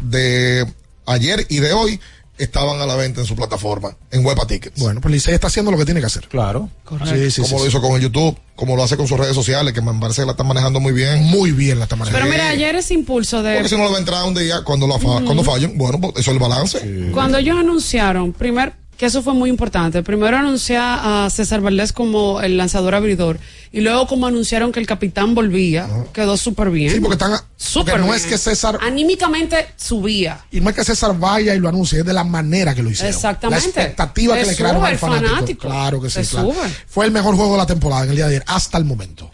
de 0.00 0.66
ayer 1.06 1.46
y 1.48 1.58
de 1.58 1.72
hoy 1.72 2.00
estaban 2.38 2.80
a 2.80 2.86
la 2.86 2.94
venta 2.96 3.20
en 3.20 3.26
su 3.26 3.34
plataforma, 3.36 3.96
en 4.10 4.24
Huepa 4.24 4.46
Tickets. 4.46 4.80
Bueno, 4.80 5.00
pues 5.00 5.12
Licey 5.12 5.34
está 5.34 5.48
haciendo 5.48 5.70
lo 5.70 5.78
que 5.78 5.84
tiene 5.84 6.00
que 6.00 6.06
hacer. 6.06 6.28
Claro. 6.28 6.70
Sí, 7.04 7.30
sí, 7.30 7.42
como 7.42 7.48
sí, 7.48 7.54
lo 7.54 7.60
sí. 7.62 7.68
hizo 7.68 7.80
con 7.80 7.92
el 7.96 8.00
YouTube, 8.02 8.36
como 8.56 8.76
lo 8.76 8.82
hace 8.82 8.96
con 8.96 9.06
sus 9.06 9.18
redes 9.18 9.34
sociales, 9.34 9.72
que 9.74 9.80
me 9.82 9.92
parece 10.00 10.22
que 10.22 10.26
la 10.26 10.32
están 10.32 10.46
manejando 10.46 10.80
muy 10.80 10.92
bien. 10.92 11.22
Muy 11.24 11.52
bien 11.52 11.78
la 11.78 11.84
están 11.84 11.98
manejando. 11.98 12.24
Pero 12.26 12.32
mira, 12.32 12.48
ayer 12.50 12.74
ese 12.76 12.94
impulso 12.94 13.42
de... 13.42 13.54
Porque 13.54 13.68
si 13.68 13.76
no 13.76 13.84
le 13.84 13.90
va 13.90 13.96
a 13.96 14.00
entrar 14.00 14.24
un 14.24 14.34
día 14.34 14.62
cuando, 14.64 14.86
la 14.86 14.98
fa- 14.98 15.16
Ujú. 15.16 15.24
cuando 15.24 15.44
fallen, 15.44 15.76
bueno, 15.76 16.00
pues 16.00 16.12
eso 16.16 16.30
es 16.30 16.34
el 16.34 16.38
balance. 16.38 17.10
Cuando 17.12 17.38
ellos 17.38 17.56
anunciaron, 17.58 18.32
primer, 18.32 18.72
que 18.98 19.06
eso 19.06 19.22
fue 19.22 19.32
muy 19.32 19.48
importante, 19.48 20.02
primero 20.02 20.36
anunciar 20.36 20.98
a 21.00 21.30
César 21.30 21.60
Valdés 21.60 21.92
como 21.92 22.40
el 22.40 22.56
lanzador 22.56 22.96
abridor 22.96 23.38
y 23.70 23.80
luego 23.80 24.08
como 24.08 24.26
anunciaron 24.26 24.72
que 24.72 24.80
el 24.80 24.88
capitán 24.88 25.36
volvía, 25.36 25.88
quedó 26.12 26.36
súper 26.36 26.70
bien. 26.70 26.90
Sí, 26.90 26.98
porque 26.98 27.14
están. 27.14 27.38
Súper 27.56 28.00
no 28.00 28.06
bien. 28.06 28.16
es 28.16 28.26
que 28.26 28.36
César. 28.36 28.76
Anímicamente 28.82 29.68
subía. 29.76 30.44
Y 30.50 30.60
no 30.60 30.70
es 30.70 30.74
que 30.74 30.82
César 30.82 31.16
vaya 31.16 31.54
y 31.54 31.60
lo 31.60 31.68
anuncie, 31.68 32.00
es 32.00 32.04
de 32.04 32.12
la 32.12 32.24
manera 32.24 32.74
que 32.74 32.82
lo 32.82 32.90
hicieron. 32.90 33.14
Exactamente. 33.14 33.62
La 33.64 33.68
expectativa 33.68 34.36
que 34.36 34.46
le 34.46 34.56
crearon 34.56 34.80
sube 34.80 34.88
al 34.88 34.98
fanático. 34.98 35.28
fanático. 35.28 35.68
Claro 35.68 36.02
que 36.02 36.10
sí, 36.10 36.20
claro. 36.22 36.52
sube. 36.52 36.68
Fue 36.88 37.06
el 37.06 37.12
mejor 37.12 37.36
juego 37.36 37.52
de 37.52 37.58
la 37.58 37.66
temporada 37.66 38.02
en 38.02 38.10
el 38.10 38.16
día 38.16 38.26
de 38.26 38.36
ayer, 38.36 38.44
hasta 38.48 38.78
el 38.78 38.84
momento. 38.84 39.30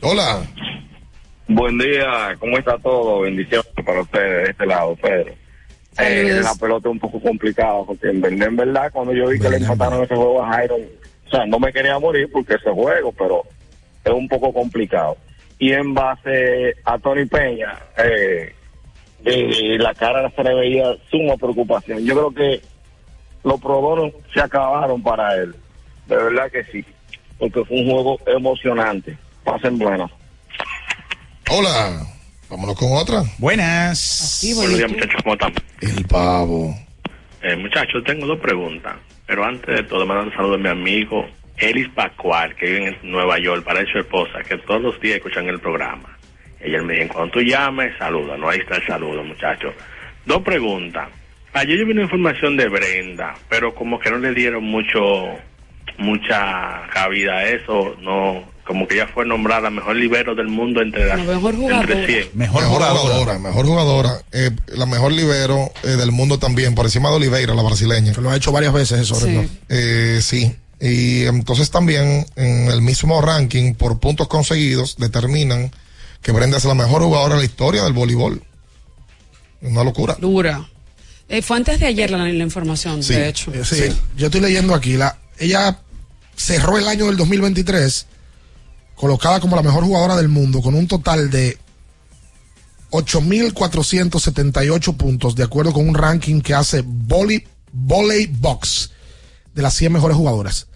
Hola. 0.00 0.42
Buen 1.48 1.76
día, 1.76 2.36
¿cómo 2.38 2.56
está 2.56 2.78
todo? 2.78 3.22
Bendiciones 3.22 3.66
para 3.84 4.00
ustedes 4.00 4.44
de 4.44 4.50
este 4.52 4.64
lado, 4.64 4.94
Pedro. 4.94 5.41
Eh, 5.98 6.40
la 6.42 6.54
pelota 6.54 6.88
es 6.88 6.92
un 6.92 6.98
poco 6.98 7.20
complicada 7.20 7.82
porque 7.86 8.08
en 8.08 8.20
verdad, 8.20 8.48
en 8.48 8.56
verdad, 8.56 8.90
cuando 8.92 9.12
yo 9.12 9.28
vi 9.28 9.38
que 9.38 9.50
le 9.50 9.58
empataron 9.58 10.02
ese 10.02 10.14
juego 10.14 10.42
a 10.42 10.52
Jairo, 10.54 10.76
o 10.76 11.30
sea, 11.30 11.44
no 11.46 11.58
me 11.58 11.72
quería 11.72 11.98
morir 11.98 12.30
porque 12.32 12.54
ese 12.54 12.70
juego, 12.70 13.12
pero 13.12 13.42
es 14.04 14.12
un 14.12 14.28
poco 14.28 14.52
complicado. 14.52 15.16
Y 15.58 15.72
en 15.72 15.94
base 15.94 16.74
a 16.84 16.98
Tony 16.98 17.26
Peña, 17.26 17.78
eh, 17.98 18.54
eh, 19.24 19.78
la 19.78 19.94
cara 19.94 20.30
se 20.34 20.42
le 20.42 20.54
veía 20.54 20.96
suma 21.10 21.36
preocupación. 21.36 22.04
Yo 22.04 22.14
creo 22.14 22.30
que 22.32 22.62
los 23.44 23.60
probonos 23.60 24.12
se 24.32 24.40
acabaron 24.40 25.02
para 25.02 25.34
él. 25.36 25.54
De 26.06 26.16
verdad 26.16 26.50
que 26.50 26.64
sí. 26.64 26.84
Porque 27.38 27.64
fue 27.64 27.80
un 27.80 27.90
juego 27.90 28.18
emocionante. 28.26 29.16
Pasen 29.44 29.78
buenas. 29.78 30.10
Hola. 31.50 32.11
Vámonos 32.52 32.78
con 32.78 32.92
otra. 32.92 33.22
Buenas. 33.38 34.42
Buenos 34.54 34.76
días, 34.76 34.90
muchachos, 34.90 35.22
¿cómo 35.22 35.32
están? 35.36 35.54
El 35.80 36.04
pavo. 36.04 36.76
Eh, 37.40 37.56
muchachos, 37.56 38.04
tengo 38.04 38.26
dos 38.26 38.38
preguntas. 38.40 38.94
Pero 39.26 39.42
antes 39.42 39.74
de 39.74 39.82
todo, 39.84 40.04
mando 40.04 40.24
un 40.24 40.34
saludo 40.34 40.56
a 40.56 40.58
mi 40.58 40.68
amigo 40.68 41.26
Elis 41.56 41.88
Pacual, 41.88 42.54
que 42.54 42.66
vive 42.66 42.98
en 43.00 43.10
Nueva 43.10 43.38
York, 43.38 43.64
para 43.64 43.82
su 43.90 43.98
esposa, 43.98 44.42
que 44.46 44.58
todos 44.58 44.82
los 44.82 45.00
días 45.00 45.16
escuchan 45.16 45.48
el 45.48 45.60
programa. 45.60 46.14
Ella 46.60 46.82
me 46.82 46.92
dijo, 46.92 47.14
cuando 47.14 47.32
tú 47.32 47.40
llames, 47.40 47.96
saluda. 47.96 48.36
No, 48.36 48.50
ahí 48.50 48.58
está 48.58 48.76
el 48.76 48.86
saludo, 48.86 49.24
muchachos. 49.24 49.72
Dos 50.26 50.42
preguntas. 50.42 51.08
Ayer 51.54 51.78
yo 51.78 51.86
vi 51.86 51.92
una 51.92 52.02
información 52.02 52.58
de 52.58 52.68
Brenda, 52.68 53.32
pero 53.48 53.74
como 53.74 53.98
que 53.98 54.10
no 54.10 54.18
le 54.18 54.34
dieron 54.34 54.64
mucho, 54.64 55.38
mucha 55.96 56.82
cabida 56.92 57.38
a 57.38 57.48
eso. 57.48 57.96
No, 58.02 58.44
como 58.66 58.86
que 58.86 58.94
ella 58.94 59.08
fue 59.12 59.26
nombrada 59.26 59.70
mejor 59.70 59.96
libero 59.96 60.34
del 60.34 60.48
mundo 60.48 60.80
entre 60.82 61.06
las 61.06 61.18
mejor 61.24 61.54
entre 61.54 62.06
100. 62.06 62.28
Mejor, 62.34 62.62
jugadora. 62.64 63.38
Mejor 63.38 63.66
jugadora. 63.66 64.22
eh, 64.32 64.50
la 64.68 64.86
mejor 64.86 65.12
libero 65.12 65.70
eh, 65.82 65.88
del 65.88 66.12
mundo 66.12 66.38
también, 66.38 66.74
por 66.74 66.86
encima 66.86 67.08
de 67.10 67.16
Oliveira, 67.16 67.54
la 67.54 67.62
brasileña. 67.62 68.12
lo 68.20 68.30
ha 68.30 68.36
hecho 68.36 68.52
varias 68.52 68.72
veces 68.72 69.00
eso, 69.00 69.14
Sí. 69.16 69.24
Brenda. 69.24 69.48
Eh, 69.68 70.20
sí. 70.22 70.54
Y 70.80 71.26
entonces 71.26 71.70
también 71.70 72.26
en 72.36 72.68
el 72.70 72.82
mismo 72.82 73.20
ranking, 73.20 73.74
por 73.74 73.98
puntos 74.00 74.26
conseguidos, 74.28 74.96
determinan 74.96 75.70
que 76.22 76.32
Brenda 76.32 76.56
es 76.58 76.64
la 76.64 76.74
mejor 76.74 77.02
jugadora 77.02 77.34
de 77.34 77.40
la 77.40 77.46
historia 77.46 77.82
del 77.84 77.92
voleibol. 77.92 78.42
Una 79.60 79.84
locura. 79.84 80.16
Dura. 80.20 80.68
Eh, 81.28 81.40
fue 81.40 81.56
antes 81.56 81.78
de 81.80 81.86
ayer 81.86 82.10
la, 82.10 82.18
la 82.18 82.44
información, 82.44 83.02
Sí, 83.02 83.14
de 83.14 83.28
hecho. 83.28 83.52
eh, 83.54 83.64
sí. 83.64 83.84
Yo 84.16 84.26
estoy 84.26 84.40
leyendo 84.40 84.74
aquí, 84.74 84.96
la, 84.96 85.16
ella 85.38 85.78
cerró 86.36 86.78
el 86.78 86.86
año 86.88 87.06
del 87.06 87.16
2023 87.16 88.06
colocada 89.02 89.40
como 89.40 89.56
la 89.56 89.62
mejor 89.62 89.82
jugadora 89.82 90.14
del 90.14 90.28
mundo 90.28 90.62
con 90.62 90.76
un 90.76 90.86
total 90.86 91.28
de 91.28 91.58
8.478 92.92 94.96
puntos 94.96 95.34
de 95.34 95.42
acuerdo 95.42 95.72
con 95.72 95.88
un 95.88 95.96
ranking 95.96 96.40
que 96.40 96.54
hace 96.54 96.84
Volley, 96.86 97.44
Volley 97.72 98.28
Box 98.28 98.92
de 99.56 99.60
las 99.60 99.74
100 99.74 99.94
mejores 99.94 100.16
jugadoras. 100.16 100.68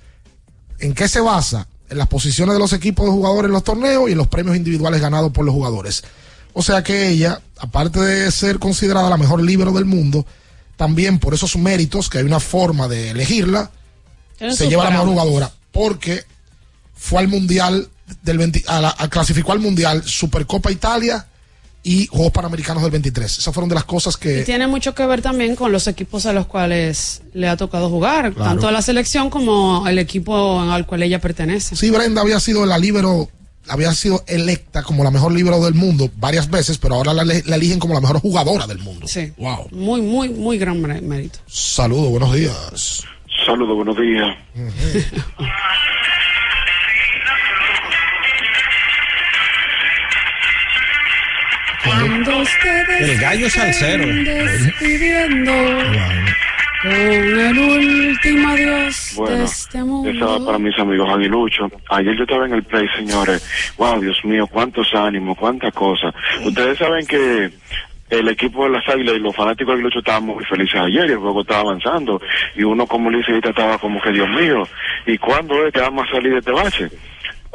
¿En 0.81 0.93
qué 0.93 1.07
se 1.07 1.21
basa? 1.21 1.69
En 1.89 1.99
las 1.99 2.09
posiciones 2.09 2.55
de 2.55 2.59
los 2.59 2.73
equipos 2.73 3.07
de 3.07 3.13
jugadores 3.13 3.47
en 3.47 3.53
los 3.53 3.63
torneos 3.63 4.09
y 4.09 4.13
en 4.13 4.19
los 4.19 4.27
premios 4.27 4.57
individuales 4.57 5.01
ganados 5.01 5.31
por 5.31 5.45
los 5.45 5.55
jugadores. 5.55 6.03
O 6.53 6.63
sea 6.63 6.83
que 6.83 7.11
ella, 7.11 7.41
aparte 7.59 8.01
de 8.01 8.33
ser 8.33 8.59
considerada 8.59 9.09
la 9.09 9.19
mejor 9.19 9.41
líbero 9.41 9.71
del 9.71 9.85
mundo, 9.85 10.27
también 10.77 11.21
por 11.21 11.33
esos 11.33 11.57
méritos, 11.57 12.11
que 12.11 12.19
hay 12.19 12.25
una 12.25 12.41
forma 12.41 12.89
de 12.89 13.11
elegirla, 13.11 13.71
se 14.51 14.69
lleva 14.69 14.83
la 14.83 14.91
mejor 14.91 15.11
jugadora. 15.11 15.53
Porque 15.71 16.25
fue 16.93 17.21
al 17.21 17.29
mundial 17.29 17.89
del 18.23 18.39
20, 18.39 18.65
a 18.67 18.81
la- 18.81 18.95
a- 18.97 19.09
clasificó 19.09 19.53
al 19.53 19.59
mundial 19.61 20.03
Supercopa 20.05 20.71
Italia 20.71 21.27
y 21.83 22.07
Juegos 22.09 22.33
Panamericanos 22.33 22.83
del 22.83 22.91
23. 22.93 23.39
Esas 23.39 23.55
fueron 23.55 23.69
de 23.69 23.77
las 23.77 23.85
cosas 23.85 24.17
Y 24.17 24.19
que 24.21 24.43
tiene 24.43 24.67
mucho 24.67 24.95
que 24.95 25.07
ver 25.07 25.23
también 25.23 25.55
con 25.55 25.71
los 25.71 25.87
equipos 25.87 26.27
a 26.27 26.33
los 26.33 26.47
cuales 26.47 27.23
le 27.33 27.49
ha 27.49 27.57
tocado 27.57 27.89
jugar, 27.89 28.33
Claro. 28.33 28.51
tanto 28.51 28.67
a 28.69 28.73
la 28.73 28.83
selección 28.83 29.31
como 29.31 29.87
el 29.87 29.99
equipo 29.99 30.61
al 30.61 30.85
cual 30.87 31.03
ella 31.05 31.21
pertenece. 31.21 31.77
sí 31.77 31.91
Brenda 31.91 32.23
había 32.23 32.41
sido 32.41 32.67
la 32.67 32.79
líbero 32.79 33.29
había 33.69 33.93
sido 33.95 34.23
electa 34.29 34.85
como 34.85 35.03
la 35.03 35.11
mejor 35.11 35.33
libro 35.33 35.59
del 35.65 35.75
mundo 35.75 36.09
varias 36.19 36.49
veces, 36.49 36.79
pero 36.79 36.95
ahora 36.95 37.13
la, 37.13 37.23
eligen 37.35 37.81
como 37.81 37.95
la 37.95 38.01
mejor 38.01 38.21
jugadora 38.21 38.65
del 38.69 38.79
mundo. 38.79 39.09
Sí. 39.09 39.33
Wow. 39.37 39.69
Muy, 39.73 40.01
muy, 40.03 40.29
muy 40.29 40.57
gran 40.57 40.81
mé- 40.81 41.01
mérito. 41.01 41.41
Saludos, 41.49 42.09
buenos 42.11 42.33
días. 42.33 43.03
Saludos, 43.45 43.75
buenos 43.75 43.97
días. 43.97 44.37
Cuando 51.87 52.39
ustedes 52.39 53.11
El 53.11 53.19
gallo 53.21 53.49
salsero. 53.51 54.03
estén 54.05 54.25
despidiendo 54.25 55.53
con 56.83 56.93
el 56.93 57.59
último 57.59 58.49
adiós 58.49 59.13
de 59.15 59.17
Bueno, 59.23 59.45
este 59.45 59.83
mundo. 59.85 60.11
esa 60.11 60.25
va 60.27 60.47
para 60.47 60.59
mis 60.59 60.79
amigos 60.79 61.09
Aguilucho. 61.09 61.71
Ayer 61.91 62.17
yo 62.17 62.23
estaba 62.25 62.47
en 62.47 62.55
el 62.55 62.63
play, 62.65 62.87
señores. 62.97 63.75
Wow, 63.79 64.01
Dios 64.01 64.19
mío, 64.25 64.47
cuántos 64.47 64.93
ánimos, 64.95 65.37
cuántas 65.39 65.73
cosas. 65.75 66.15
Ustedes 66.45 66.79
saben 66.79 67.07
que 67.07 67.51
el 68.11 68.29
equipo 68.29 68.65
de 68.65 68.71
las 68.71 68.89
Águilas 68.89 69.17
y 69.17 69.21
los 69.21 69.35
fanáticos 69.35 69.69
de 69.69 69.75
Aguilucho 69.75 69.99
estaban 70.01 70.25
muy 70.25 70.45
felices 70.45 70.81
ayer 70.81 71.07
y 71.09 71.13
el 71.13 71.19
juego 71.19 71.41
estaba 71.43 71.61
avanzando. 71.61 72.21
Y 72.57 72.63
uno 72.63 72.87
como 72.87 73.11
liceísta 73.11 73.51
estaba 73.51 73.79
como 73.79 74.01
que, 74.01 74.13
Dios 74.13 74.29
mío, 74.29 74.63
¿y 75.07 75.19
cuándo 75.19 75.67
es 75.67 75.73
que 75.73 75.81
vamos 75.81 76.07
a 76.09 76.15
salir 76.17 76.33
de 76.33 76.39
este 76.39 76.53
bache? 76.53 76.89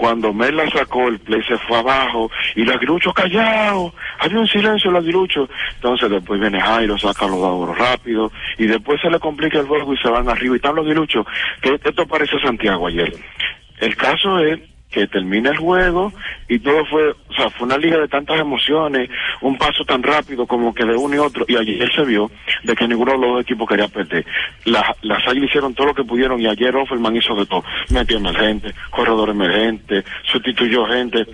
Cuando 0.02 0.34
Mel 0.34 0.58
la 0.58 0.68
sacó, 0.72 1.10
el 1.10 1.20
play 1.20 1.44
se 1.44 1.56
fue 1.60 1.78
abajo 1.78 2.32
y 2.56 2.64
el 2.64 2.72
aguilucho 2.72 3.14
callado. 3.14 3.94
Había 4.18 4.40
un 4.40 4.48
silencio 4.48 4.90
el 4.90 4.98
aguilucho. 4.98 5.48
Entonces 5.76 6.10
después 6.10 6.42
viene 6.42 6.60
Jairo, 6.60 6.98
saca 6.98 7.28
los 7.28 7.40
dados 7.40 7.78
rápido 7.78 8.32
y 8.58 8.66
después 8.66 9.00
se 9.00 9.12
le 9.12 9.20
complica 9.20 9.60
el 9.60 9.68
juego 9.68 9.94
y 9.94 9.98
se 9.98 10.10
van 10.10 10.28
arriba. 10.28 10.56
Y 10.56 10.58
están 10.58 10.74
los 10.74 10.88
aguiluchos. 10.88 11.24
Esto 11.62 12.08
parece 12.08 12.40
Santiago 12.40 12.88
ayer. 12.88 13.14
El 13.80 13.96
caso 13.96 14.40
es 14.40 14.60
que 14.92 15.08
termina 15.08 15.50
el 15.52 15.58
juego 15.58 16.12
y 16.50 16.60
todo 16.60 16.86
fue, 16.86 17.10
o 17.12 17.34
sea, 17.36 17.50
fue 17.50 17.66
una 17.66 17.78
liga 17.78 17.98
de 17.98 18.08
tantas 18.10 18.40
emociones, 18.40 19.10
un 19.42 19.58
paso 19.58 19.84
tan 19.86 20.04
rápido 20.04 20.46
como 20.46 20.74
que 20.74 20.86
de 20.86 20.96
uno 20.96 21.16
y 21.16 21.20
otro, 21.20 21.46
y 21.48 21.56
ayer 21.56 21.90
se 21.96 22.04
vio 22.04 22.30
de 22.64 22.76
que 22.76 22.88
ninguno 22.88 23.14
de 23.14 23.18
los 23.18 23.28
dos 23.36 23.42
equipos 23.42 23.68
quería 23.70 23.88
perder. 23.88 24.26
La- 24.66 24.96
las 25.02 25.26
águilas 25.28 25.50
hicieron 25.50 25.74
todo 25.74 25.88
lo 25.88 25.94
que 25.96 26.04
pudieron 26.04 26.40
y 26.42 26.48
ayer 26.48 26.76
Offerman 26.76 27.16
hizo 27.16 27.34
de 27.36 27.46
todo. 27.46 27.64
Metió 27.90 28.18
emergente, 28.18 28.74
corredor 28.90 29.30
emergente, 29.30 30.04
sustituyó 30.24 30.86
gente, 30.86 31.26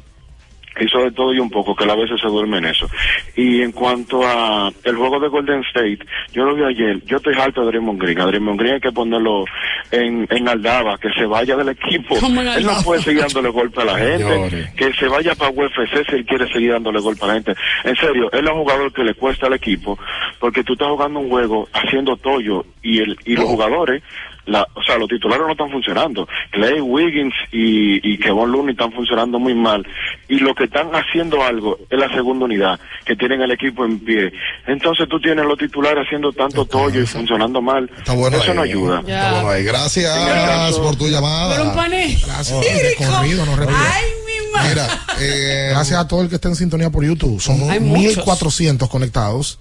hizo 0.85 0.99
de 0.99 1.11
todo 1.11 1.33
y 1.33 1.39
un 1.39 1.49
poco, 1.49 1.75
que 1.75 1.89
a 1.89 1.95
veces 1.95 2.19
se 2.19 2.27
duerme 2.27 2.57
en 2.57 2.65
eso. 2.65 2.87
Y 3.35 3.61
en 3.61 3.71
cuanto 3.71 4.21
a 4.25 4.71
el 4.83 4.95
juego 4.95 5.19
de 5.19 5.29
Golden 5.29 5.61
State, 5.61 5.99
yo 6.33 6.45
lo 6.45 6.55
vi 6.55 6.63
ayer, 6.63 7.03
yo 7.05 7.17
estoy 7.17 7.35
harto 7.35 7.61
de 7.61 7.67
Draymond 7.67 8.01
Green. 8.01 8.19
A 8.19 8.25
Draymond 8.25 8.59
Green 8.59 8.75
hay 8.75 8.81
que 8.81 8.91
ponerlo 8.91 9.45
en, 9.91 10.27
en 10.29 10.47
Aldaba, 10.47 10.97
que 10.97 11.09
se 11.11 11.25
vaya 11.25 11.55
del 11.55 11.69
equipo. 11.69 12.15
¿Cómo 12.19 12.41
en 12.41 12.47
Él 12.47 12.65
no 12.65 12.73
puede 12.83 13.01
seguir 13.01 13.21
dándole 13.21 13.49
golpe 13.49 13.81
a 13.81 13.85
la 13.85 13.97
gente, 13.97 14.71
que 14.75 14.93
se 14.93 15.07
vaya 15.07 15.35
para 15.35 15.51
UFC 15.51 16.07
si 16.09 16.15
él 16.15 16.25
quiere 16.25 16.51
seguir 16.51 16.71
dándole 16.71 16.99
golpe 16.99 17.25
a 17.25 17.27
la 17.27 17.33
gente. 17.35 17.53
En 17.83 17.95
serio, 17.95 18.31
él 18.31 18.45
es 18.45 18.51
un 18.51 18.59
jugador 18.59 18.93
que 18.93 19.03
le 19.03 19.13
cuesta 19.13 19.47
al 19.47 19.53
equipo, 19.53 19.97
porque 20.39 20.63
tú 20.63 20.73
estás 20.73 20.89
jugando 20.89 21.19
un 21.19 21.29
juego 21.29 21.67
haciendo 21.73 22.15
tollo 22.17 22.65
y 22.81 22.99
el 22.99 23.17
y 23.25 23.35
los 23.35 23.45
jugadores 23.45 24.03
la, 24.47 24.65
o 24.75 24.81
sea, 24.81 24.97
los 24.97 25.09
titulares 25.09 25.45
no 25.45 25.51
están 25.51 25.69
funcionando. 25.69 26.27
Clay 26.51 26.79
Wiggins 26.79 27.33
y, 27.51 28.13
y 28.13 28.17
Kevon 28.17 28.51
Looney 28.51 28.71
están 28.71 28.91
funcionando 28.93 29.39
muy 29.39 29.53
mal. 29.53 29.85
Y 30.29 30.39
lo 30.39 30.55
que 30.55 30.63
están 30.63 30.89
haciendo 30.93 31.43
algo 31.43 31.77
es 31.89 31.99
la 31.99 32.09
segunda 32.09 32.45
unidad, 32.45 32.79
que 33.05 33.15
tienen 33.15 33.41
el 33.41 33.51
equipo 33.51 33.85
en 33.85 33.99
pie. 33.99 34.31
Entonces 34.65 35.07
tú 35.09 35.19
tienes 35.19 35.45
los 35.45 35.57
titulares 35.57 36.05
haciendo 36.05 36.31
tanto 36.31 36.65
tollo 36.65 37.01
y 37.01 37.05
funcionando 37.05 37.61
mal. 37.61 37.89
Está 37.97 38.13
bueno 38.13 38.37
Eso 38.37 38.53
no 38.53 38.61
ayuda. 38.61 38.99
Está 39.01 39.31
bueno 39.33 39.49
ahí. 39.49 39.63
Gracias 39.63 40.79
por 40.79 40.95
tu 40.95 41.07
llamada. 41.07 41.55
Pero 41.55 41.69
un 41.69 41.75
pané. 41.75 42.17
Gracias. 42.25 42.65
corrido, 42.97 43.45
no. 43.45 43.51
Ay, 43.51 44.05
mi 44.25 44.51
madre. 44.53 44.69
Mira, 44.69 44.87
eh, 45.19 45.67
Gracias 45.71 45.99
a 45.99 46.07
todo 46.07 46.21
el 46.21 46.29
que 46.29 46.35
está 46.35 46.47
en 46.47 46.55
sintonía 46.55 46.89
por 46.89 47.03
YouTube. 47.03 47.33
Muchos. 47.33 47.79
1400 47.81 48.89
conectados. 48.89 49.59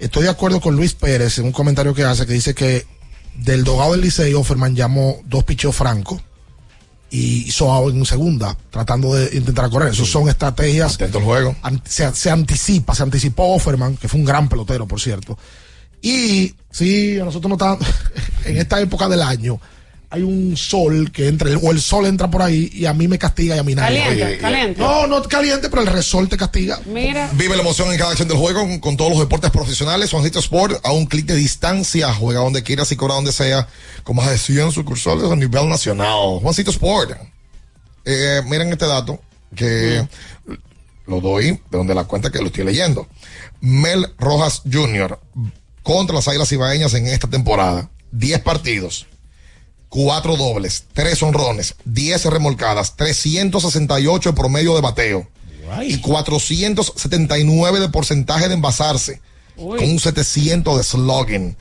Estoy 0.00 0.24
de 0.24 0.30
acuerdo 0.30 0.60
con 0.60 0.74
Luis 0.74 0.94
Pérez 0.94 1.38
en 1.38 1.44
un 1.44 1.52
comentario 1.52 1.94
que 1.94 2.04
hace 2.04 2.26
que 2.26 2.32
dice 2.32 2.54
que 2.54 2.86
del 3.34 3.64
dogado 3.64 3.92
del 3.92 4.00
Licey, 4.00 4.32
Offerman 4.32 4.74
llamó 4.74 5.20
dos 5.26 5.44
picheos 5.44 5.76
francos 5.76 6.20
y 7.10 7.48
hizo 7.48 7.70
out 7.70 7.94
en 7.94 8.06
segunda, 8.06 8.56
tratando 8.70 9.14
de 9.14 9.36
intentar 9.36 9.68
correr. 9.68 9.92
Esas 9.92 10.08
son 10.08 10.28
estrategias. 10.28 10.94
atento 10.94 11.18
al 11.18 11.24
juego. 11.24 11.56
Se, 11.84 12.14
se 12.14 12.30
anticipa, 12.30 12.94
se 12.94 13.02
anticipó 13.02 13.54
Offerman, 13.54 13.98
que 13.98 14.08
fue 14.08 14.20
un 14.20 14.24
gran 14.26 14.48
pelotero, 14.48 14.86
por 14.86 15.00
cierto. 15.00 15.36
Y 16.00 16.54
sí, 16.70 17.18
a 17.18 17.24
nosotros 17.24 17.50
no 17.50 17.56
está, 17.56 17.76
en 18.46 18.56
esta 18.56 18.80
época 18.80 19.06
del 19.06 19.20
año, 19.20 19.60
hay 20.12 20.22
un 20.22 20.56
sol 20.56 21.12
que 21.12 21.28
entra, 21.28 21.56
o 21.56 21.70
el 21.70 21.80
sol 21.80 22.04
entra 22.04 22.28
por 22.28 22.42
ahí 22.42 22.68
y 22.72 22.86
a 22.86 22.92
mí 22.92 23.06
me 23.06 23.16
castiga 23.16 23.54
y 23.54 23.58
a 23.60 23.62
mí 23.62 23.76
nadie. 23.76 24.00
Caliente, 24.00 24.24
Oye, 24.24 24.38
caliente. 24.38 24.80
No, 24.80 25.06
no 25.06 25.22
caliente, 25.22 25.70
pero 25.70 25.82
el 25.82 25.88
resol 25.88 26.28
te 26.28 26.36
castiga. 26.36 26.80
Mira. 26.86 27.30
Vive 27.34 27.54
la 27.54 27.62
emoción 27.62 27.92
en 27.92 27.96
cada 27.96 28.10
acción 28.10 28.26
del 28.26 28.36
juego 28.36 28.60
con, 28.62 28.80
con 28.80 28.96
todos 28.96 29.12
los 29.12 29.20
deportes 29.20 29.52
profesionales. 29.52 30.10
Juancito 30.10 30.40
Sport 30.40 30.84
a 30.84 30.90
un 30.90 31.06
clic 31.06 31.26
de 31.26 31.36
distancia. 31.36 32.12
Juega 32.12 32.40
donde 32.40 32.64
quieras 32.64 32.90
y 32.90 32.96
cobra 32.96 33.14
donde 33.14 33.30
sea. 33.30 33.68
Con 34.02 34.16
más 34.16 34.28
de 34.28 34.36
100 34.36 34.72
sucursales 34.72 35.30
a 35.30 35.36
nivel 35.36 35.68
nacional. 35.68 36.40
Juancito 36.42 36.72
Sport. 36.72 37.12
Eh, 38.04 38.42
miren 38.46 38.72
este 38.72 38.86
dato 38.86 39.20
que 39.54 40.08
lo 41.06 41.20
doy 41.20 41.52
de 41.52 41.60
donde 41.78 41.94
la 41.94 42.04
cuenta 42.04 42.30
que 42.30 42.40
lo 42.40 42.46
estoy 42.46 42.64
leyendo. 42.64 43.06
Mel 43.60 44.08
Rojas 44.18 44.62
Jr. 44.70 45.20
contra 45.84 46.16
las 46.16 46.26
Águilas 46.26 46.50
Ibaeñas 46.50 46.94
en 46.94 47.06
esta 47.06 47.28
temporada. 47.28 47.90
10 48.10 48.40
partidos. 48.40 49.06
Cuatro 49.90 50.36
dobles, 50.36 50.84
tres 50.94 51.22
honrones, 51.22 51.74
10 51.84 52.26
remolcadas, 52.26 52.96
368 52.96 54.28
en 54.30 54.34
promedio 54.34 54.74
de 54.76 54.80
bateo 54.80 55.28
y 55.82 55.98
479 55.98 57.80
de 57.80 57.88
porcentaje 57.88 58.48
de 58.48 58.54
envasarse, 58.54 59.20
Uy. 59.56 59.78
con 59.78 59.90
un 59.90 60.00
700 60.00 60.76
de 60.78 60.84
slugging. 60.84 61.56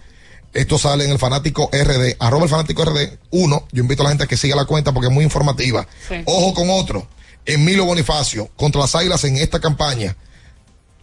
Esto 0.54 0.78
sale 0.78 1.06
en 1.06 1.12
el 1.12 1.20
fanático 1.20 1.70
RD, 1.74 2.16
arroba 2.20 2.44
el 2.44 2.50
fanático 2.50 2.86
RD 2.86 3.18
1. 3.32 3.68
Yo 3.72 3.82
invito 3.82 4.02
a 4.02 4.06
la 4.06 4.10
gente 4.10 4.24
a 4.24 4.28
que 4.28 4.38
siga 4.38 4.56
la 4.56 4.66
cuenta 4.66 4.94
porque 4.94 5.08
es 5.08 5.14
muy 5.14 5.24
informativa. 5.24 5.88
Sí. 6.08 6.16
Ojo 6.26 6.54
con 6.54 6.70
otro. 6.70 7.08
Emilio 7.46 7.86
Bonifacio 7.86 8.48
contra 8.56 8.82
las 8.82 8.96
Águilas 8.96 9.24
en 9.24 9.38
esta 9.38 9.60
campaña. 9.60 10.16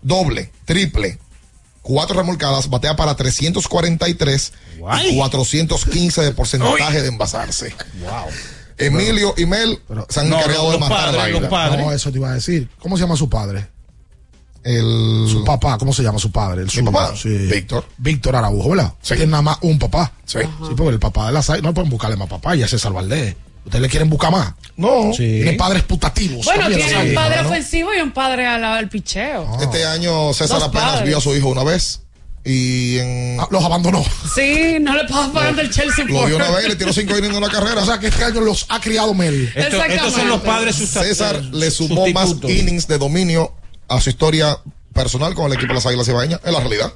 Doble, 0.03 0.53
triple, 0.65 1.19
cuatro 1.87 2.17
remolcadas, 2.17 2.69
batea 2.69 2.97
para 2.97 3.15
343 3.15 4.53
y 5.05 5.17
415 5.17 6.23
de 6.23 6.33
porcentaje 6.33 7.01
de 7.01 7.09
envasarse. 7.09 7.73
Emilio 8.77 9.33
y 9.37 9.47
Mel 9.47 9.81
se 10.09 10.21
han 10.21 10.29
No, 10.29 10.39
encargado 10.39 10.73
de 10.73 10.79
matar 10.79 11.15
padres. 11.49 11.81
No, 11.87 11.93
eso 11.93 12.11
te 12.11 12.19
iba 12.19 12.31
a 12.31 12.35
decir. 12.35 12.69
¿Cómo 12.81 12.97
se 12.97 13.05
llama 13.05 13.17
su 13.17 13.31
padre? 13.31 13.69
El... 14.65 15.29
Su 15.31 15.45
papá, 15.45 15.79
¿cómo 15.79 15.93
se 15.93 16.03
llama 16.03 16.19
su 16.19 16.33
padre? 16.33 16.63
El 16.63 16.67
¿Mi 16.67 16.73
zurdo. 16.73 16.91
papá? 16.91 17.15
Sí. 17.17 17.29
Víctor. 17.29 17.87
Víctor 17.99 18.35
Araujo, 18.35 18.71
¿verdad? 18.71 18.93
Sí. 19.01 19.15
Tiene 19.15 19.31
nada 19.31 19.43
más 19.43 19.59
un 19.63 19.79
papá. 19.79 20.13
Sí. 20.25 20.41
Sí, 20.43 20.75
porque 20.77 20.93
el 20.93 20.99
papá 20.99 21.29
de 21.29 21.33
la 21.33 21.41
SAI 21.43 21.63
no 21.63 21.73
pueden 21.73 21.89
buscarle 21.89 22.17
más 22.17 22.29
papá, 22.29 22.57
ya 22.57 22.65
es 22.65 22.71
César 22.73 22.93
Valdés. 22.93 23.37
¿Ustedes 23.67 23.83
le 23.83 23.89
quieren 23.89 24.09
buscar 24.09 24.31
más? 24.33 24.55
No. 24.77 25.11
Tiene 25.17 25.53
padres 25.55 25.83
putativos. 25.83 26.45
Bueno, 26.47 26.69
tiene 26.69 26.89
sí, 26.89 26.95
un 26.95 27.15
padre 27.15 27.43
¿no? 27.43 27.49
ofensivo 27.49 27.95
y 27.95 28.01
un 28.01 28.13
padre 28.13 28.47
al, 28.47 28.65
al 28.65 28.89
picheo. 28.89 29.59
Este 29.61 29.85
año 29.85 30.33
César 30.33 30.59
Dos 30.61 30.69
apenas 30.69 30.91
padres. 30.93 31.09
vio 31.09 31.19
a 31.19 31.21
su 31.21 31.35
hijo 31.37 31.49
una 31.49 31.65
vez 31.65 32.01
y 32.45 32.99
en... 32.99 33.39
los 33.51 33.65
abandonó. 33.65 34.05
Sí, 34.35 34.77
no 34.81 34.95
le 34.95 35.03
pasas 35.05 35.31
pagando 35.31 35.63
el 35.63 35.71
Chelsea 35.71 36.05
Lo 36.05 36.15
por. 36.21 36.27
vio 36.29 36.37
una 36.37 36.51
vez 36.53 36.67
y 36.67 36.69
le 36.69 36.77
tiró 36.77 36.93
cinco 36.93 37.13
innings 37.19 37.31
en 37.37 37.43
una 37.43 37.49
carrera. 37.53 37.83
O 37.83 37.87
sea 37.87 37.99
que 37.99 38.07
este 38.07 38.23
año 38.25 38.41
los 38.41 38.67
ha 38.69 38.81
criado 38.81 39.13
Mel. 39.15 39.53
Esto- 39.55 39.83
estos 39.83 40.13
son 40.13 40.29
los 40.29 40.41
padres 40.43 40.77
César 40.77 41.43
le 41.43 41.71
sumó 41.71 42.07
más 42.09 42.37
innings 42.45 42.87
de 42.87 42.99
dominio 42.99 43.53
a 43.89 44.01
su 44.01 44.11
historia 44.11 44.59
personal 44.93 45.35
con 45.35 45.47
el 45.47 45.55
equipo 45.55 45.69
de 45.69 45.75
las 45.75 45.87
Águilas 45.87 46.07
Ibaeñas, 46.09 46.41
es 46.45 46.53
la 46.53 46.61
realidad. 46.61 46.93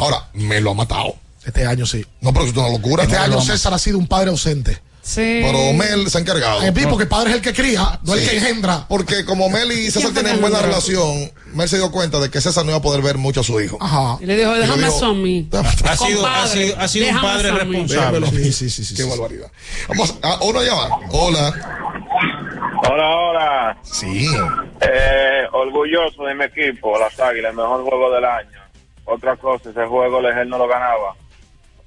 Ahora, 0.00 0.28
me 0.32 0.60
lo 0.62 0.70
ha 0.70 0.74
matado. 0.74 1.14
Este 1.44 1.64
año 1.66 1.84
sí. 1.86 2.04
No, 2.22 2.32
pero 2.32 2.44
eso 2.46 2.52
es 2.52 2.58
una 2.58 2.70
locura. 2.70 3.04
Este 3.04 3.16
No, 3.16 3.22
año 3.22 3.40
César 3.42 3.72
ha 3.74 3.78
sido 3.78 3.98
un 3.98 4.06
padre 4.08 4.30
ausente. 4.30 4.78
Sí. 5.06 5.40
Pero 5.40 5.72
Mel 5.72 6.10
se 6.10 6.18
ha 6.18 6.20
encargado. 6.20 6.62
Eh, 6.62 6.72
porque 6.88 7.04
el 7.04 7.08
padre 7.08 7.30
es 7.30 7.36
el 7.36 7.42
que 7.42 7.52
cría, 7.54 8.00
no 8.02 8.14
el 8.14 8.20
Sí. 8.20 8.28
que 8.28 8.36
engendra. 8.38 8.86
Porque 8.88 9.24
como 9.24 9.48
Mel 9.48 9.70
y 9.70 9.88
César 9.88 10.10
tienen 10.14 10.40
buena 10.40 10.60
relación, 10.60 11.30
Mel 11.54 11.68
se 11.68 11.76
dio 11.76 11.92
cuenta 11.92 12.18
de 12.18 12.28
que 12.28 12.40
César 12.40 12.64
no 12.64 12.72
iba 12.72 12.78
a 12.78 12.82
poder 12.82 13.02
ver 13.02 13.16
mucho 13.16 13.40
a 13.40 13.44
su 13.44 13.60
hijo. 13.60 13.78
Ajá. 13.80 14.18
Y 14.20 14.26
le 14.26 14.36
dijo, 14.36 14.52
déjame 14.54 14.82
mí. 15.14 15.48
Ha 15.86 15.96
sido, 15.96 16.26
ha 16.26 16.46
sido, 16.48 16.76
ha 16.80 16.88
sido 16.88 17.08
un 17.08 17.20
padre 17.20 17.52
responsable. 17.52 18.26
Sí, 18.30 18.52
sí, 18.52 18.68
sí, 18.70 18.84
sí. 18.84 18.94
Qué 18.96 19.04
sí. 19.04 19.08
barbaridad. 19.08 19.46
Vamos 19.88 20.18
a 20.22 20.42
una 20.42 20.62
llamada. 20.62 20.90
Hola. 21.12 21.54
Hola, 22.90 23.16
hola. 23.16 23.78
Sí. 23.84 24.26
Eh, 24.80 25.42
orgulloso 25.52 26.24
de 26.24 26.34
mi 26.34 26.44
equipo, 26.46 26.98
las 26.98 27.18
Águilas, 27.20 27.50
el 27.52 27.56
mejor 27.56 27.84
juego 27.84 28.10
del 28.12 28.24
año. 28.24 28.60
Otra 29.04 29.36
cosa, 29.36 29.70
ese 29.70 29.86
juego 29.86 30.20
Lejer 30.20 30.48
no 30.48 30.58
lo 30.58 30.66
ganaba. 30.66 31.14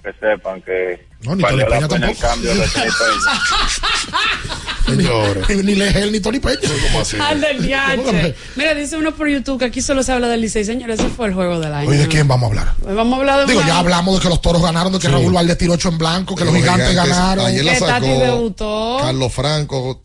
Que 0.03 0.13
sepan 0.13 0.61
que 0.61 1.05
No, 1.23 1.35
ni 1.35 1.43
valió 1.43 1.65
Tony 1.67 1.81
la 1.81 1.85
Peña 1.88 1.88
pena 1.89 2.09
el 2.11 2.17
cambio 2.17 2.55
de 2.55 2.67
Tony 2.67 2.85
Peña. 2.85 4.49
Señores. 4.85 5.49
Ni, 5.57 5.63
ni 5.63 5.76
Legel 5.76 6.11
ni 6.11 6.19
Tony 6.19 6.39
Peña. 6.39 6.59
¿Cómo 6.88 7.01
así? 7.01 7.17
Al 7.19 7.41
del 7.41 7.57
¿Cómo 7.57 7.67
viaje. 7.67 8.01
que- 8.03 8.35
Mira, 8.55 8.73
dice 8.76 8.97
uno 8.97 9.13
por 9.13 9.27
YouTube 9.27 9.59
que 9.59 9.65
aquí 9.65 9.81
solo 9.81 10.01
se 10.03 10.11
habla 10.13 10.27
del 10.30 10.41
Licey. 10.41 10.63
Señores, 10.63 10.99
ese 10.99 11.09
fue 11.09 11.27
el 11.27 11.34
juego 11.34 11.59
del 11.59 11.73
año. 11.73 11.89
Hoy 11.89 11.97
de 11.97 12.07
quién 12.07 12.27
vamos 12.27 12.47
a 12.47 12.49
hablar. 12.49 12.73
Hoy 12.88 12.95
Vamos 12.95 13.13
a 13.13 13.17
hablar 13.19 13.39
de 13.41 13.45
Digo, 13.47 13.59
una- 13.59 13.67
ya 13.67 13.80
hablamos 13.80 14.15
de 14.15 14.21
que 14.21 14.30
los 14.30 14.41
toros 14.41 14.61
ganaron, 14.61 14.93
de 14.93 14.99
que 14.99 15.09
Raúl 15.09 15.34
Valdés 15.34 15.57
tiró 15.57 15.73
ocho 15.73 15.89
en 15.89 15.97
blanco, 15.97 16.35
que 16.35 16.45
los, 16.45 16.53
Los 16.53 16.61
gigantes, 16.63 16.89
gigantes, 16.89 17.15
ganaron. 17.15 17.45
ayer 17.45 17.65
la 17.65 17.73
Que 17.73 17.80
Tati 17.80 18.07
sacó 18.07 18.19
debutó. 18.19 18.97
Carlos 19.01 19.34
Franco. 19.34 20.01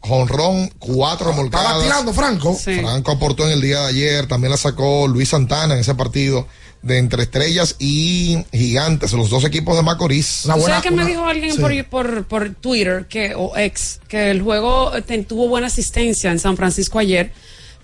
jonrón, 0.00 0.68
cuatro 0.78 1.30
remolcadas. 1.30 1.66
Estaba 1.66 1.82
tirando 1.82 2.12
Franco. 2.12 2.54
Franco 2.54 3.10
aportó 3.12 3.44
en 3.46 3.52
el 3.52 3.60
día 3.60 3.80
de 3.80 3.86
ayer, 3.88 4.26
también 4.28 4.52
la 4.52 4.56
sacó 4.56 5.08
Luis 5.08 5.30
Santana 5.30 5.74
en 5.74 5.80
ese 5.80 5.94
partido 5.96 6.46
de 6.82 6.98
entre 6.98 7.24
estrellas 7.24 7.76
y 7.78 8.44
gigantes, 8.52 9.12
los 9.12 9.30
dos 9.30 9.44
equipos 9.44 9.76
de 9.76 9.82
Macorís. 9.82 10.26
¿Sabes 10.26 10.66
que 10.82 10.90
me 10.90 11.04
dijo 11.04 11.24
alguien 11.24 11.52
Sí. 11.54 11.60
por, 11.60 11.84
por, 11.86 12.24
por 12.26 12.50
Twitter 12.54 13.06
que, 13.08 13.34
o 13.34 13.56
ex 13.56 14.00
que 14.08 14.30
el 14.30 14.42
juego 14.42 14.92
te- 15.06 15.22
tuvo 15.24 15.48
buena 15.48 15.66
asistencia 15.66 16.30
en 16.30 16.38
San 16.38 16.56
Francisco 16.56 16.98
ayer, 16.98 17.32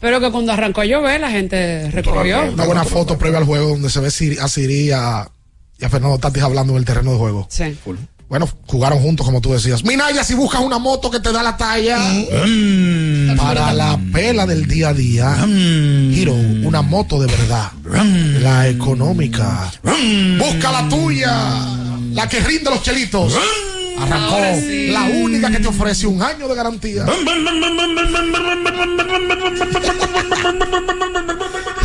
pero 0.00 0.20
que 0.20 0.30
cuando 0.30 0.52
arrancó 0.52 0.82
a 0.82 0.84
llover 0.84 1.20
la 1.20 1.30
gente 1.30 1.90
recorrió? 1.90 2.42
Una 2.52 2.64
buena 2.66 2.84
foto 2.84 3.18
previa 3.18 3.38
al 3.38 3.44
juego 3.44 3.70
donde 3.70 3.90
se 3.90 4.00
ve 4.00 4.08
Siri- 4.10 4.38
a 4.38 4.48
Siri 4.48 4.86
y 4.86 4.90
a, 4.92 5.28
y 5.78 5.84
a 5.84 5.88
Fernando 5.90 6.18
Tatis 6.18 6.42
hablando 6.42 6.72
en 6.74 6.78
el 6.78 6.84
terreno 6.84 7.12
de 7.12 7.18
juego. 7.18 7.46
Sí. 7.50 7.76
Bueno, 8.34 8.48
jugaron 8.66 8.98
juntos, 8.98 9.24
como 9.24 9.40
tú 9.40 9.52
decías. 9.52 9.84
Minaya, 9.84 10.24
si 10.24 10.34
buscas 10.34 10.60
una 10.60 10.78
moto 10.78 11.08
que 11.08 11.20
te 11.20 11.30
da 11.30 11.40
la 11.40 11.56
talla 11.56 12.00
para 13.36 13.72
la 13.72 13.96
pela 14.12 14.44
del 14.44 14.66
día 14.66 14.88
a 14.88 14.92
día, 14.92 15.36
Hero, 16.12 16.34
una 16.34 16.82
moto 16.82 17.20
de 17.20 17.28
verdad, 17.28 17.70
la 18.40 18.66
económica. 18.66 19.70
Busca 20.36 20.72
la 20.72 20.88
tuya, 20.88 21.32
la 22.10 22.28
que 22.28 22.40
rinde 22.40 22.70
los 22.70 22.82
chelitos. 22.82 23.38
Arrancó 24.00 24.40
sí. 24.58 24.88
la 24.88 25.04
única 25.04 25.48
que 25.52 25.60
te 25.60 25.68
ofrece 25.68 26.08
un 26.08 26.20
año 26.20 26.48
de 26.48 26.56
garantía. 26.56 27.06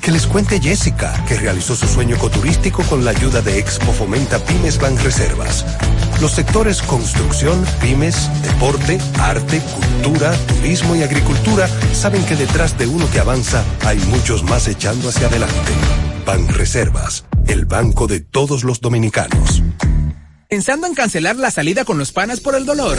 Que 0.00 0.12
les 0.12 0.26
cuente 0.26 0.60
Jessica, 0.60 1.24
que 1.28 1.36
realizó 1.36 1.76
su 1.76 1.86
sueño 1.86 2.16
ecoturístico 2.16 2.82
con 2.84 3.04
la 3.04 3.10
ayuda 3.10 3.42
de 3.42 3.58
Expo 3.58 3.92
Fomenta 3.92 4.38
Pymes 4.38 4.78
Banreservas. 4.78 5.64
Los 6.20 6.32
sectores 6.32 6.80
construcción, 6.80 7.64
pymes, 7.80 8.30
deporte, 8.42 8.98
arte, 9.18 9.60
cultura, 9.60 10.32
turismo 10.46 10.96
y 10.96 11.02
agricultura 11.02 11.68
saben 11.92 12.24
que 12.24 12.36
detrás 12.36 12.78
de 12.78 12.86
uno 12.86 13.10
que 13.10 13.20
avanza 13.20 13.62
hay 13.84 13.98
muchos 13.98 14.42
más 14.42 14.68
echando 14.68 15.10
hacia 15.10 15.26
adelante. 15.26 15.72
Banreservas, 16.24 17.26
el 17.46 17.66
banco 17.66 18.06
de 18.06 18.20
todos 18.20 18.64
los 18.64 18.80
dominicanos. 18.80 19.62
Pensando 20.48 20.86
en 20.86 20.94
cancelar 20.94 21.36
la 21.36 21.50
salida 21.50 21.84
con 21.84 21.98
los 21.98 22.12
panas 22.12 22.40
por 22.40 22.54
el 22.54 22.64
dolor. 22.64 22.98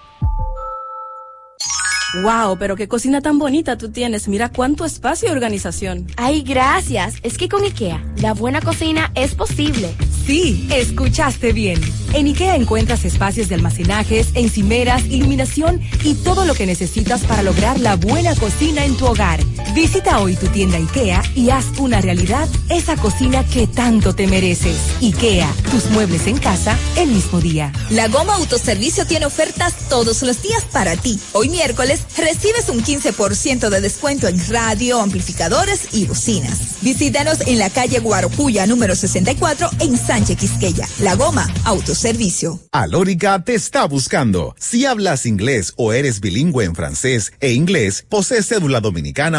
Wow, 2.13 2.57
pero 2.57 2.75
qué 2.75 2.89
cocina 2.89 3.21
tan 3.21 3.39
bonita 3.39 3.77
tú 3.77 3.89
tienes. 3.89 4.27
Mira 4.27 4.49
cuánto 4.49 4.83
espacio 4.83 5.29
y 5.29 5.31
organización. 5.31 6.07
Ay, 6.17 6.41
gracias. 6.41 7.15
Es 7.23 7.37
que 7.37 7.47
con 7.47 7.63
IKEA, 7.63 8.03
la 8.17 8.33
buena 8.33 8.59
cocina 8.59 9.11
es 9.15 9.33
posible. 9.33 9.95
Sí, 10.25 10.67
escuchaste 10.71 11.51
bien. 11.51 11.79
En 12.13 12.27
IKEA 12.27 12.55
encuentras 12.55 13.05
espacios 13.05 13.49
de 13.49 13.55
almacenajes, 13.55 14.27
encimeras, 14.33 15.05
iluminación 15.05 15.81
y 16.03 16.15
todo 16.15 16.45
lo 16.45 16.53
que 16.53 16.65
necesitas 16.65 17.21
para 17.21 17.41
lograr 17.41 17.79
la 17.79 17.95
buena 17.95 18.35
cocina 18.35 18.85
en 18.85 18.95
tu 18.97 19.05
hogar. 19.05 19.39
Visita 19.73 20.19
hoy 20.19 20.35
tu 20.35 20.47
tienda 20.47 20.77
IKEA 20.77 21.23
y 21.35 21.49
haz 21.49 21.65
una 21.79 22.01
realidad 22.01 22.47
esa 22.69 22.97
cocina 22.97 23.45
que 23.45 23.67
tanto 23.67 24.13
te 24.13 24.27
mereces. 24.27 24.77
IKEA, 25.01 25.49
tus 25.71 25.89
muebles 25.91 26.27
en 26.27 26.37
casa 26.37 26.77
el 26.97 27.09
mismo 27.09 27.39
día. 27.39 27.71
La 27.89 28.07
Goma 28.07 28.35
Autoservicio 28.35 29.05
tiene 29.07 29.25
ofertas 29.25 29.73
todos 29.89 30.21
los 30.23 30.41
días 30.41 30.65
para 30.71 30.95
ti. 30.97 31.19
Hoy 31.31 31.49
miércoles 31.49 32.01
recibes 32.17 32.69
un 32.69 32.83
15% 32.83 33.69
de 33.69 33.81
descuento 33.81 34.27
en 34.27 34.45
radio, 34.49 35.01
amplificadores 35.01 35.93
y 35.93 36.05
bocinas. 36.05 36.81
Visítanos 36.81 37.39
en 37.47 37.59
la 37.59 37.69
calle 37.69 37.99
Guarocuya 37.99 38.65
número 38.65 38.95
64 38.95 39.69
en 39.79 39.97
Sánchez 40.11 40.39
Quisqueya. 40.39 40.85
La 40.99 41.15
Goma 41.15 41.49
Autoservicio. 41.63 42.59
Alórica 42.73 43.41
te 43.45 43.53
está 43.53 43.85
buscando. 43.85 44.53
Si 44.59 44.85
hablas 44.85 45.25
inglés 45.25 45.71
o 45.77 45.93
eres 45.93 46.19
bilingüe 46.19 46.65
en 46.65 46.75
francés 46.75 47.31
e 47.39 47.53
inglés, 47.53 48.05
posee 48.09 48.43
cédula 48.43 48.81
dominicana 48.81 49.29